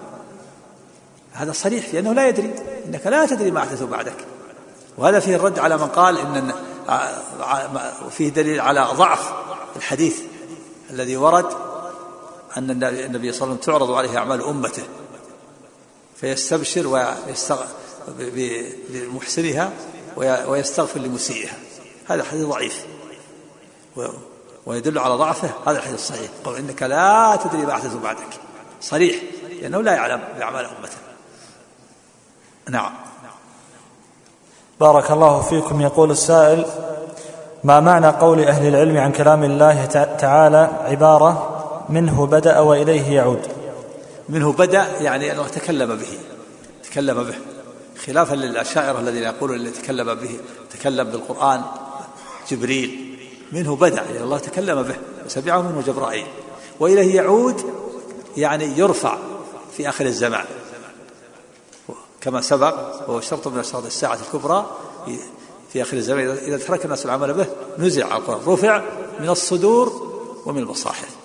هذا 1.32 1.52
صريح 1.52 1.86
في 1.86 1.98
أنه 1.98 2.12
لا 2.12 2.28
يدري. 2.28 2.54
إنك 2.86 3.06
لا 3.06 3.26
تدري 3.26 3.50
ما 3.50 3.60
أحدثوا 3.60 3.86
بعدك. 3.86 4.16
وهذا 4.98 5.20
فيه 5.20 5.36
الرد 5.36 5.58
على 5.58 5.76
من 5.76 5.86
قال 5.86 6.18
إن 6.18 6.52
فيه 8.10 8.28
دليل 8.28 8.60
على 8.60 8.86
ضعف 8.94 9.32
الحديث 9.76 10.20
الذي 10.90 11.16
ورد 11.16 11.46
أن 12.56 12.70
النبي 12.70 12.82
صلى 12.82 13.06
الله 13.06 13.16
عليه 13.16 13.28
وسلم 13.28 13.56
تعرض 13.56 13.90
عليه 13.90 14.18
أعمال 14.18 14.44
أمته. 14.44 14.82
فيستبشر 16.20 17.14
بمحسنها 18.88 19.70
ويستغفر 20.16 21.00
لمسيئها. 21.00 21.54
هذا 22.08 22.24
حديث 22.24 22.44
ضعيف. 22.44 22.84
ويدل 24.66 24.98
على 24.98 25.14
ضعفه. 25.14 25.50
هذا 25.66 25.78
الحديث 25.78 25.94
الصحيح. 25.94 26.30
قول 26.44 26.56
إنك 26.56 26.82
لا 26.82 27.38
تدري 27.44 27.66
ما 27.66 27.72
أحدث 27.72 27.94
بعدك. 27.94 28.40
صريح. 28.80 29.16
لأنه 29.60 29.82
لا 29.82 29.92
يعلم 29.92 30.20
بأعمال 30.38 30.64
أمته 30.64 30.96
نعم. 32.70 32.92
بارك 34.80 35.10
الله 35.10 35.42
فيكم. 35.42 35.80
يقول 35.80 36.10
السائل 36.10 36.66
ما 37.64 37.80
معنى 37.80 38.08
قول 38.08 38.44
أهل 38.44 38.66
العلم 38.68 38.96
عن 38.96 39.12
كلام 39.12 39.44
الله 39.44 39.84
تعالى 40.18 40.70
عبارة 40.84 41.52
منه 41.88 42.26
بدأ 42.26 42.60
وإليه 42.60 43.16
يعود؟ 43.16 43.48
منه 44.28 44.52
بدأ 44.52 45.00
يعني 45.00 45.32
أنه 45.32 45.48
تكلم 45.48 45.96
به 45.96 46.18
تكلم 46.84 47.22
به 47.22 47.34
خلافا 48.06 48.34
للأشاعرة 48.34 49.00
الذين 49.00 49.22
يقولون 49.22 49.56
اللي 49.56 49.70
تكلم 49.70 50.14
به 50.14 50.40
تكلم 50.70 51.10
بالقرآن 51.10 51.62
جبريل 52.50 53.18
منه 53.52 53.76
بدأ 53.76 54.02
يعني 54.02 54.22
الله 54.22 54.38
تكلم 54.38 54.82
به 54.82 54.96
وسمعه 55.26 55.62
منه 55.62 55.82
جبرائيل 55.86 56.26
وإليه 56.80 57.16
يعود 57.16 57.74
يعني 58.36 58.78
يرفع 58.78 59.18
في 59.76 59.88
آخر 59.88 60.06
الزمان. 60.06 60.44
كما 62.20 62.40
سبق 62.40 62.74
وهو 63.08 63.20
شرط 63.20 63.48
من 63.48 63.58
أشراط 63.58 63.84
الساعة 63.84 64.18
الكبرى 64.26 64.76
في 65.72 65.82
آخر 65.82 65.96
الزمان 65.96 66.28
إذا 66.28 66.58
ترك 66.58 66.84
الناس 66.84 67.06
العمل 67.06 67.34
به 67.34 67.46
نزع 67.78 68.16
القرآن 68.16 68.40
رفع 68.46 68.82
من 69.20 69.28
الصدور 69.28 70.12
ومن 70.46 70.58
المصاحف. 70.58 71.15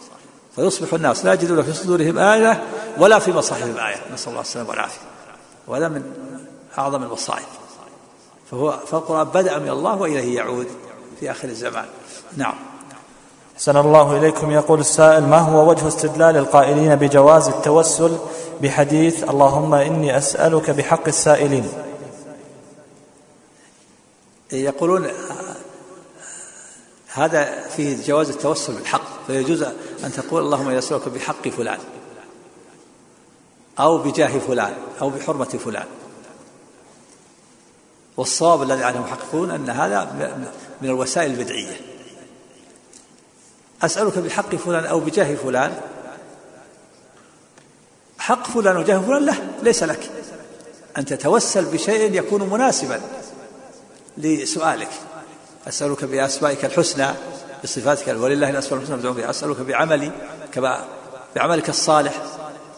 فيصبح 0.55 0.93
الناس 0.93 1.25
لا 1.25 1.33
يجدون 1.33 1.61
في 1.63 1.73
صدورهم 1.73 2.19
آية 2.19 2.63
ولا 2.97 3.19
في 3.19 3.31
مصاحفهم 3.31 3.77
آية. 3.77 4.01
نسأل 4.13 4.29
الله 4.29 4.41
السلامة 4.41 4.69
والعافية. 4.69 5.01
وهذا 5.67 5.87
من 5.87 6.03
أعظم 6.77 7.03
المصائب 7.03 7.45
فهو 8.51 8.71
فالقرآن 8.71 9.27
بدأ 9.27 9.59
من 9.59 9.69
الله 9.69 9.95
وإليه 9.95 10.35
يعود 10.35 10.67
في 11.19 11.31
آخر 11.31 11.47
الزمان. 11.47 11.85
نعم. 12.37 12.55
أحسن 13.55 13.77
الله 13.77 14.17
إليكم. 14.17 14.51
يقول 14.51 14.79
السائل 14.79 15.23
ما 15.23 15.37
هو 15.37 15.69
وجه 15.69 15.87
استدلال 15.87 16.37
القائلين 16.37 16.95
بجواز 16.95 17.47
التوسل 17.47 18.17
بحديث 18.61 19.23
اللهم 19.23 19.73
إني 19.73 20.17
أسألك 20.17 20.69
بحق 20.69 21.07
السائلين 21.07 21.71
يقولون 24.51 25.07
هذا 27.13 27.67
فيه 27.75 28.05
جواز 28.05 28.29
التوسل 28.29 28.73
بالحق. 28.73 29.10
فيجوز 29.31 29.63
أن 30.03 30.11
تقول 30.15 30.43
اللهم 30.43 30.67
إني 30.67 30.77
أسألك 30.77 31.09
بحق 31.09 31.47
فلان 31.47 31.79
أو 33.79 33.97
بجاه 33.97 34.39
فلان 34.39 34.73
أو 35.01 35.09
بحرمة 35.09 35.45
فلان. 35.45 35.85
والصواب 38.17 38.61
الذي 38.61 38.83
عليه 38.83 38.97
المحققون 38.97 39.51
أن 39.51 39.69
هذا 39.69 40.03
من 40.81 40.89
الوسائل 40.89 41.31
البدعية. 41.31 41.81
أسألك 43.81 44.17
بحق 44.17 44.55
فلان 44.55 44.85
أو 44.85 44.99
بجاه 44.99 45.35
فلان؟ 45.35 45.81
حق 48.19 48.47
فلان 48.47 48.77
وجاه 48.77 48.99
فلان 48.99 49.25
له 49.25 49.47
ليس 49.63 49.83
لك. 49.83 50.11
أن 50.97 51.05
تتوسل 51.05 51.65
بشيء 51.65 52.13
يكون 52.13 52.49
مناسبا 52.49 53.01
لسؤالك. 54.17 54.91
أسألك 55.67 56.05
بأسمائك 56.05 56.65
الحسنى. 56.65 57.07
بصفاتك. 57.63 58.07
ولله 58.07 58.49
الأسماء 58.49 58.79
الحسنى 58.79 58.97
فادعوه 58.97 59.15
بها 59.15 59.29
أسألك 59.29 59.59
بعملي 59.61 60.11
كما 60.51 60.85
بعملك 61.35 61.69
الصالح 61.69 62.13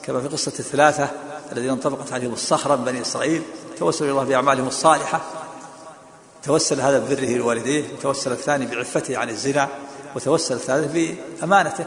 كما 0.04 0.22
في 0.22 0.28
قصة 0.28 0.54
الثلاثة 0.60 1.10
الذين 1.52 1.70
انطبقت 1.70 2.14
عليهم 2.14 2.34
الصخرة 2.34 2.76
من 2.76 2.86
بني 2.86 3.02
إسرائيل. 3.02 3.42
توسل 3.80 4.10
الله 4.10 4.24
بأعمالهم 4.24 4.68
الصالحة. 4.68 5.22
توسل 6.44 6.82
هذا 6.82 7.00
ببره 7.00 7.38
لوالديه. 7.38 7.84
وتوسل 7.94 8.32
الثاني 8.32 8.66
بعفته 8.66 9.18
عن 9.18 9.30
الزنا. 9.30 9.68
وتوسل 10.16 10.56
الثالث 10.56 11.16
بأمانته. 11.42 11.86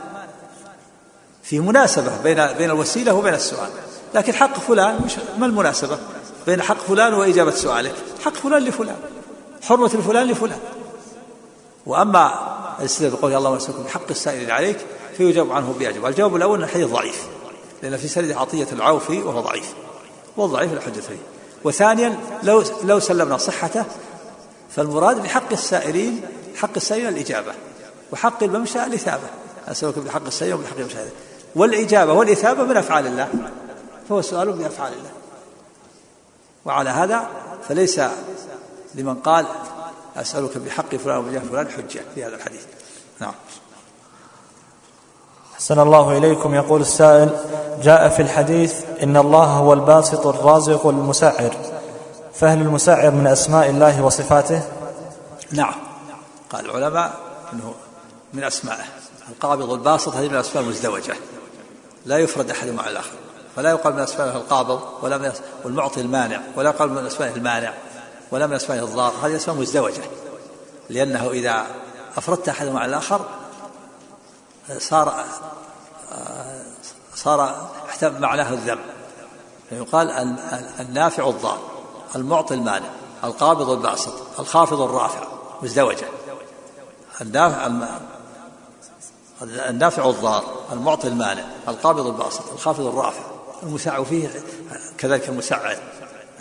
في 1.43 1.61
مناسبة 1.61 2.23
بين 2.23 2.53
بين 2.53 2.71
الوسيلة 2.71 3.15
وبين 3.15 3.35
السؤال. 3.35 3.71
لكن 4.15 4.35
حق 4.35 4.59
فلان 4.59 5.01
مش 5.05 5.13
ما 5.39 5.47
المناسبة؟ 5.47 5.99
بين 6.47 6.63
حق 6.63 6.79
فلان 6.79 7.15
وإجابة 7.15 7.51
سؤالك. 7.51 7.95
حق 8.25 8.35
فلان 8.35 8.63
لفلان. 8.63 8.97
حرمة 9.63 9.91
الفلان 9.95 10.27
لفلان. 10.27 10.59
وأما 11.87 12.57
الاستدلال 12.81 13.13
بقول 13.13 13.35
الله 13.35 13.51
وسلم 13.51 13.83
بحق 13.83 14.11
السائل 14.11 14.51
عليك 14.51 14.79
فيجاب 15.17 15.53
عنه 15.53 15.75
بأجب 15.79 16.07
الجواب 16.07 16.37
الأول 16.37 16.59
أن 16.59 16.65
الحديث 16.65 16.87
ضعيف 16.87 17.27
لأن 17.83 17.97
في 17.97 18.09
سند 18.09 18.33
عطية 18.33 18.67
العوفي 18.73 19.23
وهو 19.23 19.41
ضعيف. 19.41 19.75
والضعيف 20.37 20.73
لا 20.73 20.81
حجة 20.81 21.01
فيه 21.01 21.17
وثانيا 21.65 22.19
لو 22.43 22.65
لو 22.85 23.01
سلمنا 23.01 23.37
صحته 23.37 23.85
فالمراد 24.71 25.23
بحق 25.23 25.53
السائلين 25.53 26.21
حق 26.57 26.71
السائلين 26.77 27.09
الإجابة 27.09 27.53
وحق 28.13 28.43
الممشى 28.43 28.85
الإثابة. 28.85 29.29
أسألك 29.69 29.99
بحق 29.99 30.27
السائل 30.27 30.55
وبحق 30.55 30.77
الممشى 30.77 30.99
والإجابة 31.55 32.13
والإثابة 32.13 32.65
من 32.65 32.77
أفعال 32.77 33.07
الله 33.07 33.29
فهو 34.09 34.23
سؤال 34.23 34.53
بأفعال 34.53 34.93
الله. 34.93 35.11
وعلى 36.65 36.91
هذا 36.91 37.29
فليس 37.69 38.01
لمن 38.95 39.15
قال 39.15 39.47
أسألك 40.17 40.59
بحق 40.59 40.97
فلان 40.97 41.17
وبجاه 41.17 41.41
فلان 41.41 41.69
حجة 41.69 42.01
في 42.15 42.25
هذا 42.25 42.35
الحديث. 42.37 42.65
نعم. 43.21 43.35
أحسن 45.55 45.81
الله 45.81 46.19
إليكم. 46.19 46.55
يقول 46.55 46.81
السائل 46.81 47.31
جاء 47.83 48.09
في 48.09 48.23
الحديث 48.23 48.85
إن 49.03 49.17
الله 49.17 49.45
هو 49.45 49.73
الباسط 49.73 50.27
الرازق 50.27 50.87
المسعر. 50.87 51.57
فهل 52.35 52.61
المسعر 52.61 53.11
من 53.11 53.27
أسماء 53.27 53.71
الله 53.71 54.03
وصفاته؟ 54.03 54.63
نعم. 55.53 55.75
قال 56.51 56.65
العلماء 56.65 57.15
أنه 57.53 57.75
من 58.35 58.45
أسمائه 58.45 58.85
القابض 59.29 59.73
الباسط 59.73 60.15
هذه 60.15 60.29
من 60.29 60.35
الأسماء 60.35 60.65
المزدوجة. 60.65 61.15
لا 62.07 62.19
يفرد 62.19 62.51
أحد 62.51 62.69
مع 62.69 62.89
الآخر. 62.89 63.17
فلا 63.57 63.71
يقال 63.71 63.95
من 63.95 64.01
أسمائه 64.01 64.37
القابض 64.37 64.81
ولا 65.03 65.19
من 65.19 65.33
والمعطي 65.65 66.01
المانع 66.01 66.41
ولا 66.57 66.71
يقال 66.71 66.91
من 66.91 67.07
أسمائه 67.07 67.35
المانع. 67.35 67.73
ولا 68.31 68.47
من 68.47 68.53
أسمائه 68.53 68.81
الضار 68.81 69.13
هذه 69.23 69.37
أسماء 69.37 69.57
مزدوجة 69.57 70.03
لأنه 70.91 71.31
إذا 71.31 71.67
أفردت 72.17 72.49
أحد 72.49 72.67
مع 72.67 72.85
الآخر 72.85 73.25
صار 74.79 75.25
صار 77.15 77.71
معناه 78.03 78.53
الذم 78.53 78.79
يقال 79.73 80.11
النافع 80.81 81.29
الضار 81.29 81.59
المعطي 82.17 82.55
المانع 82.55 82.89
القابض 83.25 83.71
الباسط 83.71 84.13
الخافض 84.39 84.81
الرافع 84.81 85.27
مزدوجة. 85.63 86.07
النافع 87.21 87.71
النافع 89.43 90.11
الضار 90.11 90.45
المعطي 90.73 91.09
المانع 91.09 91.45
القابض 91.69 92.07
الباسط 92.07 92.53
الخافض 92.53 92.87
الرافع 92.87 93.23
المساع 93.63 94.05
فيه 94.05 94.31
كذلك 94.99 95.29
المسعر. 95.29 95.77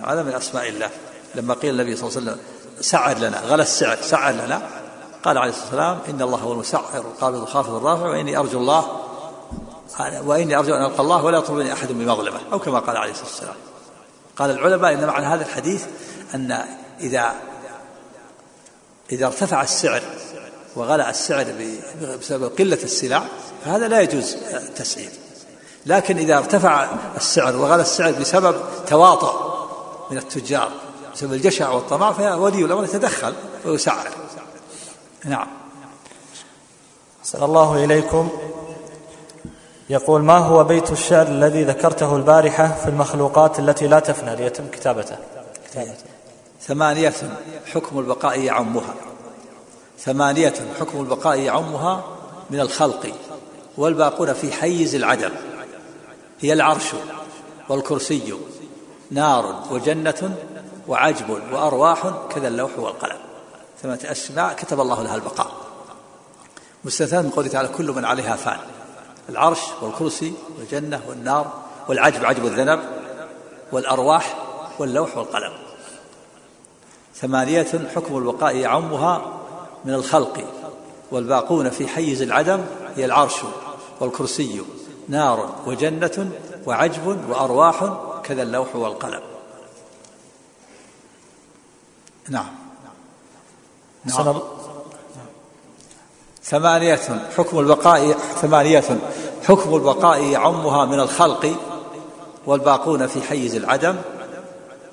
هذا 0.07 0.23
من 0.23 0.33
أسماء 0.33 0.69
الله. 0.69 0.89
لما 1.35 1.53
قيل 1.53 1.71
النبي 1.71 1.95
صلى 1.95 2.09
الله 2.09 2.21
عليه 2.21 2.31
وسلم 2.31 2.45
سعر 2.81 3.17
لنا 3.17 3.39
غلى 3.39 3.63
السعر 3.63 3.97
سعر 4.01 4.33
لنا 4.33 4.61
قال 5.23 5.37
عليه 5.37 5.49
الصلاة 5.49 5.65
والسلام 5.65 5.99
إن 6.09 6.21
الله 6.21 6.37
هو 6.37 6.53
المسعر 6.53 6.83
القابض 6.95 7.41
الخافض 7.41 7.75
الرافع 7.75 8.05
وإني 8.05 8.37
أرجو 8.37 8.59
الله 8.59 8.85
وإني 10.25 10.55
أرجو 10.55 10.75
أن 10.75 10.85
ألقى 10.85 10.99
الله 10.99 11.23
ولا 11.23 11.37
يطلبني 11.37 11.73
أحد 11.73 11.91
بمظلمة 11.91 12.39
أو 12.53 12.59
كما 12.59 12.79
قال 12.79 12.97
عليه 12.97 13.11
الصلاة 13.11 13.29
والسلام. 13.29 13.55
قال 14.37 14.51
العلماء 14.51 14.93
إن 14.93 15.07
معنى 15.07 15.25
هذا 15.25 15.45
الحديث 15.45 15.85
أن 16.35 16.65
إذا 16.99 17.33
إذا 19.11 19.25
ارتفع 19.25 19.61
السعر 19.61 20.01
وغلى 20.75 21.09
السعر 21.09 21.45
بسبب 22.19 22.51
قلة 22.59 22.83
السلع 22.83 23.23
فهذا 23.65 23.87
لا 23.87 24.01
يجوز 24.01 24.33
التسعير 24.53 25.09
لكن 25.85 26.17
إذا 26.17 26.37
ارتفع 26.37 26.87
السعر 27.17 27.55
وغلى 27.55 27.81
السعر 27.81 28.11
بسبب 28.11 28.61
تواطؤ 28.87 29.55
من 30.11 30.17
التجار 30.17 30.71
بسبب 31.15 31.33
الجشع 31.33 31.69
والطمع 31.69 32.11
فولي 32.11 32.65
الأمر 32.65 32.83
يتدخل 32.83 33.33
ويسعر 33.65 34.07
نعم. 35.25 35.47
أحسن 37.21 37.43
الله 37.43 37.83
إليكم. 37.83 38.29
يقول 39.89 40.21
ما 40.21 40.37
هو 40.37 40.63
بيت 40.63 40.91
الشعر 40.91 41.27
الذي 41.27 41.63
ذكرته 41.63 42.15
البارحة 42.15 42.75
في 42.83 42.87
المخلوقات 42.87 43.59
التي 43.59 43.87
لا 43.87 43.99
تفنى 43.99 44.35
ليتم 44.35 44.67
كتابته؟ 44.67 45.17
ثمانية 46.61 47.13
حكم 47.73 47.99
البقاء 47.99 48.39
يعمها. 48.39 48.93
ثمانية 49.99 50.53
حكم 50.79 50.99
البقاء 50.99 51.39
يعمها 51.39 52.03
من 52.49 52.59
الخلق 52.59 53.13
والباقون 53.77 54.33
في 54.33 54.51
حيز 54.51 54.95
العدم. 54.95 55.31
هي 56.39 56.53
العرش 56.53 56.91
والكرسي 57.69 58.33
نار 59.11 59.63
وجنة 59.71 60.35
وعجب 60.87 61.29
وأرواح 61.51 62.13
كذا 62.29 62.47
اللوح 62.47 62.79
والقلم. 62.79 63.17
ثمانية 63.83 64.11
أسماء 64.11 64.53
كتب 64.53 64.79
الله 64.79 65.03
لها 65.03 65.15
البقاء. 65.15 65.51
مستثنى 66.83 67.21
من 67.21 67.29
قوله 67.29 67.47
تعالى 67.47 67.67
كل 67.67 67.91
من 67.91 68.05
عليها 68.05 68.35
فان. 68.35 68.59
العرش 69.29 69.59
والكرسي 69.81 70.33
والجنة 70.57 71.01
والنار 71.09 71.53
والعجب 71.87 72.25
عجب 72.25 72.45
الذنب 72.45 72.79
والأرواح 73.71 74.37
واللوح 74.79 75.17
والقلم. 75.17 75.53
ثمانية 77.15 77.89
حكم 77.95 78.17
البقاء 78.17 78.55
يعمها 78.55 79.21
من 79.85 79.93
الخلق 79.93 80.43
والباقون 81.11 81.69
في 81.69 81.87
حيز 81.87 82.21
العدم 82.21 82.65
هي 82.95 83.05
العرش 83.05 83.35
والكرسي 83.99 84.61
نار 85.07 85.49
وجنة 85.65 86.31
وعجب 86.65 87.29
وأرواح 87.29 87.93
كذا 88.23 88.41
اللوح 88.43 88.75
والقلم. 88.75 89.21
نعم. 92.29 92.47
نعم. 94.05 94.39
ثمانية 96.43 97.29
حكم 97.37 97.59
البقاء 97.59 98.11
ثمانية 98.13 98.99
حكم 99.43 99.75
البقاء 99.75 100.23
يعمها 100.23 100.85
من 100.85 100.99
الخلق 100.99 101.55
والباقون 102.45 103.07
في 103.07 103.21
حيز 103.21 103.55
العدم. 103.55 103.95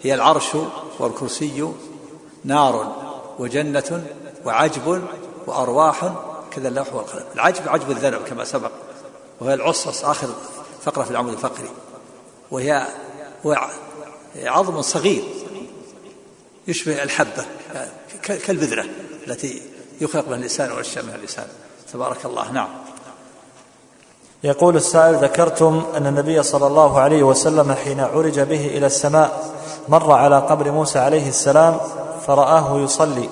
هي 0.02 0.14
العرش 0.14 0.48
والكرسي 0.98 1.72
نار 2.44 2.96
وجنة 3.38 4.04
وعجب 4.44 5.02
وأرواح. 5.46 6.12
كذا 6.50 6.68
اللوح 6.68 6.94
والقلم. 6.94 7.24
العجب 7.34 7.68
عجب 7.68 7.90
الذنب 7.90 8.22
كما 8.22 8.44
سبق. 8.44 8.70
وهي 9.40 9.54
العصص 9.54 10.04
آخر 10.04 10.28
فقرة 10.82 11.02
في 11.02 11.10
العمود 11.10 11.32
الفقري. 11.32 11.68
وهي 12.50 12.86
عظم 14.36 14.82
صغير. 14.82 15.24
يشبه 16.68 17.02
الحبة 17.02 17.44
كالبذرة 18.22 18.84
التي 19.26 19.62
يخلق 20.00 20.28
بها 20.28 20.36
اللسان 20.36 20.72
ويشاء 20.72 21.04
منها 21.04 21.16
اللسان 21.16 21.46
تبارك 21.92 22.24
الله. 22.24 22.52
نعم. 22.52 22.68
يقول 24.44 24.76
السائل 24.76 25.14
ذكرتم 25.14 25.86
أن 25.96 26.06
النبي 26.06 26.42
صلى 26.42 26.66
الله 26.66 27.00
عليه 27.00 27.22
وسلم 27.22 27.72
حين 27.72 28.00
عرج 28.00 28.40
به 28.40 28.66
إلى 28.66 28.86
السماء 28.86 29.54
مر 29.88 30.12
على 30.12 30.38
قبر 30.38 30.70
موسى 30.70 30.98
عليه 30.98 31.28
السلام 31.28 31.80
فرآه 32.26 32.80
يصلي 32.80 33.28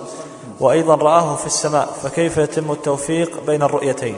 وأيضا 0.61 0.95
رآه 0.95 1.37
في 1.37 1.47
السماء 1.47 1.87
فكيف 2.03 2.37
يتم 2.37 2.73
التوفيق 2.73 3.45
بين 3.47 3.63
الرؤيتين؟ 3.63 4.17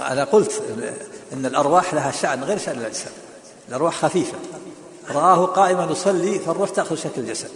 أنا 0.00 0.24
قلت 0.24 0.62
إن 1.32 1.46
الأرواح 1.46 1.94
لها 1.94 2.10
شأن 2.10 2.44
غير 2.44 2.58
شأن 2.58 2.78
الأجساد 2.78 3.12
الأرواح 3.68 3.94
خفيفة. 3.94 4.38
رآه 5.08 5.46
قائما 5.46 5.84
يصلي 5.84 6.38
فالروح 6.38 6.70
تأخذ 6.70 6.96
شكل 6.96 7.20
الجسد. 7.20 7.50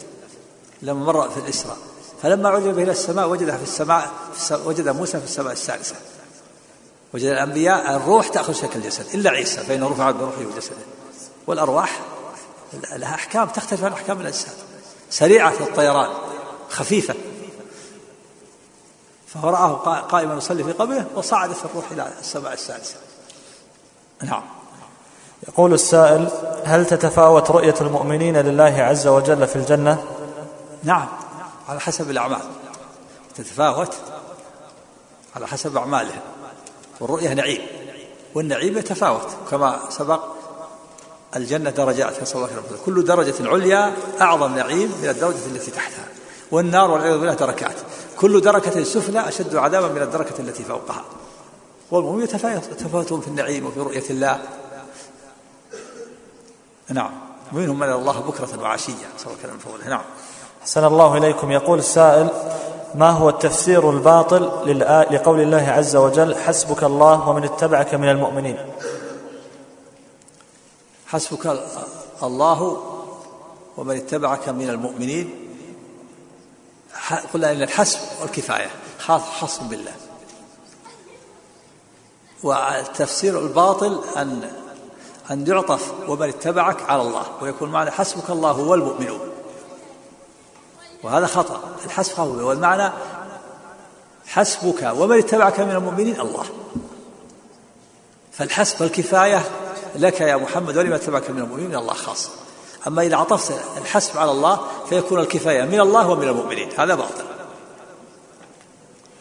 لما 0.83 1.05
مر 1.05 1.31
في 1.31 1.41
الإسراء. 1.41 1.77
فلما 2.23 2.49
عرج 2.49 2.63
به 2.63 2.83
إلى 2.83 2.93
السماء 2.93 3.29
وجدها 3.29 3.57
في 3.57 3.63
السماء 3.63 4.11
وجد 4.51 4.89
موسى 4.89 5.19
في 5.19 5.25
السماء 5.25 5.53
السادسة. 5.53 5.97
وجد 7.15 7.25
الأنبياء 7.25 7.97
الروح 7.97 8.29
تأخذ 8.29 8.53
شكل 8.53 8.79
الجسد. 8.79 9.15
إلا 9.15 9.31
عيسى 9.31 9.61
فإنه 9.61 9.89
رفع 9.89 10.11
بروحه 10.11 10.47
وجسده 10.55 10.77
والأرواح 11.47 12.01
لها 12.93 13.15
أحكام 13.15 13.49
تختلف 13.49 13.85
عن 13.85 13.93
أحكام 13.93 14.21
الأجساد. 14.21 14.55
سريعة 15.11 15.51
في 15.51 15.61
الطيران 15.61 16.11
خفيفة. 16.71 17.15
فهو 19.27 19.51
رآه 19.51 19.73
قائما 20.01 20.35
يصلي 20.35 20.65
في 20.65 20.73
قبره 20.73 21.07
وصعدت 21.15 21.65
الروح 21.65 21.91
إلى 21.91 22.13
السماء 22.21 22.53
السادسة. 22.53 22.95
نعم. 24.23 24.43
يقول 25.49 25.75
السائل 25.75 26.29
هل 26.65 26.87
تتفاوت 26.87 27.51
رؤية 27.51 27.75
المؤمنين 27.81 28.37
لله 28.37 28.75
عز 28.79 29.07
وجل 29.07 29.47
في 29.47 29.57
الجنة؟ 29.57 30.05
نعم 30.83 31.09
على 31.69 31.81
حسب 31.81 32.11
الأعمال. 32.11 32.43
تتفاوت؟ 33.35 33.95
على 35.37 35.47
حسب 35.47 35.77
أعمالهم 35.77 36.21
والرؤية 37.01 37.35
نعيم. 37.35 37.61
والنعيم 38.35 38.79
يتفاوت 38.79 39.29
كما 39.51 39.79
سبق 39.89 40.21
الجنة 41.37 41.71
درجات 41.71 42.23
نسأل 42.23 42.37
الله 42.37 42.49
كل 42.87 43.05
درجة 43.05 43.35
عليا 43.41 43.93
أعظم 44.21 44.55
نعيم 44.55 44.93
من 45.03 45.09
الدرجة 45.09 45.47
التي 45.47 45.71
تحتها. 45.71 46.05
والنار 46.51 46.91
والعياذ 46.91 47.19
بالله 47.19 47.35
دركات. 47.35 47.77
كل 48.17 48.41
دركة 48.41 48.85
سفلى 48.85 49.29
أشد 49.29 49.57
عذابا 49.57 49.89
من 49.89 50.03
الدركة 50.03 50.41
التي 50.41 50.65
فوقها. 50.65 51.05
والمؤمن 51.91 52.23
يتفاوتون 52.23 53.21
في 53.21 53.29
النعيم 53.29 53.67
وفي 53.67 53.81
رؤية 53.81 54.11
الله. 54.11 54.41
نعم. 56.89 57.11
ومنهم 57.53 57.79
من 57.79 57.93
الله 57.93 58.21
بكرة 58.21 58.61
وعشية. 58.61 58.93
نسأل 59.17 59.31
الله 59.31 59.59
فضله. 59.59 59.89
نعم. 59.89 60.05
أحسن 60.63 60.85
الله 60.85 61.17
إليكم. 61.17 61.53
يقول 61.53 61.79
السائل 61.79 62.29
ما 62.95 63.11
هو 63.11 63.29
التفسير 63.29 63.91
الباطل 63.91 64.43
لقول 65.11 65.41
الله 65.41 65.69
عز 65.69 65.97
وجل 65.97 66.37
حسبك 66.37 66.85
الله 66.85 67.29
ومن 67.29 67.45
اتبعك 67.45 67.95
من 67.95 68.09
المؤمنين 68.09 68.59
حسبك 71.07 71.59
الله 72.23 72.83
ومن 73.77 73.97
اتبعك 73.97 74.49
من 74.49 74.71
المؤمنين. 74.71 75.35
قلنا 77.35 77.53
إن 77.53 77.63
الحسب 77.63 77.99
والكفاية. 78.21 78.71
خاص 79.41 79.63
بالله. 79.63 79.93
والتفسير 82.43 83.39
الباطل 83.39 84.01
أن 84.17 84.64
أن 85.31 85.47
يعطف 85.47 85.93
ومن 86.09 86.29
اتبعك 86.29 86.91
على 86.91 87.03
الله 87.03 87.25
ويكون 87.41 87.71
معنى 87.71 87.91
حسبك 87.91 88.31
الله 88.31 88.59
والمؤمنون. 88.59 89.21
وهذا 91.03 91.27
خطأ. 91.27 91.61
الحسب 91.85 92.19
والمعنى 92.19 92.93
حسبك 94.27 94.93
ومن 94.97 95.19
اتبعك 95.19 95.61
من 95.61 95.71
المؤمنين 95.71 96.21
الله. 96.21 96.45
فالحسب 98.33 98.81
والكفاية 98.81 99.43
لك 99.95 100.21
يا 100.21 100.37
محمد 100.37 100.77
ولما 100.77 100.97
اتبعك 100.97 101.31
من 101.31 101.39
المؤمنين 101.39 101.69
من 101.69 101.77
الله 101.77 101.95
خاصة. 101.95 102.31
أما 102.87 103.03
إذا 103.03 103.17
عطفت 103.17 103.53
الحسب 103.79 104.19
على 104.19 104.31
الله 104.31 104.61
فيكون 104.89 105.21
الكفاية 105.21 105.63
من 105.63 105.81
الله 105.81 106.09
ومن 106.11 106.29
المؤمنين. 106.29 106.69
هذا 106.79 106.95
باطل. 106.95 107.25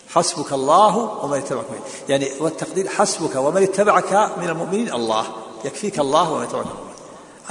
حسبك 0.09 0.53
الله 0.53 0.97
ومن 0.97 1.37
اتبعك 1.37 1.65
من 1.71 1.79
يعني 2.09 2.31
والتقدير 2.39 2.87
حسبك 2.87 3.35
ومن 3.35 3.63
اتبعك 3.63 4.13
من 4.13 4.49
المؤمنين 4.49 4.93
الله. 4.93 5.42
يكفيك 5.65 5.99
الله 5.99 6.37
من 6.37 6.43
المؤمنين 6.43 6.65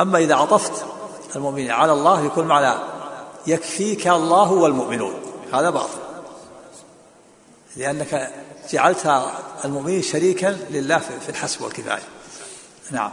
أما 0.01 0.19
إذا 0.19 0.35
عطفت 0.35 0.85
المؤمنين 1.37 1.71
على 1.71 1.93
الله 1.93 2.25
يكون 2.25 2.47
معنى 2.47 2.79
يكفيك 3.47 4.09
الله 4.09 4.53
والمؤمنون. 4.53 5.13
هذا 5.53 5.71
باطل. 5.71 5.99
لأنك 7.77 8.31
جعلت 8.71 9.23
المؤمنين 9.65 10.03
شريكا 10.03 10.59
لله 10.71 10.99
في 10.99 11.29
الحسب 11.29 11.63
والكفاية. 11.63 12.03
نعم. 12.91 13.11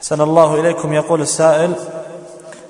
حسن 0.00 0.20
الله 0.20 0.60
إليكم. 0.60 0.92
يقول 0.92 1.20
السائل 1.20 1.74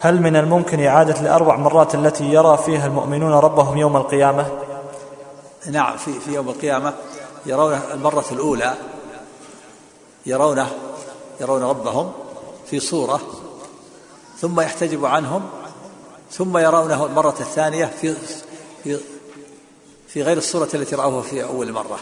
هل 0.01 0.23
من 0.23 0.37
الممكن 0.37 0.85
إعادة 0.85 1.21
الأربع 1.21 1.57
مرات 1.57 1.95
التي 1.95 2.25
يرى 2.25 2.59
فيها 2.67 2.87
المؤمنون 2.87 3.33
ربهم 3.33 3.79
يوم 3.79 3.97
القيامة؟ 3.97 4.47
نعم 5.71 5.97
في, 5.97 6.21
في 6.21 6.35
يوم 6.35 6.49
القيامة 6.49 6.95
يرون 7.47 7.81
المرة 7.95 8.25
الأولى 8.33 8.75
يرونه 10.27 10.71
يرون 11.41 11.63
ربهم 11.63 12.13
في 12.71 12.81
صورة 12.81 13.21
ثم 14.39 14.61
يحتجب 14.61 15.05
عنهم 15.05 15.49
ثم 16.31 16.59
يرونه 16.59 17.07
المرة 17.07 17.37
الثانية 17.41 17.85
في 17.85 18.15
في 18.85 18.99
في 20.09 20.23
غير 20.23 20.37
الصورة 20.37 20.69
التي 20.75 20.95
رأوها 20.97 21.23
في 21.23 21.45
أول 21.45 21.73
مرة 21.73 21.99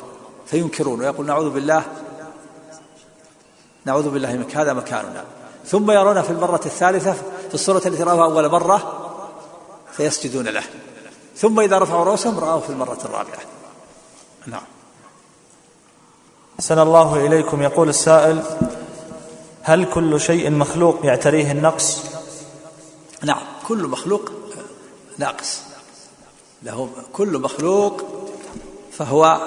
فينكرون 0.46 1.00
ويقول 1.00 1.26
نعوذ 1.26 1.50
بالله 1.50 1.84
نعوذ 3.84 4.10
بالله 4.10 4.32
منك 4.32 4.56
هذا 4.56 4.72
مكاننا. 4.72 5.24
ثم 5.66 5.90
يرون 5.90 6.22
في 6.22 6.30
المرة 6.30 6.60
الثالثة 6.66 7.12
في 7.48 7.54
الصورة 7.54 7.82
التي 7.86 8.02
رأوها 8.02 8.24
أول 8.24 8.48
مرة 8.48 9.08
فيسجدون 9.92 10.48
له. 10.48 10.64
ثم 11.36 11.60
إذا 11.60 11.78
رفعوا 11.78 12.04
رؤوسهم 12.04 12.38
رأوه 12.38 12.60
في 12.60 12.70
المرة 12.70 12.98
الرابعة. 13.04 13.38
نعم. 14.46 14.62
سن 16.58 16.78
الله 16.78 17.26
إليكم. 17.26 17.62
يقول 17.62 17.88
السائل 17.88 18.42
هل 19.62 19.90
كل 19.90 20.20
شيء 20.20 20.50
مخلوق 20.50 21.06
يعتريه 21.06 21.52
النقص؟ 21.52 21.98
نعم 23.22 23.42
كل 23.66 23.86
مخلوق 23.86 24.32
ناقص. 25.18 25.60
له 26.62 26.90
كل 27.12 27.38
مخلوق 27.38 28.02
فهو 28.92 29.40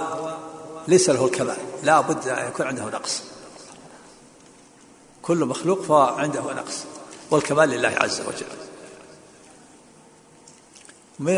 ليس 0.88 1.10
له 1.10 1.26
الكمال 1.26 1.57
لا 1.84 2.02
بد 2.02 2.27
أن 2.27 2.48
يكون 2.48 2.68
عنده 2.68 2.84
نقص. 2.84 3.23
كل 5.22 5.45
مخلوق 5.45 5.82
فهو 5.82 6.02
عنده 6.02 6.41
نقص 6.41 6.84
والكمال 7.32 7.69
لله 7.69 7.94
عز 8.02 8.22
وجل. 8.22 8.48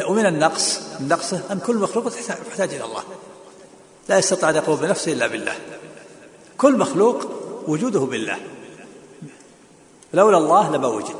ومن 0.09 0.25
النقص 0.25 0.79
نقصه 1.01 1.41
أن 1.51 1.59
كل 1.59 1.75
مخلوق 1.75 2.05
محتاج 2.49 2.73
إلى 2.73 2.83
الله. 2.83 3.03
لا 4.09 4.17
يستطيع 4.17 4.49
أن 4.49 4.55
يقوم 4.55 4.75
بنفسه 4.75 5.11
إلا 5.11 5.27
بالله. 5.27 5.55
كل 6.57 6.77
مخلوق 6.77 7.25
وجوده 7.67 7.99
بالله. 7.99 8.37
لولا 10.13 10.37
الله 10.37 10.71
لما 10.71 10.87
وجد. 10.87 11.15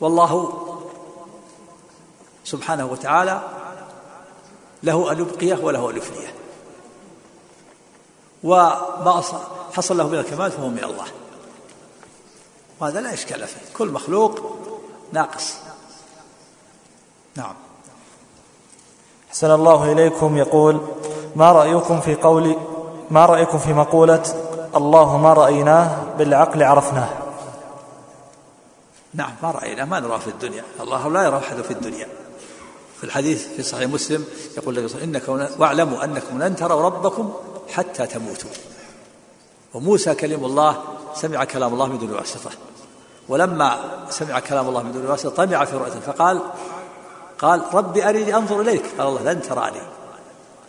والله 0.00 0.58
سبحانه 2.44 2.86
وتعالى 2.86 3.42
له 4.82 5.12
أن 5.12 5.18
يبقيه 5.18 5.64
وله 5.64 5.90
أن 5.90 5.96
يفنيه. 5.96 6.34
وما 8.44 9.22
حصل 9.72 9.96
له 9.96 10.08
من 10.08 10.18
الكمال 10.18 10.50
فهو 10.50 10.68
من 10.68 10.84
الله. 10.84 11.06
وهذا 12.80 13.00
لا 13.00 13.14
إشكال 13.14 13.46
فيه. 13.46 13.74
كل 13.76 13.88
مخلوق 13.88 14.58
ناقص. 15.12 15.54
نعم. 17.36 17.54
حسن 19.30 19.50
الله 19.50 19.92
إليكم. 19.92 20.36
يقول 20.36 20.80
ما 21.36 21.52
رأيكم 21.52 22.00
في 22.00 22.14
قول 22.14 22.56
ما 23.10 23.26
رأيكم 23.26 23.58
في 23.58 23.72
مقولة 23.72 24.22
الله 24.76 25.16
ما 25.16 25.32
رأيناه 25.32 25.96
بالعقل 26.18 26.62
عرفناه 26.62 27.08
نعم 29.14 29.34
ما 29.42 29.50
رأينا 29.50 29.84
ما 29.84 30.00
نراه 30.00 30.18
في 30.18 30.28
الدنيا. 30.28 30.64
الله 30.80 31.08
لا 31.08 31.22
يرى 31.22 31.38
أحد 31.38 31.62
في 31.62 31.70
الدنيا. 31.70 32.08
في 32.98 33.04
الحديث 33.04 33.48
في 33.48 33.62
صحيح 33.62 33.90
مسلم 33.90 34.24
يقول 34.56 34.84
وسلم 34.84 35.02
إنكم 35.02 35.46
واعلموا 35.58 36.04
أنكم 36.04 36.42
لن 36.42 36.56
تروا 36.56 36.82
ربكم 36.82 37.32
حتى 37.72 38.06
تموتوا. 38.06 38.50
وموسى 39.74 40.14
كلم 40.14 40.44
الله 40.44 40.76
سمع 41.14 41.44
كلام 41.44 41.72
الله 41.74 41.86
من 41.86 41.98
دون 41.98 42.12
واسطة. 42.12 42.50
ولما 43.28 43.78
سمع 44.10 44.40
كلام 44.40 44.68
الله 44.68 44.82
من 44.82 44.92
دون 44.92 45.06
واسطة 45.06 45.44
طمع 45.44 45.64
في 45.64 45.76
رؤيته 45.76 46.00
فقال 46.00 46.40
قال 47.38 47.62
ربي 47.74 48.08
أريني 48.08 48.36
أنظر 48.36 48.60
إليك 48.60 48.84
قال 48.98 49.06
الله 49.06 49.32
لن 49.32 49.42
تراني 49.42 49.82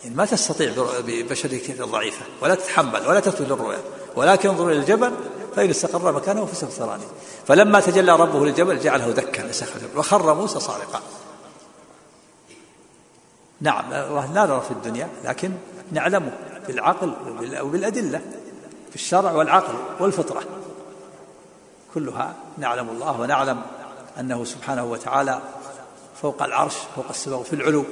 يعني 0.04 0.16
ما 0.16 0.24
تستطيع 0.24 0.72
ببشرك 0.98 1.70
الضعيفة 1.70 2.26
ولا 2.40 2.54
تتحمل 2.54 3.06
ولا 3.06 3.20
تثبت 3.20 3.40
للرؤيا 3.40 3.80
ولكن 4.16 4.48
انظر 4.48 4.68
إلى 4.68 4.76
الجبل 4.78 5.12
فإن 5.56 5.70
استقر 5.70 6.12
مكانه 6.12 6.44
فسوف 6.46 6.78
تراني. 6.78 7.02
فلما 7.46 7.80
تجلى 7.80 8.16
ربه 8.16 8.46
للجبل 8.46 8.80
جعله 8.80 9.10
دكا 9.10 9.50
وخر 9.96 10.34
موسى 10.34 10.60
صارقا. 10.60 11.00
نعم 13.60 13.90
لا 14.34 14.46
نرى 14.46 14.60
في 14.60 14.70
الدنيا 14.70 15.08
لكن 15.24 15.52
نعلمه 15.92 16.32
بالعقل 16.66 17.12
وبالأدلة 17.62 18.20
في 18.90 18.94
الشرع 18.94 19.32
والعقل 19.32 19.74
والفطرة. 20.00 20.42
كلها 21.94 22.34
نعلم 22.58 22.88
الله 22.88 23.20
ونعلم 23.20 23.62
أنه 24.20 24.44
سبحانه 24.44 24.84
وتعالى 24.84 25.40
فوق 26.22 26.42
العرش 26.42 26.74
فوق 26.96 27.06
السماء 27.10 27.38
وفي 27.38 27.52
العلو. 27.52 27.84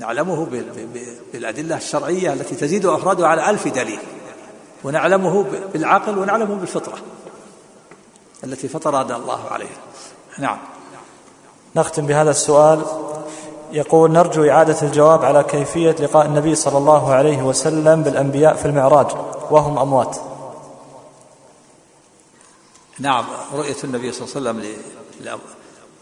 نعلمه 0.00 0.46
بالأدلة 1.32 1.76
الشرعية 1.76 2.32
التي 2.32 2.54
تزيد 2.54 2.86
أفرادها 2.86 3.26
على 3.28 3.50
ألف 3.50 3.68
دليل 3.68 3.98
ونعلمه 4.84 5.44
بالعقل 5.72 6.18
ونعلمه 6.18 6.54
بالفطرة 6.54 6.98
التي 8.44 8.68
فطرنا 8.68 9.16
الله 9.16 9.48
عليها 9.50 9.78
نعم. 10.38 10.58
نختم 11.76 12.06
بهذا 12.06 12.30
السؤال. 12.30 12.82
يقول 13.72 14.12
نرجو 14.12 14.50
إعادة 14.50 14.76
الجواب 14.82 15.24
على 15.24 15.42
كيفية 15.42 15.90
لقاء 15.90 16.26
النبي 16.26 16.54
صلى 16.54 16.78
الله 16.78 17.12
عليه 17.12 17.42
وسلم 17.42 18.02
بالأنبياء 18.02 18.56
في 18.56 18.66
المعراج 18.66 19.06
وهم 19.50 19.78
أموات. 19.78 20.16
نعم 22.98 23.24
رؤية 23.52 23.76
النبي 23.84 24.12
صلى 24.12 24.28
الله 24.36 24.50
عليه 24.50 24.60
وسلم 24.60 25.40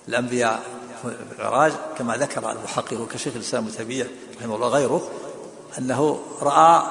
للأنبياء 0.09 0.78
في 1.03 1.17
المعراج 1.39 1.73
كما 1.99 2.17
ذكر 2.17 2.51
المحقق 2.51 3.09
كشيخ 3.13 3.37
الإسلام 3.37 3.69
ابن 3.79 4.07
رحمه 4.41 4.55
الله 4.55 4.69
غيره 4.69 5.11
أنه 5.79 6.21
رأى 6.43 6.83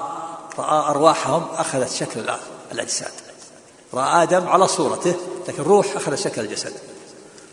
رأى 0.59 0.89
أرواحهم 0.89 1.45
أخذت 1.53 1.89
شكل 1.89 2.25
الأجساد. 2.71 3.11
رأى 3.93 4.23
آدم 4.23 4.47
على 4.47 4.67
صورته 4.67 5.15
لكن 5.47 5.63
روح 5.63 5.95
أخذت 5.95 6.19
شكل 6.19 6.41
الجسد. 6.41 6.73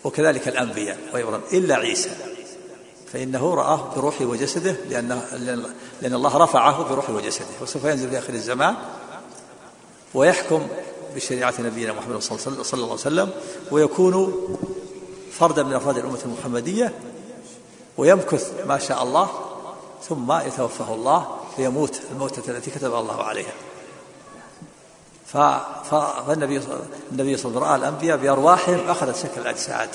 وكذلك 0.05 0.49
الأنبياء 0.49 0.99
وإبراهيم 1.15 1.43
إلا 1.53 1.75
عيسى. 1.75 2.11
فإنه 3.13 3.55
رآه 3.55 3.95
بروحه 3.97 4.25
وجسده 4.25 4.77
لأن 4.91 5.21
لأن 6.03 6.15
الله 6.15 6.37
رفعه 6.37 6.83
بروحه 6.83 7.13
وجسده. 7.13 7.47
وسوف 7.63 7.85
ينزل 7.85 8.11
في 8.11 8.19
آخر 8.19 8.35
الزمان 8.35 8.75
ويحكم 10.15 10.67
بشريعة 11.15 11.55
نبينا 11.59 11.93
محمد 11.93 12.23
صلى 12.23 12.39
الله 12.75 12.85
عليه 12.85 12.93
وسلم 12.93 13.31
ويكون 13.71 14.33
فردا 15.39 15.63
من 15.63 15.73
أفراد 15.73 15.99
الأمة 15.99 16.19
المحمدية 16.25 16.93
ويمكث 17.97 18.53
ما 18.67 18.79
شاء 18.79 19.03
الله 19.03 19.29
ثم 20.09 20.33
يتوفاه 20.33 20.95
الله 20.95 21.27
فيموت 21.57 22.01
الموتة 22.13 22.51
التي 22.51 22.71
كتبها 22.71 23.01
الله 23.01 23.23
عليها. 23.23 23.53
فالنبي 25.27 26.61
النبي 27.13 27.37
صلى 27.37 27.51
الله 27.51 27.59
عليه 27.59 27.59
وسلم 27.59 27.59
رأى 27.59 27.77
الأنبياء 27.77 28.17
بأرواحهم 28.17 28.81
أخذت 28.89 29.17
شكل 29.17 29.41
الأجساد. 29.41 29.89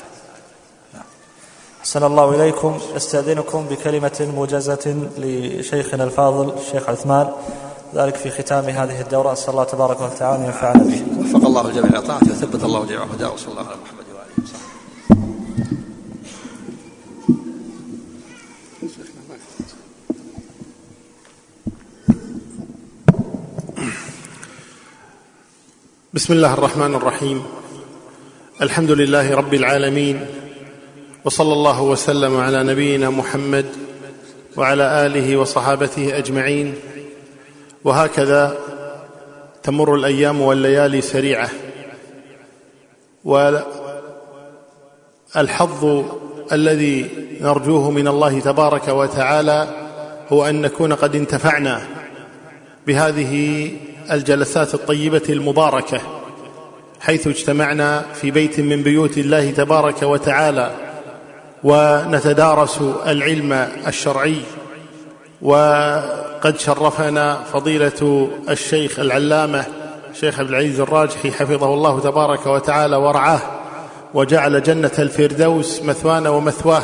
أحسن 1.81 2.03
الله 2.03 2.35
إليكم. 2.35 2.79
أستأذنكم 2.95 3.65
بكلمة 3.65 4.31
موجزة 4.35 5.09
لشيخنا 5.17 6.03
الفاضل 6.03 6.53
الشيخ 6.57 6.89
عثمان. 6.89 7.31
ذلك 7.95 8.15
في 8.15 8.29
ختام 8.29 8.65
هذه 8.65 9.01
الدورة. 9.01 9.33
أسأل 9.33 9.49
الله 9.49 9.63
تبارك 9.63 10.01
وتعالى 10.01 10.35
أن 10.35 10.45
ينفعنا 10.45 10.83
به. 10.83 11.05
وفق 11.19 11.45
الله 11.47 11.67
الجميع 11.67 12.01
طاعته 12.01 12.31
وثبت 12.31 12.63
الله 12.63 12.85
جميع 12.85 13.03
هداه 13.03 13.33
وصلى 13.33 13.51
الله 13.51 13.67
على 13.67 13.77
محمد 13.83 14.05
وآله 14.13 14.43
وصحبه 14.43 14.69
بسم 26.13 26.33
الله 26.33 26.53
الرحمن 26.53 26.95
الرحيم. 26.95 27.43
الحمد 28.61 28.91
لله 28.91 29.35
رب 29.35 29.53
العالمين 29.53 30.25
وصلى 31.25 31.53
الله 31.53 31.81
وسلم 31.81 32.37
على 32.37 32.63
نبينا 32.63 33.09
محمد 33.09 33.65
وعلى 34.57 35.05
آله 35.05 35.37
وصحابته 35.37 36.17
أجمعين. 36.17 36.75
وهكذا 37.83 38.57
تمر 39.63 39.95
الأيام 39.95 40.41
والليالي 40.41 41.01
سريعة. 41.01 41.49
والحظ 45.35 46.03
الذي 46.51 47.09
نرجوه 47.41 47.91
من 47.91 48.07
الله 48.07 48.39
تبارك 48.39 48.87
وتعالى 48.87 49.67
هو 50.29 50.45
أن 50.45 50.61
نكون 50.61 50.93
قد 50.93 51.15
انتفعنا 51.15 51.81
بهذه 52.87 53.71
الجلسات 54.11 54.73
الطيبة 54.73 55.21
المباركة 55.29 56.01
حيث 57.01 57.27
اجتمعنا 57.27 58.05
في 58.13 58.31
بيت 58.31 58.59
من 58.59 58.83
بيوت 58.83 59.17
الله 59.17 59.51
تبارك 59.51 60.03
وتعالى 60.03 60.71
ونتدارس 61.63 62.81
العلم 63.07 63.53
الشرعي 63.87 64.41
وقد 65.41 66.59
شرفنا 66.59 67.39
فضيلة 67.53 68.29
الشيخ 68.49 68.99
العلامة 68.99 69.65
شيخ 70.19 70.39
عبد 70.39 70.49
العزيز 70.49 70.79
الراجحي 70.79 71.31
حفظه 71.31 71.73
الله 71.73 71.99
تبارك 71.99 72.47
وتعالى 72.47 72.95
ورعاه 72.95 73.39
وجعل 74.13 74.63
جنة 74.63 74.91
الفردوس 74.99 75.81
مثوانا 75.83 76.29
ومثواه 76.29 76.83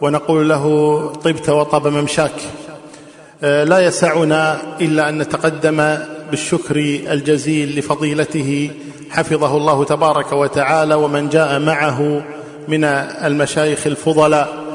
ونقول 0.00 0.48
له 0.48 1.06
طبت 1.24 1.48
وطاب 1.48 1.88
ممشاك. 1.88 2.32
آه، 3.44 3.64
لا 3.64 3.78
يسعنا 3.78 4.62
إلا 4.80 5.08
أن 5.08 5.18
نتقدم 5.18 5.98
بالشكر 6.30 6.76
الجزيل 7.12 7.78
لفضيلته 7.78 8.70
حفظه 9.10 9.56
الله 9.56 9.84
تبارك 9.84 10.32
وتعالى 10.32 10.94
ومن 10.94 11.28
جاء 11.28 11.58
معه 11.58 12.22
من 12.68 12.84
المشايخ 12.84 13.86
الفضلاء. 13.86 14.66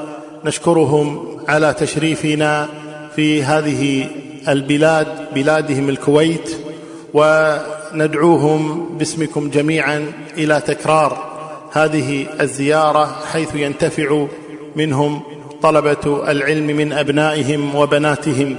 نشكرهم 0.46 1.38
على 1.48 1.74
تشريفنا 1.74 2.68
في 3.16 3.44
هذه 3.44 4.08
البلاد 4.48 5.08
بلادهم 5.36 5.90
الكويت 5.90 6.58
وندعوهم 7.14 8.90
باسمكم 8.98 9.50
جميعا 9.50 10.12
إلى 10.38 10.62
تكرار 10.68 11.32
هذه 11.72 12.26
الزيارة 12.42 13.16
حيث 13.32 13.56
ينتفع 13.56 14.26
منهم 14.76 15.22
طلبة 15.62 16.32
العلم 16.32 16.68
من 16.68 16.94
أبنائهم 16.94 17.76
وبناتهم. 17.76 18.56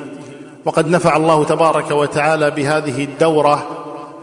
وقد 0.64 0.88
نفع 0.88 1.16
الله 1.16 1.44
تبارك 1.44 1.90
وتعالى 1.90 2.50
بهذه 2.50 3.04
الدورة 3.04 3.66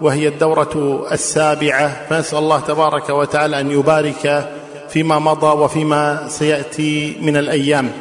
وهي 0.01 0.27
الدورة 0.27 1.05
السابعة. 1.11 2.05
فنسأل 2.09 2.37
الله 2.37 2.59
تبارك 2.59 3.09
وتعالى 3.09 3.59
أن 3.59 3.71
يبارك 3.71 4.49
فيما 4.89 5.19
مضى 5.19 5.47
وفيما 5.47 6.27
سيأتي 6.27 7.17
من 7.21 7.37
الأيام. 7.37 7.91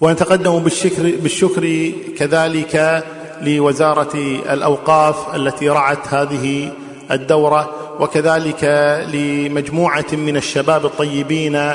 ونتقدم 0.00 0.58
بالشكر, 0.58 1.02
بالشكر 1.02 1.92
كذلك 2.18 3.04
لوزارة 3.42 4.14
الأوقاف 4.52 5.34
التي 5.34 5.68
رعت 5.68 6.14
هذه 6.14 6.70
الدورة 7.10 7.70
وكذلك 8.00 8.64
لمجموعة 9.12 10.06
من 10.12 10.36
الشباب 10.36 10.84
الطيبين 10.84 11.74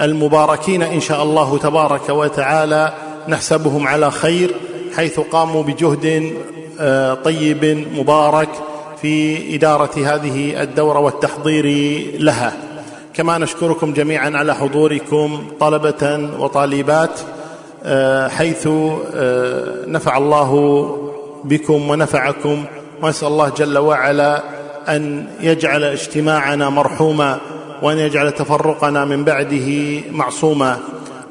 المباركين 0.00 0.82
إن 0.82 1.00
شاء 1.00 1.22
الله 1.22 1.58
تبارك 1.58 2.08
وتعالى. 2.08 2.92
نحسبهم 3.28 3.86
على 3.86 4.10
خير 4.10 4.54
حيث 4.96 5.20
قاموا 5.20 5.62
بجهد 5.62 6.32
آه، 6.80 7.14
طيب 7.14 7.86
مبارك 7.94 8.48
في 9.02 9.54
إدارة 9.54 9.90
هذه 9.96 10.62
الدورة 10.62 10.98
والتحضير 10.98 11.66
لها. 12.18 12.52
كما 13.14 13.38
نشكركم 13.38 13.92
جميعا 13.92 14.30
على 14.36 14.54
حضوركم 14.54 15.46
طلبة 15.60 16.30
وطالبات 16.38 17.20
آه، 17.84 18.28
حيث 18.28 18.66
آه، 18.66 19.84
نفع 19.86 20.16
الله 20.16 20.52
بكم 21.44 21.90
ونفعكم 21.90 22.64
ونسال 23.02 23.28
الله 23.28 23.48
جل 23.48 23.78
وعلا 23.78 24.42
أن 24.88 25.26
يجعل 25.40 25.84
اجتماعنا 25.84 26.70
مرحوما 26.70 27.38
وأن 27.82 27.98
يجعل 27.98 28.32
تفرقنا 28.32 29.04
من 29.04 29.24
بعده 29.24 30.00
معصوما. 30.12 30.78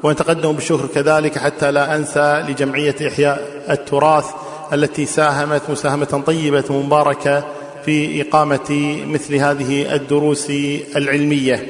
ونتقدم 0.02 0.52
بالشكر 0.52 0.86
كذلك 0.94 1.38
حتى 1.38 1.70
لا 1.70 1.96
أنسى 1.96 2.44
لجمعية 2.48 2.94
إحياء 3.08 3.64
التراث 3.70 4.26
التي 4.72 5.06
ساهمت 5.06 5.62
مساهمة 5.70 6.22
طيبة 6.26 6.64
مباركة 6.70 7.44
في 7.84 8.22
إقامة 8.22 8.98
مثل 9.06 9.34
هذه 9.34 9.94
الدروس 9.94 10.50
العلمية. 10.96 11.66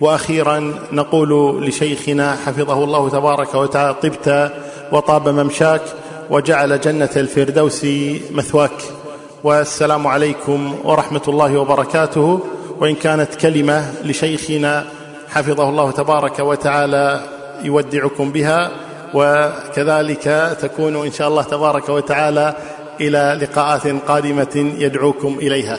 وأخيرا 0.00 0.74
نقول 0.92 1.62
لشيخنا 1.66 2.36
حفظه 2.46 2.84
الله 2.84 3.08
تبارك 3.08 3.54
وتعالى 3.54 3.94
طبت 4.02 4.52
وطاب 4.92 5.28
ممشاك 5.28 5.82
وجعل 6.30 6.80
جنة 6.80 7.10
الفردوس 7.16 7.86
مثواك. 8.30 8.82
والسلام 9.44 10.06
عليكم 10.06 10.74
ورحمة 10.84 11.22
الله 11.28 11.58
وبركاته. 11.58 12.40
وإن 12.80 12.94
كانت 12.94 13.34
كلمة 13.34 13.92
لشيخنا 14.04 14.84
حفظه 15.28 15.68
الله 15.68 15.90
تبارك 15.90 16.38
وتعالى 16.38 17.35
يودعكم 17.62 18.32
بها 18.32 18.70
وكذلك 19.14 20.56
تكون 20.60 21.06
إن 21.06 21.12
شاء 21.12 21.28
الله 21.28 21.42
تبارك 21.42 21.88
وتعالى 21.88 22.56
إلى 23.00 23.38
لقاءات 23.42 23.86
قادمة 23.86 24.74
يدعوكم 24.78 25.38
إليها. 25.38 25.78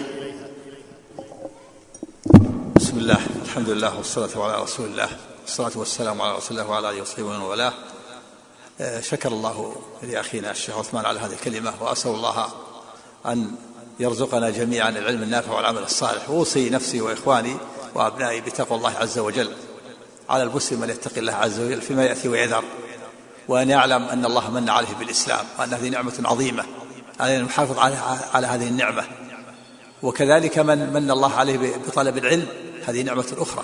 بسم 2.76 2.98
الله 2.98 3.18
الحمد 3.46 3.70
لله 3.70 3.98
والصلاة 3.98 4.44
على 4.44 4.64
رسول 4.64 4.86
الله 4.86 5.08
الصلاة 5.46 5.72
والسلام 5.76 6.22
على 6.22 6.36
رسول 6.36 6.60
الله 6.60 6.72
وعلى 6.72 6.90
آله 6.90 7.02
وصحبه 7.02 7.26
ومن 7.26 7.42
والاه. 7.42 7.74
آه، 8.82 9.02
شكر 9.02 9.30
الله 9.30 9.76
لأخينا 10.04 10.52
الشيخ 10.52 10.78
عثمان 10.78 11.06
على 11.06 11.20
هذه 11.20 11.34
الكلمة 11.34 11.74
وأسأل 11.82 12.12
الله 12.12 12.46
أن 13.26 13.52
يرزقنا 14.00 14.50
جميعا 14.50 14.90
العلم 14.90 15.24
النافع 15.24 15.54
والعمل 15.54 15.84
الصالح. 15.84 16.30
واوصي 16.30 16.70
نفسي 16.70 17.02
وإخواني 17.02 17.56
وأبنائي 17.96 18.42
بتقوى 18.42 18.78
الله 18.78 18.94
عز 18.98 19.20
وجل. 19.20 19.50
على 20.30 20.44
المسلم 20.44 20.84
أن 20.84 20.90
يتقي 20.90 21.20
الله 21.20 21.34
عز 21.34 21.60
وجل 21.60 21.82
فيما 21.82 22.06
يأتي 22.06 22.28
ويذر 22.30 22.64
وأن 23.48 23.70
يعلم 23.70 24.04
أن 24.04 24.26
الله 24.26 24.52
من 24.52 24.70
عليه 24.70 24.96
بالإسلام 25.00 25.46
وأن 25.60 25.74
هذه 25.74 25.90
نعمة 25.90 26.14
عظيمة 26.26 26.64
علينا 27.20 27.44
نحافظ 27.44 27.80
على 27.80 27.96
على 28.34 28.48
هذه 28.48 28.68
النعمة. 28.68 29.04
وكذلك 30.04 30.60
من 30.60 30.94
من 30.94 31.12
الله 31.12 31.36
عليه 31.36 31.78
بطلب 31.88 32.18
العلم 32.18 32.48
هذه 32.86 33.02
نعمة 33.02 33.34
أخرى. 33.38 33.64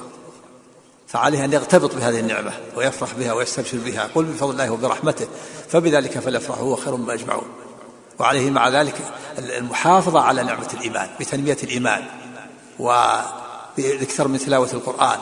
فعليه 1.08 1.46
أن 1.46 1.54
يغتبط 1.54 1.96
بهذه 1.96 2.20
النعمة 2.20 2.52
ويفرح 2.76 3.14
بها 3.14 3.34
ويستبشر 3.34 3.78
بها 3.78 4.10
قل 4.16 4.24
بفضل 4.24 4.52
الله 4.52 4.70
وبرحمته 4.70 5.28
فبذلك 5.70 6.20
فليفرحوا 6.20 6.64
هو 6.64 6.76
خير 6.76 6.96
مما 6.96 7.14
يجمعون. 7.14 7.48
وعليه 8.20 8.52
مع 8.52 8.70
ذلك 8.70 8.96
المحافظة 9.38 10.22
على 10.22 10.44
نعمة 10.44 10.68
الإيمان 10.74 11.10
بتنمية 11.20 11.58
الإيمان 11.64 12.04
وبالاكثار 12.80 14.28
من 14.28 14.40
تلاوة 14.40 14.70
القرآن. 14.74 15.20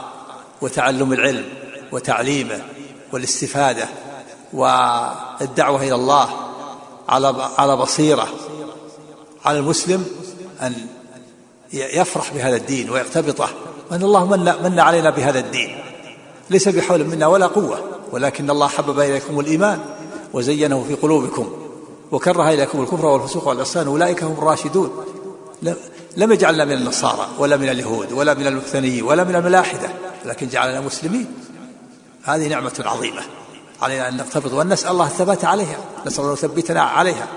وتعلم 0.62 1.14
العلم 1.14 1.46
وتعليمه 1.92 2.62
والاستفادة 3.14 3.88
والدعوة 4.54 5.84
إلى 5.84 5.96
الله 5.96 6.30
على 7.10 7.50
على 7.58 7.78
بصيرة 7.78 8.28
على 9.46 9.60
المسلم 9.60 10.06
أن 10.62 10.74
يفرح 11.74 12.34
بهذا 12.34 12.56
الدين 12.56 12.90
ويقتبطه 12.90 13.50
وأن 13.92 14.04
الله 14.04 14.26
من 14.26 14.54
من 14.64 14.80
علينا 14.80 15.10
بهذا 15.10 15.40
الدين. 15.40 15.80
ليس 16.50 16.68
بحول 16.70 17.04
منا 17.04 17.28
ولا 17.28 17.48
قوة 17.48 17.80
ولكن 18.12 18.50
الله 18.50 18.68
حبب 18.68 19.00
إليكم 19.00 19.40
الإيمان 19.40 19.80
وزينه 20.34 20.86
في 20.88 20.96
قلوبكم 20.96 21.52
وكره 22.12 22.50
إليكم 22.50 22.82
الكفر 22.82 23.06
والفسوق 23.06 23.48
والعصيان 23.48 23.88
أولئك 23.88 24.24
هم 24.24 24.34
الراشدون. 24.34 25.06
لم 26.18 26.32
يجعلنا 26.32 26.66
من 26.66 26.74
النصارى 26.74 27.28
ولا 27.40 27.58
من 27.58 27.70
اليهود 27.70 28.12
ولا 28.12 28.34
من 28.34 28.48
الوثنيين 28.48 29.04
ولا 29.04 29.24
من 29.24 29.36
الملاحدة. 29.36 29.90
لكن 30.26 30.48
جعلنا 30.48 30.82
مسلمين. 30.82 31.34
هذه 32.24 32.48
نعمة 32.48 32.84
عظيمة. 32.86 33.22
علينا 33.82 34.08
أن 34.08 34.18
نقتبض 34.18 34.54
وأن 34.54 34.70
نسأل 34.70 34.92
الله 34.92 35.06
الثبات 35.06 35.46
عليها. 35.46 35.78
نسأل 36.06 36.24
الله 36.24 36.34
يثبتنا 36.34 36.82
عليها. 36.82 37.28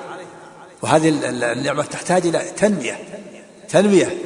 وهذه 0.83 1.09
النعمة 1.53 1.83
تحتاج 1.83 2.27
إلى 2.27 2.39
تنمية. 2.39 2.99
تنمية 3.69 4.19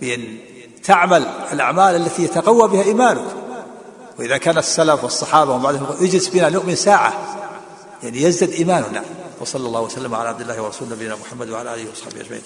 بأن 0.00 0.38
تعمل 0.84 1.26
الأعمال 1.52 1.96
التي 1.96 2.22
يتقوى 2.22 2.68
بها 2.68 2.82
إيمانك. 2.82 3.24
وإذا 4.18 4.38
كان 4.38 4.58
السلف 4.58 5.04
والصحابة 5.04 5.52
ومن 5.52 5.62
بعدهم 5.62 5.86
يجلس 6.00 6.28
بنا 6.28 6.48
نؤمن 6.48 6.74
ساعة. 6.74 7.38
يعني 8.02 8.22
يزداد 8.22 8.50
إيماننا. 8.50 9.04
وصلى 9.40 9.66
الله 9.66 9.80
وسلم 9.80 10.14
على 10.14 10.28
عبد 10.28 10.40
الله 10.40 10.62
ورسول 10.62 10.88
نبينا 10.88 11.16
محمد 11.16 11.50
وعلى 11.50 11.74
آله 11.74 11.90
وصحبه 11.90 12.20
أجمعين. 12.20 12.42